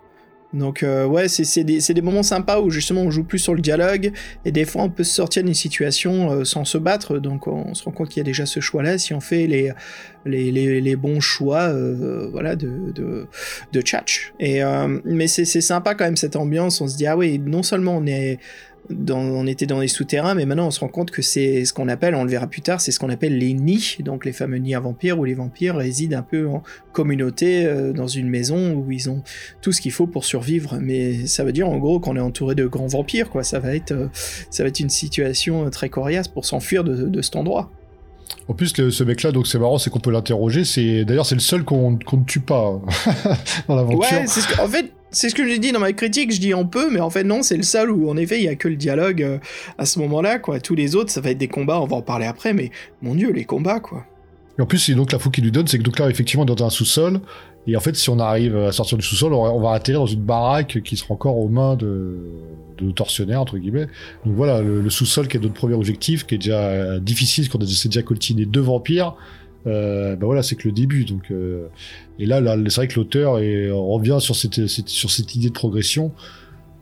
donc 0.53 0.83
euh, 0.83 1.05
ouais, 1.05 1.27
c'est 1.29 1.63
des, 1.63 1.79
des 1.79 2.01
moments 2.01 2.23
sympas 2.23 2.59
où 2.59 2.69
justement 2.69 3.01
on 3.01 3.11
joue 3.11 3.23
plus 3.23 3.39
sur 3.39 3.55
le 3.55 3.61
dialogue 3.61 4.11
et 4.43 4.51
des 4.51 4.65
fois 4.65 4.83
on 4.83 4.89
peut 4.89 5.03
se 5.03 5.13
sortir 5.13 5.43
d'une 5.43 5.53
situation 5.53 6.31
euh, 6.31 6.43
sans 6.43 6.65
se 6.65 6.77
battre. 6.77 7.19
Donc 7.19 7.47
on, 7.47 7.73
se 7.73 7.83
rend 7.83 7.91
compte 7.91 8.09
qu'il 8.09 8.17
y 8.17 8.21
a 8.21 8.25
déjà 8.25 8.45
ce 8.45 8.59
choix-là 8.59 8.97
si 8.97 9.13
on 9.13 9.21
fait 9.21 9.47
les 9.47 9.71
les, 10.25 10.51
les, 10.51 10.81
les 10.81 10.95
bons 10.95 11.19
choix 11.19 11.61
euh, 11.61 12.27
voilà 12.31 12.55
de 12.55 12.91
de, 12.93 13.27
de 13.71 13.81
tchatch. 13.81 14.33
Mais 14.39 15.27
c'est 15.27 15.45
sympa 15.45 15.95
quand 15.95 16.05
même 16.05 16.17
cette 16.17 16.35
ambiance. 16.35 16.81
On 16.81 16.87
se 16.87 16.97
dit 16.97 17.07
ah 17.07 17.15
oui, 17.15 17.39
non 17.39 17.63
seulement 17.63 17.95
on 17.97 18.05
est 18.05 18.39
dans, 18.89 19.19
on 19.19 19.45
était 19.47 19.65
dans 19.67 19.79
les 19.79 19.87
souterrains, 19.87 20.33
mais 20.33 20.45
maintenant 20.45 20.67
on 20.67 20.71
se 20.71 20.79
rend 20.79 20.87
compte 20.89 21.11
que 21.11 21.21
c'est 21.21 21.63
ce 21.65 21.71
qu'on 21.73 21.87
appelle, 21.87 22.15
on 22.15 22.23
le 22.23 22.29
verra 22.29 22.47
plus 22.47 22.61
tard, 22.61 22.81
c'est 22.81 22.91
ce 22.91 22.99
qu'on 22.99 23.09
appelle 23.09 23.37
les 23.37 23.53
nids, 23.53 23.97
donc 23.99 24.25
les 24.25 24.33
fameux 24.33 24.57
nids 24.57 24.75
à 24.75 24.79
vampires 24.79 25.17
où 25.19 25.23
les 25.23 25.33
vampires 25.33 25.75
résident 25.77 26.17
un 26.19 26.23
peu 26.23 26.47
en 26.47 26.63
communauté 26.91 27.65
euh, 27.65 27.93
dans 27.93 28.07
une 28.07 28.27
maison 28.29 28.73
où 28.73 28.91
ils 28.91 29.09
ont 29.09 29.23
tout 29.61 29.71
ce 29.71 29.79
qu'il 29.81 29.91
faut 29.91 30.07
pour 30.07 30.25
survivre. 30.25 30.77
Mais 30.81 31.25
ça 31.27 31.43
veut 31.43 31.53
dire 31.53 31.69
en 31.69 31.77
gros 31.77 31.99
qu'on 31.99 32.15
est 32.17 32.19
entouré 32.21 32.55
de 32.55 32.65
grands 32.65 32.87
vampires, 32.87 33.29
quoi. 33.29 33.43
Ça 33.43 33.59
va 33.59 33.75
être, 33.75 33.91
euh, 33.91 34.07
ça 34.49 34.63
va 34.63 34.69
être 34.69 34.79
une 34.79 34.89
situation 34.89 35.65
euh, 35.65 35.69
très 35.69 35.89
coriace 35.89 36.27
pour 36.27 36.45
s'enfuir 36.45 36.83
de, 36.83 37.07
de 37.07 37.21
cet 37.21 37.35
endroit. 37.35 37.69
En 38.47 38.53
plus, 38.53 38.75
le- 38.77 38.91
ce 38.91 39.03
mec-là, 39.03 39.31
donc 39.31 39.45
c'est 39.47 39.59
marrant, 39.59 39.77
c'est 39.77 39.89
qu'on 39.89 39.99
peut 39.99 40.11
l'interroger. 40.11 40.65
C'est 40.65 41.05
d'ailleurs 41.05 41.25
c'est 41.25 41.35
le 41.35 41.41
seul 41.41 41.63
qu'on 41.63 41.91
ne 41.91 42.23
tue 42.25 42.39
pas 42.39 42.81
dans 43.67 43.75
l'aventure. 43.75 43.99
Ouais, 43.99 44.25
c'est 44.27 44.41
ce 44.41 44.47
que, 44.47 44.59
en 44.61 44.67
fait, 44.67 44.91
c'est 45.11 45.29
ce 45.29 45.35
que 45.35 45.47
j'ai 45.47 45.59
dit 45.59 45.71
dans 45.71 45.79
ma 45.79 45.93
critique. 45.93 46.33
Je 46.33 46.39
dis 46.39 46.53
on 46.53 46.65
peut, 46.65 46.89
mais 46.89 46.99
en 46.99 47.09
fait 47.09 47.23
non, 47.23 47.43
c'est 47.43 47.57
le 47.57 47.63
seul 47.63 47.91
où 47.91 48.09
en 48.09 48.17
effet 48.17 48.39
il 48.39 48.45
y 48.45 48.49
a 48.49 48.55
que 48.55 48.67
le 48.67 48.75
dialogue 48.75 49.21
euh, 49.21 49.37
à 49.77 49.85
ce 49.85 49.99
moment-là, 49.99 50.39
quoi. 50.39 50.59
Tous 50.59 50.75
les 50.75 50.95
autres, 50.95 51.11
ça 51.11 51.21
va 51.21 51.31
être 51.31 51.37
des 51.37 51.47
combats. 51.47 51.79
On 51.81 51.85
va 51.85 51.97
en 51.97 52.01
parler 52.01 52.25
après, 52.25 52.53
mais 52.53 52.71
mon 53.01 53.15
dieu, 53.15 53.31
les 53.31 53.45
combats, 53.45 53.79
quoi. 53.79 54.05
Et 54.57 54.61
en 54.61 54.65
plus, 54.65 54.79
c'est 54.79 54.93
donc 54.93 55.11
l'info 55.11 55.29
qu'il 55.29 55.43
lui 55.43 55.51
donne, 55.51 55.67
c'est 55.67 55.77
que 55.77 55.83
donc 55.83 55.99
là, 55.99 56.09
effectivement, 56.09 56.45
dans 56.45 56.65
un 56.65 56.69
sous-sol. 56.69 57.21
Et 57.67 57.75
en 57.75 57.79
fait, 57.79 57.95
si 57.95 58.09
on 58.09 58.19
arrive 58.19 58.57
à 58.57 58.71
sortir 58.71 58.97
du 58.97 59.05
sous-sol, 59.05 59.33
on, 59.33 59.61
va 59.61 59.73
atterrir 59.73 60.01
dans 60.01 60.07
une 60.07 60.23
baraque 60.23 60.81
qui 60.83 60.97
sera 60.97 61.13
encore 61.13 61.37
aux 61.37 61.47
mains 61.47 61.75
de, 61.75 62.17
de 62.79 62.91
tortionnaires, 62.91 63.41
entre 63.41 63.57
guillemets. 63.57 63.87
Donc 64.25 64.35
voilà, 64.35 64.61
le, 64.61 64.89
sous-sol 64.89 65.27
qui 65.27 65.37
est 65.37 65.39
notre 65.39 65.53
premier 65.53 65.75
objectif, 65.75 66.25
qui 66.25 66.35
est 66.35 66.37
déjà 66.39 66.59
euh, 66.59 66.99
difficile, 66.99 67.43
parce 67.45 67.53
qu'on 67.53 67.63
a 67.63 67.87
déjà 67.87 68.01
coltiné 68.01 68.45
deux 68.45 68.61
vampires. 68.61 69.15
Ben 69.65 70.17
voilà, 70.21 70.43
c'est 70.43 70.55
que 70.55 70.67
le 70.67 70.73
début. 70.73 71.05
Donc, 71.05 71.31
euh, 71.31 71.67
et 72.19 72.25
là, 72.25 72.41
là 72.41 72.55
c'est 72.67 72.75
vrai 72.75 72.87
que 72.87 72.99
l'auteur 72.99 73.33
revient 73.33 74.17
sur 74.19 74.35
cette, 74.35 74.67
sur 74.67 75.11
cette 75.11 75.35
idée 75.35 75.49
de 75.49 75.53
progression 75.53 76.11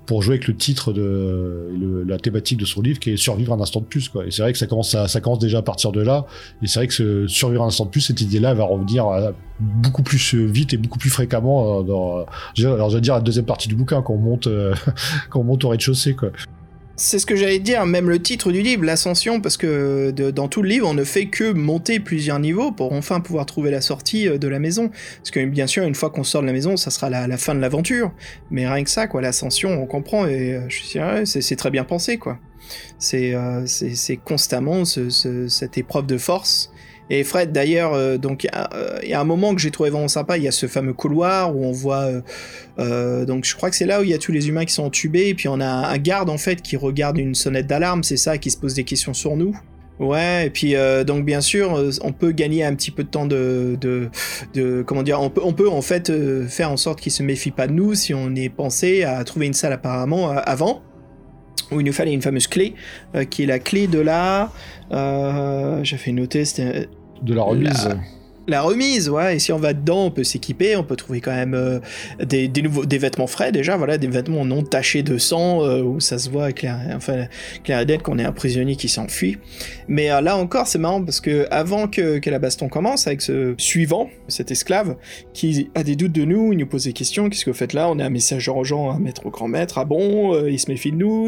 pour 0.05 0.23
jouer 0.23 0.35
avec 0.37 0.47
le 0.47 0.55
titre 0.55 0.91
de 0.91 2.03
la 2.07 2.17
thématique 2.17 2.57
de 2.57 2.65
son 2.65 2.81
livre 2.81 2.97
qui 2.99 3.11
est 3.11 3.17
survivre 3.17 3.53
un 3.53 3.61
instant 3.61 3.79
de 3.79 3.85
plus 3.85 4.09
quoi 4.09 4.25
et 4.25 4.31
c'est 4.31 4.41
vrai 4.41 4.51
que 4.53 4.57
ça 4.57 4.65
commence 4.65 4.95
à, 4.95 5.07
ça 5.07 5.21
commence 5.21 5.37
déjà 5.37 5.59
à 5.59 5.61
partir 5.61 5.91
de 5.91 6.01
là 6.01 6.25
et 6.63 6.67
c'est 6.67 6.79
vrai 6.79 6.87
que 6.87 7.27
survivre 7.27 7.61
un 7.63 7.67
instant 7.67 7.85
de 7.85 7.91
plus 7.91 8.01
cette 8.01 8.19
idée 8.19 8.39
là 8.39 8.55
va 8.55 8.63
revenir 8.63 9.07
euh, 9.07 9.31
beaucoup 9.59 10.01
plus 10.01 10.33
vite 10.33 10.73
et 10.73 10.77
beaucoup 10.77 10.97
plus 10.97 11.11
fréquemment 11.11 11.83
dans 11.83 12.25
je- 12.55 12.67
alors 12.67 12.89
j'allais 12.89 13.01
dire 13.01 13.13
la 13.13 13.21
deuxième 13.21 13.45
partie 13.45 13.67
du 13.67 13.75
bouquin 13.75 14.01
quand 14.01 14.15
on 14.15 14.17
monte 14.17 14.47
quand 15.29 15.41
on 15.41 15.43
monte 15.43 15.63
au 15.65 15.69
rez-de-chaussée 15.69 16.15
quoi 16.15 16.31
C'est 17.01 17.17
ce 17.17 17.25
que 17.25 17.37
j'allais 17.37 17.59
dire, 17.59 17.85
même 17.85 18.09
le 18.09 18.21
titre 18.21 18.51
du 18.51 18.61
livre, 18.61 18.83
l'ascension, 18.83 19.39
parce 19.39 19.55
que 19.55 20.11
dans 20.11 20.49
tout 20.49 20.61
le 20.61 20.67
livre, 20.67 20.85
on 20.85 20.93
ne 20.93 21.05
fait 21.05 21.27
que 21.27 21.53
monter 21.53 22.01
plusieurs 22.01 22.39
niveaux 22.39 22.73
pour 22.73 22.91
enfin 22.91 23.21
pouvoir 23.21 23.45
trouver 23.45 23.71
la 23.71 23.79
sortie 23.79 24.27
euh, 24.27 24.37
de 24.37 24.49
la 24.49 24.59
maison. 24.59 24.89
Parce 24.89 25.31
que 25.31 25.45
bien 25.45 25.65
sûr, 25.65 25.85
une 25.85 25.95
fois 25.95 26.09
qu'on 26.09 26.25
sort 26.25 26.41
de 26.41 26.47
la 26.47 26.51
maison, 26.51 26.75
ça 26.75 26.91
sera 26.91 27.09
la, 27.09 27.25
la 27.25 27.37
fin 27.37 27.55
de 27.55 27.61
l'aventure. 27.61 28.11
Mais 28.51 28.67
rien 28.67 28.83
que 28.83 28.89
ça, 28.89 29.07
quoi, 29.07 29.21
l'ascension, 29.21 29.81
on 29.81 29.85
comprend, 29.85 30.27
et 30.27 30.55
euh, 30.55 30.61
je 30.67 30.75
suis 30.83 30.99
c'est 31.41 31.55
très 31.55 31.71
bien 31.71 31.85
pensé, 31.85 32.17
quoi. 32.17 32.37
C'est 32.97 33.33
euh, 33.33 33.65
constamment 34.25 34.83
ce- 34.83 35.09
ce- 35.09 35.47
cette 35.47 35.77
épreuve 35.77 36.05
de 36.05 36.17
force. 36.17 36.69
Et 37.09 37.23
Fred, 37.23 37.51
d'ailleurs, 37.51 37.93
euh, 37.93 38.17
donc 38.17 38.43
il 38.43 38.47
y 38.47 38.55
a, 38.55 38.69
euh, 38.75 38.99
il 39.01 39.09
y 39.09 39.13
a 39.13 39.19
un 39.19 39.25
moment 39.25 39.55
que 39.55 39.61
j'ai 39.61 39.71
trouvé 39.71 39.89
vraiment 39.89 40.07
sympa. 40.07 40.37
Il 40.37 40.43
y 40.43 40.47
a 40.47 40.51
ce 40.51 40.67
fameux 40.67 40.93
couloir 40.93 41.55
où 41.55 41.65
on 41.65 41.71
voit, 41.71 42.07
euh, 42.77 43.25
donc 43.25 43.45
je 43.45 43.55
crois 43.55 43.69
que 43.71 43.75
c'est 43.75 43.87
là 43.87 44.01
où 44.01 44.03
il 44.03 44.09
y 44.09 44.13
a 44.13 44.19
tous 44.19 44.31
les 44.31 44.47
humains 44.47 44.65
qui 44.65 44.73
sont 44.73 44.83
entubés. 44.83 45.27
Et 45.27 45.33
puis 45.33 45.47
on 45.47 45.59
a 45.59 45.65
un 45.65 45.97
garde 45.97 46.29
en 46.29 46.37
fait 46.37 46.61
qui 46.61 46.77
regarde 46.77 47.17
une 47.17 47.33
sonnette 47.33 47.65
d'alarme, 47.65 48.03
c'est 48.03 48.17
ça, 48.17 48.37
qui 48.37 48.51
se 48.51 48.57
pose 48.57 48.75
des 48.75 48.83
questions 48.83 49.13
sur 49.13 49.35
nous. 49.35 49.57
Ouais, 49.99 50.45
et 50.45 50.49
puis 50.49 50.75
donc 51.05 51.25
bien 51.25 51.41
sûr, 51.41 51.77
on 52.03 52.13
peut 52.13 52.31
gagner 52.31 52.63
un 52.63 52.73
petit 52.73 52.89
peu 52.89 53.03
de 53.03 53.09
temps 53.09 53.25
de, 53.25 53.77
de, 53.81 54.81
comment 54.83 55.03
dire, 55.03 55.19
on 55.19 55.29
peut, 55.29 55.41
on 55.43 55.51
peut 55.51 55.67
en 55.67 55.81
fait 55.81 56.09
faire 56.47 56.71
en 56.71 56.77
sorte 56.77 57.01
qu'il 57.01 57.11
se 57.11 57.21
méfie 57.21 57.51
pas 57.51 57.67
de 57.67 57.73
nous 57.73 57.95
si 57.95 58.13
on 58.13 58.33
est 58.33 58.47
pensé 58.47 59.03
à 59.03 59.21
trouver 59.25 59.47
une 59.47 59.53
salle 59.53 59.73
apparemment 59.73 60.29
avant 60.29 60.83
où 61.71 61.81
il 61.81 61.85
nous 61.85 61.91
fallait 61.91 62.13
une 62.13 62.21
fameuse 62.21 62.47
clé, 62.47 62.75
qui 63.29 63.43
est 63.43 63.45
la 63.45 63.59
clé 63.59 63.87
de 63.87 63.99
la... 63.99 64.53
Fait 64.89 66.11
noter, 66.13 66.45
c'était 66.45 66.87
de 67.21 67.33
la 67.33 67.43
remise 67.43 67.89
la 68.49 68.61
remise, 68.61 69.09
ouais. 69.09 69.35
Et 69.35 69.39
si 69.39 69.51
on 69.53 69.57
va 69.57 69.73
dedans, 69.73 70.05
on 70.05 70.11
peut 70.11 70.23
s'équiper, 70.23 70.75
on 70.75 70.83
peut 70.83 70.95
trouver 70.95 71.21
quand 71.21 71.33
même 71.33 71.53
euh, 71.53 71.79
des, 72.23 72.49
nouveaux, 72.61 72.85
des 72.85 72.97
vêtements 72.97 73.27
frais 73.27 73.51
déjà, 73.51 73.77
voilà, 73.77 73.97
des 73.97 74.07
vêtements 74.07 74.45
non 74.45 74.63
tachés 74.63 75.03
de 75.03 75.17
sang 75.17 75.63
euh, 75.63 75.81
où 75.81 75.99
ça 75.99 76.17
se 76.17 76.29
voit 76.29 76.51
clair, 76.51 76.79
enfin 76.95 77.27
clair 77.63 77.79
et 77.87 77.97
qu'on 77.99 78.19
est 78.19 78.23
un 78.23 78.31
prisonnier 78.31 78.75
qui 78.75 78.89
s'enfuit. 78.89 79.37
Mais 79.87 80.11
euh, 80.11 80.21
là 80.21 80.37
encore, 80.37 80.67
c'est 80.67 80.79
marrant 80.79 81.03
parce 81.03 81.21
que 81.21 81.47
avant 81.51 81.87
que, 81.87 82.19
la 82.29 82.37
baston 82.37 82.69
commence 82.69 83.07
avec 83.07 83.23
ce 83.23 83.55
suivant, 83.57 84.09
cet 84.27 84.51
esclave, 84.51 84.97
qui 85.33 85.71
a 85.73 85.83
des 85.83 85.95
doutes 85.95 86.11
de 86.11 86.25
nous, 86.25 86.53
il 86.53 86.59
nous 86.59 86.67
pose 86.67 86.83
des 86.83 86.93
questions. 86.93 87.27
Qu'est-ce 87.27 87.43
que 87.43 87.49
vous 87.49 87.57
faites 87.57 87.73
là? 87.73 87.89
On 87.89 87.97
est 87.97 88.03
un 88.03 88.11
message 88.11 88.45
urgent 88.47 88.91
à 88.91 88.99
mettre 88.99 89.25
au 89.25 89.31
grand 89.31 89.47
maître. 89.47 89.79
Ah 89.79 89.85
bon? 89.85 90.45
Il 90.45 90.59
se 90.59 90.69
méfie 90.69 90.91
de 90.91 90.97
nous. 90.97 91.27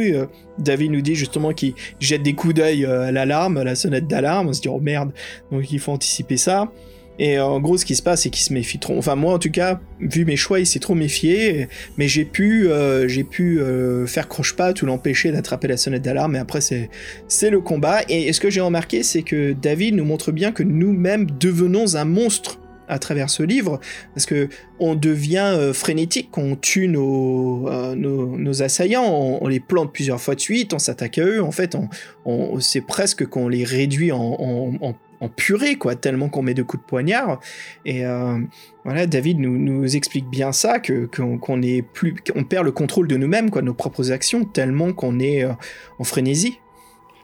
David 0.60 0.92
nous 0.92 1.02
dit 1.02 1.16
justement 1.16 1.54
qu'il 1.54 1.74
jette 2.00 2.22
des 2.22 2.34
coups 2.34 2.54
d'œil 2.54 2.86
à 2.86 3.12
l'alarme, 3.12 3.58
à 3.58 3.64
la 3.64 3.74
sonnette 3.74 4.08
d'alarme. 4.08 4.50
On 4.50 4.54
se 4.54 4.62
dit 4.62 4.68
oh 4.68 4.80
merde. 4.80 5.12
Donc 5.52 5.72
il 5.72 5.80
faut 5.80 5.92
anticiper 5.92 6.38
ça. 6.38 6.72
Et 7.20 7.40
en 7.40 7.60
gros, 7.60 7.78
ce 7.78 7.86
qui 7.86 7.96
se 7.96 8.02
passe, 8.02 8.24
c'est 8.24 8.30
qu'il 8.30 8.44
se 8.44 8.54
méfie 8.54 8.80
trop. 8.80 8.98
Enfin, 8.98 9.16
moi, 9.16 9.34
en 9.34 9.40
tout 9.40 9.52
cas, 9.52 9.80
vu 10.00 10.26
mes 10.26 10.36
choix, 10.36 10.60
il 10.60 10.66
s'est 10.66 10.80
trop 10.80 10.96
méfié. 10.96 11.68
Mais 11.98 12.08
j'ai 12.08 12.26
pu, 12.26 12.68
euh, 12.70 13.08
j'ai 13.08 13.24
pu 13.24 13.60
euh, 13.60 14.08
faire 14.08 14.28
croche-patte 14.28 14.82
ou 14.82 14.86
l'empêcher 14.86 15.32
d'attraper 15.32 15.68
la 15.68 15.78
sonnette 15.78 16.02
d'alarme. 16.02 16.36
Et 16.36 16.40
après, 16.40 16.62
c'est, 16.62 16.90
c'est 17.28 17.50
le 17.50 17.60
combat. 17.62 18.02
Et, 18.10 18.32
ce 18.34 18.40
que 18.40 18.50
j'ai 18.50 18.62
remarqué, 18.62 19.04
c'est 19.04 19.22
que 19.22 19.54
David 19.54 19.96
nous 19.96 20.06
montre 20.06 20.32
bien 20.32 20.52
que 20.52 20.64
nous-mêmes 20.64 21.28
devenons 21.40 21.96
un 21.96 22.06
monstre 22.06 22.60
à 22.88 23.00
travers 23.00 23.30
ce 23.30 23.42
livre, 23.44 23.80
parce 24.14 24.26
que 24.26 24.50
on 24.80 24.96
devient 24.96 25.54
euh, 25.56 25.72
frénétique, 25.72 26.38
on 26.38 26.58
tue 26.58 26.90
nos, 26.90 27.70
nos, 27.96 28.64
assaillants, 28.64 29.06
on, 29.42 29.48
les 29.48 29.62
plante 29.62 29.94
plusieurs 29.94 30.20
fois 30.20 30.36
de 30.36 30.42
suite, 30.42 30.74
on 30.74 30.80
s'attaque 30.80 31.18
à 31.18 31.24
eux. 31.24 31.42
En 31.42 31.52
fait, 31.52 31.78
on, 32.26 32.60
c'est 32.60 32.82
presque 32.82 33.26
qu'on 33.28 33.48
les 33.48 33.64
réduit 33.64 34.12
en- 34.12 34.38
en- 34.82 34.96
en 35.22 35.30
purée, 35.30 35.76
quoi, 35.76 35.96
tellement 35.96 36.28
qu'on 36.28 36.42
met 36.42 36.56
de 36.56 36.64
coups 36.64 36.84
de 36.84 36.88
poignard. 36.88 37.40
Et 37.86 38.06
euh, 38.06 38.40
voilà, 38.84 39.06
David 39.06 39.40
nous, 39.40 39.96
explique 39.96 40.28
bien 40.30 40.52
ça, 40.52 40.80
que 40.80 41.06
qu'on 41.06 41.62
est 41.62 41.84
plus, 41.84 42.16
qu'on 42.16 42.44
perd 42.44 42.66
le 42.66 42.72
contrôle 42.72 43.08
de 43.08 43.16
nous-mêmes, 43.16 43.52
quoi, 43.52 43.62
nos 43.62 43.76
propres 43.76 44.12
actions, 44.12 44.44
tellement 44.44 44.92
qu'on 44.94 45.20
est 45.20 45.46
euh, 45.46 45.54
en 46.00 46.04
frénésie. 46.04 46.58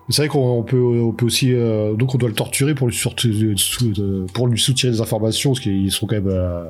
C'est 0.10 0.22
vrai 0.22 0.30
qu'on 0.30 0.60
on 0.60 0.64
peut, 0.64 0.80
on 0.80 1.12
peut 1.12 1.26
aussi 1.26 1.54
euh, 1.54 1.94
donc 1.94 2.16
on 2.16 2.18
doit 2.18 2.30
le 2.30 2.36
torturer 2.36 2.74
pour 2.76 2.88
lui 2.88 2.98
pour 4.34 4.48
lui 4.48 4.58
soutirer 4.58 4.94
des 4.94 5.02
informations 5.02 5.50
parce 5.50 5.60
qu'ils 5.60 5.92
sont 5.92 6.08
quand 6.08 6.22
même 6.22 6.70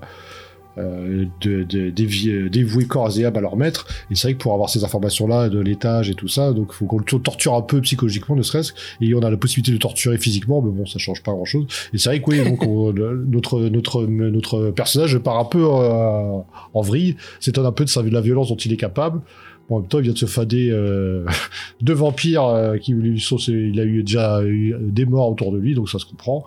euh, 0.77 1.23
euh, 1.23 1.25
de, 1.41 1.63
de- 1.63 1.89
dévier- 1.89 2.49
dévouer 2.49 2.85
corps 2.85 3.17
et 3.19 3.25
âme 3.25 3.35
à 3.37 3.41
leur 3.41 3.55
maître. 3.57 3.87
Et 4.11 4.15
c'est 4.15 4.27
vrai 4.27 4.33
que 4.35 4.39
pour 4.41 4.53
avoir 4.53 4.69
ces 4.69 4.83
informations-là 4.83 5.49
de 5.49 5.59
l'étage 5.59 6.09
et 6.09 6.13
tout 6.15 6.27
ça, 6.27 6.53
donc 6.53 6.73
faut 6.73 6.85
qu'on 6.85 6.97
le 6.99 7.03
torture 7.21 7.53
un 7.55 7.61
peu 7.61 7.81
psychologiquement, 7.81 8.35
ne 8.35 8.41
serait-ce. 8.41 8.73
Et 9.01 9.13
on 9.13 9.19
a 9.21 9.29
la 9.29 9.37
possibilité 9.37 9.71
de 9.71 9.77
torturer 9.77 10.17
physiquement, 10.17 10.61
mais 10.61 10.71
bon, 10.71 10.85
ça 10.85 10.99
change 10.99 11.23
pas 11.23 11.31
grand-chose. 11.31 11.65
Et 11.93 11.97
c'est 11.97 12.09
vrai 12.09 12.21
que 12.21 12.29
oui, 12.29 12.43
donc 12.43 12.63
on- 12.63 12.93
notre 12.93 13.59
notre 13.69 14.05
notre 14.05 14.69
personnage 14.71 15.17
part 15.19 15.37
un 15.39 15.45
peu 15.45 15.63
euh, 15.63 16.37
en 16.73 16.81
vrille, 16.81 17.15
s'étonne 17.39 17.65
un 17.65 17.71
peu 17.71 17.85
de, 17.85 17.89
sa, 17.89 18.01
de 18.03 18.09
la 18.09 18.21
violence 18.21 18.49
dont 18.49 18.55
il 18.55 18.71
est 18.73 18.77
capable. 18.77 19.21
Bon, 19.69 19.77
en 19.77 19.79
même 19.81 19.89
temps, 19.89 19.99
il 19.99 20.03
vient 20.03 20.13
de 20.13 20.17
se 20.17 20.25
fader 20.27 20.69
euh, 20.71 21.25
deux 21.81 21.93
vampires 21.93 22.45
euh, 22.45 22.77
qui 22.77 22.93
lui 22.93 23.19
sont, 23.19 23.37
il 23.37 23.79
a 23.79 23.83
eu 23.83 24.01
déjà 24.03 24.41
eu 24.45 24.73
des 24.79 25.05
morts 25.05 25.29
autour 25.29 25.51
de 25.51 25.57
lui, 25.57 25.75
donc 25.75 25.89
ça 25.89 25.99
se 25.99 26.05
comprend. 26.05 26.45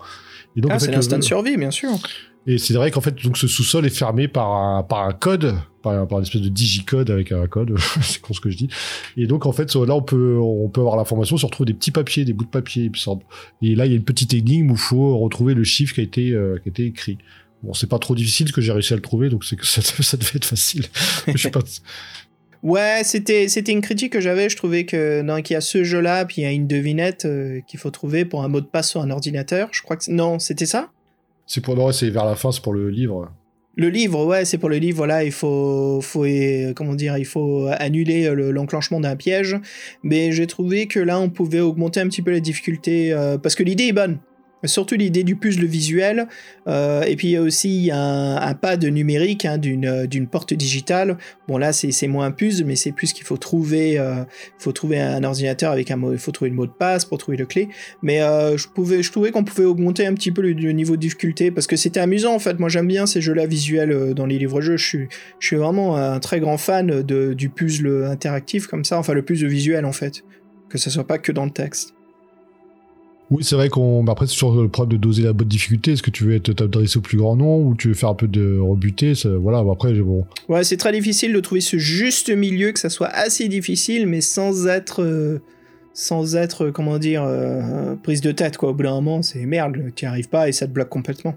Et 0.55 0.61
donc, 0.61 0.71
Ah, 0.73 0.79
c'est 0.79 0.91
l'instinct 0.91 1.19
de 1.19 1.23
survie, 1.23 1.55
bien 1.55 1.71
sûr. 1.71 1.89
Et 2.47 2.57
c'est 2.57 2.73
vrai 2.73 2.89
qu'en 2.89 3.01
fait, 3.01 3.15
donc 3.23 3.37
ce 3.37 3.47
sous-sol 3.47 3.85
est 3.85 3.95
fermé 3.95 4.27
par 4.27 4.49
un, 4.51 5.13
code, 5.13 5.55
par, 5.83 5.93
un- 5.93 6.05
par 6.05 6.17
une 6.19 6.25
espèce 6.25 6.41
de 6.41 6.49
digicode 6.49 7.09
avec 7.11 7.31
un 7.31 7.45
code. 7.47 7.75
c'est 8.01 8.19
con 8.19 8.33
ce 8.33 8.41
que 8.41 8.49
je 8.49 8.57
dis. 8.57 8.69
Et 9.15 9.27
donc, 9.27 9.45
en 9.45 9.51
fait, 9.51 9.73
là, 9.75 9.93
on 9.95 10.01
peut, 10.01 10.37
on 10.39 10.67
peut 10.69 10.81
avoir 10.81 10.97
l'information, 10.97 11.37
se 11.37 11.45
retrouver 11.45 11.67
des 11.71 11.77
petits 11.77 11.91
papiers, 11.91 12.25
des 12.25 12.33
bouts 12.33 12.45
de 12.45 12.49
papier, 12.49 12.85
il 12.85 12.91
me 12.91 12.95
semble. 12.95 13.23
Et 13.61 13.75
là, 13.75 13.85
il 13.85 13.91
y 13.91 13.93
a 13.93 13.97
une 13.97 14.03
petite 14.03 14.33
énigme 14.33 14.71
où 14.71 14.73
il 14.73 14.79
faut 14.79 15.17
retrouver 15.19 15.53
le 15.53 15.63
chiffre 15.63 15.93
qui 15.93 16.01
a 16.01 16.03
été, 16.03 16.31
euh, 16.31 16.57
qui 16.63 16.69
a 16.69 16.71
été 16.71 16.85
écrit. 16.85 17.17
Bon, 17.61 17.73
c'est 17.73 17.87
pas 17.89 17.99
trop 17.99 18.15
difficile 18.15 18.51
que 18.51 18.59
j'ai 18.59 18.71
réussi 18.71 18.93
à 18.93 18.95
le 18.95 19.03
trouver, 19.03 19.29
donc 19.29 19.45
c'est 19.45 19.55
que 19.55 19.65
ça, 19.67 19.81
ça 20.01 20.17
devait 20.17 20.37
être 20.37 20.45
facile. 20.45 20.85
je 21.27 21.37
sais 21.37 21.51
pas. 21.51 21.61
Ouais, 22.63 23.01
c'était 23.03 23.47
c'était 23.47 23.71
une 23.71 23.81
critique 23.81 24.13
que 24.13 24.21
j'avais. 24.21 24.49
Je 24.49 24.55
trouvais 24.55 24.85
que 24.85 25.21
donc 25.23 25.49
il 25.49 25.53
y 25.53 25.55
a 25.55 25.61
ce 25.61 25.83
jeu-là, 25.83 26.25
puis 26.25 26.41
il 26.41 26.43
y 26.43 26.47
a 26.47 26.51
une 26.51 26.67
devinette 26.67 27.25
euh, 27.25 27.59
qu'il 27.67 27.79
faut 27.79 27.89
trouver 27.89 28.23
pour 28.25 28.43
un 28.43 28.47
mot 28.49 28.61
de 28.61 28.65
passe 28.67 28.89
sur 28.89 29.01
un 29.01 29.09
ordinateur. 29.09 29.69
Je 29.71 29.81
crois 29.81 29.97
que 29.97 30.09
non, 30.11 30.37
c'était 30.37 30.67
ça? 30.67 30.91
C'est 31.45 31.61
pour, 31.61 31.75
non, 31.75 31.91
c'est 31.91 32.09
vers 32.09 32.25
la 32.25 32.35
fin, 32.35 32.51
c'est 32.51 32.61
pour 32.63 32.73
le 32.73 32.89
livre. 32.89 33.31
Le 33.77 33.89
livre, 33.89 34.25
ouais, 34.25 34.43
c'est 34.45 34.57
pour 34.57 34.69
le 34.69 34.77
livre. 34.77 34.97
Voilà, 34.97 35.23
il 35.23 35.31
faut, 35.31 35.99
faut, 36.01 36.25
euh, 36.25 36.73
comment 36.73 36.93
dire, 36.93 37.17
il 37.17 37.25
faut 37.25 37.67
annuler 37.79 38.25
euh, 38.27 38.33
le- 38.33 38.51
l'enclenchement 38.51 38.99
d'un 38.99 39.15
piège. 39.15 39.55
Mais 40.03 40.31
j'ai 40.33 40.45
trouvé 40.45 40.87
que 40.87 40.99
là, 40.99 41.19
on 41.19 41.29
pouvait 41.29 41.61
augmenter 41.61 41.99
un 42.01 42.07
petit 42.07 42.21
peu 42.21 42.31
la 42.31 42.41
difficulté 42.41 43.13
euh, 43.13 43.37
parce 43.37 43.55
que 43.55 43.63
l'idée 43.63 43.85
est 43.85 43.93
bonne. 43.93 44.19
Surtout 44.65 44.95
l'idée 44.95 45.23
du 45.23 45.35
puzzle 45.35 45.65
visuel. 45.65 46.27
euh, 46.67 47.01
et 47.03 47.15
puis 47.15 47.29
il 47.29 47.31
y 47.31 47.35
a 47.35 47.41
aussi 47.41 47.89
un, 47.91 48.35
un 48.35 48.53
pad 48.53 48.83
numérique 48.85 49.45
hein, 49.45 49.57
d'une 49.57 49.85
euh, 49.85 50.07
d'une 50.07 50.27
porte 50.27 50.53
digitale. 50.53 51.17
Bon 51.47 51.57
là, 51.57 51.73
c'est 51.73 52.07
moins 52.07 52.27
un 52.27 52.31
puzzle, 52.31 52.65
mais 52.65 52.75
c'est 52.75 52.91
plus 52.91 53.13
qu'il 53.13 53.25
faut 53.25 53.37
trouver, 53.37 53.97
euh, 53.97 54.23
un 54.93 55.23
ordinateur 55.23 55.71
avec 55.71 55.89
un 55.91 55.95
mot, 55.95 56.13
il 56.13 56.19
faut 56.19 56.31
trouver 56.31 56.49
le 56.49 56.55
mot 56.55 56.65
de 56.65 56.71
passe 56.71 57.05
pour 57.05 57.17
trouver 57.17 57.37
le 57.37 57.45
clé. 57.45 57.69
Mais 58.03 58.19
je 58.19 58.67
pouvais, 58.67 59.01
je 59.01 59.11
trouvais 59.11 59.31
qu'on 59.31 59.43
pouvait 59.43 59.65
augmenter 59.65 60.05
un 60.05 60.13
petit 60.13 60.31
peu 60.31 60.41
le, 60.41 60.53
niveau 60.71 60.95
de 60.95 61.01
difficulté 61.01 61.51
parce 61.51 61.67
que 61.67 61.75
c'était 61.75 61.99
amusant 61.99 62.33
en 62.33 62.39
fait. 62.39 62.59
Moi 62.59 62.69
j'aime 62.69 62.87
bien 62.87 63.05
ces 63.05 63.21
jeux-là 63.21 63.45
visuels 63.45 64.13
dans 64.13 64.25
les 64.25 64.37
livres-jeux. 64.37 64.77
Je 64.77 65.07
suis, 65.39 65.55
vraiment 65.55 65.97
un 65.97 66.19
très 66.19 66.39
grand 66.39 66.57
fan 66.57 67.01
du 67.03 67.49
puzzle 67.49 68.05
interactif 68.05 68.67
comme 68.67 68.85
ça, 68.85 68.97
enfin 68.97 69.13
le 69.13 69.23
puzzle 69.23 69.47
visuel 69.47 69.85
en 69.85 69.91
fait, 69.91 70.23
que 70.69 70.77
ça 70.77 70.89
soit 70.89 71.07
pas 71.07 71.17
que 71.17 71.31
dans 71.31 71.45
le 71.45 71.51
texte. 71.51 71.93
Oui, 73.31 73.43
c'est 73.45 73.55
vrai 73.55 73.69
qu'on. 73.69 74.03
bah 74.03 74.11
après, 74.11 74.27
c'est 74.27 74.33
toujours 74.33 74.61
le 74.61 74.67
problème 74.67 74.97
de 74.97 75.01
doser 75.01 75.23
la 75.23 75.31
bonne 75.31 75.47
difficulté. 75.47 75.93
Est-ce 75.93 76.03
que 76.03 76.11
tu 76.11 76.25
veux 76.25 76.35
être 76.35 76.51
t'adresser 76.51 76.97
au 76.97 77.01
plus 77.01 77.17
grand 77.17 77.35
nombre 77.37 77.65
ou 77.65 77.75
tu 77.75 77.87
veux 77.87 77.93
faire 77.93 78.09
un 78.09 78.13
peu 78.13 78.27
de 78.27 78.59
rebuter? 78.59 79.15
Ça- 79.15 79.29
Voilà, 79.29 79.63
bon, 79.63 79.71
après, 79.71 79.93
bon. 79.93 80.25
Ouais, 80.49 80.65
c'est 80.65 80.75
très 80.77 80.91
difficile 80.91 81.31
de 81.31 81.39
trouver 81.39 81.61
ce 81.61 81.77
juste 81.77 82.29
milieu, 82.29 82.73
que 82.73 82.79
ça 82.79 82.89
soit 82.89 83.07
assez 83.07 83.47
difficile, 83.47 84.05
mais 84.05 84.19
sans 84.19 84.67
être, 84.67 85.01
euh, 85.01 85.39
sans 85.93 86.35
être, 86.35 86.65
euh, 86.65 86.71
comment 86.71 86.99
dire, 86.99 87.23
euh, 87.23 87.95
prise 88.03 88.19
de 88.19 88.33
tête 88.33 88.57
quoi. 88.57 88.69
Au 88.69 88.73
bout 88.73 88.83
d'un 88.83 88.95
moment, 88.95 89.21
c'est 89.21 89.45
merde, 89.45 89.77
tu 89.95 90.03
n'y 90.05 90.09
arrives 90.09 90.29
pas 90.29 90.49
et 90.49 90.51
ça 90.51 90.67
te 90.67 90.71
bloque 90.73 90.89
complètement. 90.89 91.35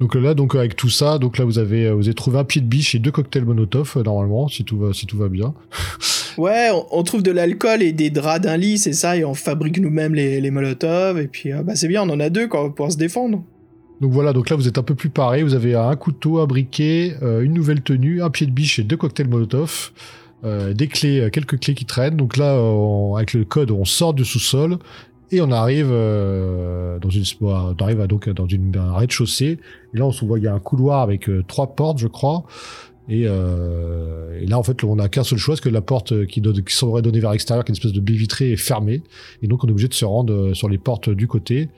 Donc 0.00 0.14
là, 0.14 0.32
donc 0.34 0.54
avec 0.54 0.76
tout 0.76 0.88
ça, 0.88 1.18
donc 1.18 1.36
là 1.36 1.44
vous 1.44 1.58
avez 1.58 1.90
vous 1.92 2.06
avez 2.06 2.14
trouvé 2.14 2.38
un 2.38 2.44
pied 2.44 2.62
de 2.62 2.66
biche 2.66 2.94
et 2.94 2.98
deux 2.98 3.10
cocktails 3.10 3.44
Molotov 3.44 3.92
euh, 3.98 4.02
normalement, 4.02 4.48
si 4.48 4.64
tout 4.64 4.78
va 4.78 4.94
si 4.94 5.04
tout 5.06 5.18
va 5.18 5.28
bien. 5.28 5.52
Ouais, 6.38 6.70
on, 6.72 6.86
on 6.90 7.02
trouve 7.02 7.22
de 7.22 7.30
l'alcool 7.30 7.82
et 7.82 7.92
des 7.92 8.10
draps 8.10 8.40
d'un 8.40 8.56
lit, 8.56 8.78
c'est 8.78 8.92
ça, 8.92 9.16
et 9.16 9.24
on 9.24 9.34
fabrique 9.34 9.78
nous-mêmes 9.78 10.14
les, 10.14 10.50
molotovs, 10.50 11.18
et 11.18 11.26
puis 11.26 11.52
euh, 11.52 11.62
bah, 11.62 11.74
c'est 11.76 11.88
bien, 11.88 12.02
on 12.02 12.10
en 12.10 12.20
a 12.20 12.30
deux 12.30 12.48
quoi, 12.48 12.74
pour 12.74 12.90
se 12.90 12.96
défendre. 12.96 13.42
Donc 14.00 14.12
voilà, 14.12 14.32
donc 14.32 14.48
là 14.48 14.56
vous 14.56 14.66
êtes 14.66 14.78
un 14.78 14.82
peu 14.82 14.94
plus 14.94 15.10
paré. 15.10 15.42
Vous 15.42 15.54
avez 15.54 15.74
un 15.74 15.94
couteau, 15.94 16.38
un 16.38 16.46
briquet, 16.46 17.14
euh, 17.22 17.42
une 17.42 17.52
nouvelle 17.52 17.82
tenue, 17.82 18.22
un 18.22 18.30
pied 18.30 18.46
de 18.46 18.50
biche 18.50 18.78
et 18.78 18.82
deux 18.82 18.96
cocktails 18.96 19.28
Molotov, 19.28 19.92
euh, 20.42 20.72
des 20.72 20.86
clés, 20.86 21.28
quelques 21.30 21.60
clés 21.60 21.74
qui 21.74 21.84
traînent. 21.84 22.16
Donc 22.16 22.38
là, 22.38 22.54
on- 22.54 23.14
avec 23.16 23.34
le 23.34 23.44
code, 23.44 23.70
on 23.70 23.84
sort 23.84 24.14
du 24.14 24.24
sous-sol 24.24 24.78
et 25.30 25.42
on 25.42 25.50
arrive 25.52 25.90
dans 25.90 27.10
une, 27.10 27.24
on 27.42 27.74
arrive 27.78 27.98
dans 28.32 28.80
un 28.80 28.94
rez-de-chaussée. 28.94 29.58
Et 29.92 29.98
là, 29.98 30.06
on 30.06 30.12
se 30.12 30.24
voit 30.24 30.38
il 30.38 30.44
y 30.44 30.48
a 30.48 30.54
un 30.54 30.60
couloir 30.60 31.02
avec 31.02 31.28
trois 31.46 31.74
portes, 31.76 31.98
je 31.98 32.08
crois. 32.08 32.44
Et, 33.10 33.24
euh, 33.26 34.40
et 34.40 34.46
là, 34.46 34.56
en 34.56 34.62
fait, 34.62 34.84
on 34.84 34.94
n'a 34.94 35.08
qu'un 35.08 35.24
seul 35.24 35.38
choix, 35.38 35.54
parce 35.54 35.60
que 35.60 35.68
la 35.68 35.82
porte 35.82 36.26
qui, 36.26 36.40
donne, 36.40 36.62
qui 36.62 36.74
semblerait 36.74 37.02
donner 37.02 37.18
vers 37.18 37.32
l'extérieur, 37.32 37.64
qui 37.64 37.72
est 37.72 37.74
une 37.74 37.76
espèce 37.76 37.92
de 37.92 38.00
baie 38.00 38.12
vitrée, 38.12 38.52
est 38.52 38.56
fermée. 38.56 39.02
Et 39.42 39.48
donc, 39.48 39.64
on 39.64 39.66
est 39.66 39.72
obligé 39.72 39.88
de 39.88 39.94
se 39.94 40.04
rendre 40.04 40.32
euh, 40.32 40.54
sur 40.54 40.68
les 40.68 40.78
portes 40.78 41.10
du 41.10 41.26
côté. 41.26 41.68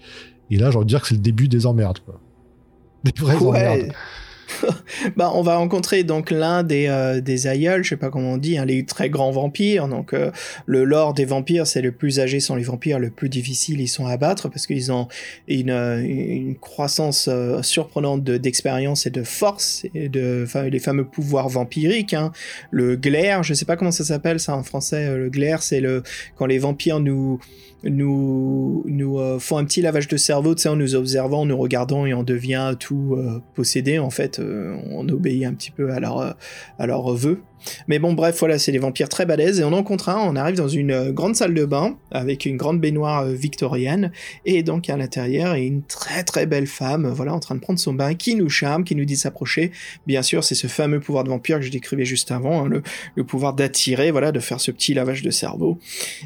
Et 0.50 0.58
là, 0.58 0.70
j'ai 0.70 0.76
envie 0.76 0.84
de 0.84 0.90
dire 0.90 1.00
que 1.00 1.08
c'est 1.08 1.14
le 1.14 1.22
début 1.22 1.48
des 1.48 1.64
emmerdes, 1.64 2.00
quoi. 2.00 2.20
Des 3.02 3.12
vraies 3.16 3.36
emmerdes. 3.36 3.92
bah, 5.16 5.30
on 5.34 5.42
va 5.42 5.56
rencontrer 5.56 6.04
donc 6.04 6.30
l'un 6.30 6.62
des, 6.62 6.86
euh, 6.88 7.20
des 7.20 7.46
aïeuls, 7.46 7.84
je 7.84 7.90
sais 7.90 7.96
pas 7.96 8.10
comment 8.10 8.32
on 8.32 8.36
dit, 8.36 8.58
hein, 8.58 8.64
les 8.64 8.84
très 8.84 9.10
grands 9.10 9.30
vampires. 9.30 9.88
Donc 9.88 10.12
euh, 10.12 10.30
le 10.66 10.84
lore 10.84 11.14
des 11.14 11.24
vampires, 11.24 11.66
c'est 11.66 11.82
le 11.82 11.92
plus 11.92 12.20
âgé 12.20 12.40
sont 12.40 12.54
les 12.54 12.62
vampires, 12.62 12.98
le 12.98 13.10
plus 13.10 13.28
difficile 13.28 13.80
ils 13.80 13.88
sont 13.88 14.06
à 14.06 14.16
battre 14.16 14.48
parce 14.48 14.66
qu'ils 14.66 14.92
ont 14.92 15.08
une, 15.48 15.70
euh, 15.70 16.52
croissance 16.60 17.28
surprenante 17.62 18.24
de- 18.24 18.36
d'expérience 18.36 19.06
et 19.06 19.10
de 19.10 19.22
force 19.22 19.86
et 19.94 20.08
de 20.08 20.46
les 20.70 20.78
fameux 20.78 21.04
pouvoirs 21.04 21.48
vampiriques. 21.48 22.14
Hein. 22.14 22.32
Le 22.70 22.96
glaire, 22.96 23.42
je 23.42 23.54
sais 23.54 23.64
pas 23.64 23.76
comment 23.76 23.90
ça 23.90 24.04
s'appelle 24.04 24.40
ça 24.40 24.56
en 24.56 24.62
français. 24.62 25.16
Le 25.16 25.30
glaire, 25.30 25.62
c'est 25.62 25.80
le 25.80 26.02
quand 26.36 26.46
les 26.46 26.58
vampires 26.58 27.00
nous 27.00 27.38
nous, 27.84 28.84
nous 28.86 29.18
euh, 29.18 29.38
font 29.38 29.58
un 29.58 29.64
petit 29.64 29.82
lavage 29.82 30.08
de 30.08 30.16
cerveau, 30.16 30.54
tu 30.54 30.62
sais, 30.62 30.68
en 30.68 30.76
nous 30.76 30.94
observant, 30.94 31.40
en 31.40 31.46
nous 31.46 31.58
regardant 31.58 32.06
et 32.06 32.14
on 32.14 32.22
devient 32.22 32.74
tout 32.78 33.14
euh, 33.16 33.40
possédé. 33.54 33.98
En 33.98 34.10
fait, 34.10 34.38
euh, 34.38 34.76
on 34.90 35.08
obéit 35.08 35.44
un 35.44 35.54
petit 35.54 35.70
peu 35.70 35.90
à 35.90 36.00
leur, 36.00 36.18
euh, 36.18 36.30
à 36.78 36.86
leurs 36.86 37.12
vœux. 37.14 37.42
Mais 37.88 37.98
bon, 37.98 38.14
bref, 38.14 38.36
voilà, 38.38 38.58
c'est 38.58 38.72
des 38.72 38.78
vampires 38.78 39.08
très 39.08 39.26
balèzes. 39.26 39.60
Et 39.60 39.64
on 39.64 39.72
en 39.72 39.82
rencontre 39.82 40.10
un, 40.10 40.18
on 40.18 40.36
arrive 40.36 40.54
dans 40.54 40.68
une 40.68 40.92
euh, 40.92 41.12
grande 41.12 41.34
salle 41.34 41.54
de 41.54 41.64
bain 41.64 41.96
avec 42.12 42.46
une 42.46 42.56
grande 42.56 42.80
baignoire 42.80 43.24
euh, 43.24 43.32
victorienne. 43.32 44.12
Et 44.46 44.62
donc 44.62 44.88
à 44.88 44.96
l'intérieur, 44.96 45.52
a 45.52 45.58
une 45.58 45.82
très 45.82 46.22
très 46.22 46.46
belle 46.46 46.68
femme, 46.68 47.06
euh, 47.06 47.10
voilà, 47.10 47.34
en 47.34 47.40
train 47.40 47.56
de 47.56 47.60
prendre 47.60 47.80
son 47.80 47.94
bain, 47.94 48.14
qui 48.14 48.36
nous 48.36 48.48
charme, 48.48 48.84
qui 48.84 48.94
nous 48.94 49.04
dit 49.04 49.14
de 49.14 49.18
s'approcher. 49.18 49.72
Bien 50.06 50.22
sûr, 50.22 50.44
c'est 50.44 50.54
ce 50.54 50.68
fameux 50.68 51.00
pouvoir 51.00 51.24
de 51.24 51.30
vampire 51.30 51.58
que 51.58 51.64
je 51.64 51.70
décrivais 51.70 52.04
juste 52.04 52.30
avant, 52.30 52.64
hein, 52.64 52.70
le, 53.16 53.24
pouvoir 53.24 53.54
d'attirer, 53.54 54.12
voilà, 54.12 54.30
de 54.30 54.38
faire 54.38 54.60
ce 54.60 54.70
petit 54.70 54.94
lavage 54.94 55.22
de 55.22 55.30
cerveau. 55.30 55.78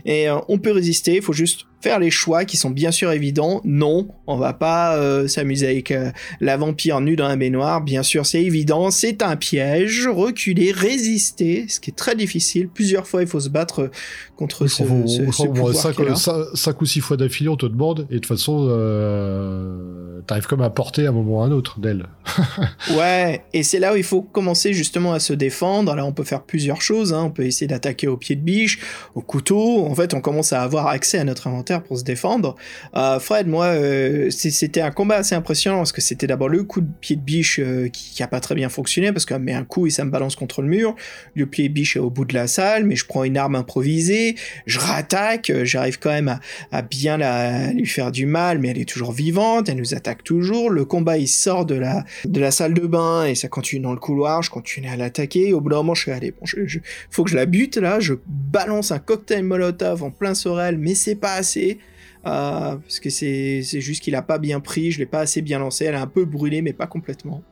Et 0.04 0.26
on 0.48 0.58
peut 0.58 0.72
résister, 0.72 1.16
il 1.16 1.22
faut 1.22 1.32
juste 1.32 1.66
faire 1.80 1.98
les 1.98 2.10
choix 2.10 2.44
qui 2.44 2.56
sont 2.56 2.70
bien 2.70 2.90
sûr 2.90 3.12
évidents. 3.12 3.60
Non, 3.64 4.08
on 4.26 4.36
va 4.36 4.54
pas 4.54 4.98
s'amuser 5.28 5.68
avec 5.68 5.94
la 6.40 6.56
vampire 6.56 7.00
nue 7.00 7.16
dans 7.16 7.28
la 7.28 7.36
baignoire. 7.36 7.82
Bien 7.82 8.02
sûr, 8.02 8.26
c'est 8.26 8.42
évident, 8.42 8.90
c'est 8.90 9.22
un 9.22 9.36
piège. 9.36 10.08
Reculer, 10.08 10.72
résister, 10.72 11.25
ce 11.36 11.80
qui 11.80 11.90
est 11.90 11.94
très 11.96 12.14
difficile. 12.14 12.68
Plusieurs 12.68 13.06
fois, 13.06 13.22
il 13.22 13.28
faut 13.28 13.40
se 13.40 13.48
battre 13.48 13.82
euh, 13.84 13.90
contre 14.36 14.66
ce, 14.66 14.82
On- 14.82 15.06
ce, 15.06 15.22
on- 15.22 15.32
ce 15.32 15.42
on- 15.42 15.52
pouvoir 15.52 15.74
cinq, 15.74 15.96
qui 15.96 16.02
est 16.02 16.08
là. 16.08 16.14
cinq- 16.16 16.44
cinq 16.54 16.80
ou 16.80 16.86
six 16.86 17.00
fois 17.00 17.16
d'affilée, 17.16 17.48
on 17.48 17.56
te 17.56 17.66
demande, 17.66 18.06
et 18.10 18.14
de 18.14 18.18
toute 18.18 18.26
façon, 18.26 18.66
euh, 18.68 20.20
t'arrives 20.26 20.46
comme 20.46 20.62
à 20.62 20.70
porter 20.70 21.06
à 21.06 21.10
un 21.10 21.12
moment 21.12 21.38
ou 21.38 21.40
à 21.42 21.46
un 21.46 21.52
autre 21.52 21.80
d'elle. 21.80 22.06
Ouais, 22.96 23.42
et 23.52 23.62
c'est 23.62 23.78
là 23.78 23.92
où 23.94 23.96
il 23.96 24.02
faut 24.04 24.22
commencer 24.22 24.72
justement 24.72 25.12
à 25.12 25.18
se 25.20 25.32
défendre. 25.32 25.90
Alors 25.92 26.06
on 26.08 26.12
peut 26.12 26.24
faire 26.24 26.42
plusieurs 26.42 26.80
choses, 26.82 27.12
hein. 27.12 27.24
on 27.24 27.30
peut 27.30 27.44
essayer 27.44 27.66
d'attaquer 27.66 28.06
au 28.08 28.16
pied 28.16 28.36
de 28.36 28.40
biche, 28.42 28.78
au 29.14 29.20
couteau. 29.20 29.84
En 29.86 29.94
fait, 29.94 30.14
on 30.14 30.20
commence 30.20 30.52
à 30.52 30.62
avoir 30.62 30.86
accès 30.88 31.18
à 31.18 31.24
notre 31.24 31.46
inventaire 31.46 31.82
pour 31.82 31.98
se 31.98 32.04
défendre. 32.04 32.54
Euh, 32.96 33.18
Fred, 33.18 33.46
moi, 33.48 33.66
euh, 33.66 34.30
c'était 34.30 34.80
un 34.80 34.90
combat 34.90 35.16
assez 35.16 35.34
impressionnant 35.34 35.78
parce 35.78 35.92
que 35.92 36.00
c'était 36.00 36.26
d'abord 36.26 36.48
le 36.48 36.62
coup 36.64 36.80
de 36.80 36.88
pied 37.00 37.16
de 37.16 37.20
biche 37.22 37.60
qui, 37.92 38.12
qui 38.14 38.22
a 38.22 38.28
pas 38.28 38.40
très 38.40 38.54
bien 38.54 38.68
fonctionné 38.68 39.12
parce 39.12 39.24
que 39.24 39.34
met 39.34 39.52
un 39.54 39.64
coup 39.64 39.86
et 39.86 39.90
ça 39.90 40.04
me 40.04 40.10
balance 40.10 40.36
contre 40.36 40.62
le 40.62 40.68
mur. 40.68 40.94
Le 41.34 41.46
pied 41.46 41.68
biche 41.68 41.96
est 41.96 42.00
au 42.00 42.10
bout 42.10 42.24
de 42.24 42.34
la 42.34 42.46
salle, 42.46 42.84
mais 42.84 42.96
je 42.96 43.06
prends 43.06 43.24
une 43.24 43.36
arme 43.36 43.54
improvisée, 43.54 44.36
je 44.66 44.78
rattaque, 44.78 45.50
euh, 45.50 45.64
j'arrive 45.64 45.98
quand 45.98 46.10
même 46.10 46.38
à, 46.72 46.82
bien 46.82 47.16
la, 47.16 47.72
lui 47.72 47.86
faire 47.86 48.12
du 48.12 48.26
mal, 48.26 48.58
mais 48.58 48.68
elle 48.68 48.78
est 48.78 48.88
toujours 48.88 49.12
vivante, 49.12 49.68
elle 49.68 49.78
nous 49.78 49.94
attaque 49.94 50.24
toujours. 50.24 50.70
Le 50.70 50.84
combat 50.84 51.18
il 51.18 51.28
sort 51.28 51.66
de 51.66 51.74
la 51.74 52.50
salle 52.50 52.74
de 52.74 52.86
bain 52.86 53.24
et 53.24 53.34
ça 53.34 53.48
continue 53.48 53.82
dans 53.82 53.92
le 53.92 53.98
couloir, 53.98 54.42
je 54.42 54.50
continue 54.50 54.88
à 54.88 54.96
l'attaquer. 54.96 55.52
Au 55.52 55.60
bout 55.60 55.70
d'un 55.70 55.76
moment, 55.76 55.94
je 55.94 56.02
suis 56.02 56.12
allé, 56.12 56.30
bon, 56.30 56.44
je, 56.44 56.78
faut 57.10 57.24
que 57.24 57.30
je 57.30 57.36
la 57.36 57.46
bute 57.46 57.76
là, 57.76 58.00
je 58.00 58.14
balance 58.26 58.90
un 58.90 58.98
cocktail 58.98 59.44
molotov 59.44 60.02
en 60.02 60.10
plein 60.10 60.34
sorel, 60.34 60.78
mais 60.78 60.94
c'est 60.94 61.14
pas 61.14 61.34
assez. 61.34 61.78
euh, 62.26 62.76
parce 62.76 63.00
que 63.00 63.10
c'est 63.10 63.62
juste 63.62 64.02
qu'il 64.02 64.14
a 64.14 64.22
pas 64.22 64.38
bien 64.38 64.60
pris, 64.60 64.90
je 64.90 64.98
l'ai 64.98 65.06
pas 65.06 65.20
assez 65.20 65.42
bien 65.42 65.58
lancé, 65.58 65.84
elle 65.84 65.94
a 65.94 66.00
un 66.00 66.06
peu 66.06 66.24
brûlé, 66.24 66.62
mais 66.62 66.72
pas 66.72 66.86
complètement. 66.86 67.42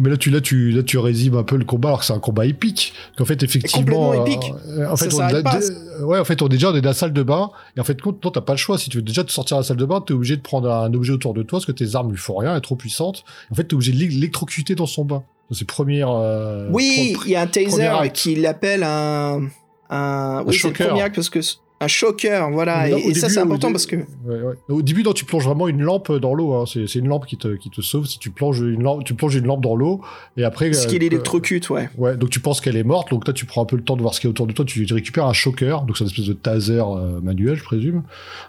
Mais 0.00 0.08
là, 0.10 0.16
tu, 0.16 0.30
là, 0.30 0.40
tu, 0.40 0.70
là, 0.70 0.82
tu 0.82 0.98
résimes 0.98 1.36
un 1.36 1.42
peu 1.42 1.56
le 1.56 1.64
combat, 1.64 1.88
alors 1.88 2.00
que 2.00 2.06
c'est 2.06 2.12
un 2.12 2.20
combat 2.20 2.46
épique. 2.46 2.94
Qu'en 3.18 3.24
fait, 3.24 3.42
effectivement. 3.42 4.10
Complètement 4.10 4.24
épique. 4.24 4.52
euh, 4.68 4.88
en 4.88 4.96
fait, 4.96 5.10
Ça 5.10 5.26
on 5.32 5.36
est- 5.36 5.42
pas. 5.42 5.58
ouais, 6.04 6.18
en 6.18 6.24
fait, 6.24 6.40
on 6.42 6.46
est 6.46 6.50
déjà 6.50 6.72
dans 6.72 6.80
la 6.80 6.94
salle 6.94 7.12
de 7.12 7.22
bain. 7.22 7.50
Et 7.76 7.80
en 7.80 7.84
fait, 7.84 8.00
compte, 8.00 8.24
non, 8.24 8.30
t'as 8.30 8.40
pas 8.40 8.52
le 8.52 8.58
choix. 8.58 8.78
Si 8.78 8.88
tu 8.88 8.98
veux 8.98 9.02
déjà 9.02 9.24
te 9.24 9.32
sortir 9.32 9.56
de 9.56 9.62
la 9.62 9.66
salle 9.66 9.76
de 9.76 9.84
bain, 9.84 10.00
t'es 10.00 10.14
obligé 10.14 10.36
de 10.36 10.42
prendre 10.42 10.70
un 10.70 10.94
objet 10.94 11.12
autour 11.12 11.34
de 11.34 11.42
toi, 11.42 11.58
parce 11.58 11.66
que 11.66 11.72
tes 11.72 11.96
armes 11.96 12.10
lui 12.10 12.16
font 12.18 12.36
rien, 12.36 12.52
elle 12.52 12.58
est 12.58 12.62
trop 12.62 12.76
puissante. 12.76 13.24
En 13.50 13.54
fait, 13.54 13.64
t'es 13.64 13.74
obligé 13.74 13.92
de 13.92 13.96
l'é- 13.98 14.08
l'électrocuter 14.08 14.74
dans 14.74 14.86
son 14.86 15.04
bain. 15.04 15.24
Dans 15.50 15.56
ses 15.56 15.64
premières. 15.64 16.10
euh, 16.10 16.68
Oui, 16.72 17.16
il 17.26 17.30
y 17.32 17.34
a 17.36 17.40
un 17.42 17.46
taser 17.48 18.10
qui 18.14 18.36
l'appelle 18.36 18.84
un. 18.84 19.42
un... 19.90 20.44
Oui, 20.46 20.56
c'est 20.56 20.68
le 20.68 20.74
premier 20.74 21.02
acte 21.02 21.16
parce 21.16 21.28
que. 21.30 21.40
Un 21.82 21.88
choker, 21.88 22.50
voilà. 22.50 22.88
Non, 22.88 22.98
et 22.98 23.14
ça, 23.14 23.28
c'est 23.30 23.40
important 23.40 23.68
dé- 23.68 23.72
parce 23.72 23.86
que. 23.86 23.96
Ouais, 23.96 24.42
ouais. 24.42 24.54
Au 24.68 24.82
début, 24.82 25.02
non, 25.02 25.12
tu 25.12 25.24
plonges 25.24 25.46
vraiment 25.46 25.66
une 25.66 25.80
lampe 25.80 26.12
dans 26.12 26.34
l'eau. 26.34 26.52
Hein. 26.52 26.64
C'est 26.66 26.86
c'est 26.86 26.98
une 26.98 27.08
lampe 27.08 27.24
qui 27.26 27.38
te, 27.38 27.48
qui 27.56 27.70
te 27.70 27.80
sauve 27.80 28.06
si 28.06 28.18
tu 28.18 28.30
plonges 28.30 28.60
une 28.60 28.82
lampe, 28.82 29.04
tu 29.04 29.14
plonges 29.14 29.34
une 29.34 29.46
lampe 29.46 29.62
dans 29.62 29.74
l'eau 29.74 30.02
et 30.36 30.44
après. 30.44 30.72
Ce 30.72 30.86
euh, 30.86 30.90
qui 30.90 30.96
euh, 30.96 31.00
l'électrocute, 31.00 31.70
ouais. 31.70 31.88
Ouais, 31.96 32.16
donc 32.16 32.28
tu 32.28 32.40
penses 32.40 32.60
qu'elle 32.60 32.76
est 32.76 32.84
morte, 32.84 33.10
donc 33.10 33.26
là 33.26 33.32
tu 33.32 33.46
prends 33.46 33.62
un 33.62 33.66
peu 33.66 33.76
le 33.76 33.82
temps 33.82 33.96
de 33.96 34.02
voir 34.02 34.12
ce 34.12 34.20
qu'il 34.20 34.28
y 34.28 34.30
a 34.30 34.32
autour 34.32 34.46
de 34.46 34.52
toi, 34.52 34.64
tu, 34.64 34.86
récupères 34.92 35.26
un 35.26 35.32
choker, 35.32 35.82
donc 35.82 35.96
c'est 35.96 36.04
une 36.04 36.10
espèce 36.10 36.26
de 36.26 36.34
taser 36.34 36.80
euh, 36.80 37.20
manuel, 37.22 37.56
je 37.56 37.64
présume, 37.64 37.96
une 37.96 38.02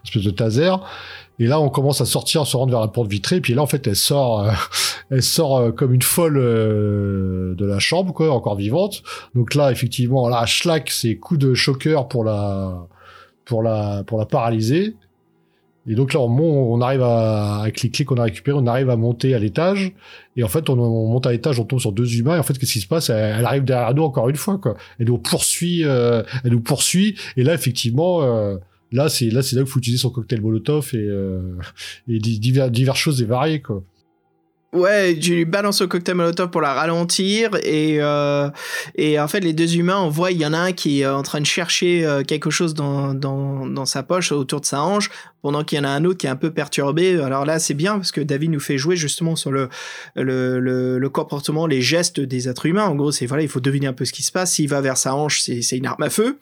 espèce 0.03 0.23
de 0.23 0.31
taser. 0.31 0.71
Et 1.41 1.47
là, 1.47 1.59
on 1.59 1.69
commence 1.69 2.01
à 2.01 2.05
sortir, 2.05 2.45
se 2.45 2.55
rendre 2.55 2.71
vers 2.71 2.81
la 2.81 2.87
porte 2.87 3.09
vitrée, 3.09 3.37
et 3.37 3.41
puis 3.41 3.55
là, 3.55 3.63
en 3.63 3.67
fait, 3.67 3.87
elle 3.87 3.95
sort, 3.95 4.41
euh, 4.41 4.51
elle 5.09 5.23
sort 5.23 5.57
euh, 5.57 5.71
comme 5.71 5.91
une 5.91 6.03
folle 6.03 6.37
euh, 6.37 7.55
de 7.55 7.65
la 7.65 7.79
chambre, 7.79 8.13
quoi, 8.13 8.31
encore 8.31 8.55
vivante. 8.55 9.01
Donc 9.33 9.55
là, 9.55 9.71
effectivement, 9.71 10.29
là, 10.29 10.45
schlack, 10.45 10.91
c'est 10.91 11.15
coup 11.15 11.37
de 11.37 11.55
choker 11.55 12.07
pour 12.07 12.23
la, 12.23 12.87
pour 13.45 13.63
la, 13.63 14.03
pour 14.05 14.17
la 14.17 14.25
paralyser. 14.25 14.95
Et 15.87 15.95
donc 15.95 16.13
là, 16.13 16.19
on, 16.19 16.29
on 16.29 16.79
arrive 16.79 17.01
à, 17.01 17.61
avec 17.61 17.81
les 17.81 17.89
clés 17.89 18.05
qu'on 18.05 18.17
a 18.17 18.23
récupérées, 18.23 18.57
on 18.61 18.67
arrive 18.67 18.91
à 18.91 18.95
monter 18.95 19.33
à 19.33 19.39
l'étage. 19.39 19.93
Et 20.37 20.43
en 20.43 20.47
fait, 20.47 20.69
on, 20.69 20.79
on 20.79 21.07
monte 21.07 21.25
à 21.25 21.31
l'étage, 21.31 21.59
on 21.59 21.65
tombe 21.65 21.79
sur 21.79 21.91
deux 21.91 22.17
humains. 22.17 22.35
Et 22.35 22.39
en 22.39 22.43
fait, 22.43 22.55
qu'est-ce 22.57 22.73
qui 22.73 22.81
se 22.81 22.87
passe? 22.87 23.09
Elle, 23.09 23.43
arrive 23.45 23.63
derrière 23.63 23.93
nous 23.95 24.03
encore 24.03 24.29
une 24.29 24.35
fois, 24.35 24.59
quoi. 24.59 24.75
Elle 24.99 25.07
nous 25.07 25.17
poursuit, 25.17 25.83
euh, 25.83 26.21
elle 26.43 26.51
nous 26.51 26.61
poursuit. 26.61 27.17
Et 27.35 27.43
là, 27.43 27.55
effectivement, 27.55 28.21
euh, 28.21 28.57
là, 28.91 29.09
c'est 29.09 29.31
là, 29.31 29.41
c'est 29.41 29.55
là 29.55 29.63
qu'il 29.63 29.71
faut 29.71 29.79
utiliser 29.79 30.01
son 30.01 30.11
cocktail 30.11 30.41
Molotov 30.41 30.91
et, 30.93 30.97
euh, 30.97 31.57
et 32.07 32.19
di- 32.19 32.39
divers, 32.39 32.69
diverses 32.69 32.99
choses 32.99 33.19
et 33.21 33.25
variées, 33.25 33.61
quoi. 33.61 33.83
Ouais, 34.73 35.17
je 35.19 35.33
lui 35.33 35.43
balance 35.43 35.81
au 35.81 35.89
cocktail 35.89 36.15
molotov 36.15 36.49
pour 36.49 36.61
la 36.61 36.73
ralentir 36.73 37.49
et 37.61 37.97
euh, 37.99 38.49
et 38.95 39.19
en 39.19 39.27
fait 39.27 39.41
les 39.41 39.51
deux 39.51 39.75
humains 39.75 39.99
on 39.99 40.07
voit 40.07 40.31
il 40.31 40.37
y 40.37 40.45
en 40.45 40.53
a 40.53 40.59
un 40.59 40.71
qui 40.71 41.01
est 41.01 41.05
en 41.05 41.23
train 41.23 41.41
de 41.41 41.45
chercher 41.45 42.05
euh, 42.05 42.23
quelque 42.23 42.49
chose 42.49 42.73
dans, 42.73 43.13
dans, 43.13 43.67
dans 43.67 43.85
sa 43.85 44.01
poche 44.01 44.31
autour 44.31 44.61
de 44.61 44.65
sa 44.65 44.81
hanche 44.81 45.09
pendant 45.41 45.65
qu'il 45.65 45.77
y 45.77 45.81
en 45.81 45.83
a 45.83 45.89
un 45.89 46.05
autre 46.05 46.19
qui 46.19 46.27
est 46.27 46.29
un 46.29 46.37
peu 46.37 46.51
perturbé. 46.51 47.19
Alors 47.19 47.43
là 47.43 47.59
c'est 47.59 47.73
bien 47.73 47.95
parce 47.95 48.13
que 48.13 48.21
David 48.21 48.51
nous 48.51 48.61
fait 48.61 48.77
jouer 48.77 48.95
justement 48.95 49.35
sur 49.35 49.51
le 49.51 49.67
le, 50.15 50.61
le, 50.61 50.99
le 50.99 51.09
comportement, 51.09 51.67
les 51.67 51.81
gestes 51.81 52.21
des 52.21 52.47
êtres 52.47 52.65
humains. 52.65 52.85
En 52.85 52.95
gros 52.95 53.11
c'est 53.11 53.25
voilà 53.25 53.43
il 53.43 53.49
faut 53.49 53.59
deviner 53.59 53.87
un 53.87 53.93
peu 53.93 54.05
ce 54.05 54.13
qui 54.13 54.23
se 54.23 54.31
passe. 54.31 54.53
S'il 54.53 54.69
va 54.69 54.79
vers 54.79 54.95
sa 54.95 55.13
hanche 55.15 55.41
c'est 55.41 55.61
c'est 55.61 55.77
une 55.77 55.85
arme 55.85 56.03
à 56.03 56.09
feu. 56.09 56.37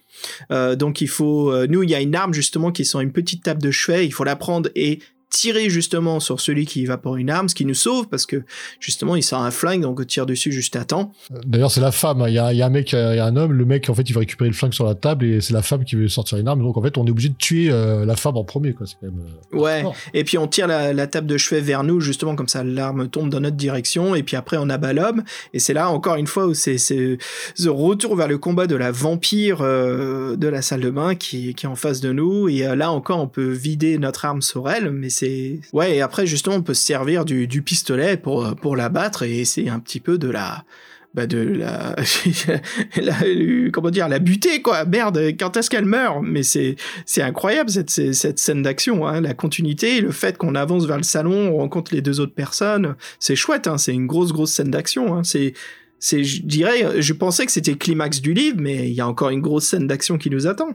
Euh, 0.51 0.75
donc 0.75 1.01
il 1.01 1.09
faut 1.09 1.51
euh, 1.51 1.65
nous 1.67 1.81
il 1.81 1.89
y 1.89 1.95
a 1.95 1.99
une 1.99 2.13
arme 2.13 2.35
justement 2.35 2.71
qui 2.71 2.85
sont 2.85 2.99
une 2.99 3.11
petite 3.11 3.41
table 3.41 3.63
de 3.63 3.71
chevet. 3.71 4.05
Il 4.05 4.11
faut 4.11 4.23
la 4.23 4.35
prendre 4.35 4.69
et 4.75 4.99
tirer 5.29 5.69
justement 5.69 6.19
sur 6.19 6.39
celui 6.39 6.65
qui 6.65 6.85
va 6.85 6.97
pour 6.97 7.17
une 7.17 7.29
arme, 7.29 7.49
ce 7.49 7.55
qui 7.55 7.65
nous 7.65 7.73
sauve 7.73 8.07
parce 8.09 8.25
que 8.25 8.43
justement 8.79 9.15
il 9.15 9.23
sort 9.23 9.41
un 9.41 9.51
flingue 9.51 9.81
donc 9.81 9.99
on 9.99 10.03
tire 10.03 10.25
dessus 10.25 10.51
juste 10.51 10.75
à 10.75 10.85
temps. 10.85 11.11
D'ailleurs, 11.45 11.71
c'est 11.71 11.81
la 11.81 11.91
femme. 11.91 12.21
hein. 12.21 12.27
Il 12.29 12.33
y 12.33 12.39
a, 12.39 12.51
il 12.53 12.57
y 12.57 12.61
a 12.61 12.65
un 12.65 12.69
mec, 12.69 12.93
euh, 12.93 13.13
il 13.13 13.17
y 13.17 13.19
a 13.19 13.25
un 13.25 13.35
homme. 13.35 13.53
Le 13.53 13.65
mec, 13.65 13.89
en 13.89 13.93
fait, 13.93 14.03
il 14.09 14.13
va 14.13 14.19
récupérer 14.19 14.49
le 14.49 14.55
flingue 14.55 14.73
sur 14.73 14.85
la 14.85 14.95
table 14.95 15.25
et 15.25 15.41
c'est 15.41 15.53
la 15.53 15.61
femme 15.61 15.83
qui 15.85 15.95
veut 15.95 16.07
sortir 16.07 16.37
une 16.37 16.47
arme. 16.47 16.61
Donc, 16.61 16.77
en 16.77 16.81
fait, 16.81 16.97
on 16.97 17.05
est 17.05 17.11
obligé 17.11 17.29
de 17.29 17.35
tuer 17.35 17.69
euh, 17.69 18.05
la 18.05 18.15
femme 18.15 18.37
en 18.37 18.43
premier, 18.43 18.73
quoi. 18.73 18.87
C'est 18.87 18.95
quand 18.99 19.07
même. 19.07 19.21
euh, 19.53 19.57
Ouais. 19.59 19.81
fort. 19.83 19.95
Et 20.13 20.23
puis 20.23 20.37
on 20.37 20.47
tire 20.47 20.67
la, 20.67 20.93
la 20.93 21.07
table 21.07 21.27
de 21.27 21.37
chevet 21.37 21.61
vers 21.61 21.83
nous 21.83 21.99
justement 21.99 22.35
comme 22.35 22.47
ça 22.47 22.63
l'arme 22.63 23.07
tombe 23.09 23.29
dans 23.29 23.39
notre 23.39 23.55
direction 23.57 24.15
et 24.15 24.23
puis 24.23 24.35
après 24.35 24.57
on 24.57 24.69
abat 24.69 24.93
l'homme 24.93 25.23
et 25.53 25.59
c'est 25.59 25.73
là 25.73 25.89
encore 25.89 26.15
une 26.15 26.27
fois 26.27 26.45
où 26.47 26.53
c'est 26.53 26.77
ce 26.77 27.17
retour 27.69 28.15
vers 28.15 28.27
le 28.27 28.37
combat 28.37 28.67
de 28.67 28.75
la 28.75 28.91
vampire 28.91 29.59
euh, 29.61 30.35
de 30.35 30.47
la 30.47 30.61
salle 30.61 30.81
de 30.81 30.89
bain 30.89 31.15
qui, 31.15 31.53
qui 31.55 31.65
est 31.65 31.69
en 31.69 31.75
face 31.75 31.99
de 32.01 32.11
nous 32.11 32.47
et 32.49 32.59
là 32.75 32.91
encore 32.91 33.19
on 33.19 33.27
peut 33.27 33.49
vider 33.51 33.97
notre 33.97 34.25
arme 34.25 34.41
sur 34.41 34.69
elle 34.69 34.91
mais 34.91 35.09
ouais 35.73 35.97
et 35.97 36.01
après 36.01 36.25
justement 36.25 36.57
on 36.57 36.61
peut 36.61 36.73
se 36.73 36.83
servir 36.83 37.25
du, 37.25 37.61
pistolet 37.61 38.17
pour 38.17 38.55
pour 38.55 38.75
la 38.75 38.89
battre 38.89 39.23
et 39.23 39.45
c'est 39.45 39.69
un 39.69 39.79
petit 39.79 39.99
peu 39.99 40.17
de 40.17 40.29
la 40.29 40.63
bah 41.13 41.25
de 41.25 41.39
la, 41.39 41.95
la- 43.01 43.71
comment 43.71 43.89
dire 43.89 44.07
la 44.07 44.19
buter 44.19 44.61
quoi 44.61 44.85
merde 44.85 45.17
quand 45.39 45.57
est-ce 45.57 45.69
qu'elle 45.69 45.85
meurt? 45.85 46.19
Mais 46.23 46.43
c'est 46.43 46.75
c'est 47.05 47.21
incroyable 47.21 47.69
cette, 47.69 47.89
cette, 47.89 48.39
scène 48.39 48.61
d'action, 48.61 49.07
hein, 49.07 49.21
la 49.21 49.33
continuité, 49.33 50.01
le 50.01 50.11
fait 50.11 50.37
qu'on 50.37 50.53
avance 50.55 50.85
vers 50.85 50.97
le 50.97 51.03
salon, 51.03 51.53
on 51.53 51.57
rencontre 51.57 51.95
les 51.95 52.01
deux 52.01 52.19
autres 52.19 52.35
personnes, 52.35 52.95
c'est 53.19 53.35
chouette, 53.35 53.65
hein, 53.67 53.77
c'est 53.77 53.93
une 53.93 54.05
grosse 54.05 54.31
grosse 54.31 54.51
scène 54.51 54.69
d'action. 54.69 55.15
Hein, 55.15 55.23
c'est 55.23 55.53
c'est 55.99 56.23
je 56.23 56.43
dirais, 56.43 57.01
je 57.01 57.13
pensais 57.13 57.45
que 57.45 57.51
c'était 57.51 57.75
climax 57.75 58.21
du 58.21 58.33
livre, 58.33 58.57
mais 58.59 58.87
il 58.87 58.93
y 58.93 59.01
a 59.01 59.07
encore 59.07 59.31
une 59.31 59.41
grosse 59.41 59.65
scène 59.65 59.87
d'action 59.87 60.17
qui 60.17 60.29
nous 60.29 60.45
attend. 60.47 60.69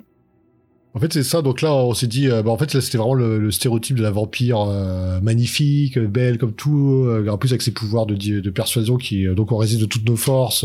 En 0.97 1.01
fait, 1.01 1.13
c'est 1.13 1.25
ça. 1.25 1.43
Donc 1.43 1.61
là, 1.61 1.75
on 1.75 1.93
s'est 1.93 2.07
dit, 2.07 2.29
euh, 2.29 2.43
bah, 2.45 2.53
en 2.53 2.57
fait, 2.57 2.73
là, 2.73 2.81
c'était 2.81 2.99
vraiment 2.99 3.15
le, 3.15 3.51
stéréotype 3.51 3.97
de 3.97 4.03
la 4.03 4.13
vampire 4.13 4.61
euh, 4.61 5.21
magnifique, 5.21 5.99
belle 5.99 6.39
comme 6.39 6.53
tout, 6.53 7.05
euh, 7.09 7.27
en 7.29 7.37
plus 7.37 7.51
avec 7.51 7.63
ses 7.63 7.73
pouvoirs 7.73 8.07
de, 8.07 8.15
de 8.15 8.51
persuasion 8.51 8.97
qui, 8.97 9.27
euh, 9.27 9.35
donc, 9.35 9.51
on 9.51 9.57
résiste 9.57 9.81
de 9.81 9.87
toutes 9.87 10.09
nos 10.09 10.15
forces, 10.15 10.65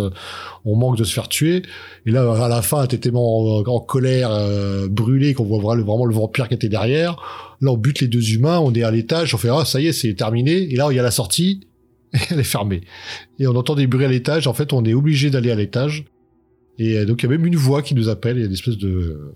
on 0.66 0.76
manque 0.76 0.98
de 0.98 1.04
se 1.04 1.14
faire 1.14 1.30
tuer. 1.30 1.64
Et 2.06 2.12
là, 2.12 2.32
à 2.46 2.48
la 2.48 2.62
fin, 2.62 2.86
t'es 2.86 3.00
tellement 3.00 3.58
en, 3.58 3.80
colère, 3.80 4.30
euh, 4.32 4.88
brûlé, 4.88 5.34
qu'on 5.34 5.46
voit 5.46 5.60
vraiment, 5.60 6.06
le 6.06 6.14
vampire 6.14 6.48
qui 6.48 6.54
était 6.54 6.70
derrière. 6.70 7.16
Là, 7.62 7.72
on 7.72 7.78
bute 7.78 8.00
les 8.00 8.08
deux 8.08 8.34
humains, 8.34 8.60
on 8.60 8.72
est 8.74 8.84
à 8.84 8.92
l'étage, 8.92 9.34
on 9.34 9.40
fait, 9.40 9.50
ah, 9.50 9.66
ça 9.66 9.82
y 9.82 9.88
est, 9.88 9.94
c'est 9.94 10.14
terminé. 10.14 10.72
Et 10.72 10.76
là, 10.76 10.90
il 10.92 10.96
y 10.96 11.00
a 11.00 11.04
la 11.04 11.12
sortie, 11.12 11.62
et 12.14 12.20
elle 12.30 12.40
est 12.40 12.44
fermée. 12.44 12.82
Et 13.40 13.48
on 13.48 13.56
entend 13.56 13.74
des 13.74 13.88
bruits 13.88 14.06
à 14.06 14.10
l'étage. 14.10 14.46
En 14.46 14.54
fait, 14.54 14.74
on 14.74 14.86
est 14.86 14.94
obligé 14.94 15.32
d'aller 15.32 15.50
à 15.50 15.56
l'étage. 15.56 16.06
Et 16.78 17.04
donc, 17.06 17.24
il 17.24 17.26
y 17.26 17.30
a 17.30 17.32
même 17.32 17.48
une 17.48 17.56
voix 17.56 17.82
qui 17.82 17.96
nous 17.96 18.10
appelle. 18.10 18.38
Il 18.38 18.42
y 18.42 18.44
a 18.44 18.46
une 18.46 18.54
espèce 18.54 18.78
de, 18.78 19.34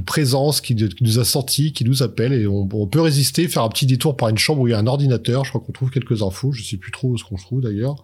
de 0.00 0.04
présence 0.04 0.60
qui, 0.60 0.74
qui 0.74 1.04
nous 1.04 1.18
a 1.18 1.24
senti, 1.24 1.72
qui 1.72 1.84
nous 1.84 2.02
appelle. 2.02 2.32
Et 2.32 2.46
on, 2.46 2.68
on 2.72 2.86
peut 2.86 3.00
résister, 3.00 3.46
faire 3.48 3.62
un 3.62 3.68
petit 3.68 3.86
détour 3.86 4.16
par 4.16 4.28
une 4.28 4.38
chambre 4.38 4.60
où 4.62 4.68
il 4.68 4.72
y 4.72 4.74
a 4.74 4.78
un 4.78 4.86
ordinateur. 4.86 5.44
Je 5.44 5.50
crois 5.50 5.60
qu'on 5.64 5.72
trouve 5.72 5.90
quelques 5.90 6.22
infos. 6.22 6.52
Je 6.52 6.62
sais 6.62 6.76
plus 6.76 6.90
trop 6.92 7.16
ce 7.16 7.24
qu'on 7.24 7.36
trouve 7.36 7.60
d'ailleurs. 7.60 7.96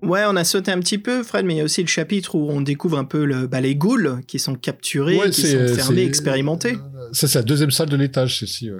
Ouais, 0.00 0.22
on 0.28 0.36
a 0.36 0.44
sauté 0.44 0.70
un 0.70 0.78
petit 0.78 0.98
peu, 0.98 1.24
Fred, 1.24 1.44
mais 1.44 1.54
il 1.54 1.56
y 1.56 1.60
a 1.60 1.64
aussi 1.64 1.80
le 1.80 1.88
chapitre 1.88 2.36
où 2.36 2.48
on 2.50 2.60
découvre 2.60 2.98
un 2.98 3.04
peu 3.04 3.24
le, 3.24 3.48
bah, 3.48 3.60
les 3.60 3.74
ghouls 3.74 4.20
qui 4.28 4.38
sont 4.38 4.54
capturés, 4.54 5.16
Ouais, 5.18 5.30
qui 5.30 5.42
sont 5.42 5.74
fermés, 5.74 6.02
c'est- 6.02 6.06
expérimentés. 6.06 6.76
Ça, 7.12 7.26
c'est 7.26 7.38
la 7.40 7.42
deuxième 7.44 7.72
salle 7.72 7.88
de 7.88 7.96
l'étage. 7.96 8.44
Ouais. 8.62 8.70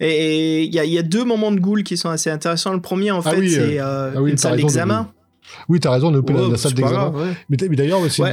Et 0.00 0.64
il 0.64 0.74
y 0.74 0.78
a, 0.78 0.84
il 0.84 0.92
y 0.92 0.98
a 0.98 1.02
deux 1.02 1.24
moments 1.24 1.52
de 1.52 1.60
ghouls 1.60 1.82
qui 1.84 1.96
sont 1.96 2.08
assez 2.08 2.28
intéressants. 2.30 2.72
Le 2.72 2.80
premier, 2.80 3.10
en 3.12 3.20
Ah 3.24 3.30
fait, 3.30 3.38
oui, 3.38 3.50
c'est 3.50 3.78
euh, 3.80 3.84
euh, 3.84 4.12
ah 4.16 4.22
oui, 4.22 4.30
une 4.32 4.38
salle 4.38 4.56
d'examen. 4.56 5.12
Oui, 5.68 5.80
t'as 5.80 5.90
raison, 5.90 6.08
on 6.08 6.22
est 6.22 6.28
la, 6.32 6.42
Ouais, 6.44 6.50
la 6.52 6.56
salle 6.56 6.72
c'est 6.76 6.82
pas 6.82 6.88
d'examen. 6.88 7.18
ouais. 7.18 7.32
Mais, 7.48 7.56
d'ailleurs, 7.56 8.00
c'est 8.10 8.22
Ouais. 8.22 8.32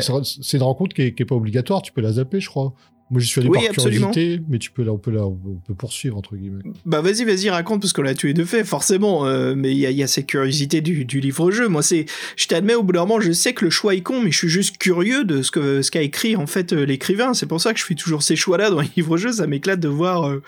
une 0.53 0.63
rencontre 0.63 0.95
qui 0.95 1.01
est, 1.03 1.13
qui 1.13 1.23
est 1.23 1.25
pas 1.25 1.35
obligatoire. 1.35 1.81
Tu 1.81 1.91
peux 1.91 2.01
la 2.01 2.13
zapper, 2.13 2.39
je 2.39 2.47
crois. 2.49 2.73
Moi, 3.11 3.19
j'y 3.21 3.27
suis 3.27 3.41
allé 3.41 3.49
Oui, 3.49 3.57
par 3.57 3.69
absolument. 3.71 4.11
curiosité, 4.11 4.43
mais 4.47 4.59
tu 4.59 4.69
peux, 4.69 4.83
la- 4.83 4.91
on 4.93 4.99
peut 4.99 5.09
la, 5.09 5.25
on 5.25 5.35
peut 5.65 5.73
poursuivre 5.73 6.15
entre 6.15 6.35
guillemets. 6.35 6.61
Bah 6.85 7.01
vas-y, 7.01 7.23
vas-y, 7.25 7.49
raconte, 7.49 7.81
parce 7.81 7.91
qu'on 7.91 8.03
l'a 8.03 8.13
les 8.13 8.33
deux 8.35 8.45
fait, 8.45 8.63
forcément. 8.63 9.25
euh, 9.25 9.55
mais 9.57 9.71
il 9.71 9.79
y 9.79 9.87
a, 9.87 9.89
y 9.89 10.03
a 10.03 10.07
ces 10.07 10.21
curiosités 10.27 10.81
du, 10.81 11.05
du 11.05 11.19
livre-jeu. 11.19 11.67
Moi, 11.67 11.81
c'est, 11.81 12.05
je 12.35 12.45
t'admets, 12.45 12.75
au 12.75 12.83
bout 12.83 12.91
d'un 12.93 12.99
moment, 12.99 13.19
je 13.19 13.31
sais 13.31 13.53
que 13.53 13.65
le 13.65 13.71
choix 13.71 13.95
est 13.95 14.01
con, 14.01 14.21
mais 14.21 14.29
je 14.31 14.37
suis 14.37 14.47
juste 14.47 14.77
curieux 14.77 15.23
de 15.23 15.41
ce 15.41 15.49
que 15.49 15.81
ce 15.81 15.89
qu'a 15.89 16.03
écrit 16.03 16.35
en 16.35 16.45
fait 16.45 16.71
euh, 16.71 16.85
l'écrivain. 16.85 17.33
C'est 17.33 17.47
pour 17.47 17.59
ça 17.59 17.73
que 17.73 17.79
je 17.79 17.85
fais 17.85 17.95
toujours 17.95 18.21
ces 18.21 18.35
choix-là 18.35 18.69
dans 18.69 18.81
les 18.81 18.89
livres-jeux. 18.95 19.31
Ça 19.31 19.47
m'éclate 19.47 19.79
de 19.79 19.87
voir 19.89 20.29
euh, 20.29 20.43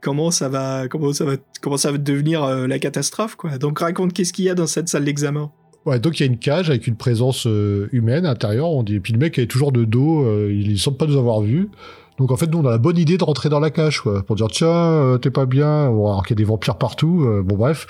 comment 0.00 0.30
ça 0.30 0.48
va, 0.48 0.88
comment 0.88 1.12
ça 1.12 1.26
va, 1.26 1.36
comment 1.60 1.76
ça 1.76 1.92
va 1.92 1.98
devenir 1.98 2.44
euh, 2.44 2.66
la 2.66 2.78
catastrophe, 2.78 3.36
quoi. 3.36 3.58
Donc 3.58 3.80
raconte, 3.80 4.14
qu'est-ce 4.14 4.32
qu'il 4.32 4.46
y 4.46 4.48
a 4.48 4.54
dans 4.54 4.66
cette 4.66 4.88
salle 4.88 5.04
d'examen? 5.04 5.50
Ouais, 5.86 6.00
donc 6.00 6.18
il 6.18 6.24
y 6.24 6.28
a 6.28 6.32
une 6.32 6.38
cage 6.38 6.68
avec 6.68 6.88
une 6.88 6.96
présence 6.96 7.46
euh, 7.46 7.88
humaine 7.92 8.26
à 8.26 8.30
l'intérieur. 8.30 8.70
On 8.70 8.82
dit, 8.82 8.96
et 8.96 9.00
puis 9.00 9.12
le 9.12 9.20
mec 9.20 9.38
est 9.38 9.46
toujours 9.46 9.70
de 9.70 9.84
dos. 9.84 10.24
euh, 10.24 10.52
il 10.52 10.78
semble 10.78 10.96
pas 10.96 11.06
nous 11.06 11.16
avoir 11.16 11.40
vus. 11.40 11.70
Donc 12.18 12.32
en 12.32 12.36
fait, 12.36 12.50
nous 12.50 12.58
on 12.58 12.66
a 12.66 12.70
la 12.70 12.78
bonne 12.78 12.96
idée 12.96 13.18
de 13.18 13.24
rentrer 13.24 13.50
dans 13.50 13.60
la 13.60 13.70
cage, 13.70 14.00
quoi, 14.00 14.22
pour 14.22 14.36
dire 14.36 14.48
tiens, 14.48 14.66
euh, 14.68 15.18
t'es 15.18 15.30
pas 15.30 15.44
bien. 15.46 15.90
Bon, 15.90 16.06
alors 16.06 16.24
qu'il 16.26 16.34
y 16.34 16.38
a 16.38 16.42
des 16.42 16.48
vampires 16.48 16.76
partout. 16.76 17.24
euh, 17.26 17.42
bon 17.42 17.56
bref, 17.56 17.86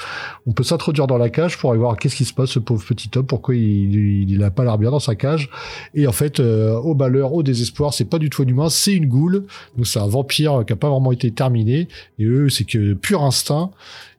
on 0.47 0.52
peut 0.52 0.64
s'introduire 0.64 1.06
dans 1.06 1.16
la 1.16 1.31
cage 1.31 1.56
pour 1.56 1.70
aller 1.70 1.78
voir 1.78 1.97
qu'est-ce 1.97 2.16
qui 2.16 2.24
se 2.24 2.35
passe, 2.35 2.51
ce 2.51 2.59
pauvre 2.59 2.85
petit 2.85 3.09
homme, 3.16 3.24
pourquoi 3.24 3.55
il, 3.55 3.94
il, 3.94 4.31
il 4.32 4.43
a 4.43 4.51
pas 4.51 4.64
l'air 4.64 4.78
bien 4.78 4.90
dans 4.90 4.98
sa 4.98 5.14
cage. 5.14 5.48
Et 5.94 6.09
en 6.09 6.12
fait, 6.12 6.40
euh, 6.40 6.74
au 6.74 6.94
malheur, 6.94 7.32
au 7.32 7.43
désespoir, 7.44 7.94
c'est 7.94 8.05
pas 8.05 8.18
du 8.18 8.28
tout 8.28 8.43
un 8.43 8.47
humain, 8.47 8.68
c'est 8.68 8.93
une 8.94 9.06
goule. 9.06 9.44
Donc 9.77 9.86
c'est 9.86 10.01
un 10.01 10.09
vampire 10.09 10.64
qui 10.66 10.73
a 10.73 10.77
pas 10.77 10.90
vraiment 10.90 11.12
été 11.12 11.31
terminé. 11.31 11.86
Et 12.18 12.24
eux, 12.24 12.48
c'est 12.51 12.64
que 12.64 12.94
pur 12.94 13.23
instinct. 13.23 13.70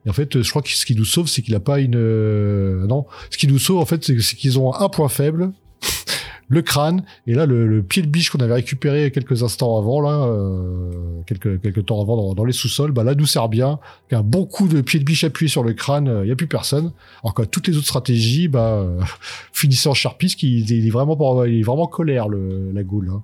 Et 0.08 0.10
en 0.10 0.14
fait, 0.14 0.42
je 0.42 0.50
crois 0.50 0.62
que 0.62 0.70
ce 0.70 0.86
qui 0.86 0.96
nous 0.96 1.04
sauve, 1.04 1.28
c'est 1.28 1.42
qu'il 1.42 1.54
a 1.54 1.60
pas 1.60 1.82
une 1.82 1.98
euh, 1.98 2.88
non. 2.88 3.06
Ce 3.30 3.38
qui 3.38 3.46
nous 3.46 3.60
sauve, 3.60 3.80
en 3.80 3.86
fait, 3.86 4.06
c'est 4.06 4.16
qu'ils 4.16 4.58
ont 4.58 4.74
un 4.74 4.88
point 4.88 5.10
faible, 5.10 5.52
le 6.48 6.62
crâne. 6.62 7.04
Et 7.28 7.34
là, 7.34 7.46
le, 7.46 7.84
pied 7.84 8.02
de 8.04 8.08
biche 8.08 8.30
qu'on 8.30 8.38
avait 8.38 8.54
récupéré 8.54 9.12
quelques 9.12 9.44
instants 9.44 9.78
avant, 9.78 10.00
là, 10.00 10.24
euh, 10.24 10.92
quelques 11.26 11.62
quelques 11.62 11.86
temps 11.88 12.02
avant 12.02 12.34
dans, 12.34 12.46
les 12.46 12.54
sous-sols, 12.54 12.94
bah 12.94 13.04
là, 13.04 13.16
nous 13.16 13.26
sert 13.26 13.50
bien. 13.50 13.80
Qu'un 14.08 14.22
bon 14.24 14.46
coup 14.46 14.70
de 14.70 14.80
pied 14.80 14.98
de 14.98 15.04
biche 15.04 15.26
appuyé 15.26 15.50
sur 15.50 15.62
le 15.62 15.74
crâne, 15.74 16.22
il 16.24 16.30
y 16.30 16.32
a 16.32 16.38
plus 16.38 16.48
personne. 16.48 16.94
Alors 17.22 17.34
que 17.34 17.42
toutes 17.42 17.68
les 17.68 17.76
autres 17.76 17.88
stratégies, 17.88 18.48
bah, 18.48 18.76
euh, 18.76 19.02
finissaient 19.52 19.90
en 19.90 19.94
il 20.42 20.88
est 20.88 20.90
vraiment 20.90 21.46
il 21.46 21.60
est 21.60 21.64
vraiment 21.64 21.88
colère 21.88 22.30
le 22.30 22.72
la 22.72 22.84
goule. 22.84 23.12
Hein. 23.14 23.24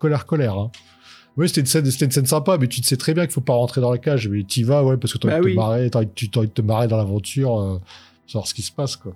Colère, 0.00 0.26
colère. 0.26 0.58
Hein. 0.58 0.72
Oui, 1.36 1.48
c'était 1.48 1.62
une 1.62 1.66
scène, 1.66 1.90
c'était 1.90 2.04
une 2.04 2.10
scène 2.12 2.26
sympa, 2.26 2.58
mais 2.58 2.68
tu 2.68 2.80
te 2.80 2.86
sais 2.86 2.96
très 2.96 3.12
bien 3.12 3.24
qu'il 3.24 3.32
faut 3.32 3.40
pas 3.40 3.54
rentrer 3.54 3.80
dans 3.80 3.90
la 3.90 3.98
cage. 3.98 4.28
Mais 4.28 4.44
t'y 4.44 4.62
vas, 4.62 4.84
ouais, 4.84 4.96
parce 4.96 5.12
que 5.12 5.18
t'as 5.18 5.28
Bah 5.28 5.34
envie 5.34 5.42
de 5.44 5.48
oui. 5.50 5.54
envie 6.38 6.48
de 6.48 6.52
te 6.52 6.62
marrer 6.62 6.86
dans 6.88 6.96
l'aventure, 6.96 7.58
euh, 7.60 7.78
savoir 8.26 8.46
ce 8.46 8.54
qui 8.54 8.62
se 8.62 8.70
passe, 8.72 8.96
quoi. 8.96 9.14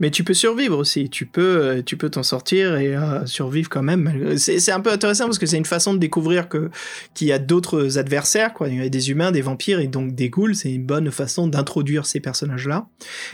Mais 0.00 0.10
tu 0.10 0.24
peux 0.24 0.34
survivre 0.34 0.76
aussi, 0.76 1.08
tu 1.08 1.24
peux 1.24 1.62
euh, 1.62 1.82
tu 1.82 1.96
peux 1.96 2.10
t'en 2.10 2.24
sortir 2.24 2.76
et 2.76 2.96
euh, 2.96 3.24
survivre 3.26 3.68
quand 3.68 3.82
même. 3.82 4.36
C'est 4.36 4.72
un 4.72 4.80
peu 4.80 4.90
intéressant 4.90 5.26
parce 5.26 5.38
que 5.38 5.46
c'est 5.46 5.56
une 5.56 5.64
façon 5.64 5.94
de 5.94 5.98
découvrir 5.98 6.48
que 6.48 6.70
qu'il 7.14 7.28
y 7.28 7.32
a 7.32 7.38
d'autres 7.38 7.96
adversaires 7.96 8.52
quoi, 8.52 8.68
il 8.68 8.76
y 8.76 8.80
a 8.80 8.88
des 8.88 9.10
humains, 9.10 9.30
des 9.30 9.40
vampires 9.40 9.78
et 9.78 9.86
donc 9.86 10.14
des 10.14 10.30
ghouls, 10.30 10.54
c'est 10.56 10.72
une 10.72 10.84
bonne 10.84 11.10
façon 11.12 11.46
d'introduire 11.46 12.06
ces 12.06 12.18
personnages-là. 12.18 12.88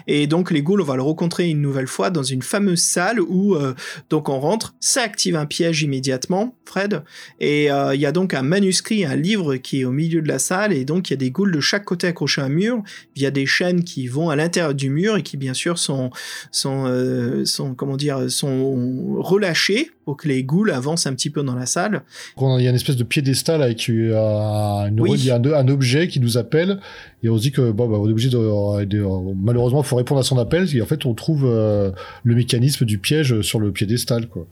Et 0.06 0.26
donc 0.26 0.50
les 0.50 0.62
ghouls, 0.62 0.82
on 0.82 0.84
va 0.84 0.96
le 0.96 1.02
rencontrer 1.02 1.48
une 1.48 1.62
nouvelle 1.62 1.86
fois 1.86 2.10
dans 2.10 2.22
une 2.22 2.42
fameuse 2.42 2.82
salle 2.82 3.20
où 3.20 3.54
euh, 3.54 3.74
donc 4.10 4.28
on 4.28 4.38
rentre, 4.38 4.74
ça 4.80 5.02
active 5.02 5.36
un 5.36 5.46
piège 5.46 5.82
immédiatement, 5.82 6.56
Fred, 6.66 7.02
et 7.40 7.64
il 7.64 8.00
y 8.00 8.06
a 8.06 8.12
donc 8.12 8.34
un 8.34 8.42
manuscrit, 8.42 9.04
un 9.04 9.16
livre 9.16 9.56
qui 9.56 9.80
est 9.80 9.84
au 9.84 9.92
milieu 9.92 10.20
de 10.20 10.28
la 10.28 10.38
salle 10.38 10.72
et 10.72 10.84
donc 10.84 11.08
il 11.08 11.12
y 11.12 11.14
a 11.14 11.16
des 11.16 11.30
ghouls 11.30 11.50
de 11.50 11.60
chaque 11.60 11.84
côté 11.84 12.06
accrochés 12.06 12.42
à 12.42 12.44
un 12.44 12.48
mur 12.48 12.82
via 13.16 13.30
des 13.30 13.46
chaînes 13.46 13.82
qui 13.82 14.06
vont 14.08 14.30
à 14.30 14.36
l'intérieur 14.36 14.74
du 14.74 14.90
mur 14.90 15.16
et 15.16 15.22
qui 15.22 15.36
bien 15.36 15.54
sûr 15.54 15.78
sont 15.78 16.10
sont, 16.50 16.84
euh, 16.86 17.44
sont 17.44 17.74
comment 17.74 17.96
dire 17.96 18.30
sont 18.30 19.16
relâchés 19.18 19.90
pour 20.04 20.16
que 20.16 20.26
les 20.28 20.42
ghouls 20.42 20.70
avancent 20.70 21.06
un 21.06 21.14
petit 21.14 21.30
peu 21.30 21.42
dans 21.42 21.54
la 21.54 21.66
salle. 21.66 22.02
Il 22.40 22.62
y 22.62 22.66
a 22.66 22.70
une 22.70 22.76
espèce 22.76 22.96
de 22.96 23.04
piédestal 23.04 23.62
avec 23.62 23.88
euh, 23.88 24.86
une, 24.88 25.00
Oui. 25.00 25.30
un, 25.30 25.42
un 25.44 25.68
objet 25.68 26.08
qui 26.08 26.18
nous 26.20 26.38
appelle 26.38 26.80
et 27.22 27.28
on 27.28 27.36
se 27.36 27.42
dit 27.42 27.52
que 27.52 27.70
bon, 27.70 27.88
bah, 27.88 27.96
on 28.00 28.08
est 28.08 28.12
obligé 28.12 28.28
de, 28.30 28.84
de- 28.84 29.06
malheureusement, 29.36 29.82
il 29.82 29.86
faut 29.86 29.96
répondre 29.96 30.20
à 30.20 30.24
son 30.24 30.38
appel 30.38 30.66
et 30.74 30.82
en 30.82 30.86
fait 30.86 31.06
on 31.06 31.14
trouve 31.14 31.44
euh, 31.46 31.90
le 32.24 32.34
mécanisme 32.34 32.84
du 32.84 32.98
piège 32.98 33.40
sur 33.42 33.60
le 33.60 33.70
piédestal 33.72 34.28
quoi. 34.28 34.46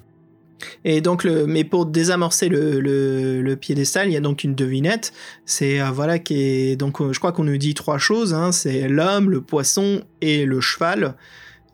Et 0.84 1.00
donc, 1.00 1.22
le, 1.22 1.46
mais 1.46 1.62
pour 1.62 1.86
désamorcer 1.86 2.48
le, 2.48 2.80
le, 2.80 3.42
le 3.42 3.56
piédestal, 3.56 4.08
il 4.08 4.12
y 4.12 4.16
a 4.16 4.20
donc 4.20 4.42
une 4.42 4.56
devinette. 4.56 5.12
C'est 5.46 5.80
euh, 5.80 5.90
voilà 5.92 6.18
qui 6.18 6.34
est 6.42 6.76
donc 6.76 7.00
euh, 7.00 7.12
je 7.12 7.18
crois 7.20 7.30
qu'on 7.30 7.44
nous 7.44 7.58
dit 7.58 7.74
trois 7.74 7.98
choses. 7.98 8.34
Hein, 8.34 8.50
c'est 8.50 8.88
l'homme, 8.88 9.30
le 9.30 9.40
poisson 9.40 10.02
et 10.20 10.44
le 10.46 10.60
cheval. 10.60 11.14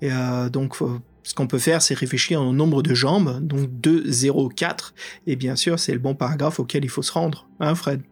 Et 0.02 0.10
euh, 0.12 0.48
donc 0.48 0.74
faut- 0.74 0.98
ce 1.22 1.32
qu'on 1.34 1.46
peut 1.46 1.58
faire, 1.58 1.80
c'est 1.80 1.94
réfléchir 1.94 2.40
au 2.42 2.52
nombre 2.52 2.82
de 2.82 2.92
jambes, 2.94 3.40
donc 3.40 3.70
2, 3.80 4.02
0, 4.10 4.48
4. 4.50 4.94
Et 5.26 5.36
bien 5.36 5.56
sûr, 5.56 5.78
c'est 5.78 5.92
le 5.92 5.98
bon 5.98 6.14
paragraphe 6.14 6.60
auquel 6.60 6.84
il 6.84 6.90
faut 6.90 7.00
se 7.02 7.12
rendre, 7.12 7.48
hein, 7.60 7.74
Fred? 7.74 8.02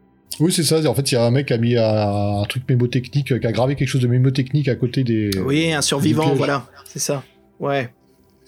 Oui, 0.41 0.51
c'est 0.51 0.63
ça. 0.63 0.83
En 0.89 0.95
fait, 0.95 1.13
il 1.13 1.15
y 1.15 1.19
a 1.19 1.25
un 1.27 1.31
mec 1.31 1.49
qui 1.49 1.53
a 1.53 1.59
mis 1.59 1.77
un, 1.77 2.41
un 2.41 2.45
truc 2.45 2.63
mémotechnique, 2.69 3.27
qui 3.39 3.47
a 3.47 3.53
gravé 3.53 3.75
quelque 3.77 3.89
chose 3.89 4.01
de 4.01 4.07
mémotechnique 4.09 4.67
à 4.69 4.77
côté 4.77 5.05
des. 5.05 5.29
Oui, 5.45 5.73
un 5.75 5.83
survivant, 5.83 6.33
voilà, 6.35 6.67
c'est 6.87 7.01
ça. 7.01 7.23
Ouais. 7.61 7.93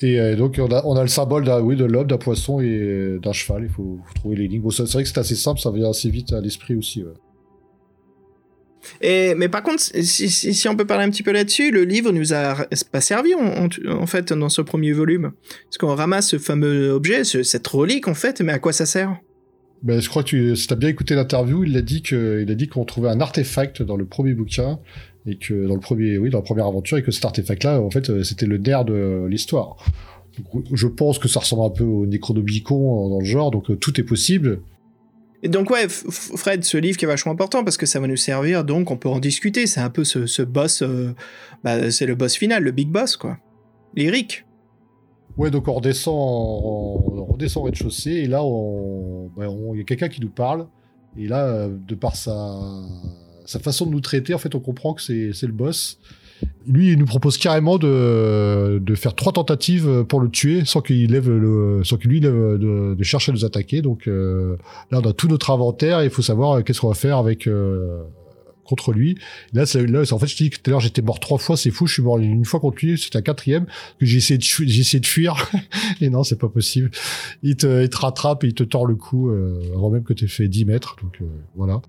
Et 0.00 0.18
euh, 0.18 0.34
donc 0.34 0.58
on 0.58 0.72
a, 0.72 0.82
on 0.86 0.96
a 0.96 1.02
le 1.02 1.08
symbole 1.08 1.44
d'un, 1.44 1.60
oui, 1.60 1.76
de 1.76 1.84
l'homme, 1.84 2.06
d'un 2.06 2.16
poisson 2.16 2.60
et 2.60 2.66
euh, 2.68 3.20
d'un 3.22 3.32
cheval. 3.32 3.64
Il 3.64 3.68
faut, 3.68 4.00
faut 4.06 4.14
trouver 4.14 4.36
les 4.36 4.48
lignes. 4.48 4.62
Bon, 4.62 4.70
c'est 4.70 4.90
vrai 4.90 5.02
que 5.02 5.08
c'est 5.10 5.18
assez 5.18 5.36
simple, 5.36 5.60
ça 5.60 5.70
vient 5.70 5.90
assez 5.90 6.08
vite 6.08 6.32
à 6.32 6.40
l'esprit 6.40 6.74
aussi. 6.74 7.04
ouais. 7.04 7.12
Mais 9.02 9.48
par 9.48 9.62
contre, 9.62 9.82
si, 10.02 10.68
on 10.68 10.76
peut 10.76 10.86
parler 10.86 11.04
un 11.04 11.10
petit 11.10 11.22
peu 11.22 11.32
là-dessus, 11.32 11.70
le 11.70 11.84
livre 11.84 12.12
nous 12.12 12.32
a 12.32 12.66
pas 12.92 13.00
servi 13.00 13.32
en, 13.34 14.06
fait 14.06 14.32
dans 14.32 14.48
ce 14.48 14.62
premier 14.62 14.92
volume. 14.92 15.32
Parce 15.66 15.78
qu'on 15.78 15.94
ramasse 15.94 16.28
ce 16.30 16.38
fameux 16.38 16.90
objet, 16.90 17.24
ce- 17.24 17.42
cette 17.42 17.66
relique 17.66 18.08
en 18.08 18.14
fait, 18.14 18.40
mais 18.40 18.52
à 18.52 18.58
quoi 18.58 18.72
ça 18.72 18.86
sert? 18.86 19.16
Ben, 19.82 20.00
je 20.00 20.08
crois 20.08 20.22
que 20.22 20.28
tu, 20.28 20.56
si 20.56 20.66
t'as 20.66 20.76
bien 20.76 20.88
écouté 20.88 21.14
l'interview, 21.14 21.64
il 21.64 21.76
a 21.76 21.82
dit 21.82 22.02
qu'on 22.68 22.84
trouvait 22.84 23.10
un 23.10 23.20
artefact 23.20 23.82
dans 23.82 23.96
le 23.96 24.06
premier 24.06 24.32
bouquin 24.32 24.78
et 25.26 25.36
que 25.36 25.66
dans 25.66 25.74
le 25.74 25.80
premier, 25.80 26.16
oui, 26.18 26.30
dans 26.30 26.38
la 26.38 26.44
première 26.44 26.66
aventure 26.66 26.96
et 26.98 27.02
que 27.02 27.10
cet 27.10 27.24
artefact-là, 27.24 27.80
en 27.80 27.90
fait, 27.90 28.08
euh, 28.10 28.22
c'était 28.22 28.46
le 28.46 28.56
nerf 28.58 28.84
de 28.84 29.26
l'histoire. 29.28 29.76
Je 30.72 30.86
pense 30.86 31.18
que 31.18 31.28
ça 31.28 31.40
ressemble 31.40 31.64
un 31.64 31.70
peu 31.70 31.84
au 31.84 32.06
Necronomicon 32.06 33.06
euh, 33.06 33.10
dans 33.10 33.18
le 33.20 33.24
genre, 33.24 33.50
donc 33.50 33.70
euh, 33.70 33.76
tout 33.76 33.98
est 34.00 34.04
possible. 34.04 34.60
Donc 35.44 35.70
ouais, 35.70 35.88
Fred, 35.88 36.64
ce 36.64 36.76
livre 36.78 36.96
qui 36.96 37.04
est 37.04 37.08
vachement 37.08 37.32
important 37.32 37.64
parce 37.64 37.76
que 37.76 37.86
ça 37.86 38.00
va 38.00 38.06
nous 38.06 38.16
servir, 38.16 38.64
donc 38.64 38.90
on 38.90 38.96
peut 38.96 39.08
en 39.08 39.18
discuter. 39.18 39.66
C'est 39.66 39.80
un 39.80 39.90
peu 39.90 40.04
ce, 40.04 40.42
boss, 40.42 40.82
euh, 40.82 41.14
bah, 41.62 41.90
c'est 41.90 42.06
le 42.06 42.14
boss 42.14 42.34
final, 42.36 42.62
le 42.62 42.70
big 42.70 42.88
boss 42.88 43.16
quoi. 43.16 43.36
Lyrique. 43.94 44.44
Ouais, 45.36 45.50
donc 45.50 45.68
on 45.68 45.74
redescend, 45.74 46.14
en- 46.14 47.04
on 47.12 47.24
redescend 47.26 47.62
au 47.62 47.64
rez-de-chaussée 47.66 48.10
et 48.12 48.26
là, 48.26 48.38
ben, 48.38 49.48
on- 49.48 49.74
il 49.74 49.78
y 49.78 49.80
a 49.80 49.84
quelqu'un 49.84 50.08
qui 50.08 50.20
nous 50.20 50.30
parle 50.30 50.66
et 51.18 51.26
là, 51.26 51.44
euh, 51.46 51.68
de 51.70 51.94
par 51.94 52.16
sa, 52.16 52.34
sa 53.44 53.58
façon 53.58 53.86
de 53.86 53.90
nous 53.90 54.00
traiter, 54.00 54.32
en 54.34 54.38
fait, 54.38 54.54
on 54.54 54.60
comprend 54.60 54.94
que 54.94 55.02
c'est 55.02 55.42
le 55.46 55.52
boss. 55.52 55.98
Lui, 56.66 56.92
il 56.92 56.98
nous 56.98 57.04
propose 57.04 57.38
carrément 57.38 57.78
de, 57.78 58.78
de 58.82 58.94
faire 58.94 59.14
trois 59.14 59.32
tentatives 59.32 60.04
pour 60.08 60.20
le 60.20 60.28
tuer 60.28 60.64
sans 60.64 60.80
qu'il 60.80 61.10
lève 61.12 61.30
le, 61.30 61.82
sans 61.84 61.96
qu'il 61.96 62.10
lui 62.10 62.20
lève 62.20 62.34
de, 62.34 62.94
de 62.94 63.04
chercher 63.04 63.32
à 63.32 63.34
nous 63.34 63.44
attaquer. 63.44 63.82
Donc 63.82 64.08
euh, 64.08 64.56
là, 64.90 65.00
on 65.02 65.08
a 65.08 65.12
tout 65.12 65.28
notre 65.28 65.50
inventaire 65.50 66.00
et 66.00 66.04
il 66.04 66.10
faut 66.10 66.22
savoir 66.22 66.52
euh, 66.52 66.62
qu'est-ce 66.62 66.80
qu'on 66.80 66.88
va 66.88 66.94
faire 66.94 67.18
avec 67.18 67.46
euh, 67.46 68.02
contre 68.64 68.92
lui. 68.92 69.16
Là, 69.52 69.64
là, 69.74 70.02
en 70.10 70.18
fait, 70.18 70.26
je 70.26 70.36
te 70.36 70.42
dis 70.42 70.50
que 70.50 70.56
tout 70.56 70.62
à 70.66 70.70
l'heure, 70.70 70.80
j'étais 70.80 71.02
mort 71.02 71.20
trois 71.20 71.38
fois, 71.38 71.56
c'est 71.56 71.70
fou. 71.70 71.86
Je 71.86 71.94
suis 71.94 72.02
mort 72.02 72.18
une 72.18 72.44
fois 72.44 72.60
contre 72.60 72.84
lui, 72.84 72.98
c'était 72.98 73.18
un 73.18 73.22
quatrième 73.22 73.66
que 74.00 74.06
j'ai 74.06 74.18
essayé 74.18 74.38
de 74.38 74.44
j'ai 74.66 74.80
essayé 74.80 75.00
de 75.00 75.06
fuir 75.06 75.50
et 76.00 76.10
non, 76.10 76.24
c'est 76.24 76.38
pas 76.38 76.48
possible. 76.48 76.90
Il 77.42 77.56
te, 77.56 77.82
il 77.82 77.88
te 77.88 77.96
rattrape 77.96 78.44
et 78.44 78.48
il 78.48 78.54
te 78.54 78.64
tord 78.64 78.86
le 78.86 78.96
cou 78.96 79.28
euh, 79.28 79.60
avant 79.74 79.90
même 79.90 80.02
que 80.02 80.12
tu 80.12 80.24
aies 80.24 80.28
fait 80.28 80.48
10 80.48 80.64
mètres. 80.64 80.96
Donc 81.02 81.18
euh, 81.20 81.26
voilà. 81.54 81.80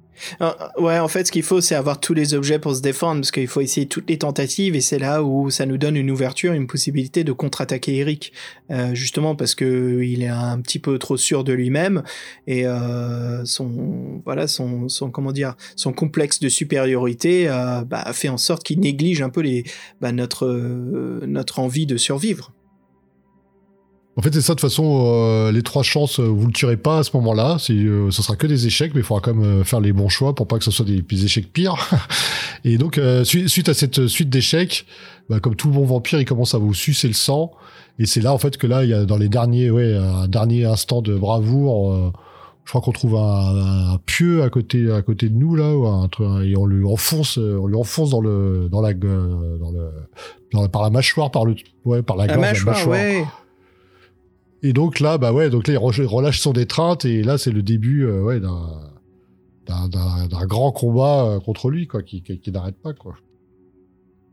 Euh, 0.42 0.52
ouais, 0.78 1.00
en 1.00 1.08
fait, 1.08 1.26
ce 1.26 1.32
qu'il 1.32 1.44
faut, 1.44 1.62
c'est 1.62 1.76
avoir 1.76 2.00
tous 2.00 2.14
les 2.14 2.34
objets 2.34 2.60
pour 2.60 2.76
se 2.76 2.82
défendre 2.82 3.22
parce 3.22 3.32
qu'il 3.32 3.48
faut 3.48 3.62
essayer 3.62 3.88
toutes 3.88 4.10
les 4.10 4.18
tentatives 4.18 4.76
et 4.76 4.82
c'est 4.82 5.00
là 5.00 5.24
où 5.24 5.50
ça 5.50 5.66
nous 5.66 5.78
donne 5.78 5.96
une 5.96 6.12
ouverture, 6.12 6.54
une 6.54 6.68
possibilité 6.68 7.24
de 7.24 7.32
contre-attaquer 7.32 7.98
Eric, 7.98 8.34
Euh, 8.72 8.96
justement 8.96 9.36
parce 9.36 9.54
que 9.54 10.02
il 10.02 10.24
est 10.24 10.28
un 10.28 10.60
petit 10.60 10.80
peu 10.80 10.98
trop 10.98 11.18
sûr 11.18 11.44
de 11.44 11.54
lui-même 11.54 12.02
et 12.48 12.66
euh, 12.66 13.46
son 13.46 14.22
voilà 14.26 14.48
son 14.48 14.90
son 14.90 15.12
comment 15.12 15.32
dire 15.32 15.56
son 15.76 15.94
complexe 15.94 16.40
de 16.40 16.50
supériorité 16.50 17.46
bah, 17.88 18.04
fait 18.14 18.30
en 18.30 18.38
sorte 18.38 18.64
qu'il 18.64 18.80
néglige 18.80 19.22
un 19.22 19.30
peu 19.30 19.42
les 19.42 19.66
bah, 20.02 20.12
notre 20.12 20.48
notre 21.28 21.60
envie 21.60 21.86
de 21.86 21.98
survivre. 21.98 22.55
En 24.18 24.22
fait, 24.22 24.34
c'est 24.34 24.42
ça. 24.42 24.54
De 24.54 24.60
toute 24.60 24.70
façon, 24.70 25.04
euh, 25.08 25.52
les 25.52 25.62
trois 25.62 25.84
chances, 25.84 26.20
euh, 26.22 26.24
vous 26.24 26.48
le 26.48 26.54
tuerez 26.54 26.78
pas 26.78 27.00
à 27.00 27.04
ce 27.04 27.12
moment-là. 27.18 27.58
Euh, 27.70 28.12
ça 28.12 28.24
sera 28.24 28.38
que 28.38 28.48
des 28.48 28.66
échecs, 28.66 28.92
mais 28.96 29.02
il 29.02 29.04
faudra 29.04 29.20
quand 29.22 29.34
même 29.36 29.64
faire 29.66 29.82
les 29.82 29.92
bons 29.92 30.08
choix 30.08 30.34
pour 30.34 30.48
pas 30.48 30.58
que 30.58 30.64
ce 30.64 30.72
soit 30.72 30.86
des, 30.86 31.02
des 31.02 31.26
échecs 31.26 31.52
pires. 31.52 31.76
et 32.64 32.78
donc, 32.78 32.98
euh, 32.98 33.26
su- 33.26 33.50
suite 33.50 33.68
à 33.68 33.74
cette 33.74 34.08
suite 34.08 34.30
d'échecs, 34.30 34.86
bah, 35.30 35.40
comme 35.42 35.56
tout 35.56 35.70
bon 35.70 35.84
vampire, 35.84 36.20
il 36.22 36.26
commence 36.26 36.56
à 36.56 36.60
vous 36.60 36.74
sucer 36.74 37.08
le 37.10 37.14
sang. 37.14 37.52
Et 38.00 38.06
c'est 38.06 38.22
là, 38.22 38.32
en 38.34 38.38
fait, 38.38 38.56
que 38.58 38.68
là, 38.68 38.84
il 38.86 38.90
y 38.90 38.94
a 38.94 39.04
dans 39.06 39.18
les 39.18 39.28
derniers, 39.30 39.70
ouais, 39.70 39.96
un 39.98 40.28
dernier 40.30 40.64
instant 40.66 41.02
de 41.02 41.16
bravoure. 41.16 41.92
euh, 41.92 42.12
je 42.64 42.70
crois 42.72 42.82
qu'on 42.82 42.94
trouve 42.94 43.16
un, 43.18 43.94
un 43.94 43.98
pieu 44.06 44.42
à 44.44 44.50
côté, 44.50 44.92
à 44.92 45.02
côté 45.04 45.30
de 45.30 45.36
nous 45.36 45.56
là, 45.56 45.76
ou 45.76 45.86
un 45.86 46.08
truc, 46.08 46.26
et 46.46 46.58
on 46.58 46.66
lui 46.66 46.84
enfonce, 46.86 47.38
on 47.38 47.68
lui 47.68 47.76
enfonce 47.76 48.10
dans 48.10 48.22
le, 48.22 48.70
dans 48.72 48.82
la, 48.82 48.94
dans 48.96 49.08
le, 49.72 49.92
dans 50.52 50.62
la- 50.64 50.70
par 50.70 50.82
la 50.82 50.90
mâchoire, 50.90 51.30
par 51.32 51.46
le, 51.46 51.56
ouais, 51.84 52.02
par 52.02 52.16
la 52.18 52.26
gorge, 52.26 52.40
la 52.40 52.48
mâchoire, 52.52 52.76
mâchoire. 52.78 52.92
ouais. 52.98 53.26
Et 54.66 54.74
donc 54.74 55.00
là, 55.00 55.20
bah 55.20 55.32
ouais, 55.32 55.52
donc 55.52 55.68
il 55.68 55.76
re- 55.76 56.06
relâche 56.06 56.40
son 56.40 56.54
étreinte 56.54 57.06
et 57.06 57.22
là, 57.22 57.38
c'est 57.38 57.52
le 57.52 57.62
début, 57.62 58.04
euh, 58.04 58.40
d'un, 59.68 60.48
grand 60.48 60.72
combat 60.72 61.26
euh, 61.26 61.40
contre 61.40 61.70
lui, 61.70 61.86
quoi, 61.86 62.02
qui, 62.02 62.24
n'arrête 62.48 62.78
pas, 62.82 62.94
quoi. 62.94 63.16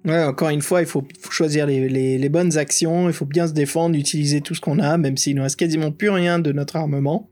Ouais, 0.07 0.25
encore 0.25 0.49
une 0.49 0.63
fois, 0.63 0.81
il 0.81 0.87
faut, 0.87 1.07
choisir 1.29 1.67
les, 1.67 1.87
les, 1.87 2.17
les 2.17 2.29
bonnes 2.31 2.57
actions, 2.57 3.11
il 3.11 3.13
faut 3.13 3.27
bien 3.27 3.47
se 3.47 3.53
défendre, 3.53 3.95
utiliser 3.95 4.41
tout 4.41 4.55
ce 4.55 4.63
qu'on 4.63 4.79
a, 4.79 4.97
même 4.97 5.19
s'il 5.19 5.37
ne 5.37 5.43
reste 5.43 5.57
quasiment 5.57 5.93
plus 5.93 6.09
rien 6.09 6.39
de 6.39 6.51
notre 6.51 6.77
armement. 6.77 7.29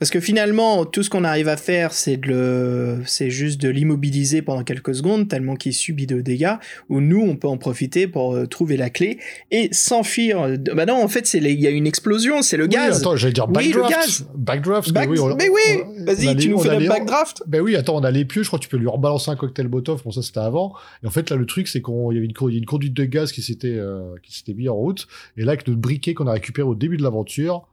Parce 0.00 0.10
que 0.10 0.18
finalement, 0.18 0.84
tout 0.86 1.02
ce 1.02 1.10
qu'on 1.10 1.24
arrive 1.24 1.46
à 1.48 1.56
faire, 1.56 1.92
c'est 1.92 2.16
de 2.16 2.26
le, 2.28 2.98
c'est 3.06 3.30
juste 3.30 3.60
de 3.60 3.68
l'immobiliser 3.68 4.40
pendant 4.42 4.64
quelques 4.64 4.94
secondes, 4.94 5.28
tellement 5.28 5.54
qu'il 5.56 5.74
subit 5.74 6.06
de 6.06 6.20
dégâts, 6.22 6.54
ou 6.88 7.00
nous, 7.00 7.20
on 7.20 7.36
peut 7.36 7.46
en 7.48 7.58
profiter 7.58 8.08
pour 8.08 8.34
euh, 8.34 8.46
trouver 8.46 8.76
la 8.78 8.88
clé 8.90 9.18
et 9.50 9.68
s'enfuir. 9.72 10.56
Bah 10.74 10.86
non, 10.86 10.94
en 11.02 11.08
fait, 11.08 11.26
c'est 11.26 11.38
les- 11.38 11.52
il 11.52 11.60
y 11.60 11.66
a 11.66 11.70
une 11.70 11.86
explosion, 11.86 12.40
c'est 12.40 12.56
le 12.56 12.64
Oui, 12.64 12.70
gaz. 12.70 13.00
attends, 13.00 13.14
j'allais 13.16 13.34
dire 13.34 13.46
Oui, 13.54 13.68
le 13.72 13.80
backdraft. 13.82 14.06
gaz. 14.06 14.26
Backdraft, 14.34 14.92
Back- 14.92 15.04
que 15.06 15.10
oui, 15.12 15.18
on- 15.20 15.36
mais 15.36 15.48
oui, 15.50 15.82
on- 16.00 16.04
vas-y, 16.06 16.34
tu 16.34 16.46
les- 16.46 16.48
nous 16.48 16.58
fais 16.60 16.80
le 16.80 16.88
backdraft. 16.88 17.42
Ben 17.46 17.60
oui, 17.60 17.76
attends, 17.76 17.96
on 17.96 18.02
a 18.04 18.10
les 18.10 18.24
pieux, 18.24 18.42
je 18.42 18.48
crois 18.48 18.58
que 18.58 18.64
tu 18.64 18.70
peux 18.70 18.78
lui 18.78 18.88
rebalancer 18.88 19.30
un 19.30 19.36
cocktail 19.36 19.68
Molotov, 19.68 20.02
bon 20.02 20.10
ça 20.12 20.22
c'était 20.22 20.40
avant. 20.40 20.72
Et 21.04 21.06
en 21.06 21.10
fait 21.10 21.28
là 21.28 21.36
le 21.36 21.44
truc 21.44 21.68
c'est 21.68 21.82
qu'on 21.82 22.10
il 22.10 22.14
y 22.14 22.18
avait 22.18 22.26
une, 22.26 22.64
conduite 22.64 22.94
de 22.94 23.04
gaz 23.04 23.32
qui 23.32 23.42
s'était 23.42 23.68
euh, 23.76 24.14
qui 24.22 24.34
s'était 24.34 24.54
mis 24.54 24.68
en 24.70 24.74
route 24.76 25.06
et 25.36 25.42
là 25.42 25.52
avec 25.52 25.68
notre 25.68 25.78
briquet 25.80 26.14
qu'on 26.14 26.26
a 26.26 26.32
récupéré 26.32 26.66
au 26.66 26.74
début 26.74 26.96
de 26.96 27.02
l'aventure, 27.02 27.66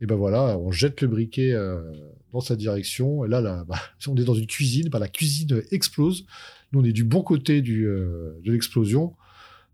et 0.00 0.06
ben 0.06 0.16
voilà, 0.16 0.58
on 0.58 0.70
jette 0.70 1.00
le 1.02 1.08
briquet 1.08 1.52
euh, 1.52 1.80
dans 2.32 2.40
sa 2.40 2.56
direction 2.56 3.24
et 3.24 3.28
là 3.28 3.40
là 3.40 3.64
bah, 3.68 3.78
on 4.08 4.16
est 4.16 4.24
dans 4.24 4.34
une 4.34 4.46
cuisine, 4.46 4.88
bah, 4.88 4.98
la 4.98 5.08
cuisine 5.08 5.62
explose. 5.70 6.24
Nous 6.72 6.80
on 6.80 6.84
est 6.84 6.92
du 6.92 7.04
bon 7.04 7.22
côté 7.22 7.62
du 7.62 7.86
euh, 7.86 8.38
de 8.44 8.52
l'explosion. 8.52 9.14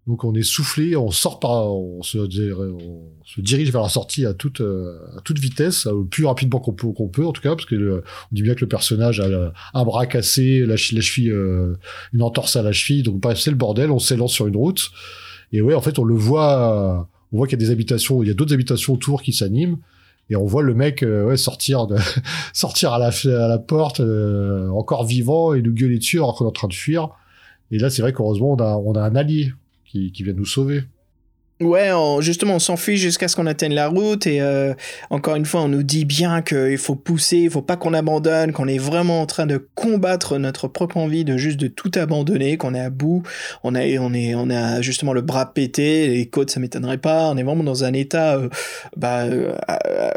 Donc 0.06 0.22
on 0.22 0.34
est 0.36 0.44
soufflé, 0.44 0.94
on 0.94 1.10
sort 1.10 1.40
par, 1.40 1.66
on 1.66 2.00
se, 2.04 2.18
dirige 3.40 3.72
vers 3.72 3.82
la 3.82 3.88
sortie 3.88 4.24
à 4.24 4.34
toute, 4.34 4.60
euh, 4.60 5.00
à 5.16 5.20
toute 5.20 5.40
vitesse, 5.40 5.86
le 5.86 6.04
plus 6.04 6.24
rapidement 6.24 6.60
qu'on 6.60 6.72
peut, 6.72 6.92
qu'on 6.92 7.08
peut 7.08 7.26
en 7.26 7.32
tout 7.32 7.42
cas, 7.42 7.56
parce 7.56 7.66
que 7.66 7.74
le- 7.74 8.04
on 8.30 8.34
dit 8.34 8.42
bien 8.42 8.54
que 8.54 8.60
le 8.60 8.68
personnage 8.68 9.18
a 9.18 9.52
un 9.74 9.84
bras 9.84 10.06
cassé, 10.06 10.60
la, 10.60 10.76
la 10.76 10.76
cheville, 10.76 11.30
euh, 11.30 11.74
une 12.12 12.22
entorse 12.22 12.54
à 12.54 12.62
la 12.62 12.70
cheville, 12.70 13.02
donc 13.02 13.20
c'est 13.34 13.50
le 13.50 13.56
bordel. 13.56 13.90
On 13.90 13.98
s'élance 13.98 14.32
sur 14.32 14.46
une 14.46 14.56
route 14.56 14.92
et 15.52 15.60
ouais 15.60 15.74
en 15.74 15.80
fait 15.80 15.98
on 15.98 16.04
le 16.04 16.14
voit, 16.14 17.08
on 17.32 17.38
voit 17.38 17.48
qu'il 17.48 17.60
y 17.60 17.62
a 17.64 17.66
des 17.66 17.72
habitations, 17.72 18.22
il 18.22 18.28
y 18.28 18.30
a 18.30 18.34
d'autres 18.34 18.54
habitations 18.54 18.94
autour 18.94 19.22
qui 19.22 19.32
s'animent. 19.32 19.78
Et 20.28 20.36
on 20.36 20.44
voit 20.44 20.62
le 20.62 20.74
mec 20.74 21.02
euh, 21.02 21.24
ouais, 21.24 21.36
sortir 21.36 21.86
de, 21.86 21.96
sortir 22.52 22.92
à 22.92 22.98
la, 22.98 23.08
à 23.08 23.48
la 23.48 23.58
porte, 23.58 24.00
euh, 24.00 24.68
encore 24.70 25.04
vivant, 25.04 25.54
et 25.54 25.62
nous 25.62 25.72
gueuler 25.72 25.98
dessus 25.98 26.18
alors 26.18 26.34
qu'on 26.34 26.44
est 26.44 26.48
en 26.48 26.52
train 26.52 26.68
de 26.68 26.74
fuir. 26.74 27.10
Et 27.70 27.78
là, 27.78 27.90
c'est 27.90 28.02
vrai 28.02 28.12
qu'heureusement, 28.12 28.52
on 28.52 28.56
a, 28.56 28.76
on 28.76 28.94
a 28.94 29.02
un 29.02 29.14
allié 29.14 29.52
qui, 29.84 30.12
qui 30.12 30.22
vient 30.22 30.32
nous 30.32 30.46
sauver. 30.46 30.82
Ouais, 31.58 31.90
justement, 32.20 32.56
on 32.56 32.58
s'enfuit 32.58 32.98
jusqu'à 32.98 33.28
ce 33.28 33.36
qu'on 33.36 33.46
atteigne 33.46 33.72
la 33.72 33.88
route 33.88 34.26
et 34.26 34.42
euh, 34.42 34.74
encore 35.08 35.36
une 35.36 35.46
fois, 35.46 35.62
on 35.62 35.68
nous 35.68 35.82
dit 35.82 36.04
bien 36.04 36.42
qu'il 36.42 36.76
faut 36.76 36.96
pousser, 36.96 37.38
il 37.38 37.50
faut 37.50 37.62
pas 37.62 37.78
qu'on 37.78 37.94
abandonne, 37.94 38.52
qu'on 38.52 38.68
est 38.68 38.76
vraiment 38.76 39.22
en 39.22 39.26
train 39.26 39.46
de 39.46 39.66
combattre 39.74 40.36
notre 40.36 40.68
propre 40.68 40.98
envie 40.98 41.24
de 41.24 41.38
juste 41.38 41.58
de 41.58 41.68
tout 41.68 41.90
abandonner, 41.94 42.58
qu'on 42.58 42.74
est 42.74 42.80
à 42.80 42.90
bout, 42.90 43.22
on 43.64 43.74
a, 43.74 43.80
on 44.00 44.12
est, 44.12 44.34
on 44.34 44.50
a 44.50 44.82
justement 44.82 45.14
le 45.14 45.22
bras 45.22 45.54
pété, 45.54 46.08
les 46.08 46.26
côtes, 46.26 46.50
ça 46.50 46.60
m'étonnerait 46.60 46.98
pas, 46.98 47.30
on 47.30 47.38
est 47.38 47.42
vraiment 47.42 47.64
dans 47.64 47.84
un 47.84 47.94
état, 47.94 48.36
euh, 48.36 48.50
bah, 48.94 49.22
euh, 49.22 49.54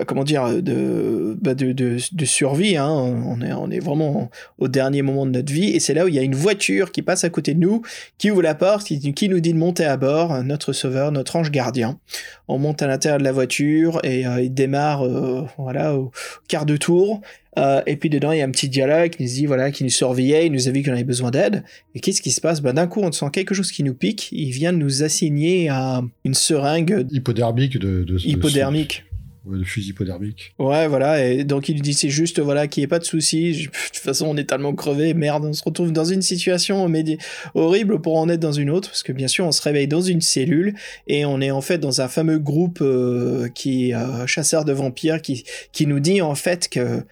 comment 0.07 0.25
dire, 0.25 0.61
de, 0.61 1.37
bah, 1.41 1.53
de, 1.53 1.71
de, 1.71 1.99
de 2.11 2.25
survie, 2.25 2.75
hein. 2.75 2.89
On 2.89 3.41
est, 3.41 3.53
on 3.53 3.71
est 3.71 3.79
vraiment 3.79 4.29
au 4.57 4.67
dernier 4.67 5.03
moment 5.03 5.25
de 5.25 5.31
notre 5.31 5.53
vie 5.53 5.69
et 5.69 5.79
c'est 5.79 5.93
là 5.93 6.03
où 6.03 6.09
il 6.09 6.15
y 6.15 6.19
a 6.19 6.23
une 6.23 6.35
voiture 6.35 6.91
qui 6.91 7.01
passe 7.01 7.23
à 7.23 7.29
côté 7.29 7.53
de 7.53 7.61
nous, 7.61 7.81
qui 8.17 8.29
ouvre 8.29 8.41
la 8.41 8.55
porte, 8.55 8.87
qui 8.87 9.29
nous 9.29 9.39
dit 9.39 9.53
de 9.53 9.57
monter 9.57 9.85
à 9.85 9.95
bord, 9.95 10.43
notre 10.43 10.73
sauveur, 10.73 11.13
notre 11.13 11.28
ange 11.35 11.51
gardien. 11.51 11.99
On 12.47 12.57
monte 12.57 12.81
à 12.81 12.87
l'intérieur 12.87 13.19
de 13.19 13.23
la 13.23 13.31
voiture 13.31 13.99
et 14.03 14.25
euh, 14.25 14.41
il 14.41 14.53
démarre 14.53 15.05
euh, 15.05 15.45
voilà 15.57 15.95
au 15.95 16.11
quart 16.47 16.65
de 16.65 16.77
tour. 16.77 17.21
Euh, 17.57 17.81
et 17.87 17.95
puis 17.97 18.09
dedans 18.09 18.31
il 18.31 18.37
y 18.37 18.41
a 18.41 18.45
un 18.45 18.51
petit 18.51 18.69
dialogue 18.69 19.09
qui 19.09 19.23
nous 19.23 19.29
dit 19.29 19.45
voilà 19.45 19.71
qui 19.71 19.83
nous 19.83 19.89
surveillait, 19.89 20.45
il 20.45 20.51
nous 20.51 20.67
a 20.67 20.71
vu 20.71 20.83
qu'on 20.83 20.91
avait 20.91 21.03
besoin 21.03 21.31
d'aide. 21.31 21.63
Et 21.95 21.99
qu'est-ce 21.99 22.21
qui 22.21 22.31
se 22.31 22.39
passe? 22.41 22.61
Ben, 22.61 22.73
d'un 22.73 22.87
coup 22.87 23.01
on 23.01 23.11
sent 23.11 23.25
quelque 23.33 23.53
chose 23.55 23.71
qui 23.71 23.83
nous 23.83 23.93
pique. 23.95 24.29
Il 24.31 24.51
vient 24.51 24.71
de 24.71 24.77
nous 24.77 25.03
assigner 25.03 25.67
à 25.69 26.01
une 26.25 26.33
seringue 26.35 27.05
Hypodermique 27.11 27.77
de, 27.77 28.03
de, 28.03 28.13
de- 28.13 28.27
hypodermique. 28.27 29.03
Ouais, 29.49 29.57
de 29.57 29.63
fusil 29.63 29.91
hypodermique. 29.91 30.53
Ouais, 30.59 30.87
voilà, 30.87 31.25
et 31.25 31.43
donc 31.43 31.69
il 31.69 31.73
lui 31.73 31.81
dit 31.81 31.93
c'est 31.93 32.09
juste, 32.09 32.39
voilà, 32.39 32.67
qu'il 32.67 32.81
n'y 32.81 32.85
ait 32.85 32.87
pas 32.87 32.99
de 32.99 33.05
soucis. 33.05 33.53
De 33.53 33.65
toute 33.65 33.97
façon, 33.97 34.27
on 34.27 34.37
est 34.37 34.45
tellement 34.45 34.73
crevé, 34.73 35.13
merde, 35.13 35.45
on 35.45 35.53
se 35.53 35.63
retrouve 35.63 35.91
dans 35.91 36.05
une 36.05 36.21
situation 36.21 36.89
horrible 37.55 38.01
pour 38.01 38.17
en 38.17 38.29
être 38.29 38.39
dans 38.39 38.51
une 38.51 38.69
autre, 38.69 38.89
parce 38.89 39.03
que 39.03 39.11
bien 39.11 39.27
sûr, 39.27 39.45
on 39.45 39.51
se 39.51 39.61
réveille 39.61 39.87
dans 39.87 40.01
une 40.01 40.21
cellule, 40.21 40.75
et 41.07 41.25
on 41.25 41.41
est 41.41 41.51
en 41.51 41.61
fait 41.61 41.77
dans 41.77 42.01
un 42.01 42.07
fameux 42.07 42.39
groupe 42.39 42.79
euh, 42.81 43.49
qui 43.49 43.93
euh, 43.93 44.25
chasseur 44.27 44.65
de 44.65 44.73
vampires, 44.73 45.21
qui 45.21 45.43
nous 45.85 45.99
dit 45.99 46.21
en 46.21 46.35
fait 46.35 46.69
que 46.69 47.03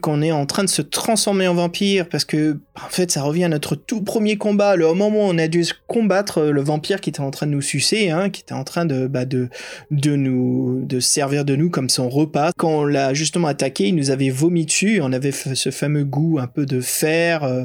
qu'on 0.00 0.22
est 0.22 0.30
en 0.30 0.46
train 0.46 0.62
de 0.62 0.68
se 0.68 0.80
transformer 0.80 1.48
en 1.48 1.54
vampire 1.54 2.08
parce 2.08 2.24
que 2.24 2.58
en 2.76 2.88
fait 2.88 3.10
ça 3.10 3.22
revient 3.22 3.44
à 3.44 3.48
notre 3.48 3.74
tout 3.74 4.00
premier 4.00 4.36
combat 4.36 4.76
le 4.76 4.86
moment 4.94 5.26
où 5.26 5.30
on 5.30 5.38
a 5.38 5.48
dû 5.48 5.64
combattre 5.88 6.38
euh, 6.38 6.50
le 6.52 6.62
vampire 6.62 7.00
qui 7.00 7.10
était 7.10 7.20
en 7.20 7.32
train 7.32 7.46
de 7.46 7.50
nous 7.50 7.62
sucer 7.62 8.10
hein, 8.10 8.30
qui 8.30 8.42
était 8.42 8.54
en 8.54 8.62
train 8.62 8.84
de 8.84 9.08
bah, 9.08 9.24
de 9.24 9.48
de 9.90 10.14
nous 10.14 10.84
de 10.84 11.00
servir 11.00 11.44
de 11.44 11.56
nous 11.56 11.68
comme 11.68 11.88
son 11.88 12.08
repas. 12.08 12.52
Quand 12.56 12.70
on 12.70 12.84
l'a 12.84 13.12
justement 13.12 13.48
attaqué 13.48 13.88
il 13.88 13.96
nous 13.96 14.10
avait 14.10 14.30
vomi 14.30 14.66
dessus 14.66 15.00
on 15.02 15.12
avait 15.12 15.32
ce 15.32 15.70
fameux 15.70 16.04
goût 16.04 16.38
un 16.38 16.46
peu 16.46 16.64
de 16.64 16.80
fer 16.80 17.42
euh, 17.42 17.64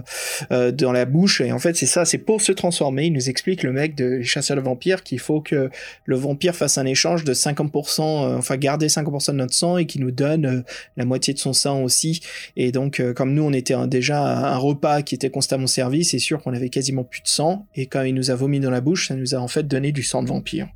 euh, 0.52 0.72
dans 0.72 0.91
la 0.91 1.06
bouche 1.06 1.41
et 1.41 1.52
en 1.52 1.60
fait 1.60 1.77
c'est 1.77 1.85
ça 1.85 2.03
c'est 2.03 2.18
pour 2.18 2.41
se 2.41 2.52
transformer 2.52 3.06
il 3.06 3.14
nous 3.14 3.30
explique 3.30 3.61
le 3.61 3.72
mec 3.72 3.94
de 3.94 4.23
chasseur 4.23 4.57
de 4.57 4.61
vampires 4.61 5.03
qu'il 5.03 5.19
faut 5.19 5.41
que 5.41 5.69
le 6.06 6.15
vampire 6.15 6.56
fasse 6.56 6.80
un 6.80 6.85
échange 6.88 7.23
de 7.23 7.35
50% 7.35 8.02
euh, 8.02 8.38
enfin 8.38 8.57
garder 8.57 8.88
50% 8.88 9.34
de 9.34 9.38
notre 9.38 9.53
sang 9.53 9.77
et 9.77 9.85
qu'il 9.85 10.02
nous 10.02 10.11
donne 10.11 10.64
la 10.95 11.06
moitié 11.06 11.35
de 11.35 11.39
son 11.39 11.53
sang 11.53 11.84
aussi 11.84 12.07
et 12.56 12.72
donc, 12.72 13.00
euh, 13.00 13.14
comme 13.14 13.34
nous, 13.34 13.44
on 13.44 13.54
était 13.54 13.74
un- 13.74 13.88
déjà 13.88 14.24
à 14.24 14.54
un 14.54 14.58
repas 14.58 15.02
qui 15.02 15.16
était 15.16 15.30
constamment 15.30 15.68
servi, 15.68 16.04
c'est 16.04 16.20
sûr 16.20 16.42
qu'on 16.42 16.54
avait 16.54 16.70
quasiment 16.70 17.04
plus 17.04 17.22
de 17.22 17.28
sang. 17.28 17.66
Et 17.76 17.86
quand 17.88 18.04
il 18.04 18.14
nous 18.16 18.32
a 18.32 18.36
vomi 18.36 18.60
dans 18.60 18.70
la 18.72 18.82
bouche, 18.82 19.08
ça 19.10 19.16
nous 19.16 19.36
a 19.36 19.38
en 19.40 19.48
fait 19.48 19.68
donné 19.68 19.92
du 19.92 20.04
sang 20.04 20.24
de 20.24 20.28
vampire. 20.28 20.68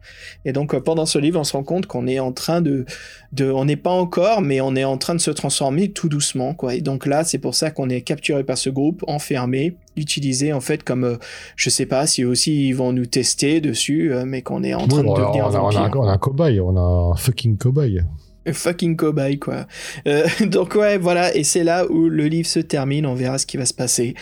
Et 0.46 0.54
donc, 0.54 0.74
euh, 0.74 0.80
pendant 0.80 1.06
ce 1.06 1.18
livre, 1.20 1.40
on 1.40 1.44
se 1.44 1.54
rend 1.54 1.64
compte 1.64 1.86
qu'on 1.86 2.08
est 2.08 2.20
en 2.20 2.32
train 2.32 2.62
de, 2.62 2.86
de, 3.34 3.50
on 3.52 3.66
n'est 3.66 3.76
pas 3.76 3.92
encore, 3.92 4.42
mais 4.42 4.62
on 4.62 4.76
est 4.76 4.84
en 4.84 4.98
train 4.98 5.16
de 5.16 5.20
se 5.22 5.32
transformer 5.32 5.92
tout 5.92 6.10
doucement, 6.10 6.54
quoi. 6.54 6.76
Et 6.76 6.82
donc 6.82 7.06
là, 7.06 7.24
c'est 7.24 7.38
pour 7.40 7.56
ça 7.56 7.72
qu'on 7.72 7.90
est 7.90 8.02
capturé 8.02 8.44
par 8.44 8.58
ce 8.58 8.70
groupe, 8.70 9.04
enfermé, 9.08 9.76
utilisé 9.98 10.54
en 10.54 10.62
fait 10.62 10.84
comme, 10.84 11.04
euh, 11.04 11.18
je 11.58 11.70
sais 11.70 11.86
pas 11.86 12.08
si 12.08 12.24
aussi 12.24 12.68
ils 12.70 12.74
vont 12.74 12.94
nous 12.94 13.06
tester 13.06 13.60
dessus, 13.62 14.14
euh, 14.14 14.24
mais 14.26 14.42
qu'on 14.42 14.64
est 14.64 14.74
en 14.74 14.88
train 14.88 15.04
de 15.04 15.08
on, 15.08 15.16
a, 15.16 15.20
devenir 15.20 15.46
on, 15.46 15.50
a, 15.50 15.60
on, 15.62 15.68
a, 15.68 15.72
vampire. 15.72 15.82
un- 15.82 15.92
on 16.06 16.08
a 16.08 16.12
un 16.14 16.18
cobaye, 16.18 16.60
on 16.62 16.78
a 16.78 17.12
un 17.14 17.16
fucking 17.18 17.58
cobaye. 17.58 18.02
Fucking 18.52 18.96
cobaye 18.96 19.40
quoi. 19.40 19.68
Euh, 20.08 20.28
donc 20.46 20.76
ouais 20.76 20.98
voilà 20.98 21.36
et 21.36 21.44
c'est 21.44 21.64
là 21.64 21.90
où 21.90 22.10
le 22.10 22.28
livre 22.28 22.48
se 22.48 22.60
termine, 22.60 23.06
on 23.06 23.14
verra 23.14 23.38
ce 23.38 23.46
qui 23.46 23.58
va 23.58 23.66
se 23.66 23.74
passer 23.74 24.16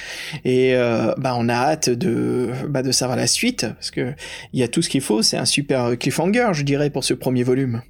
et 0.45 0.75
euh, 0.75 1.13
bah 1.17 1.35
on 1.37 1.49
a 1.49 1.53
hâte 1.53 1.89
de 1.89 2.49
bah, 2.67 2.83
de 2.83 2.91
savoir 2.91 3.17
la 3.17 3.27
suite 3.27 3.67
parce 3.73 3.91
que 3.91 4.13
il 4.53 4.59
y 4.59 4.63
a 4.63 4.67
tout 4.67 4.81
ce 4.81 4.89
qu'il 4.89 5.01
faut, 5.01 5.21
c'est 5.21 5.37
un 5.37 5.45
super 5.45 5.97
cliffhanger 5.97 6.49
je 6.53 6.63
dirais 6.63 6.89
pour 6.89 7.03
ce 7.03 7.13
premier 7.13 7.43
volume. 7.43 7.81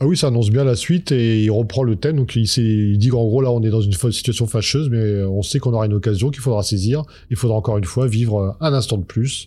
Ah 0.00 0.06
oui, 0.06 0.16
ça 0.16 0.26
annonce 0.26 0.50
bien 0.50 0.64
la 0.64 0.74
suite 0.74 1.12
et 1.12 1.44
il 1.44 1.50
reprend 1.50 1.84
le 1.84 1.94
thème. 1.94 2.16
Donc 2.16 2.34
il, 2.34 2.46
il 2.58 2.98
dit 2.98 3.08
qu'en 3.08 3.24
gros, 3.24 3.40
là, 3.40 3.52
on 3.52 3.62
est 3.62 3.70
dans 3.70 3.80
une 3.80 3.92
situation 3.92 4.46
fâcheuse, 4.48 4.90
mais 4.90 5.22
on 5.22 5.42
sait 5.42 5.60
qu'on 5.60 5.72
aura 5.72 5.86
une 5.86 5.92
occasion 5.92 6.30
qu'il 6.30 6.42
faudra 6.42 6.64
saisir. 6.64 7.04
Il 7.30 7.36
faudra 7.36 7.56
encore 7.56 7.78
une 7.78 7.84
fois 7.84 8.08
vivre 8.08 8.56
un 8.60 8.72
instant 8.72 8.98
de 8.98 9.04
plus. 9.04 9.46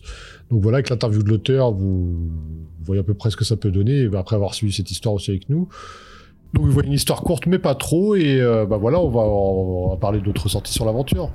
Donc 0.50 0.62
voilà, 0.62 0.76
avec 0.76 0.88
l'interview 0.90 1.22
de 1.22 1.28
l'auteur, 1.28 1.72
vous, 1.72 2.30
voyez 2.84 3.00
à 3.00 3.04
peu 3.04 3.14
près 3.14 3.30
ce 3.30 3.36
que 3.36 3.44
ça 3.44 3.56
peut 3.56 3.70
donner, 3.70 4.08
après 4.16 4.36
avoir 4.36 4.54
suivi 4.54 4.72
cette 4.72 4.90
histoire 4.90 5.14
aussi 5.14 5.30
avec 5.30 5.48
nous. 5.50 5.68
Donc 6.54 6.64
vous 6.64 6.72
voyez 6.72 6.88
une 6.88 6.94
histoire 6.94 7.22
courte, 7.22 7.46
mais 7.46 7.58
pas 7.58 7.74
trop, 7.74 8.14
et 8.14 8.40
euh, 8.40 8.64
bah 8.64 8.78
voilà, 8.78 8.98
on 9.00 9.08
va, 9.08 9.20
on 9.20 9.90
va 9.90 9.96
parler 9.96 10.20
d'autres 10.20 10.48
sorties 10.48 10.72
sur 10.72 10.86
l'aventure. 10.86 11.30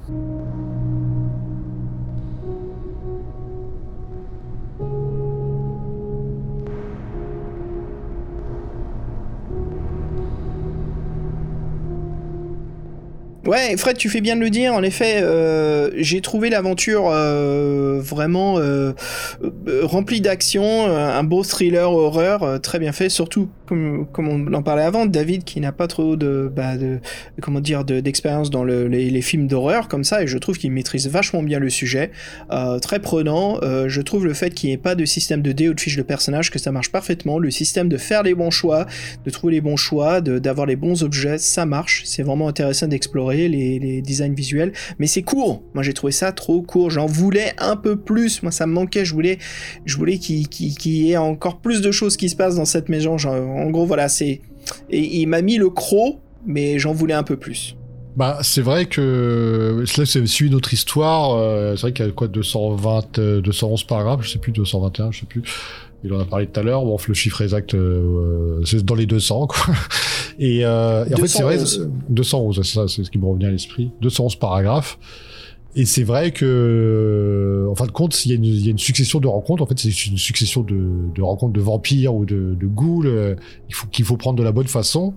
Ouais, 13.45 13.75
Fred, 13.75 13.97
tu 13.97 14.09
fais 14.09 14.21
bien 14.21 14.37
de 14.37 14.41
le 14.41 14.49
dire. 14.49 14.73
En 14.73 14.83
effet, 14.83 15.21
euh, 15.21 15.89
j'ai 15.97 16.21
trouvé 16.21 16.49
l'aventure 16.49 17.09
euh, 17.09 17.99
vraiment 18.01 18.57
euh, 18.57 18.93
euh, 19.67 19.81
remplie 19.83 20.21
d'action, 20.21 20.85
un 20.87 21.23
beau 21.23 21.43
thriller 21.43 21.91
horreur 21.91 22.61
très 22.61 22.79
bien 22.79 22.93
fait. 22.93 23.09
Surtout, 23.09 23.49
comme, 23.65 24.07
on 24.18 24.53
en 24.53 24.64
parlait 24.64 24.84
avant, 24.84 25.06
David 25.06 25.44
qui 25.44 25.60
n'a 25.60 25.72
pas 25.72 25.88
trop 25.88 26.15
de, 26.15 26.52
bah, 26.53 26.73
comment 27.41 27.60
dire, 27.60 27.85
de- 27.85 27.99
d'expérience 27.99 28.49
dans 28.49 28.64
le- 28.64 28.88
les, 28.88 29.22
films 29.22 29.48
d'horreur 29.48 29.88
comme 29.88 30.03
ça, 30.03 30.22
et 30.22 30.27
je 30.27 30.38
trouve 30.38 30.57
qu'il 30.57 30.72
maîtrise 30.72 31.07
vachement 31.07 31.44
bien 31.44 31.60
le 31.60 31.69
sujet. 31.69 32.11
Euh, 32.52 32.80
très 32.80 32.99
prenant. 32.99 33.60
Euh, 33.64 33.88
je 33.88 34.02
trouve 34.02 34.26
le 34.26 34.34
fait 34.34 34.53
qu'il 34.53 34.69
n'y 34.69 34.73
ait 34.73 34.77
pas 34.77 34.95
de 34.95 35.06
système 35.06 35.41
de 35.41 35.52
dés 35.52 35.69
ou 35.69 35.73
de 35.73 35.80
fiches 35.80 35.95
de 35.95 36.02
personnage 36.02 36.52
que 36.52 36.60
ça 36.60 36.72
marche 36.72 36.91
parfaitement. 36.91 37.40
Le 37.40 37.52
système 37.52 37.90
de 37.90 37.98
faire 37.98 38.23
les 38.23 38.35
bons 38.35 38.52
choix, 38.52 38.85
de 39.26 39.30
trouver 39.30 39.53
les 39.53 39.61
bons 39.61 39.77
choix, 39.77 40.22
d'avoir 40.22 40.68
les 40.68 40.76
bons 40.76 41.03
objets, 41.03 41.38
ça 41.38 41.65
marche. 41.65 42.03
C'est 42.06 42.23
vraiment 42.23 42.48
intéressant 42.48 42.88
d'explorer 42.88 43.48
les, 43.48 44.02
designs 44.02 44.34
visuels. 44.34 44.73
Mais 44.99 45.07
c'est 45.07 45.22
court. 45.22 45.64
Moi, 45.73 45.84
j'ai 45.84 45.94
trouvé 45.94 46.11
ça 46.11 46.31
trop 46.31 46.61
court. 46.61 46.90
J'en 46.90 47.06
voulais 47.06 47.53
un 47.57 47.76
peu 47.76 47.95
plus. 47.95 48.44
Moi, 48.44 48.52
ça 48.52 48.68
me 48.68 48.73
manquait. 48.73 49.06
Je 49.06 49.14
voulais, 49.14 49.38
je 49.85 49.95
voulais 49.98 50.18
qu'il 50.18 50.48
y 50.85 51.11
ait 51.11 51.18
encore 51.18 51.60
plus 51.60 51.81
de 51.81 51.91
choses 51.91 52.18
qui 52.18 52.30
se 52.30 52.35
passent 52.35 52.56
dans 52.56 52.65
cette 52.65 52.90
maison. 52.90 53.18
En 53.64 53.69
gros, 53.69 53.85
voilà, 53.85 54.10
c'est. 54.10 54.41
Et 54.90 55.22
il 55.22 55.27
m'a 55.27 55.41
mis 55.41 55.57
le 55.57 55.69
croc, 55.69 56.19
mais 56.45 56.80
j'en 56.80 56.94
voulais 56.94 57.14
un 57.14 57.23
peu 57.23 57.38
plus. 57.38 57.76
Bah, 58.15 58.40
c'est 58.44 58.61
vrai 58.61 58.85
que 58.85 59.84
là, 59.98 60.06
c'est 60.06 60.26
suivi 60.27 60.52
notre 60.52 60.73
histoire. 60.73 61.35
euh, 61.35 61.76
c'est 61.76 61.81
vrai 61.81 61.94
qu'il 61.94 62.06
y 62.06 62.10
a 62.10 62.11
quoi, 62.11 62.27
220, 62.27 63.18
euh, 63.19 63.41
211 63.41 63.84
paragraphes, 63.85 64.22
je 64.23 64.30
sais 64.30 64.40
plus, 64.40 64.52
221, 64.52 65.11
je 65.11 65.22
sais 65.22 65.26
plus. 65.26 65.41
Il 66.03 66.14
en 66.14 66.19
a 66.19 66.26
parlé 66.26 66.48
tout 66.48 66.60
à 66.60 66.64
l'heure. 66.64 66.84
Bon, 66.84 66.98
le 67.07 67.14
chiffre 67.14 67.41
exact, 67.41 67.73
euh, 67.73 68.61
c'est 68.65 68.84
dans 68.84 68.95
les 68.95 69.06
200, 69.06 69.48
quoi. 69.48 69.73
Et, 70.40 70.65
euh, 70.65 71.06
et 71.06 71.14
en 71.14 71.18
fait, 71.18 71.27
c'est 71.27 71.44
vrai, 71.44 71.57
211. 71.57 71.80
euh, 71.80 71.90
211, 72.10 72.61
c'est 72.64 72.73
ça, 72.73 72.88
c'est 72.88 73.03
ce 73.03 73.10
qui 73.11 73.18
me 73.18 73.26
revient 73.26 73.45
à 73.45 73.52
l'esprit. 73.52 73.91
211 74.02 74.35
paragraphes. 74.35 74.98
Et 75.75 75.85
c'est 75.85 76.03
vrai 76.03 76.31
que, 76.31 77.67
en 77.69 77.73
fin 77.75 77.87
de 77.87 77.91
compte, 77.91 78.25
il 78.25 78.29
y, 78.29 78.31
a 78.33 78.35
une, 78.35 78.45
y 78.45 78.67
a 78.67 78.71
une 78.71 78.77
succession 78.77 79.19
de 79.19 79.27
rencontres. 79.27 79.63
En 79.63 79.65
fait, 79.65 79.79
c'est 79.79 80.05
une 80.05 80.17
succession 80.17 80.61
de, 80.61 80.77
de 81.15 81.21
rencontres 81.21 81.53
de 81.53 81.61
vampires 81.61 82.13
ou 82.13 82.25
de, 82.25 82.55
de 82.59 82.67
ghouls. 82.67 83.07
euh, 83.07 83.35
Il 83.69 83.75
faut 83.75 83.87
qu'il 83.87 84.05
faut 84.05 84.15
prendre 84.17 84.37
de 84.37 84.43
la 84.43 84.51
bonne 84.51 84.67
façon. 84.67 85.15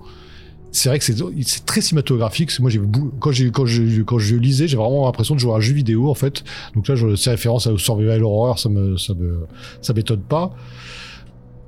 C'est 0.73 0.89
vrai 0.91 0.99
que 0.99 1.05
c'est 1.05 1.65
très 1.65 1.81
cinématographique. 1.81 2.59
Moi, 2.61 2.71
j'ai 2.71 2.81
quand 3.21 3.33
quand 3.53 3.67
je 3.67 4.03
quand 4.03 4.19
je 4.19 4.37
lisais, 4.37 4.69
j'ai 4.69 4.77
vraiment 4.77 5.07
l'impression 5.07 5.35
de 5.35 5.41
jouer 5.41 5.53
à 5.53 5.57
un 5.57 5.61
jeu 5.61 5.73
vidéo 5.73 6.11
en 6.11 6.15
fait. 6.15 6.45
Donc 6.75 6.89
là, 6.89 6.97
je, 6.97 7.17
ces 7.17 7.31
références 7.31 7.67
au 7.67 7.79
survival 7.79 8.23
horror, 8.25 8.59
ça 8.59 8.69
me 8.69 8.97
ça 8.99 9.15
me 9.15 9.47
ça 9.81 9.95
m'étonne 9.95 10.21
pas. 10.21 10.55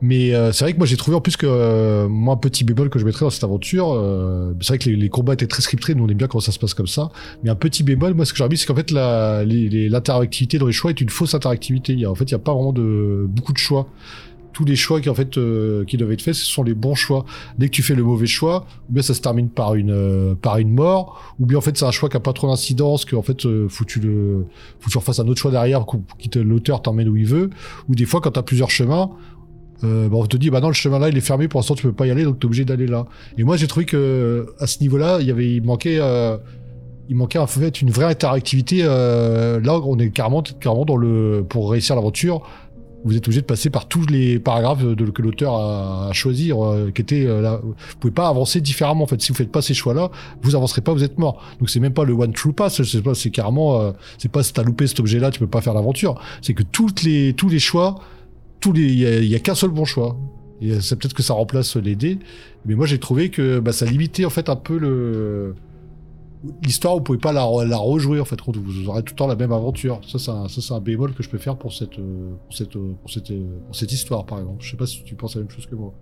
Mais 0.00 0.32
euh, 0.32 0.52
c'est 0.52 0.64
vrai 0.64 0.72
que 0.74 0.78
moi 0.78 0.86
j'ai 0.86 0.96
trouvé 0.96 1.16
en 1.16 1.20
plus 1.20 1.36
que 1.36 1.46
euh, 1.46 2.08
moi 2.08 2.34
un 2.34 2.36
petit 2.36 2.62
bémol 2.62 2.88
que 2.88 2.98
je 2.98 3.04
mettrais 3.04 3.24
dans 3.24 3.30
cette 3.30 3.42
aventure, 3.42 3.92
euh, 3.92 4.52
c'est 4.60 4.68
vrai 4.68 4.78
que 4.78 4.88
les, 4.88 4.96
les 4.96 5.08
combats 5.08 5.32
étaient 5.32 5.48
très 5.48 5.62
scriptés, 5.62 5.94
nous 5.94 6.04
on 6.04 6.08
aime 6.08 6.16
bien 6.16 6.28
quand 6.28 6.40
ça 6.40 6.52
se 6.52 6.58
passe 6.58 6.74
comme 6.74 6.86
ça. 6.86 7.10
Mais 7.42 7.50
un 7.50 7.56
petit 7.56 7.82
bémol, 7.82 8.14
moi 8.14 8.24
ce 8.24 8.32
que 8.32 8.38
j'aurais 8.38 8.50
mis, 8.50 8.56
c'est 8.56 8.66
qu'en 8.66 8.76
fait 8.76 8.92
l'interactivité 8.92 10.58
dans 10.58 10.66
les 10.66 10.72
choix 10.72 10.90
est 10.90 11.00
une 11.00 11.08
fausse 11.08 11.34
interactivité. 11.34 11.94
Il 11.94 12.00
y 12.00 12.04
a, 12.04 12.10
en 12.10 12.14
fait, 12.14 12.24
il 12.24 12.32
y 12.32 12.34
a 12.34 12.38
pas 12.38 12.54
vraiment 12.54 12.72
de 12.72 13.26
beaucoup 13.28 13.52
de 13.52 13.58
choix. 13.58 13.88
Tous 14.52 14.64
les 14.64 14.76
choix 14.76 15.00
qui 15.00 15.08
en 15.08 15.14
fait 15.14 15.38
euh, 15.38 15.84
qui 15.84 15.96
doivent 15.96 16.10
être 16.10 16.22
faits, 16.22 16.34
ce 16.34 16.44
sont 16.44 16.64
les 16.64 16.74
bons 16.74 16.96
choix. 16.96 17.24
Dès 17.58 17.68
que 17.68 17.74
tu 17.74 17.82
fais 17.82 17.94
le 17.94 18.02
mauvais 18.02 18.26
choix, 18.26 18.66
ou 18.88 18.94
bien 18.94 19.02
ça 19.02 19.14
se 19.14 19.20
termine 19.20 19.50
par 19.50 19.74
une 19.74 19.92
euh, 19.92 20.34
par 20.34 20.58
une 20.58 20.70
mort, 20.70 21.34
ou 21.38 21.46
bien 21.46 21.58
en 21.58 21.60
fait 21.60 21.76
c'est 21.76 21.84
un 21.84 21.92
choix 21.92 22.08
qui 22.08 22.16
a 22.16 22.20
pas 22.20 22.32
trop 22.32 22.48
d'incidence, 22.48 23.04
que 23.04 23.14
en 23.14 23.22
fait 23.22 23.46
euh, 23.46 23.68
faut 23.68 23.84
tu 23.84 24.00
le 24.00 24.46
faut 24.80 24.86
que 24.86 24.90
tu 24.90 24.98
refasses 24.98 25.20
un 25.20 25.28
autre 25.28 25.40
choix 25.40 25.52
derrière 25.52 25.84
qui 26.18 26.28
te 26.28 26.40
l'auteur 26.40 26.82
t'emmène 26.82 27.08
où 27.08 27.16
il 27.16 27.26
veut. 27.26 27.50
Ou 27.88 27.94
des 27.94 28.04
fois 28.04 28.20
quand 28.20 28.32
t'as 28.32 28.42
plusieurs 28.42 28.70
chemins, 28.70 29.10
euh, 29.84 30.08
bah, 30.08 30.16
on 30.16 30.26
te 30.26 30.36
dit 30.36 30.50
bah 30.50 30.60
non 30.60 30.68
le 30.68 30.74
chemin 30.74 30.98
là 30.98 31.08
il 31.08 31.16
est 31.16 31.22
fermé 31.22 31.48
pour 31.48 31.60
l'instant 31.60 31.74
tu 31.74 31.84
peux 31.84 31.92
pas 31.92 32.06
y 32.06 32.10
aller 32.10 32.24
donc 32.24 32.40
t'es 32.40 32.46
obligé 32.46 32.64
d'aller 32.64 32.86
là 32.86 33.06
et 33.36 33.44
moi 33.44 33.56
j'ai 33.56 33.66
trouvé 33.66 33.86
que 33.86 34.46
à 34.58 34.66
ce 34.66 34.80
niveau 34.80 34.98
là 34.98 35.18
il 35.20 35.26
y 35.26 35.30
avait 35.30 35.54
il 35.54 35.62
manquait 35.62 35.98
euh, 36.00 36.36
il 37.08 37.16
manquait 37.16 37.38
en 37.38 37.46
fait 37.46 37.80
une 37.80 37.90
vraie 37.90 38.06
interactivité 38.06 38.80
euh, 38.82 39.60
là 39.60 39.80
on 39.84 39.98
est 39.98 40.10
carrément 40.10 40.42
carrément 40.42 40.84
dans 40.84 40.96
le 40.96 41.44
pour 41.48 41.70
réussir 41.70 41.94
l'aventure 41.94 42.42
vous 43.04 43.16
êtes 43.16 43.26
obligé 43.26 43.40
de 43.40 43.46
passer 43.46 43.70
par 43.70 43.86
tous 43.86 44.06
les 44.06 44.38
paragraphes 44.38 44.84
de, 44.84 45.10
que 45.10 45.22
l'auteur 45.22 45.54
a, 45.54 46.08
a 46.08 46.12
choisi, 46.12 46.52
euh, 46.52 46.90
qui 46.90 47.02
étaient 47.02 47.26
euh, 47.26 47.40
là. 47.40 47.60
Vous 47.62 47.74
pouvez 48.00 48.12
pas 48.12 48.28
avancer 48.28 48.60
différemment. 48.60 49.04
En 49.04 49.06
fait, 49.06 49.20
si 49.20 49.30
vous 49.30 49.36
faites 49.36 49.52
pas 49.52 49.62
ces 49.62 49.74
choix-là, 49.74 50.10
vous 50.42 50.54
avancerez 50.56 50.80
pas, 50.80 50.92
vous 50.92 51.04
êtes 51.04 51.18
mort. 51.18 51.42
Donc 51.60 51.70
c'est 51.70 51.80
même 51.80 51.94
pas 51.94 52.04
le 52.04 52.12
one 52.12 52.32
true 52.32 52.52
pass. 52.52 52.82
C'est 52.82 53.02
pas, 53.02 53.14
c'est 53.14 53.30
carrément, 53.30 53.80
euh, 53.80 53.92
c'est 54.18 54.30
pas 54.30 54.42
si 54.42 54.52
t'as 54.52 54.62
loupé 54.62 54.86
cet 54.86 55.00
objet-là, 55.00 55.30
tu 55.30 55.38
peux 55.38 55.46
pas 55.46 55.60
faire 55.60 55.74
l'aventure. 55.74 56.20
C'est 56.42 56.54
que 56.54 56.62
toutes 56.62 57.02
les, 57.02 57.34
tous 57.34 57.48
les 57.48 57.58
choix, 57.58 58.00
tous 58.60 58.72
les, 58.72 58.82
il 58.82 59.26
y 59.26 59.34
a, 59.34 59.36
a 59.36 59.40
qu'un 59.40 59.54
seul 59.54 59.70
bon 59.70 59.84
choix. 59.84 60.16
Euh, 60.62 60.80
c'est 60.80 60.96
peut-être 60.96 61.14
que 61.14 61.22
ça 61.22 61.34
remplace 61.34 61.76
les 61.76 61.94
dés, 61.94 62.18
mais 62.66 62.74
moi 62.74 62.86
j'ai 62.86 62.98
trouvé 62.98 63.30
que 63.30 63.60
bah, 63.60 63.72
ça 63.72 63.86
limitait 63.86 64.24
en 64.24 64.30
fait 64.30 64.48
un 64.48 64.56
peu 64.56 64.78
le 64.78 65.54
l'histoire. 66.62 66.94
Vous 66.94 67.00
pouvez 67.00 67.18
pas 67.18 67.32
la, 67.32 67.46
la 67.64 67.76
rejouer 67.76 68.20
en 68.20 68.24
fait. 68.24 68.36
Vous 68.44 68.88
aurez 68.88 69.02
tout 69.02 69.14
le 69.14 69.16
temps 69.16 69.26
la 69.26 69.36
même 69.36 69.52
aventure. 69.52 70.00
Ça 70.06 70.18
c'est 70.18 70.30
un, 70.30 70.48
ça 70.48 70.60
c'est 70.60 70.74
un 70.74 70.80
bémol 70.80 71.14
que 71.14 71.22
je 71.22 71.28
peux 71.28 71.38
faire 71.38 71.56
pour 71.56 71.72
cette 71.72 71.98
euh, 71.98 72.32
pour 72.46 72.56
cette 72.56 72.76
euh, 72.76 72.94
pour 73.00 73.10
cette 73.10 73.32
pour 73.66 73.76
cette 73.76 73.92
histoire 73.92 74.26
par 74.26 74.38
exemple. 74.40 74.64
Je 74.64 74.70
sais 74.70 74.76
pas 74.76 74.86
si 74.86 75.02
tu 75.04 75.14
penses 75.14 75.36
la 75.36 75.42
même 75.42 75.50
chose 75.50 75.66
que 75.66 75.74
moi. 75.74 75.94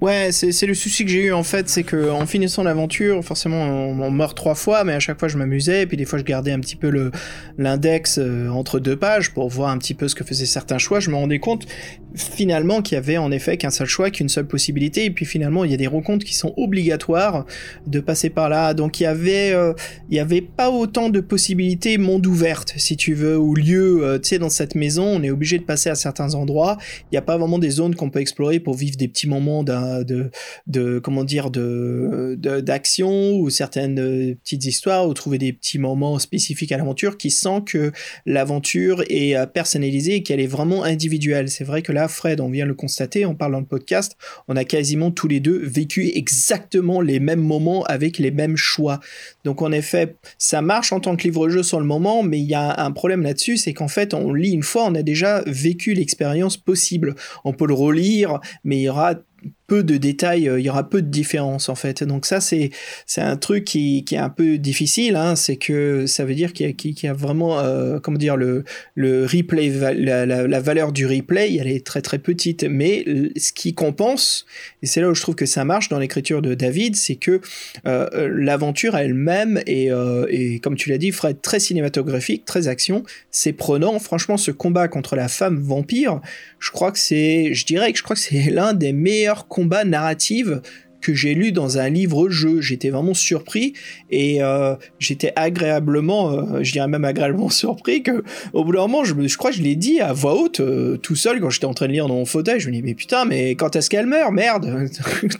Ouais, 0.00 0.30
c'est 0.30 0.66
le 0.66 0.74
souci 0.74 1.04
que 1.04 1.10
j'ai 1.10 1.24
eu 1.24 1.32
en 1.32 1.42
fait, 1.42 1.68
c'est 1.68 1.82
que 1.82 2.08
en 2.10 2.24
finissant 2.24 2.62
l'aventure, 2.62 3.24
forcément 3.24 3.60
on, 3.64 4.00
on 4.00 4.10
meurt 4.12 4.36
trois 4.36 4.54
fois, 4.54 4.84
mais 4.84 4.92
à 4.92 5.00
chaque 5.00 5.18
fois 5.18 5.26
je 5.26 5.36
m'amusais, 5.36 5.82
et 5.82 5.86
puis 5.86 5.96
des 5.96 6.04
fois 6.04 6.20
je 6.20 6.22
gardais 6.22 6.52
un 6.52 6.60
petit 6.60 6.76
peu 6.76 6.88
le 6.88 7.10
l'index 7.58 8.18
euh, 8.18 8.48
entre 8.48 8.78
deux 8.78 8.94
pages 8.94 9.34
pour 9.34 9.48
voir 9.48 9.70
un 9.70 9.78
petit 9.78 9.94
peu 9.94 10.06
ce 10.06 10.14
que 10.14 10.22
faisaient 10.22 10.46
certains 10.46 10.78
choix. 10.78 11.00
Je 11.00 11.10
me 11.10 11.16
rendais 11.16 11.40
compte 11.40 11.66
finalement 12.14 12.80
qu'il 12.80 12.94
y 12.94 12.98
avait 12.98 13.16
en 13.18 13.32
effet 13.32 13.56
qu'un 13.56 13.70
seul 13.70 13.88
choix, 13.88 14.10
qu'une 14.10 14.28
seule 14.28 14.46
possibilité, 14.46 15.04
et 15.04 15.10
puis 15.10 15.26
finalement 15.26 15.64
il 15.64 15.72
y 15.72 15.74
a 15.74 15.76
des 15.76 15.88
rencontres 15.88 16.24
qui 16.24 16.36
sont 16.36 16.54
obligatoires 16.56 17.44
de 17.88 17.98
passer 17.98 18.30
par 18.30 18.48
là. 18.48 18.74
Donc 18.74 19.00
il 19.00 19.02
y 19.02 19.06
avait 19.06 19.50
euh, 19.50 19.72
il 20.10 20.16
y 20.16 20.20
avait 20.20 20.42
pas 20.42 20.70
autant 20.70 21.08
de 21.08 21.18
possibilités 21.18 21.98
monde 21.98 22.24
ouverte, 22.24 22.72
si 22.76 22.96
tu 22.96 23.14
veux, 23.14 23.36
ou 23.36 23.56
lieu. 23.56 24.04
euh, 24.04 24.18
tu 24.20 24.28
sais, 24.28 24.38
dans 24.38 24.48
cette 24.48 24.76
maison, 24.76 25.06
on 25.06 25.24
est 25.24 25.30
obligé 25.30 25.58
de 25.58 25.64
passer 25.64 25.90
à 25.90 25.96
certains 25.96 26.36
endroits. 26.36 26.78
Il 27.10 27.14
n'y 27.14 27.18
a 27.18 27.22
pas 27.22 27.36
vraiment 27.36 27.58
des 27.58 27.70
zones 27.70 27.96
qu'on 27.96 28.10
peut 28.10 28.20
explorer 28.20 28.60
pour 28.60 28.74
vivre 28.74 28.96
des 28.96 29.08
petits 29.08 29.26
moments 29.28 29.64
d'un 29.64 29.87
de, 30.04 30.30
de 30.66 30.98
comment 30.98 31.24
dire 31.24 31.50
de 31.50 32.36
de- 32.38 32.60
d'action 32.60 33.32
ou 33.36 33.50
certaines 33.50 33.98
euh, 33.98 34.34
petites 34.42 34.64
histoires 34.64 35.08
ou 35.08 35.14
trouver 35.14 35.38
des 35.38 35.52
petits 35.52 35.78
moments 35.78 36.18
spécifiques 36.18 36.72
à 36.72 36.76
l'aventure 36.76 37.16
qui 37.16 37.30
sent 37.30 37.62
que 37.66 37.92
l'aventure 38.26 39.02
est 39.08 39.36
euh, 39.36 39.46
personnalisée 39.46 40.16
et 40.16 40.22
qu'elle 40.22 40.40
est 40.40 40.46
vraiment 40.46 40.84
individuelle. 40.84 41.48
C'est 41.48 41.64
vrai 41.64 41.82
que 41.82 41.92
là, 41.92 42.08
Fred, 42.08 42.40
on 42.40 42.50
vient 42.50 42.66
le 42.66 42.74
constater, 42.74 43.26
on 43.26 43.34
parle 43.34 43.52
dans 43.52 43.60
le 43.60 43.66
podcast, 43.66 44.16
on 44.48 44.56
a 44.56 44.64
quasiment 44.64 45.10
tous 45.10 45.28
les 45.28 45.40
deux 45.40 45.58
vécu 45.64 46.10
exactement 46.14 47.00
les 47.00 47.20
mêmes 47.20 47.40
moments 47.40 47.84
avec 47.84 48.18
les 48.18 48.30
mêmes 48.30 48.56
choix. 48.56 49.00
Donc 49.44 49.62
en 49.62 49.72
effet, 49.72 50.16
ça 50.38 50.62
marche 50.62 50.92
en 50.92 51.00
tant 51.00 51.16
que 51.16 51.24
livre-jeu 51.24 51.62
sur 51.62 51.80
le 51.80 51.86
moment, 51.86 52.22
mais 52.22 52.38
il 52.38 52.46
y 52.46 52.54
a 52.54 52.80
un 52.82 52.90
problème 52.92 53.22
là-dessus, 53.22 53.56
c'est 53.56 53.72
qu'en 53.72 53.88
fait, 53.88 54.14
on 54.14 54.32
lit 54.32 54.52
une 54.52 54.62
fois, 54.62 54.84
on 54.84 54.94
a 54.94 55.02
déjà 55.02 55.42
vécu 55.46 55.94
l'expérience 55.94 56.56
possible. 56.56 57.14
On 57.44 57.52
peut 57.52 57.66
le 57.66 57.74
relire, 57.74 58.40
mais 58.64 58.78
il 58.78 58.82
y 58.82 58.88
aura 58.88 59.14
peu 59.68 59.84
de 59.84 59.96
détails, 59.96 60.48
euh, 60.48 60.58
il 60.58 60.66
y 60.66 60.70
aura 60.70 60.88
peu 60.90 61.00
de 61.02 61.08
différences 61.08 61.68
en 61.68 61.76
fait. 61.76 62.02
Donc 62.02 62.26
ça 62.26 62.40
c'est 62.40 62.70
c'est 63.06 63.20
un 63.20 63.36
truc 63.36 63.64
qui, 63.64 64.04
est 64.10 64.16
un 64.16 64.30
peu 64.30 64.58
difficile, 64.58 65.14
hein, 65.14 65.36
c'est 65.36 65.56
que 65.56 66.06
ça 66.06 66.24
veut 66.24 66.34
dire 66.34 66.52
qu'il 66.52 66.74
y 67.02 67.06
a, 67.06 67.12
vraiment 67.12 67.60
euh, 67.60 68.00
comment 68.00 68.18
dire 68.18 68.36
le 68.36 68.64
le 68.96 69.24
replay 69.24 69.68
la, 69.68 70.60
valeur 70.60 70.90
du 70.90 71.06
replay, 71.06 71.54
elle 71.56 71.68
est 71.68 71.86
très 71.86 72.02
très 72.02 72.18
petite, 72.18 72.64
mais 72.64 73.04
ce 73.36 73.52
qui 73.52 73.74
compense 73.74 74.46
et 74.82 74.86
c'est 74.86 75.00
là 75.00 75.08
où 75.08 75.14
je 75.14 75.20
trouve 75.20 75.34
que 75.34 75.46
ça 75.46 75.64
marche 75.64 75.88
dans 75.88 75.98
l'écriture 75.98 76.42
de 76.42 76.54
David, 76.54 76.96
c'est 76.96 77.16
que 77.16 77.40
euh, 77.86 78.28
l'aventure 78.32 78.96
elle-même 78.96 79.60
est, 79.66 79.90
euh, 79.90 80.58
comme 80.62 80.76
tu 80.76 80.90
l'as 80.90 80.98
dit, 80.98 81.10
Fred, 81.10 81.40
très 81.42 81.60
cinématographique, 81.60 82.44
très 82.44 82.68
action, 82.68 83.02
c'est 83.30 83.52
prenant. 83.52 83.98
Franchement, 83.98 84.36
ce 84.36 84.50
combat 84.50 84.88
contre 84.88 85.16
la 85.16 85.28
femme 85.28 85.58
vampire, 85.58 86.20
je 86.58 86.70
crois 86.70 86.92
que 86.92 86.98
c'est, 86.98 87.54
je 87.54 87.66
dirais 87.66 87.92
que 87.92 87.98
je 87.98 88.02
crois 88.02 88.16
que 88.16 88.22
c'est 88.22 88.50
l'un 88.50 88.72
des 88.72 88.92
meilleurs 88.92 89.46
narratifs 89.64 90.48
que 91.00 91.14
j'ai 91.14 91.34
lu 91.34 91.52
dans 91.52 91.78
un 91.78 91.88
livre-jeu. 91.88 92.60
J'étais 92.60 92.90
vraiment 92.90 93.14
surpris 93.14 93.74
et 94.10 94.42
euh, 94.42 94.74
j'étais 94.98 95.32
agréablement, 95.36 96.32
euh, 96.32 96.62
je 96.62 96.72
dirais 96.72 96.88
même 96.88 97.04
agréablement 97.04 97.50
surpris 97.50 98.02
que 98.02 98.22
au 98.52 98.64
bout 98.64 98.72
d'un 98.72 98.80
moment, 98.80 99.04
je, 99.04 99.14
me, 99.14 99.26
crois 99.36 99.50
que 99.50 99.56
je 99.56 99.62
l'ai 99.62 99.76
dit 99.76 100.00
à 100.00 100.12
voix 100.12 100.34
haute, 100.34 100.60
euh, 100.60 100.96
tout 100.96 101.16
seul, 101.16 101.40
quand 101.40 101.50
j'étais 101.50 101.66
en 101.66 101.74
train 101.74 101.86
de 101.86 101.92
lire 101.92 102.08
dans 102.08 102.14
mon 102.14 102.24
fauteuil, 102.24 102.60
je 102.60 102.68
me 102.68 102.72
dis 102.72 102.82
mais 102.82 102.94
putain, 102.94 103.24
mais 103.24 103.54
quand 103.54 103.76
est-ce 103.76 103.90
qu'elle 103.90 104.06
meurt, 104.06 104.32
merde 104.32 104.88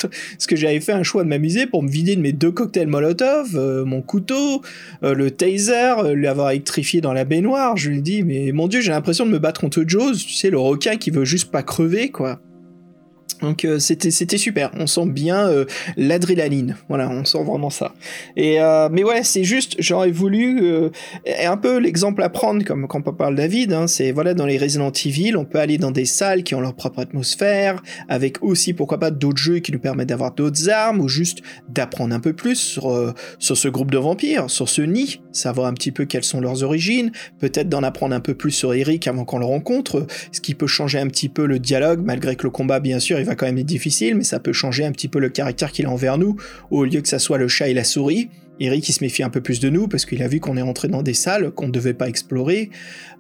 Parce 0.01 0.47
que 0.47 0.57
j'avais 0.57 0.81
fait 0.81 0.93
un 0.93 1.03
choix 1.03 1.25
de 1.25 1.29
m'amuser 1.29 1.67
pour 1.67 1.83
me 1.83 1.89
vider 1.89 2.17
de 2.17 2.21
mes 2.21 2.33
deux 2.33 2.53
cocktails 2.53 2.87
Molotov, 2.87 3.57
mon 3.85 4.03
couteau, 4.03 4.63
le 5.03 5.31
taser, 5.31 6.15
l'avoir 6.15 6.51
électrifié 6.51 7.01
dans 7.01 7.13
la 7.13 7.25
baignoire. 7.25 7.77
Je 7.77 7.91
lui 7.91 7.99
ai 7.99 8.03
dit 8.03 8.23
mais 8.23 8.53
mon 8.53 8.69
dieu, 8.69 8.81
j'ai 8.81 8.91
l'impression 8.91 9.27
de 9.27 9.31
me 9.31 9.39
battre 9.39 9.61
contre 9.61 9.83
Jaws, 9.87 10.15
tu 10.15 10.35
sais, 10.35 10.51
le 10.51 10.59
requin 10.59 10.97
qui 10.97 11.11
veut 11.11 11.25
juste 11.25 11.51
pas 11.51 11.63
crever, 11.63 12.11
quoi. 12.11 12.41
Donc 13.41 13.65
euh, 13.65 13.79
c'était 13.79 14.11
c'était 14.11 14.39
super, 14.39 14.71
on 14.75 14.87
sent 14.87 15.07
bien 15.07 15.49
euh, 15.49 15.65
l'adrénaline, 15.97 16.77
voilà, 16.89 17.09
on 17.09 17.25
sent 17.25 17.43
vraiment 17.45 17.71
ça. 17.71 17.95
Et 18.37 18.61
euh, 18.61 18.89
mais 18.91 19.05
ouais, 19.05 19.23
c'est 19.23 19.45
juste, 19.45 19.77
j'aurais 19.79 20.11
voulu 20.11 20.91
et 21.25 21.47
un 21.47 21.57
peu 21.57 21.79
l'exemple 21.79 22.23
à 22.23 22.29
prendre 22.29 22.65
comme 22.65 22.87
quand 22.89 23.07
on 23.07 23.13
parle 23.13 23.37
David, 23.37 23.73
hein, 23.73 23.87
c'est 23.87 24.13
voilà 24.13 24.35
dans 24.35 24.47
les 24.47 24.59
Resident 24.59 24.91
Evil, 24.91 25.37
on 25.37 25.45
peut 25.45 25.59
aller 25.59 25.79
dans 25.79 25.91
des 25.91 26.05
salles 26.05 26.43
qui 26.43 26.55
ont 26.55 26.61
leur 26.61 26.75
propre 26.75 27.01
atmosphère, 27.01 27.83
avec 28.09 28.43
aussi 28.43 28.73
pourquoi 28.73 28.99
pas 28.99 29.11
d'autres 29.11 29.39
jeux 29.39 29.59
qui 29.61 29.73
nous 29.73 29.79
permettent 29.79 30.09
d'avoir 30.09 30.33
d'autres 30.33 30.69
armes 30.69 31.01
ou 31.01 31.09
juste 31.09 31.41
d'apprendre 31.69 32.15
un 32.15 32.21
peu 32.21 32.33
plus 32.33 32.57
sur 32.57 33.15
sur 33.39 33.57
ce 33.57 33.69
groupe 33.69 33.91
de 33.91 33.99
vampires, 33.99 34.51
sur 34.51 34.69
ce 34.69 34.83
nid, 34.83 35.21
savoir 35.33 35.67
un 35.69 35.75
petit 35.75 35.93
peu 35.93 36.05
quelles 36.05 36.25
sont 36.25 36.41
leurs 36.41 36.63
origines, 36.63 37.13
peut-être 37.39 37.69
d'en 37.69 37.83
apprendre 37.83 38.15
un 38.15 38.21
peu 38.21 38.35
plus 38.35 38.51
sur 38.51 38.75
Eric 38.75 39.07
avant 39.07 39.25
qu'on 39.25 39.39
le 39.39 39.47
rencontre, 39.47 40.07
ce 40.33 40.41
qui 40.41 40.55
peut 40.55 40.67
changer 40.67 40.99
un 40.99 41.07
petit 41.07 41.29
peu 41.29 41.47
le 41.47 41.59
dialogue, 41.59 42.01
malgré 42.03 42.37
que 42.37 42.45
le 42.45 42.51
combat, 42.51 42.81
bien 42.81 42.99
sûr, 42.99 43.19
va 43.29 43.35
quand 43.37 43.47
même 43.47 43.59
être 43.59 43.67
difficile, 43.67 44.15
mais 44.15 44.25
ça 44.25 44.41
peut 44.41 44.53
changer 44.53 44.85
un 44.85 44.93
petit 44.93 45.09
peu 45.09 45.19
le 45.19 45.29
caractère 45.29 45.73
qu'il 45.73 45.87
a 45.87 45.91
envers 45.91 46.19
nous, 46.19 46.37
au 46.71 46.85
lieu 46.85 47.01
que 47.01 47.09
ça 47.09 47.19
soit 47.19 47.39
le 47.39 47.49
chat 47.49 47.69
et 47.69 47.75
la 47.75 47.85
souris. 47.85 48.29
Eric, 48.61 48.89
il 48.89 48.93
se 48.93 49.03
méfie 49.05 49.23
un 49.23 49.31
peu 49.31 49.41
plus 49.41 49.61
de 49.61 49.71
nous 49.71 49.89
parce 49.89 50.05
qu'il 50.05 50.23
a 50.23 50.29
vu 50.29 50.41
qu'on 50.41 50.57
est 50.57 50.63
entré 50.63 50.89
dans 50.89 51.03
des 51.03 51.15
salles 51.15 51.51
qu'on 51.51 51.67
ne 51.67 51.73
devait 51.73 51.95
pas 51.95 52.09
explorer. 52.09 52.71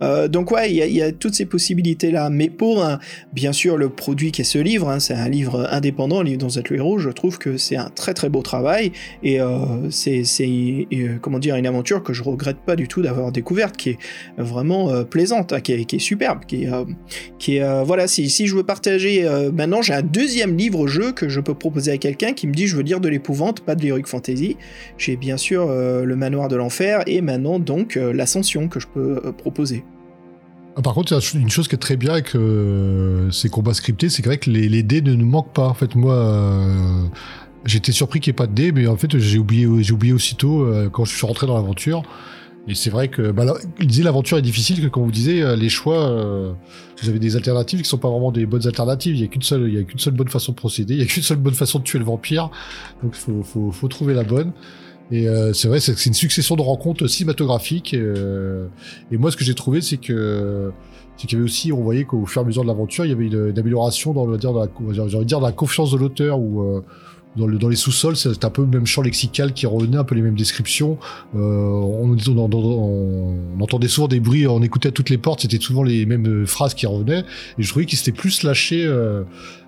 Euh, 0.02 0.28
donc 0.28 0.50
ouais, 0.50 0.70
il 0.72 0.76
y, 0.76 1.02
a- 1.02 1.12
toutes 1.12 1.34
ces 1.34 1.46
possibilités-là. 1.46 2.30
Mais 2.30 2.48
pour 2.48 2.84
un, 2.84 2.98
bien 3.32 3.52
sûr, 3.52 3.76
le 3.76 3.88
produit 3.88 4.32
qui 4.32 4.42
est 4.42 4.44
ce 4.44 4.58
livre, 4.58 4.88
hein, 4.88 5.00
c'est 5.00 5.14
un 5.14 5.28
livre 5.28 5.68
indépendant, 5.70 6.20
un 6.20 6.24
livre 6.24 6.38
dans 6.38 6.48
le 6.48 6.76
héros, 6.76 6.98
je 6.98 7.10
trouve 7.10 7.38
que 7.38 7.56
c'est 7.56 7.76
un 7.76 7.90
très 7.90 8.14
très 8.14 8.28
beau 8.28 8.42
travail 8.42 8.92
et 9.22 9.40
euh, 9.40 9.90
c'est, 9.90 10.22
euh, 10.40 11.18
comment 11.20 11.38
dire, 11.38 11.56
une 11.56 11.66
aventure 11.66 12.02
que 12.02 12.12
je 12.12 12.22
regrette 12.22 12.58
pas 12.58 12.76
du 12.76 12.88
tout 12.88 13.02
d'avoir 13.02 13.32
découverte, 13.32 13.76
qui 13.76 13.90
est 13.90 13.98
vraiment 14.36 15.04
plaisante, 15.04 15.52
hein, 15.52 15.60
qui, 15.60 15.72
est, 15.72 15.98
superbe, 15.98 16.40
qui 16.46 16.64
est, 16.64 17.84
voilà, 17.84 18.06
si, 18.06 18.28
je 18.28 18.54
veux 18.54 18.62
partager, 18.62 19.26
maintenant 19.52 19.82
j'ai 19.82 19.94
un 19.94 20.02
deuxième 20.02 20.56
livre-jeu 20.56 21.12
que 21.12 21.28
je 21.28 21.40
peux 21.40 21.54
proposer 21.54 21.92
à 21.92 21.98
quelqu'un 21.98 22.32
qui 22.32 22.46
me 22.46 22.52
dit 22.52 22.66
je 22.66 22.76
veux 22.76 22.82
lire 22.82 23.00
de 23.00 23.08
l'épouvante, 23.08 23.60
pas 23.60 23.74
de 23.74 23.84
l'heroic 23.86 24.06
fantasy. 24.06 24.56
J'ai 24.96 25.16
bien 25.16 25.27
sûr 25.36 25.66
euh, 25.68 26.04
le 26.04 26.16
manoir 26.16 26.48
de 26.48 26.56
l'enfer 26.56 27.02
et 27.06 27.20
maintenant 27.20 27.58
donc 27.58 27.96
euh, 27.96 28.12
l'ascension 28.12 28.68
que 28.68 28.80
je 28.80 28.86
peux 28.86 29.20
euh, 29.24 29.32
proposer. 29.32 29.84
Ah, 30.76 30.82
Par 30.82 30.94
contre, 30.94 31.18
une 31.34 31.50
chose 31.50 31.68
qui 31.68 31.74
est 31.74 31.78
très 31.78 31.96
bien 31.96 32.12
avec 32.12 32.36
ces 33.32 33.48
combats 33.48 33.74
scriptés, 33.74 34.08
c'est 34.08 34.24
vrai 34.24 34.38
que 34.38 34.48
les, 34.48 34.82
dés 34.82 35.02
ne 35.02 35.14
nous 35.14 35.26
manquent 35.26 35.52
pas. 35.52 35.66
En 35.66 35.74
fait, 35.74 35.96
moi, 35.96 37.10
j'étais 37.64 37.90
surpris 37.90 38.20
qu'il 38.20 38.30
n'y 38.30 38.36
ait 38.36 38.44
pas 38.44 38.46
de 38.46 38.54
dés, 38.54 38.70
mais 38.70 38.86
en 38.86 38.96
fait, 38.96 39.18
j'ai 39.18 39.38
oublié, 39.38 39.66
aussitôt 40.12 40.72
quand 40.92 41.04
je 41.04 41.16
suis 41.16 41.26
rentré 41.26 41.48
dans 41.48 41.56
l'aventure. 41.56 42.04
Et 42.68 42.76
c'est 42.76 42.90
vrai 42.90 43.08
que, 43.08 43.32
bah, 43.32 43.44
là, 43.44 43.54
l'aventure 44.04 44.38
est 44.38 44.42
difficile, 44.42 44.80
que 44.80 44.86
quand 44.86 45.00
vous 45.00 45.10
disiez 45.10 45.56
les 45.56 45.68
choix, 45.68 46.12
vous 47.02 47.08
avez 47.08 47.18
des 47.18 47.34
alternatives 47.34 47.82
qui 47.82 47.88
sont 47.88 47.98
pas 47.98 48.10
vraiment 48.10 48.30
des 48.30 48.46
bonnes 48.46 48.66
alternatives. 48.66 49.16
Il 49.16 49.22
y 49.22 49.24
a 49.24 49.28
qu'une 49.28 49.42
seule, 49.42 50.14
bonne 50.14 50.28
façon 50.28 50.52
de 50.52 50.56
procéder, 50.56 50.94
il 50.94 51.00
y 51.00 51.02
a 51.02 51.06
qu'une 51.06 51.24
seule 51.24 51.38
bonne 51.38 51.54
façon 51.54 51.80
de 51.80 51.84
tuer 51.84 51.98
le 51.98 52.04
vampire. 52.04 52.50
Donc, 53.02 53.14
faut, 53.14 53.42
faut, 53.42 53.72
faut 53.72 53.88
trouver 53.88 54.14
la 54.14 54.22
bonne. 54.22 54.52
Et 55.10 55.26
euh, 55.28 55.52
c'est 55.54 55.68
vrai, 55.68 55.80
c'est 55.80 56.04
une 56.06 56.14
succession 56.14 56.54
de 56.56 56.62
rencontres 56.62 57.06
cinématographiques. 57.06 57.94
euh, 57.94 58.66
et 59.10 59.16
moi, 59.16 59.30
ce 59.30 59.36
que 59.36 59.44
j'ai 59.44 59.54
trouvé, 59.54 59.80
c'est 59.80 59.96
que 59.96 60.70
c'est 61.16 61.26
qu'il 61.26 61.36
y 61.38 61.40
avait 61.40 61.44
aussi, 61.50 61.72
on 61.72 61.82
voyait 61.82 62.04
qu'au 62.04 62.26
fur 62.26 62.42
et 62.42 62.44
à 62.44 62.46
mesure 62.46 62.62
de 62.62 62.68
l'aventure, 62.68 63.04
il 63.04 63.08
y 63.08 63.12
avait 63.12 63.26
une, 63.26 63.48
une 63.50 63.58
amélioration 63.58 64.12
dans, 64.12 64.26
dire, 64.36 64.52
dans 64.52 64.60
la, 64.60 64.68
j'ai 64.92 65.00
envie 65.00 65.16
de 65.18 65.24
dire, 65.24 65.40
dans 65.40 65.46
la 65.46 65.52
confiance 65.52 65.90
de 65.90 65.96
l'auteur 65.96 66.38
ou 66.38 66.62
euh, 66.62 66.82
dans, 67.36 67.46
le, 67.46 67.58
dans 67.58 67.68
les 67.68 67.76
sous-sols, 67.76 68.16
c'est 68.16 68.44
un 68.44 68.50
peu 68.50 68.62
le 68.62 68.68
même 68.68 68.86
champ 68.86 69.02
lexical 69.02 69.52
qui 69.52 69.66
revenait, 69.66 69.96
un 69.96 70.04
peu 70.04 70.14
les 70.14 70.22
mêmes 70.22 70.36
descriptions. 70.36 70.96
Euh, 71.34 71.38
on, 71.38 72.16
on, 72.16 72.38
on, 72.38 73.38
on 73.58 73.60
entendait 73.60 73.88
souvent 73.88 74.08
des 74.08 74.20
bruits, 74.20 74.46
on 74.46 74.62
écoutait 74.62 74.88
à 74.88 74.92
toutes 74.92 75.10
les 75.10 75.18
portes, 75.18 75.40
c'était 75.42 75.58
souvent 75.60 75.82
les 75.82 76.04
mêmes 76.06 76.46
phrases 76.46 76.74
qui 76.74 76.86
revenaient. 76.86 77.24
Et 77.58 77.62
je 77.62 77.68
trouvais 77.68 77.84
qu'il 77.86 77.98
s'était 77.98 78.12
plus 78.16 78.42
lâché 78.44 78.84
euh, 78.84 79.22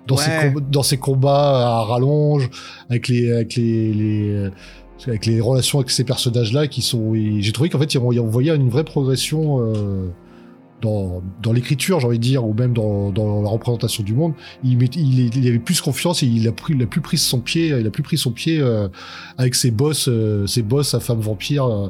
dans, 0.07 0.15
Ouais. 0.15 0.21
ses 0.23 0.53
com- 0.53 0.63
dans 0.71 0.83
ses 0.83 0.97
combats 0.97 1.79
à 1.79 1.83
rallonge, 1.83 2.49
avec 2.89 3.07
les, 3.07 3.31
avec 3.31 3.55
les, 3.55 3.93
les 3.93 4.49
avec 5.07 5.25
les 5.25 5.41
relations 5.41 5.79
avec 5.79 5.89
ces 5.89 6.03
personnages-là 6.03 6.67
qui 6.67 6.81
sont. 6.81 7.13
J'ai 7.39 7.51
trouvé 7.51 7.69
qu'en 7.69 7.79
fait, 7.79 7.95
on, 7.97 8.09
on 8.09 8.27
voyait 8.27 8.55
une 8.55 8.69
vraie 8.69 8.83
progression 8.83 9.59
euh, 9.61 10.07
dans, 10.81 11.21
dans 11.41 11.53
l'écriture, 11.53 11.99
j'ai 11.99 12.07
envie 12.07 12.17
de 12.17 12.23
dire, 12.23 12.45
ou 12.45 12.53
même 12.53 12.73
dans, 12.73 13.11
dans 13.11 13.41
la 13.41 13.49
représentation 13.49 14.03
du 14.03 14.13
monde. 14.13 14.33
Il, 14.63 14.77
met- 14.77 14.85
il, 14.95 15.35
il 15.35 15.47
avait 15.47 15.59
plus 15.59 15.81
confiance 15.81 16.23
et 16.23 16.27
il 16.27 16.47
a, 16.47 16.51
pris, 16.51 16.73
il 16.75 16.81
a 16.81 16.87
plus 16.87 17.01
pris 17.01 17.17
son 17.17 17.39
pied, 17.39 17.67
il 17.67 17.85
a 17.85 17.91
plus 17.91 18.03
pris 18.03 18.17
son 18.17 18.31
pied 18.31 18.59
euh, 18.59 18.87
avec 19.37 19.55
ses 19.55 19.71
boss, 19.71 20.07
euh, 20.07 20.47
ses 20.47 20.61
boss 20.63 20.93
à 20.93 20.99
femme 20.99 21.19
vampire 21.19 21.65
euh, 21.65 21.89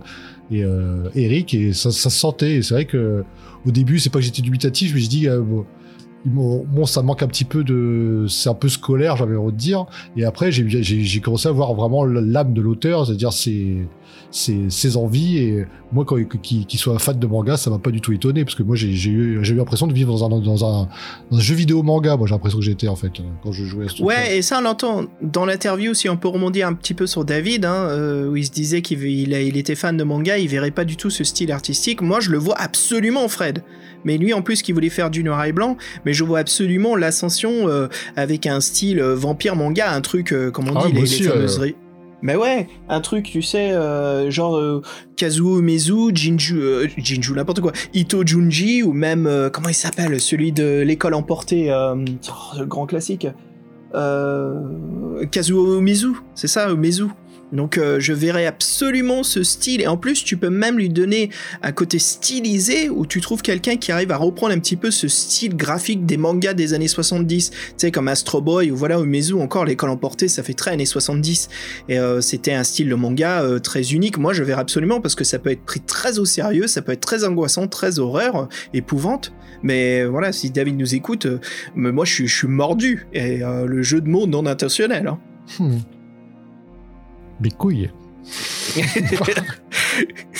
et 0.52 0.64
euh, 0.64 1.10
Eric, 1.16 1.54
et 1.54 1.74
ça, 1.74 1.92
ça 1.92 2.10
se 2.10 2.20
sentait. 2.20 2.62
C'est 2.62 2.74
vrai 2.74 2.86
que 2.86 3.24
au 3.66 3.72
début, 3.72 4.00
c'est 4.00 4.10
pas 4.10 4.20
que 4.20 4.26
j'étais 4.26 4.42
dubitatif, 4.42 4.94
mais 4.94 5.00
je 5.02 5.10
dis. 5.10 5.28
euh, 5.28 5.42
bon, 5.42 5.64
ils 5.64 5.81
bon, 6.26 6.86
ça 6.86 7.02
manque 7.02 7.24
un 7.24 7.28
petit 7.28 7.46
peu 7.46 7.64
de, 7.64 8.26
c'est 8.28 8.50
un 8.50 8.54
peu 8.54 8.70
scolaire, 8.70 9.18
j'avais 9.18 9.36
envie 9.36 9.54
de 9.54 9.58
dire. 9.58 9.86
Et 10.16 10.24
après, 10.24 10.52
j'ai, 10.52 11.22
commencé 11.22 11.48
à 11.48 11.52
voir 11.52 11.74
vraiment 11.74 12.06
l'âme 12.06 12.54
de 12.54 12.62
l'auteur, 12.62 13.06
c'est-à-dire 13.06 13.34
ses, 13.34 13.88
envies. 14.96 15.38
Et 15.38 15.66
moi, 15.92 16.06
quand, 16.06 16.18
qu'il, 16.42 16.80
soit 16.80 17.00
fan 17.00 17.18
de 17.18 17.28
manga, 17.28 17.58
ça 17.58 17.70
m'a 17.70 17.80
pas 17.80 17.92
du 17.92 18.02
tout 18.02 18.14
étonné, 18.14 18.44
parce 18.44 18.56
que 18.56 18.64
moi, 18.64 18.76
j'ai, 18.76 19.10
eu, 19.10 19.42
l'impression 19.42 19.88
de 19.88 19.94
vivre 19.94 20.18
dans 20.18 20.66
un, 20.66 20.88
jeu 21.32 21.56
vidéo 21.56 21.84
manga. 21.84 22.18
Moi, 22.18 22.28
j'ai 22.28 22.36
l'impression 22.36 22.60
que 22.60 22.66
j'étais 22.66 22.88
en 22.88 22.96
fait 22.96 23.12
quand 23.44 23.52
je 23.52 23.64
jouais 23.64 23.86
à 23.86 23.90
ce. 23.90 24.04
Ouais, 24.04 24.38
et 24.38 24.42
ça 24.42 24.60
on 24.60 24.62
l'entend 24.62 25.06
dans 25.22 25.46
l'interview, 25.46 25.94
si 25.94 26.10
on 26.10 26.18
peut 26.18 26.28
remonter 26.28 26.64
un 26.64 26.74
petit 26.74 26.94
peu 26.94 27.08
sur 27.08 27.26
David, 27.26 27.66
hein, 27.66 27.88
euh, 27.90 28.30
où 28.30 28.36
il 28.36 28.46
se 28.46 28.52
disait 28.52 28.82
qu'il 28.82 29.34
était 29.34 29.76
fan 29.76 29.98
de 29.98 30.04
manga, 30.04 30.38
il 30.38 30.48
verrait 30.48 30.72
pas 30.72 30.86
du 30.86 30.98
tout 30.98 31.10
ce 31.10 31.24
style 31.24 31.52
artistique. 31.52 32.02
Moi, 32.02 32.20
je 32.20 32.30
le 32.30 32.38
vois 32.38 32.56
absolument, 32.58 33.28
Fred. 33.28 33.64
Mais 34.06 34.18
lui, 34.18 34.34
en 34.34 34.42
plus, 34.42 34.62
qui 34.62 34.72
voulait 34.72 34.90
faire 34.90 35.10
du 35.10 35.24
noir 35.24 35.44
et 35.46 35.52
blanc, 35.52 35.78
mais 36.06 36.14
je 36.14 36.24
vois 36.24 36.40
absolument 36.40 36.96
l'ascension 36.96 37.68
euh, 37.70 37.88
avec 38.16 38.48
un 38.48 38.60
style 38.62 39.00
euh, 39.00 39.16
vampire 39.16 39.56
manga, 39.56 39.92
un 39.92 40.02
truc, 40.02 40.34
euh, 40.34 40.52
comme 40.52 40.70
on 40.70 40.76
Ah, 40.76 40.88
dit, 40.88 40.94
les, 40.94 41.00
les 41.00 41.04
aussi, 41.04 41.24
fameuses 41.24 41.74
Mais 42.22 42.36
ouais, 42.36 42.68
un 42.90 43.02
truc, 43.02 43.26
tu 43.26 43.42
sais, 43.42 43.72
euh, 43.72 44.30
genre 44.30 44.58
euh, 44.58 44.82
Kazuo 45.16 45.60
Umezu, 45.60 46.12
Jinju, 46.14 46.60
euh, 46.62 46.88
Jinju, 46.98 47.34
n'importe 47.34 47.62
quoi, 47.62 47.72
Ito 47.94 48.26
Junji, 48.26 48.84
ou 48.84 48.94
même, 48.94 49.30
comment 49.54 49.70
il 49.70 49.76
s'appelle, 49.76 50.20
celui 50.20 50.52
de 50.52 50.82
l'école 50.82 51.14
emportée, 51.14 51.72
oh, 51.74 51.96
le 52.60 52.66
grand 52.66 52.86
classique, 52.86 53.28
Kazuo 55.32 55.80
Umezu, 55.80 56.14
c'est 56.36 56.48
ça, 56.48 56.70
Umezu? 56.72 57.06
Donc 57.52 57.78
euh, 57.78 58.00
je 58.00 58.14
verrais 58.14 58.46
absolument 58.46 59.24
ce 59.24 59.44
style 59.44 59.82
et 59.82 59.88
en 59.88 59.98
plus 59.98 60.24
tu 60.24 60.38
peux 60.38 60.50
même 60.50 60.78
lui 60.78 60.90
donner 60.90 61.30
un 61.62 61.72
côté 61.72 62.00
stylisé 62.00 62.90
où 62.90 63.06
tu 63.06 63.22
trouves 63.22 63.42
quelqu'un 63.42 63.78
qui 63.78 63.92
arrive 63.92 64.12
à 64.12 64.18
reprendre 64.18 64.54
un 64.54 64.60
petit 64.60 64.76
peu 64.76 64.92
ce 64.92 65.08
style 65.08 65.56
graphique 65.56 66.06
des 66.06 66.18
mangas 66.18 66.54
des 66.54 66.74
années 66.74 66.88
70, 66.88 67.50
tu 67.52 67.58
sais 67.78 67.92
comme 67.92 68.08
Astro 68.08 68.42
Boy 68.42 68.72
ou 68.72 68.76
voilà 68.76 69.00
Umezu 69.00 69.34
encore 69.34 69.66
l'école 69.66 69.90
emportée 69.90 70.28
ça 70.28 70.44
fait 70.44 70.54
très 70.54 70.72
années 70.72 70.86
70 70.86 71.50
et 71.90 72.00
euh, 72.00 72.22
c'était 72.22 72.54
un 72.54 72.64
style 72.64 72.90
de 72.90 72.96
manga 72.96 73.42
euh, 73.42 73.60
très 73.60 73.92
unique. 73.92 74.18
Moi 74.18 74.34
je 74.34 74.44
verrais 74.44 74.62
absolument 74.62 75.02
parce 75.02 75.16
que 75.16 75.24
ça 75.24 75.40
peut 75.40 75.52
être 75.52 75.66
pris 75.66 75.82
très 75.82 76.20
au 76.20 76.26
sérieux, 76.26 76.68
ça 76.68 76.82
peut 76.82 76.92
être 76.92 77.02
très 77.02 77.24
angoissant, 77.24 77.68
très 77.68 78.00
horreur, 78.00 78.48
épouvante. 78.74 79.34
Mais 79.64 80.06
voilà 80.06 80.32
si 80.32 80.50
David 80.50 80.78
nous 80.78 80.96
écoute, 80.96 81.28
moi 81.76 82.06
je 82.06 82.26
suis, 82.26 82.48
mordu 82.48 83.08
et 83.14 83.40
le 83.40 83.82
jeu 83.84 84.02
de 84.02 84.10
mots 84.10 84.26
non 84.26 84.46
intentionnel. 84.46 85.08
hein. 85.08 85.20
Hmm. 85.60 85.78
Des 87.42 87.52
couilles. 87.52 87.90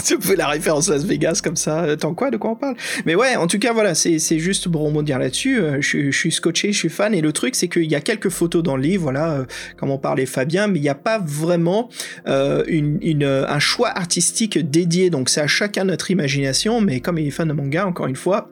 tu 0.06 0.16
fais 0.22 0.36
la 0.36 0.48
référence 0.48 0.88
Las 0.88 1.04
Vegas 1.04 1.42
comme 1.44 1.56
ça. 1.56 1.82
Attends 1.82 2.14
quoi 2.14 2.30
De 2.32 2.38
quoi 2.38 2.52
on 2.52 2.56
parle? 2.56 2.76
Mais 3.06 3.16
ouais, 3.16 3.36
en 3.36 3.48
tout 3.48 3.60
cas, 3.60 3.74
voilà, 3.74 3.96
c'est 3.96 4.20
juste 4.40 4.70
pour 4.70 4.84
rebondir 4.84 5.20
là-dessus. 5.20 5.60
Euh, 5.60 5.82
Je, 5.82 6.12
suis- 6.12 6.32
scotché, 6.32 6.72
je 6.72 6.78
suis 6.78 6.90
fan. 6.90 7.14
Et 7.14 7.22
le 7.22 7.34
truc, 7.34 7.56
c'est 7.56 7.68
qu'il 7.68 7.90
y 7.90 7.96
a 7.96 8.00
quelques 8.02 8.30
photos 8.30 8.64
dans 8.64 8.76
le 8.78 8.84
livre, 8.84 9.04
voilà, 9.04 9.32
euh, 9.32 9.46
comme 9.78 9.90
on 9.90 9.98
parlait 9.98 10.26
Fabien, 10.26 10.68
mais 10.68 10.80
il 10.80 10.84
n'y 10.84 10.90
a 10.90 10.96
pas 10.96 11.20
vraiment 11.20 11.90
euh, 12.28 12.64
une, 12.68 13.24
un 13.24 13.60
choix 13.60 13.90
artistique 13.90 14.58
dédié. 14.70 15.10
Donc 15.10 15.30
c'est 15.30 15.42
à 15.42 15.48
chacun 15.48 15.84
notre 15.86 16.12
imagination. 16.12 16.82
Mais 16.82 17.00
comme 17.00 17.18
il 17.18 17.28
est 17.28 17.32
fan 17.32 17.48
de 17.48 17.54
manga, 17.54 17.86
encore 17.88 18.08
une 18.08 18.16
fois, 18.16 18.50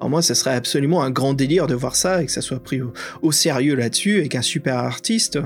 alors 0.00 0.10
moi, 0.10 0.22
ça 0.22 0.34
serait 0.34 0.54
absolument 0.54 1.02
un 1.02 1.10
grand 1.10 1.34
délire 1.34 1.66
de 1.68 1.74
voir 1.74 1.94
ça 1.94 2.22
et 2.22 2.26
que 2.26 2.32
ça 2.32 2.40
soit 2.42 2.62
pris 2.62 2.82
au, 2.82 2.92
au 3.22 3.30
sérieux 3.32 3.76
là-dessus 3.76 4.18
avec 4.18 4.34
un 4.34 4.42
super 4.42 4.76
artiste. 4.76 5.38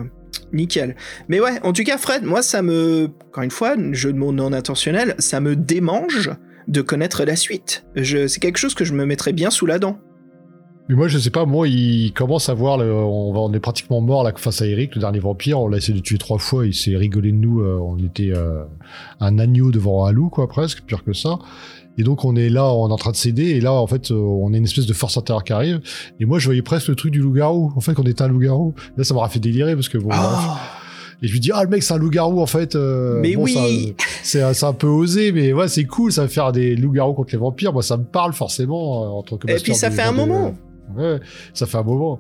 Nickel. 0.52 0.96
Mais 1.28 1.40
ouais, 1.40 1.60
en 1.62 1.72
tout 1.72 1.84
cas, 1.84 1.98
Fred, 1.98 2.24
moi, 2.24 2.42
ça 2.42 2.62
me, 2.62 3.10
encore 3.28 3.44
une 3.44 3.50
fois, 3.50 3.76
jeu 3.92 4.12
de 4.12 4.18
mots 4.18 4.32
non 4.32 4.52
intentionnel, 4.52 5.14
ça 5.18 5.40
me 5.40 5.56
démange 5.56 6.30
de 6.68 6.80
connaître 6.80 7.24
la 7.24 7.36
suite. 7.36 7.86
C'est 7.96 8.40
quelque 8.40 8.58
chose 8.58 8.74
que 8.74 8.84
je 8.84 8.92
me 8.92 9.06
mettrais 9.06 9.32
bien 9.32 9.50
sous 9.50 9.66
la 9.66 9.78
dent. 9.78 9.98
Mais 10.88 10.94
moi, 10.94 11.08
je 11.08 11.18
sais 11.18 11.30
pas, 11.30 11.46
moi, 11.46 11.66
il 11.66 12.12
commence 12.12 12.48
à 12.48 12.54
voir, 12.54 12.78
on 12.78 13.52
est 13.52 13.60
pratiquement 13.60 14.00
mort 14.00 14.22
là 14.22 14.32
face 14.36 14.62
à 14.62 14.66
Eric, 14.66 14.94
le 14.94 15.00
dernier 15.00 15.18
vampire. 15.18 15.60
On 15.60 15.66
l'a 15.66 15.78
essayé 15.78 15.94
de 15.94 16.02
tuer 16.02 16.18
trois 16.18 16.38
fois, 16.38 16.64
il 16.64 16.74
s'est 16.74 16.96
rigolé 16.96 17.32
de 17.32 17.36
nous. 17.36 17.60
euh, 17.60 17.78
on 17.82 17.98
était 17.98 18.30
euh, 18.32 18.62
un 19.18 19.38
agneau 19.40 19.72
devant 19.72 20.06
un 20.06 20.12
loup, 20.12 20.28
quoi, 20.28 20.48
presque, 20.48 20.82
pire 20.82 21.02
que 21.02 21.12
ça. 21.12 21.38
Et 21.98 22.02
donc, 22.02 22.24
on 22.24 22.36
est 22.36 22.48
là, 22.50 22.64
on 22.72 22.88
est 22.88 22.92
en 22.92 22.96
train 22.96 23.10
de 23.10 23.16
céder. 23.16 23.44
Et 23.50 23.60
là, 23.60 23.72
en 23.72 23.86
fait, 23.86 24.10
euh, 24.10 24.14
on 24.14 24.52
a 24.52 24.56
une 24.56 24.64
espèce 24.64 24.86
de 24.86 24.92
force 24.92 25.16
intérieure 25.16 25.44
qui 25.44 25.52
arrive. 25.52 25.80
Et 26.20 26.24
moi, 26.26 26.38
je 26.38 26.44
voyais 26.46 26.62
presque 26.62 26.88
le 26.88 26.94
truc 26.94 27.12
du 27.12 27.20
loup-garou. 27.20 27.72
En 27.76 27.80
fait, 27.80 27.94
qu'on 27.94 28.02
était 28.02 28.22
un 28.22 28.28
loup-garou. 28.28 28.74
Là, 28.96 29.04
ça 29.04 29.14
m'aura 29.14 29.28
fait 29.28 29.38
délirer 29.40 29.74
parce 29.74 29.88
que 29.88 29.98
bon. 29.98 30.08
bref. 30.08 30.20
Et 31.22 31.28
je 31.28 31.32
lui 31.32 31.40
dis, 31.40 31.50
ah, 31.54 31.64
le 31.64 31.70
mec, 31.70 31.82
c'est 31.82 31.94
un 31.94 31.98
loup-garou, 31.98 32.42
en 32.42 32.46
fait. 32.46 32.76
euh, 32.76 33.20
Mais 33.22 33.36
bon, 33.36 33.44
oui. 33.44 33.94
ça- 34.22 34.52
C'est 34.52 34.66
un 34.66 34.72
peu 34.74 34.86
osé, 34.88 35.32
mais 35.32 35.54
ouais, 35.54 35.66
c'est 35.68 35.84
cool, 35.84 36.12
ça 36.12 36.22
va 36.22 36.28
faire 36.28 36.52
des 36.52 36.76
loups-garous 36.76 37.14
contre 37.14 37.32
les 37.32 37.38
vampires. 37.38 37.72
Moi, 37.72 37.82
ça 37.82 37.96
me 37.96 38.04
parle 38.04 38.34
forcément 38.34 39.02
euh, 39.04 39.08
en 39.18 39.22
tant 39.22 39.38
que 39.38 39.50
Et 39.50 39.54
puis 39.56 39.74
ça 39.74 39.90
fait 39.90 40.02
un 40.02 40.12
moment. 40.12 40.54
Ouais, 40.96 41.18
ça 41.54 41.64
fait 41.66 41.78
un 41.78 41.82
moment. 41.82 42.18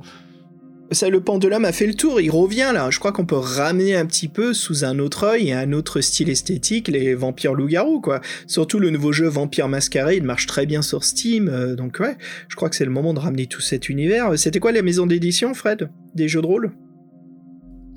Ça, 0.92 1.08
le 1.08 1.20
pendulum 1.20 1.64
a 1.64 1.72
fait 1.72 1.86
le 1.86 1.94
tour, 1.94 2.20
il 2.20 2.30
revient 2.30 2.70
là. 2.72 2.90
Je 2.90 3.00
crois 3.00 3.10
qu'on 3.10 3.26
peut 3.26 3.34
ramener 3.36 3.96
un 3.96 4.06
petit 4.06 4.28
peu 4.28 4.54
sous 4.54 4.84
un 4.84 5.00
autre 5.00 5.24
œil 5.24 5.48
et 5.48 5.52
un 5.52 5.72
autre 5.72 6.00
style 6.00 6.30
esthétique 6.30 6.86
les 6.86 7.14
vampires 7.14 7.54
loups-garous, 7.54 8.00
quoi. 8.00 8.20
Surtout 8.46 8.78
le 8.78 8.90
nouveau 8.90 9.10
jeu 9.10 9.26
Vampire 9.26 9.66
Masquerade 9.68 10.22
marche 10.22 10.46
très 10.46 10.64
bien 10.64 10.82
sur 10.82 11.02
Steam, 11.02 11.48
euh, 11.48 11.74
donc 11.74 11.98
ouais, 11.98 12.16
je 12.48 12.54
crois 12.54 12.70
que 12.70 12.76
c'est 12.76 12.84
le 12.84 12.92
moment 12.92 13.14
de 13.14 13.18
ramener 13.18 13.46
tout 13.46 13.60
cet 13.60 13.88
univers. 13.88 14.38
C'était 14.38 14.60
quoi 14.60 14.70
la 14.70 14.82
maison 14.82 15.06
d'édition, 15.06 15.54
Fred? 15.54 15.90
Des 16.14 16.28
jeux 16.28 16.40
de 16.40 16.46
rôle? 16.46 16.72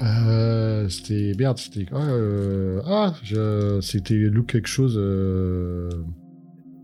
Euh, 0.02 0.90
c'était 0.90 1.34
merde, 1.38 1.60
c'était 1.60 1.86
euh, 1.94 2.82
Ah, 2.86 3.14
je... 3.24 3.80
c'était 3.82 4.16
Look 4.16 4.48
quelque 4.48 4.68
chose. 4.68 4.98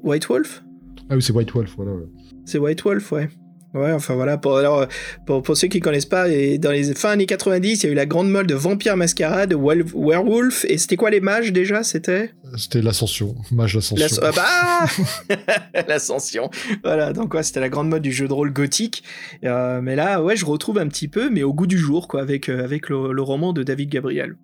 White 0.03 0.27
Wolf? 0.27 0.63
Ah 1.09 1.15
oui, 1.15 1.21
c'est 1.21 1.33
White 1.33 1.51
Wolf, 1.53 1.73
voilà. 1.77 1.93
ouais. 1.93 2.05
C'est 2.45 2.59
White 2.59 2.83
Wolf, 2.83 3.11
ouais. 3.11 3.29
Ouais, 3.75 3.91
enfin 3.91 4.15
voilà, 4.15 4.37
pour, 4.37 4.57
alors, 4.57 4.87
pour, 5.27 5.43
pour 5.43 5.57
ceux 5.57 5.67
qui 5.67 5.79
connaissent 5.81 6.05
pas, 6.05 6.27
dans 6.57 6.71
les 6.71 6.93
fins 6.95 7.11
années 7.11 7.25
90, 7.25 7.83
il 7.83 7.85
y 7.85 7.89
a 7.89 7.91
eu 7.91 7.95
la 7.95 8.05
grande 8.05 8.31
mode 8.31 8.47
de 8.47 8.55
Vampire 8.55 8.95
Masquerade, 8.95 9.53
Wel- 9.53 9.85
Werewolf, 9.93 10.65
et 10.69 10.77
c'était 10.77 10.95
quoi 10.95 11.09
les 11.09 11.19
mages 11.19 11.51
déjà 11.51 11.83
C'était? 11.83 12.31
C'était 12.57 12.81
l'Ascension, 12.81 13.35
Mage 13.51 13.75
l'Ascension. 13.75 14.07
L'as- 14.07 14.19
ah 14.23 14.87
bah 15.29 15.35
L'ascension. 15.87 16.49
Voilà, 16.83 17.11
donc 17.13 17.33
ouais, 17.33 17.43
c'était 17.43 17.59
la 17.59 17.69
grande 17.69 17.89
mode 17.89 18.01
du 18.01 18.11
jeu 18.13 18.27
de 18.27 18.33
rôle 18.33 18.53
gothique. 18.53 19.03
Euh, 19.43 19.81
mais 19.81 19.95
là, 19.95 20.23
ouais, 20.23 20.35
je 20.35 20.45
retrouve 20.45 20.77
un 20.77 20.87
petit 20.87 21.07
peu, 21.07 21.29
mais 21.29 21.43
au 21.43 21.53
goût 21.53 21.67
du 21.67 21.77
jour, 21.77 22.07
quoi, 22.07 22.21
avec, 22.21 22.49
euh, 22.49 22.63
avec 22.63 22.89
le, 22.89 23.11
le 23.11 23.21
roman 23.21 23.51
de 23.53 23.61
David 23.63 23.89
Gabriel. 23.89 24.35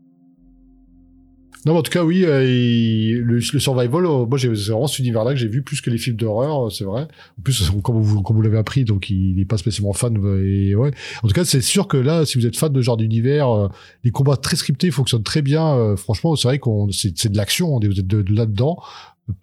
Non, 1.65 1.73
mais 1.73 1.79
en 1.79 1.83
tout 1.83 1.91
cas, 1.91 2.03
oui, 2.03 2.23
euh, 2.25 2.41
le, 2.43 3.35
le 3.35 3.59
survival, 3.59 4.05
euh, 4.07 4.25
moi, 4.25 4.39
c'est 4.39 4.47
vraiment 4.47 4.87
cet 4.87 4.97
univers-là 4.99 5.31
que 5.33 5.37
j'ai 5.39 5.47
vu 5.47 5.61
plus 5.61 5.79
que 5.79 5.91
les 5.91 5.99
films 5.99 6.15
d'horreur, 6.15 6.67
euh, 6.67 6.69
c'est 6.71 6.85
vrai. 6.85 7.03
En 7.37 7.41
plus, 7.43 7.69
comme 7.83 8.01
vous, 8.01 8.23
comme 8.23 8.35
vous 8.35 8.41
l'avez 8.41 8.57
appris, 8.57 8.83
donc 8.83 9.11
il 9.11 9.35
n'est 9.35 9.45
pas 9.45 9.57
spécialement 9.57 9.93
fan. 9.93 10.17
Et 10.43 10.73
ouais. 10.73 10.91
En 11.21 11.27
tout 11.27 11.33
cas, 11.35 11.45
c'est 11.45 11.61
sûr 11.61 11.87
que 11.87 11.97
là, 11.97 12.25
si 12.25 12.39
vous 12.39 12.47
êtes 12.47 12.57
fan 12.57 12.73
de 12.73 12.81
ce 12.81 12.85
genre 12.85 12.97
d'univers, 12.97 13.47
euh, 13.49 13.67
les 14.03 14.09
combats 14.09 14.37
très 14.37 14.55
scriptés 14.55 14.89
fonctionnent 14.89 15.21
très 15.23 15.43
bien. 15.43 15.75
euh, 15.77 15.95
franchement, 15.95 16.35
c'est 16.35 16.47
vrai 16.47 16.57
qu'on 16.57 16.89
c'est 16.91 17.29
de 17.31 17.37
l'action, 17.37 17.79
vous 17.79 17.99
êtes 17.99 18.07
de, 18.07 18.23
de 18.23 18.35
là-dedans. 18.35 18.77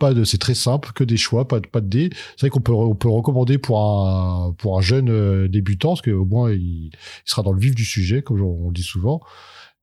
Pas 0.01 0.13
de, 0.13 0.25
c'est 0.25 0.39
très 0.39 0.55
simple, 0.55 0.91
que 0.95 1.05
des 1.05 1.17
choix, 1.17 1.47
pas 1.47 1.61
de, 1.61 1.69
pas 1.69 1.81
de 1.81 1.87
dés. 1.87 2.11
C'est 2.37 2.41
vrai 2.41 2.51
qu'on 2.51 2.61
peut, 2.61 2.73
on 2.73 2.97
peut 2.97 3.09
recommander 3.09 3.59
pour 3.59 3.79
un, 3.81 4.53
pour 4.59 4.77
un 4.77 4.83
jeune 4.83 5.47
débutant, 5.47 5.91
parce 5.91 6.03
qu'au 6.03 6.25
moins 6.27 6.51
il, 6.53 6.87
il 6.87 6.91
sera 7.25 7.43
dans 7.43 7.53
le 7.53 7.61
vif 7.61 7.75
du 7.77 7.85
sujet, 7.85 8.21
comme 8.23 8.43
on, 8.43 8.65
on 8.65 8.69
le 8.69 8.75
dit 8.75 8.83
souvent. 8.83 9.23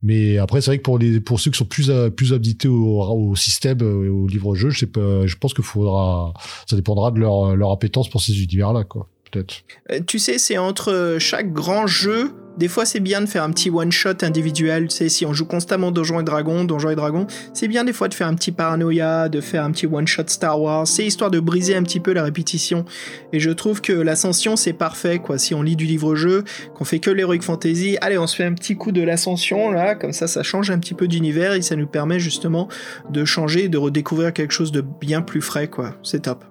Mais 0.01 0.37
après, 0.37 0.61
c'est 0.61 0.71
vrai 0.71 0.77
que 0.77 0.83
pour 0.83 0.99
les, 0.99 1.19
pour 1.19 1.39
ceux 1.39 1.51
qui 1.51 1.57
sont 1.57 1.65
plus, 1.65 1.89
euh, 1.89 2.09
plus 2.09 2.33
habités 2.33 2.67
au, 2.67 3.01
au 3.01 3.35
système, 3.35 3.81
euh, 3.81 4.09
au 4.09 4.27
livre-jeu, 4.27 4.69
je 4.69 4.79
sais 4.79 4.87
pas, 4.87 5.25
je 5.25 5.35
pense 5.35 5.53
qu'il 5.53 5.63
faudra, 5.63 6.33
ça 6.69 6.75
dépendra 6.75 7.11
de 7.11 7.19
leur, 7.19 7.55
leur 7.55 7.71
appétence 7.71 8.09
pour 8.09 8.21
ces 8.21 8.43
univers-là, 8.43 8.83
quoi. 8.83 9.09
Peut-être. 9.31 9.63
Euh, 9.91 9.99
tu 10.05 10.19
sais, 10.19 10.37
c'est 10.37 10.57
entre 10.57 11.17
chaque 11.19 11.51
grand 11.53 11.87
jeu. 11.87 12.31
Des 12.57 12.67
fois, 12.67 12.85
c'est 12.85 12.99
bien 12.99 13.21
de 13.21 13.25
faire 13.25 13.43
un 13.43 13.51
petit 13.51 13.69
one-shot 13.69 14.23
individuel. 14.23 14.87
Tu 14.87 15.09
si 15.09 15.25
on 15.25 15.33
joue 15.33 15.45
constamment 15.45 15.91
Donjons 15.91 16.21
et 16.21 16.23
Dragons, 16.23 16.63
Donjons 16.63 16.89
et 16.89 16.95
Dragons, 16.95 17.27
c'est 17.53 17.67
bien 17.67 17.83
des 17.83 17.93
fois 17.93 18.07
de 18.07 18.13
faire 18.13 18.27
un 18.27 18.35
petit 18.35 18.51
Paranoia, 18.51 19.29
de 19.29 19.41
faire 19.41 19.63
un 19.63 19.71
petit 19.71 19.87
one-shot 19.87 20.23
Star 20.27 20.61
Wars. 20.61 20.87
C'est 20.87 21.05
histoire 21.05 21.31
de 21.31 21.39
briser 21.39 21.75
un 21.75 21.83
petit 21.83 21.99
peu 21.99 22.13
la 22.13 22.23
répétition. 22.23 22.85
Et 23.33 23.39
je 23.39 23.51
trouve 23.51 23.81
que 23.81 23.91
l'Ascension, 23.91 24.55
c'est 24.55 24.73
parfait, 24.73 25.19
quoi. 25.19 25.37
Si 25.37 25.53
on 25.53 25.61
lit 25.61 25.75
du 25.75 25.85
livre-jeu, 25.85 26.43
qu'on 26.73 26.85
fait 26.85 26.99
que 26.99 27.09
l'Heroic 27.09 27.41
Fantasy, 27.41 27.97
allez, 28.01 28.17
on 28.17 28.27
se 28.27 28.35
fait 28.35 28.45
un 28.45 28.53
petit 28.53 28.75
coup 28.75 28.91
de 28.91 29.01
l'Ascension, 29.01 29.71
là. 29.71 29.95
Comme 29.95 30.13
ça, 30.13 30.27
ça 30.27 30.43
change 30.43 30.71
un 30.71 30.79
petit 30.79 30.93
peu 30.93 31.07
d'univers 31.07 31.53
et 31.53 31.61
ça 31.61 31.75
nous 31.75 31.87
permet 31.87 32.19
justement 32.19 32.69
de 33.09 33.25
changer, 33.25 33.67
de 33.67 33.77
redécouvrir 33.77 34.31
quelque 34.31 34.53
chose 34.53 34.71
de 34.71 34.81
bien 34.81 35.21
plus 35.21 35.41
frais, 35.41 35.67
quoi. 35.67 35.95
C'est 36.03 36.21
top. 36.23 36.45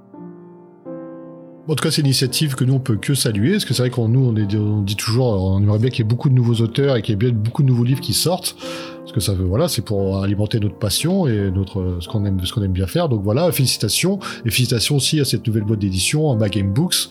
En 1.67 1.75
tout 1.75 1.83
cas, 1.83 1.91
c'est 1.91 2.03
une 2.03 2.09
initiative 2.09 2.57
que 2.57 2.65
nous, 2.65 2.75
on 2.75 2.79
peut 2.79 2.97
que 2.97 3.15
saluer, 3.15 3.53
parce 3.53 3.65
que 3.65 3.73
c'est 3.73 3.83
vrai 3.83 3.91
qu'on 3.91 4.09
nous, 4.09 4.21
on, 4.21 4.83
dit 4.83 4.97
toujours, 4.97 5.29
on 5.29 5.63
aimerait 5.63 5.79
bien 5.79 5.89
qu'il 5.89 6.01
y 6.01 6.03
ait 6.03 6.09
beaucoup 6.09 6.29
de 6.29 6.35
nouveaux 6.35 6.63
auteurs 6.63 6.97
et 6.97 7.01
qu'il 7.01 7.13
y 7.13 7.15
ait 7.15 7.17
bien 7.17 7.31
beaucoup 7.31 7.63
de 7.63 7.69
nouveaux 7.69 7.85
livres 7.85 8.03
qui 8.03 8.13
sortent, 8.13 8.55
parce 8.99 9.13
que 9.13 9.21
ça 9.21 9.33
veut, 9.33 9.47
voilà, 9.47 9.67
c'est 9.69 9.81
pour 9.81 10.23
alimenter 10.23 10.61
notre 10.61 10.79
passion 10.79 11.27
et 11.27 11.51
notre, 11.51 11.97
ce 12.01 12.09
qu'on 12.09 12.27
aime, 12.27 12.45
ce 12.45 12.53
qu'on 12.53 12.63
aime 12.63 12.73
bien 12.73 12.87
faire. 12.87 13.09
Donc 13.09 13.23
voilà, 13.23 13.51
félicitations, 13.51 14.19
et 14.45 14.51
félicitations 14.51 14.97
aussi 14.97 15.21
à 15.21 15.25
cette 15.25 15.47
nouvelle 15.47 15.65
boîte 15.65 15.79
d'édition, 15.79 16.37
Ma 16.37 16.51
Game 16.51 16.71
Books, 16.71 17.09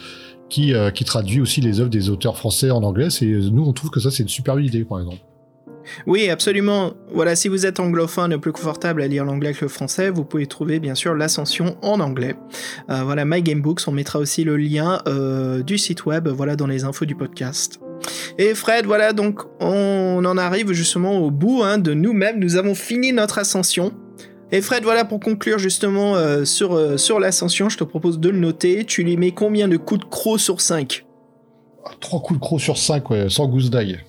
qui, 0.50 0.76
euh, 0.76 0.92
qui 0.92 1.04
traduit 1.04 1.42
aussi 1.42 1.60
les 1.60 1.80
œuvres 1.80 1.90
des 1.90 2.12
auteurs 2.12 2.38
français 2.38 2.70
en 2.70 2.84
anglais. 2.84 3.08
Et 3.22 3.26
nous, 3.26 3.64
on 3.64 3.74
trouve 3.74 3.90
que 3.90 4.00
ça, 4.00 4.12
c'est 4.12 4.22
une 4.22 4.30
super 4.30 4.60
idée, 4.60 4.86
par 4.86 5.00
exemple. 5.00 5.18
Oui, 6.07 6.30
absolument. 6.30 6.93
Voilà, 7.14 7.35
si 7.35 7.47
vous 7.47 7.65
êtes 7.65 7.80
anglophone 7.80 8.39
plus 8.39 8.51
confortable 8.51 9.01
à 9.01 9.07
lire 9.07 9.26
l'anglais 9.26 9.53
que 9.53 9.65
le 9.65 9.68
français, 9.68 10.10
vous 10.10 10.23
pouvez 10.23 10.47
trouver 10.47 10.80
bien 10.80 10.95
sûr 10.95 11.14
l'Ascension 11.15 11.77
en 11.81 11.99
anglais. 11.99 12.35
Euh, 12.89 13.03
voilà, 13.03 13.26
My 13.26 13.41
Game 13.41 13.61
Books, 13.61 13.81
on 13.88 13.91
mettra 13.91 14.19
aussi 14.19 14.43
le 14.43 14.57
lien 14.57 15.01
euh, 15.07 15.64
du 15.64 15.77
site 15.77 16.05
web, 16.05 16.27
voilà, 16.27 16.55
dans 16.55 16.68
les 16.68 16.84
infos 16.84 17.05
du 17.05 17.15
podcast. 17.15 17.80
Et 18.38 18.53
Fred, 18.55 18.85
voilà, 18.85 19.14
donc 19.14 19.41
on 19.60 20.23
en 20.26 20.38
arrive 20.38 20.72
justement 20.73 21.19
au 21.19 21.31
bout 21.31 21.64
hein, 21.64 21.77
de 21.77 21.93
nous-mêmes. 21.93 22.39
Nous 22.39 22.55
avons 22.55 22.76
fini 22.76 23.14
notre 23.14 23.39
ascension. 23.39 23.93
Et 24.51 24.61
Fred, 24.61 24.84
voilà, 24.84 25.05
pour 25.05 25.19
conclure 25.19 25.57
justement 25.57 26.15
euh, 26.15 26.45
sur, 26.45 26.99
sur 26.99 27.19
l'ascension, 27.19 27.69
je 27.69 27.77
te 27.77 27.84
propose 27.84 28.19
de 28.19 28.30
le 28.30 28.38
noter. 28.38 28.85
Tu 28.85 29.03
lui 29.03 29.18
mets 29.18 29.31
combien 29.31 29.68
de 29.68 29.77
coups 29.77 30.01
de 30.01 30.05
croc 30.05 30.39
sur 30.39 30.61
5 30.61 31.05
Trois 31.99 32.22
coups 32.22 32.39
de 32.39 32.43
croc 32.43 32.61
sur 32.61 32.77
5, 32.77 33.10
ouais, 33.10 33.30
sans 33.30 33.47
gousse 33.47 33.69
d'ail. 33.69 33.99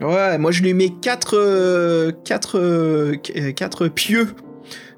Ouais, 0.00 0.38
moi 0.38 0.50
je 0.50 0.62
lui 0.62 0.74
mets 0.74 0.90
4 1.00 2.14
4 2.24 3.52
4 3.54 3.88
pieux 3.88 4.28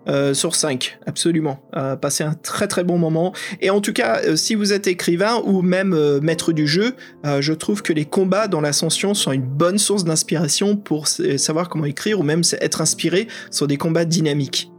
euh, 0.09 0.35
sur 0.35 0.55
5, 0.57 0.99
absolument. 1.07 1.61
Euh, 1.77 1.95
passer 1.97 2.25
un 2.25 2.35
très 2.35 2.67
très 2.67 2.83
bon 2.83 2.99
moment. 2.99 3.33
Et 3.61 3.71
en 3.71 3.81
tout 3.81 3.93
cas, 3.93 4.21
euh, 4.25 4.37
si 4.37 4.55
vous 4.55 4.73
êtes 4.73 4.87
écrivain 4.87 5.41
ou 5.45 5.63
même 5.63 5.93
euh, 5.93 6.21
maître 6.21 6.53
du 6.53 6.67
jeu, 6.67 6.95
je 7.25 7.53
trouve 7.53 7.83
que 7.83 7.93
les 7.93 8.05
combats 8.05 8.49
dans 8.49 8.61
l'ascension 8.61 9.15
sont 9.15 9.33
une 9.33 9.43
bonne 9.43 9.79
source 9.79 10.05
d'inspiration 10.05 10.77
pour 10.77 11.07
savoir 11.07 11.69
comment 11.69 11.85
écrire 11.85 12.19
ou 12.21 12.23
même 12.23 12.43
être 12.61 12.81
inspiré 12.81 13.29
sur 13.51 13.67
des 13.67 13.77
combats 13.77 14.05
dynamiques. 14.05 14.71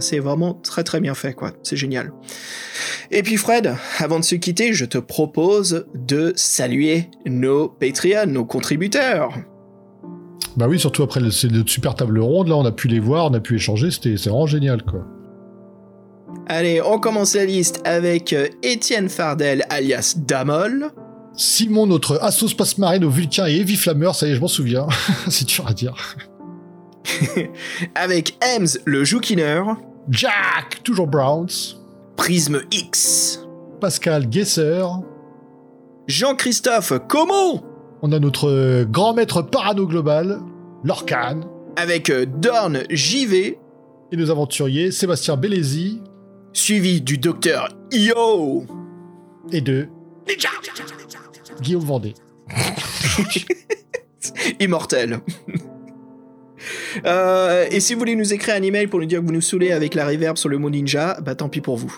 C'est 0.00 0.18
vraiment 0.18 0.54
très 0.54 0.84
très 0.84 1.00
bien 1.00 1.14
fait, 1.14 1.32
quoi. 1.34 1.52
C'est 1.62 1.76
génial. 1.76 2.12
Et 3.10 3.22
puis 3.22 3.36
Fred, 3.36 3.74
avant 3.98 4.18
de 4.18 4.24
se 4.24 4.34
quitter, 4.34 4.72
je 4.72 4.84
te 4.84 4.98
propose 4.98 5.86
de 5.94 6.32
saluer 6.34 7.08
nos 7.26 7.68
Patreons, 7.68 8.26
nos 8.26 8.44
contributeurs. 8.44 9.32
Bah 10.56 10.66
oui, 10.68 10.78
surtout 10.78 11.02
après 11.02 11.20
notre 11.20 11.68
super 11.70 11.94
table 11.94 12.18
ronde, 12.20 12.48
là, 12.48 12.56
on 12.56 12.64
a 12.64 12.72
pu 12.72 12.88
les 12.88 13.00
voir, 13.00 13.30
on 13.30 13.34
a 13.34 13.40
pu 13.40 13.56
échanger, 13.56 13.90
c'était 13.90 14.14
vraiment 14.14 14.46
génial, 14.46 14.82
quoi. 14.82 15.04
Allez, 16.46 16.82
on 16.82 16.98
commence 16.98 17.34
la 17.34 17.44
liste 17.44 17.80
avec 17.84 18.32
euh, 18.32 18.48
Étienne 18.62 19.08
Fardel 19.08 19.64
alias 19.70 20.14
Damol. 20.16 20.90
Simon, 21.34 21.86
notre 21.86 22.22
Assos 22.22 22.54
Passe-Marine 22.56 23.04
au 23.04 23.10
Vulcain 23.10 23.46
et 23.46 23.56
Heavy 23.56 23.76
Flammer, 23.76 24.12
ça 24.12 24.26
y 24.26 24.32
est, 24.32 24.34
je 24.34 24.40
m'en 24.40 24.48
souviens. 24.48 24.86
c'est 25.28 25.46
dur 25.46 25.66
à 25.66 25.72
dire. 25.72 25.94
avec 27.94 28.36
Ems 28.42 28.78
le 28.84 29.04
Joukiner, 29.04 29.62
Jack, 30.10 30.82
toujours 30.82 31.06
Browns. 31.06 31.76
Prisme 32.16 32.60
X, 32.70 33.40
Pascal 33.80 34.28
Guesser. 34.28 34.84
Jean-Christophe 36.08 36.92
Como, 37.08 37.62
On 38.02 38.12
a 38.12 38.18
notre 38.18 38.48
euh, 38.50 38.84
grand 38.84 39.14
maître 39.14 39.42
parano 39.42 39.86
global, 39.86 40.40
Lorcan. 40.82 41.40
avec 41.76 42.10
euh, 42.10 42.26
Dorn 42.26 42.82
JV, 42.90 43.58
Et 44.10 44.16
nos 44.16 44.30
aventuriers, 44.30 44.90
Sébastien 44.90 45.36
Bellesi 45.36 46.00
suivi 46.52 47.00
du 47.00 47.16
docteur 47.16 47.68
Io. 47.92 48.64
et 49.52 49.60
de 49.60 49.86
Guillaume 51.60 51.84
Vendée. 51.84 52.14
Immortel. 54.60 55.20
Euh, 57.06 57.66
et 57.72 57.80
si 57.80 57.92
vous 57.94 57.98
voulez 57.98 58.14
nous 58.14 58.32
écrire 58.32 58.54
un 58.54 58.62
email 58.62 58.86
pour 58.86 59.00
nous 59.00 59.06
dire 59.06 59.20
que 59.20 59.26
vous 59.26 59.32
nous 59.32 59.40
saoulez 59.40 59.72
avec 59.72 59.94
la 59.94 60.06
reverb 60.06 60.36
sur 60.36 60.48
le 60.48 60.58
mot 60.58 60.70
ninja, 60.70 61.18
bah 61.20 61.34
tant 61.34 61.48
pis 61.48 61.60
pour 61.60 61.76
vous. 61.76 61.92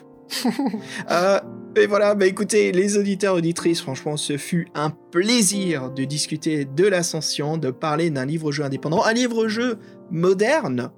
Euh, 1.10 1.38
et 1.76 1.86
voilà, 1.86 2.14
bah 2.14 2.26
écoutez, 2.26 2.72
les 2.72 2.96
auditeurs, 2.96 3.34
auditrices, 3.34 3.80
franchement, 3.80 4.16
ce 4.16 4.36
fut 4.36 4.68
un 4.74 4.90
plaisir 4.90 5.90
de 5.90 6.04
discuter 6.04 6.64
de 6.64 6.86
l'ascension, 6.86 7.56
de 7.56 7.70
parler 7.70 8.10
d'un 8.10 8.24
livre-jeu 8.24 8.64
indépendant, 8.64 9.04
un 9.04 9.12
livre-jeu 9.12 9.78
moderne. 10.10 10.90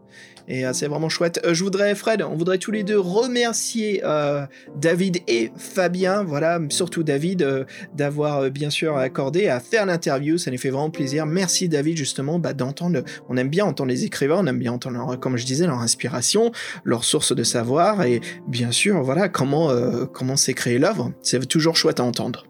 Et 0.48 0.66
euh, 0.66 0.73
c'est 0.73 0.86
vraiment 0.86 1.09
chouette. 1.09 1.40
Euh, 1.44 1.55
je 1.55 1.64
voudrais, 1.64 1.94
Fred, 1.94 2.23
on 2.23 2.36
voudrait 2.36 2.59
tous 2.59 2.70
les 2.70 2.82
deux 2.85 2.98
remercier 2.98 4.02
euh, 4.05 4.47
David 4.77 5.18
et 5.27 5.51
Fabien, 5.56 6.23
voilà, 6.23 6.60
surtout 6.68 7.02
David, 7.02 7.66
d'avoir 7.94 8.51
bien 8.51 8.70
sûr 8.70 8.97
accordé 8.97 9.48
à 9.48 9.60
faire 9.60 9.86
l'interview. 9.86 10.39
Ça 10.39 10.51
nous 10.51 10.59
fait 10.59 10.70
vraiment 10.70 10.90
plaisir. 10.90 11.27
Merci 11.27 11.68
David, 11.68 11.97
justement, 11.97 12.39
bah, 12.39 12.52
d'entendre. 12.52 13.02
On 13.28 13.36
aime 13.36 13.48
bien 13.48 13.64
entendre 13.64 13.90
les 13.90 14.05
écrivains, 14.05 14.39
on 14.39 14.47
aime 14.47 14.59
bien 14.59 14.73
entendre, 14.73 14.97
leur- 14.97 15.18
comme 15.20 15.36
je 15.36 15.44
disais, 15.44 15.66
leur 15.66 15.81
inspiration, 15.81 16.52
leur 16.85 17.05
source 17.05 17.35
de 17.35 17.43
savoir 17.43 18.02
et 18.02 18.20
bien 18.47 18.70
sûr, 18.70 19.02
voilà, 19.02 19.28
comment, 19.28 19.70
comment 20.12 20.36
s'est 20.36 20.55
créée 20.55 20.78
l'œuvre. 20.78 21.12
C'est 21.23 21.47
toujours 21.47 21.77
chouette 21.77 22.01
à 22.01 22.05
entendre. 22.05 22.47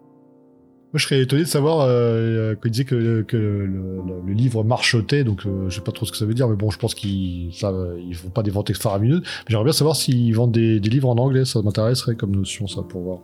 Moi, 0.97 1.01
je 1.03 1.09
serais 1.09 1.21
étonné 1.21 1.43
de 1.43 1.47
savoir 1.47 1.81
euh, 1.83 2.55
qu'il 2.55 2.71
disait 2.71 2.87
que, 2.87 2.95
le, 2.97 4.33
livre 4.33 4.65
marchotait, 4.65 5.25
donc 5.25 5.45
euh, 5.45 5.69
je 5.69 5.75
sais 5.75 5.83
pas 5.83 5.93
trop 5.93 6.07
ce 6.07 6.11
que 6.11 6.17
ça 6.17 6.25
veut 6.25 6.33
dire, 6.33 6.49
mais 6.49 6.57
bon, 6.57 6.71
je 6.71 6.79
pense 6.79 6.95
qu'ils 6.95 7.53
ça, 7.53 7.71
ils 7.99 8.15
font 8.15 8.31
pas 8.31 8.43
des 8.43 8.51
ventes 8.51 8.75
faramineuses. 8.75 9.21
Mais 9.21 9.45
j'aimerais 9.49 9.65
bien 9.65 9.75
savoir 9.75 9.95
s'ils 9.95 10.35
vendent 10.35 10.53
des, 10.53 10.79
livres 10.79 11.11
en 11.11 11.19
anglais, 11.19 11.45
ça 11.45 11.61
m'intéresserait 11.61 12.15
comme 12.15 12.35
notion, 12.35 12.67
ça, 12.67 12.81
pour 12.81 13.03
voir. 13.03 13.19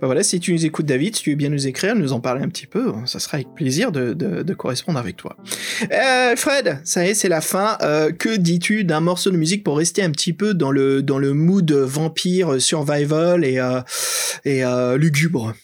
Bah 0.00 0.06
voilà, 0.06 0.22
si 0.22 0.40
tu 0.40 0.54
nous 0.54 0.64
écoutes, 0.64 0.86
David, 0.86 1.16
si 1.16 1.22
tu 1.22 1.30
veux 1.30 1.36
bien 1.36 1.50
nous 1.50 1.66
écrire, 1.66 1.94
nous 1.94 2.12
en 2.14 2.20
parler 2.20 2.42
un 2.42 2.48
petit 2.48 2.66
peu, 2.66 2.92
ça 3.04 3.18
sera 3.18 3.36
avec 3.36 3.54
plaisir 3.54 3.92
de, 3.92 4.52
correspondre 4.54 4.98
avec 4.98 5.16
toi. 5.16 5.36
Euh, 5.90 6.36
Fred, 6.36 6.80
ça 6.84 7.06
y 7.06 7.10
est, 7.10 7.14
c'est 7.14 7.28
la 7.28 7.42
fin. 7.42 7.76
Euh, 7.82 8.12
que 8.12 8.36
dis-tu 8.36 8.84
d'un 8.84 9.00
morceau 9.00 9.30
de 9.30 9.36
musique 9.36 9.64
pour 9.64 9.76
rester 9.76 10.02
un 10.02 10.10
petit 10.10 10.32
peu 10.32 10.54
dans 10.54 10.70
le, 10.70 11.02
dans 11.02 11.18
le 11.18 11.34
mood 11.34 11.70
vampire, 11.70 12.60
survival 12.60 13.44
et, 13.44 13.58
euh, 13.58 13.80
euh, 14.46 14.98
lugubre? 14.98 15.54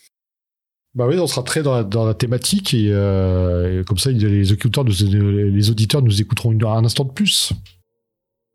Bah 0.95 1.07
oui, 1.09 1.19
on 1.19 1.27
sera 1.27 1.43
très 1.43 1.63
dans 1.63 2.05
la, 2.05 2.15
thématique 2.15 2.75
et, 2.75 2.91
euh, 2.91 3.81
et 3.81 3.85
comme 3.85 3.97
ça, 3.97 4.11
les 4.11 4.53
auditeurs 4.53 4.85
nous, 4.85 4.93
les 4.93 5.71
auditeurs 5.71 6.03
nous 6.03 6.21
écouteront 6.21 6.51
un 6.53 6.85
instant 6.85 7.05
de 7.05 7.13
plus. 7.13 7.55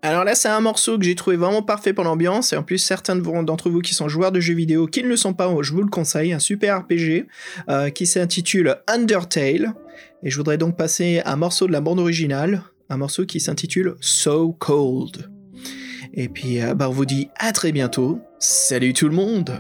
Alors 0.04 0.24
là, 0.24 0.36
c'est 0.36 0.48
un 0.48 0.60
morceau 0.60 1.00
que 1.00 1.06
j'ai 1.06 1.16
trouvé 1.16 1.38
vraiment 1.38 1.64
parfait 1.64 1.92
pour 1.92 2.04
l'ambiance, 2.04 2.54
et 2.54 2.56
en 2.56 2.62
plus, 2.62 2.78
certains 2.78 3.16
d'entre 3.16 3.70
vous 3.72 3.82
qui 3.82 3.96
sont 3.96 4.08
joueurs 4.08 4.32
de 4.32 4.40
jeux 4.40 4.54
vidéo, 4.54 4.86
qui 4.86 5.02
ne 5.02 5.08
le 5.08 5.18
sont 5.18 5.34
pas, 5.34 5.52
je 5.62 5.74
vous 5.74 5.82
le 5.82 5.90
conseille, 5.90 6.34
un 6.34 6.40
super 6.40 6.82
RPG 6.82 7.26
euh, 7.70 7.90
qui 7.90 8.06
s'intitule 8.06 8.78
Undertale. 8.88 9.74
Et 10.22 10.30
je 10.30 10.38
voudrais 10.38 10.60
donc 10.60 10.78
passer 10.78 11.22
un 11.26 11.36
morceau 11.36 11.66
de 11.66 11.72
la 11.72 11.82
bande 11.82 12.00
originale, 12.00 12.62
un 12.90 12.98
morceau 12.98 13.26
qui 13.26 13.40
s'intitule 13.40 13.96
So 14.00 14.54
Cold. 14.54 15.32
Et 16.14 16.30
puis, 16.30 16.62
euh, 16.62 16.76
bah, 16.76 16.90
on 16.90 16.94
vous 16.94 17.06
dit 17.06 17.30
à 17.40 17.52
très 17.52 17.72
bientôt. 17.72 18.20
Salut 18.38 18.94
tout 18.94 19.10
le 19.10 19.16
monde 19.16 19.60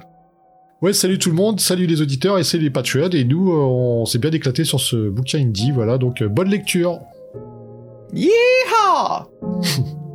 Ouais, 0.80 0.94
salut 0.94 1.18
tout 1.18 1.30
le 1.30 1.36
monde, 1.36 1.60
salut 1.60 1.88
les 1.88 2.04
auditeurs 2.04 2.38
et 2.38 2.44
salut 2.44 2.66
les 2.66 2.70
patriotes. 2.70 3.16
Et 3.16 3.24
nous, 3.24 3.52
euh, 3.52 3.56
on 3.56 4.06
s'est 4.06 4.20
bien 4.20 4.30
éclaté 4.30 4.64
sur 4.64 4.80
ce 4.80 5.10
bouquin 5.10 5.40
indie, 5.40 5.72
voilà, 5.72 5.98
donc 5.98 6.22
euh, 6.22 6.28
bonne 6.28 6.50
lecture. 6.50 7.00
Yeehaw 8.14 9.26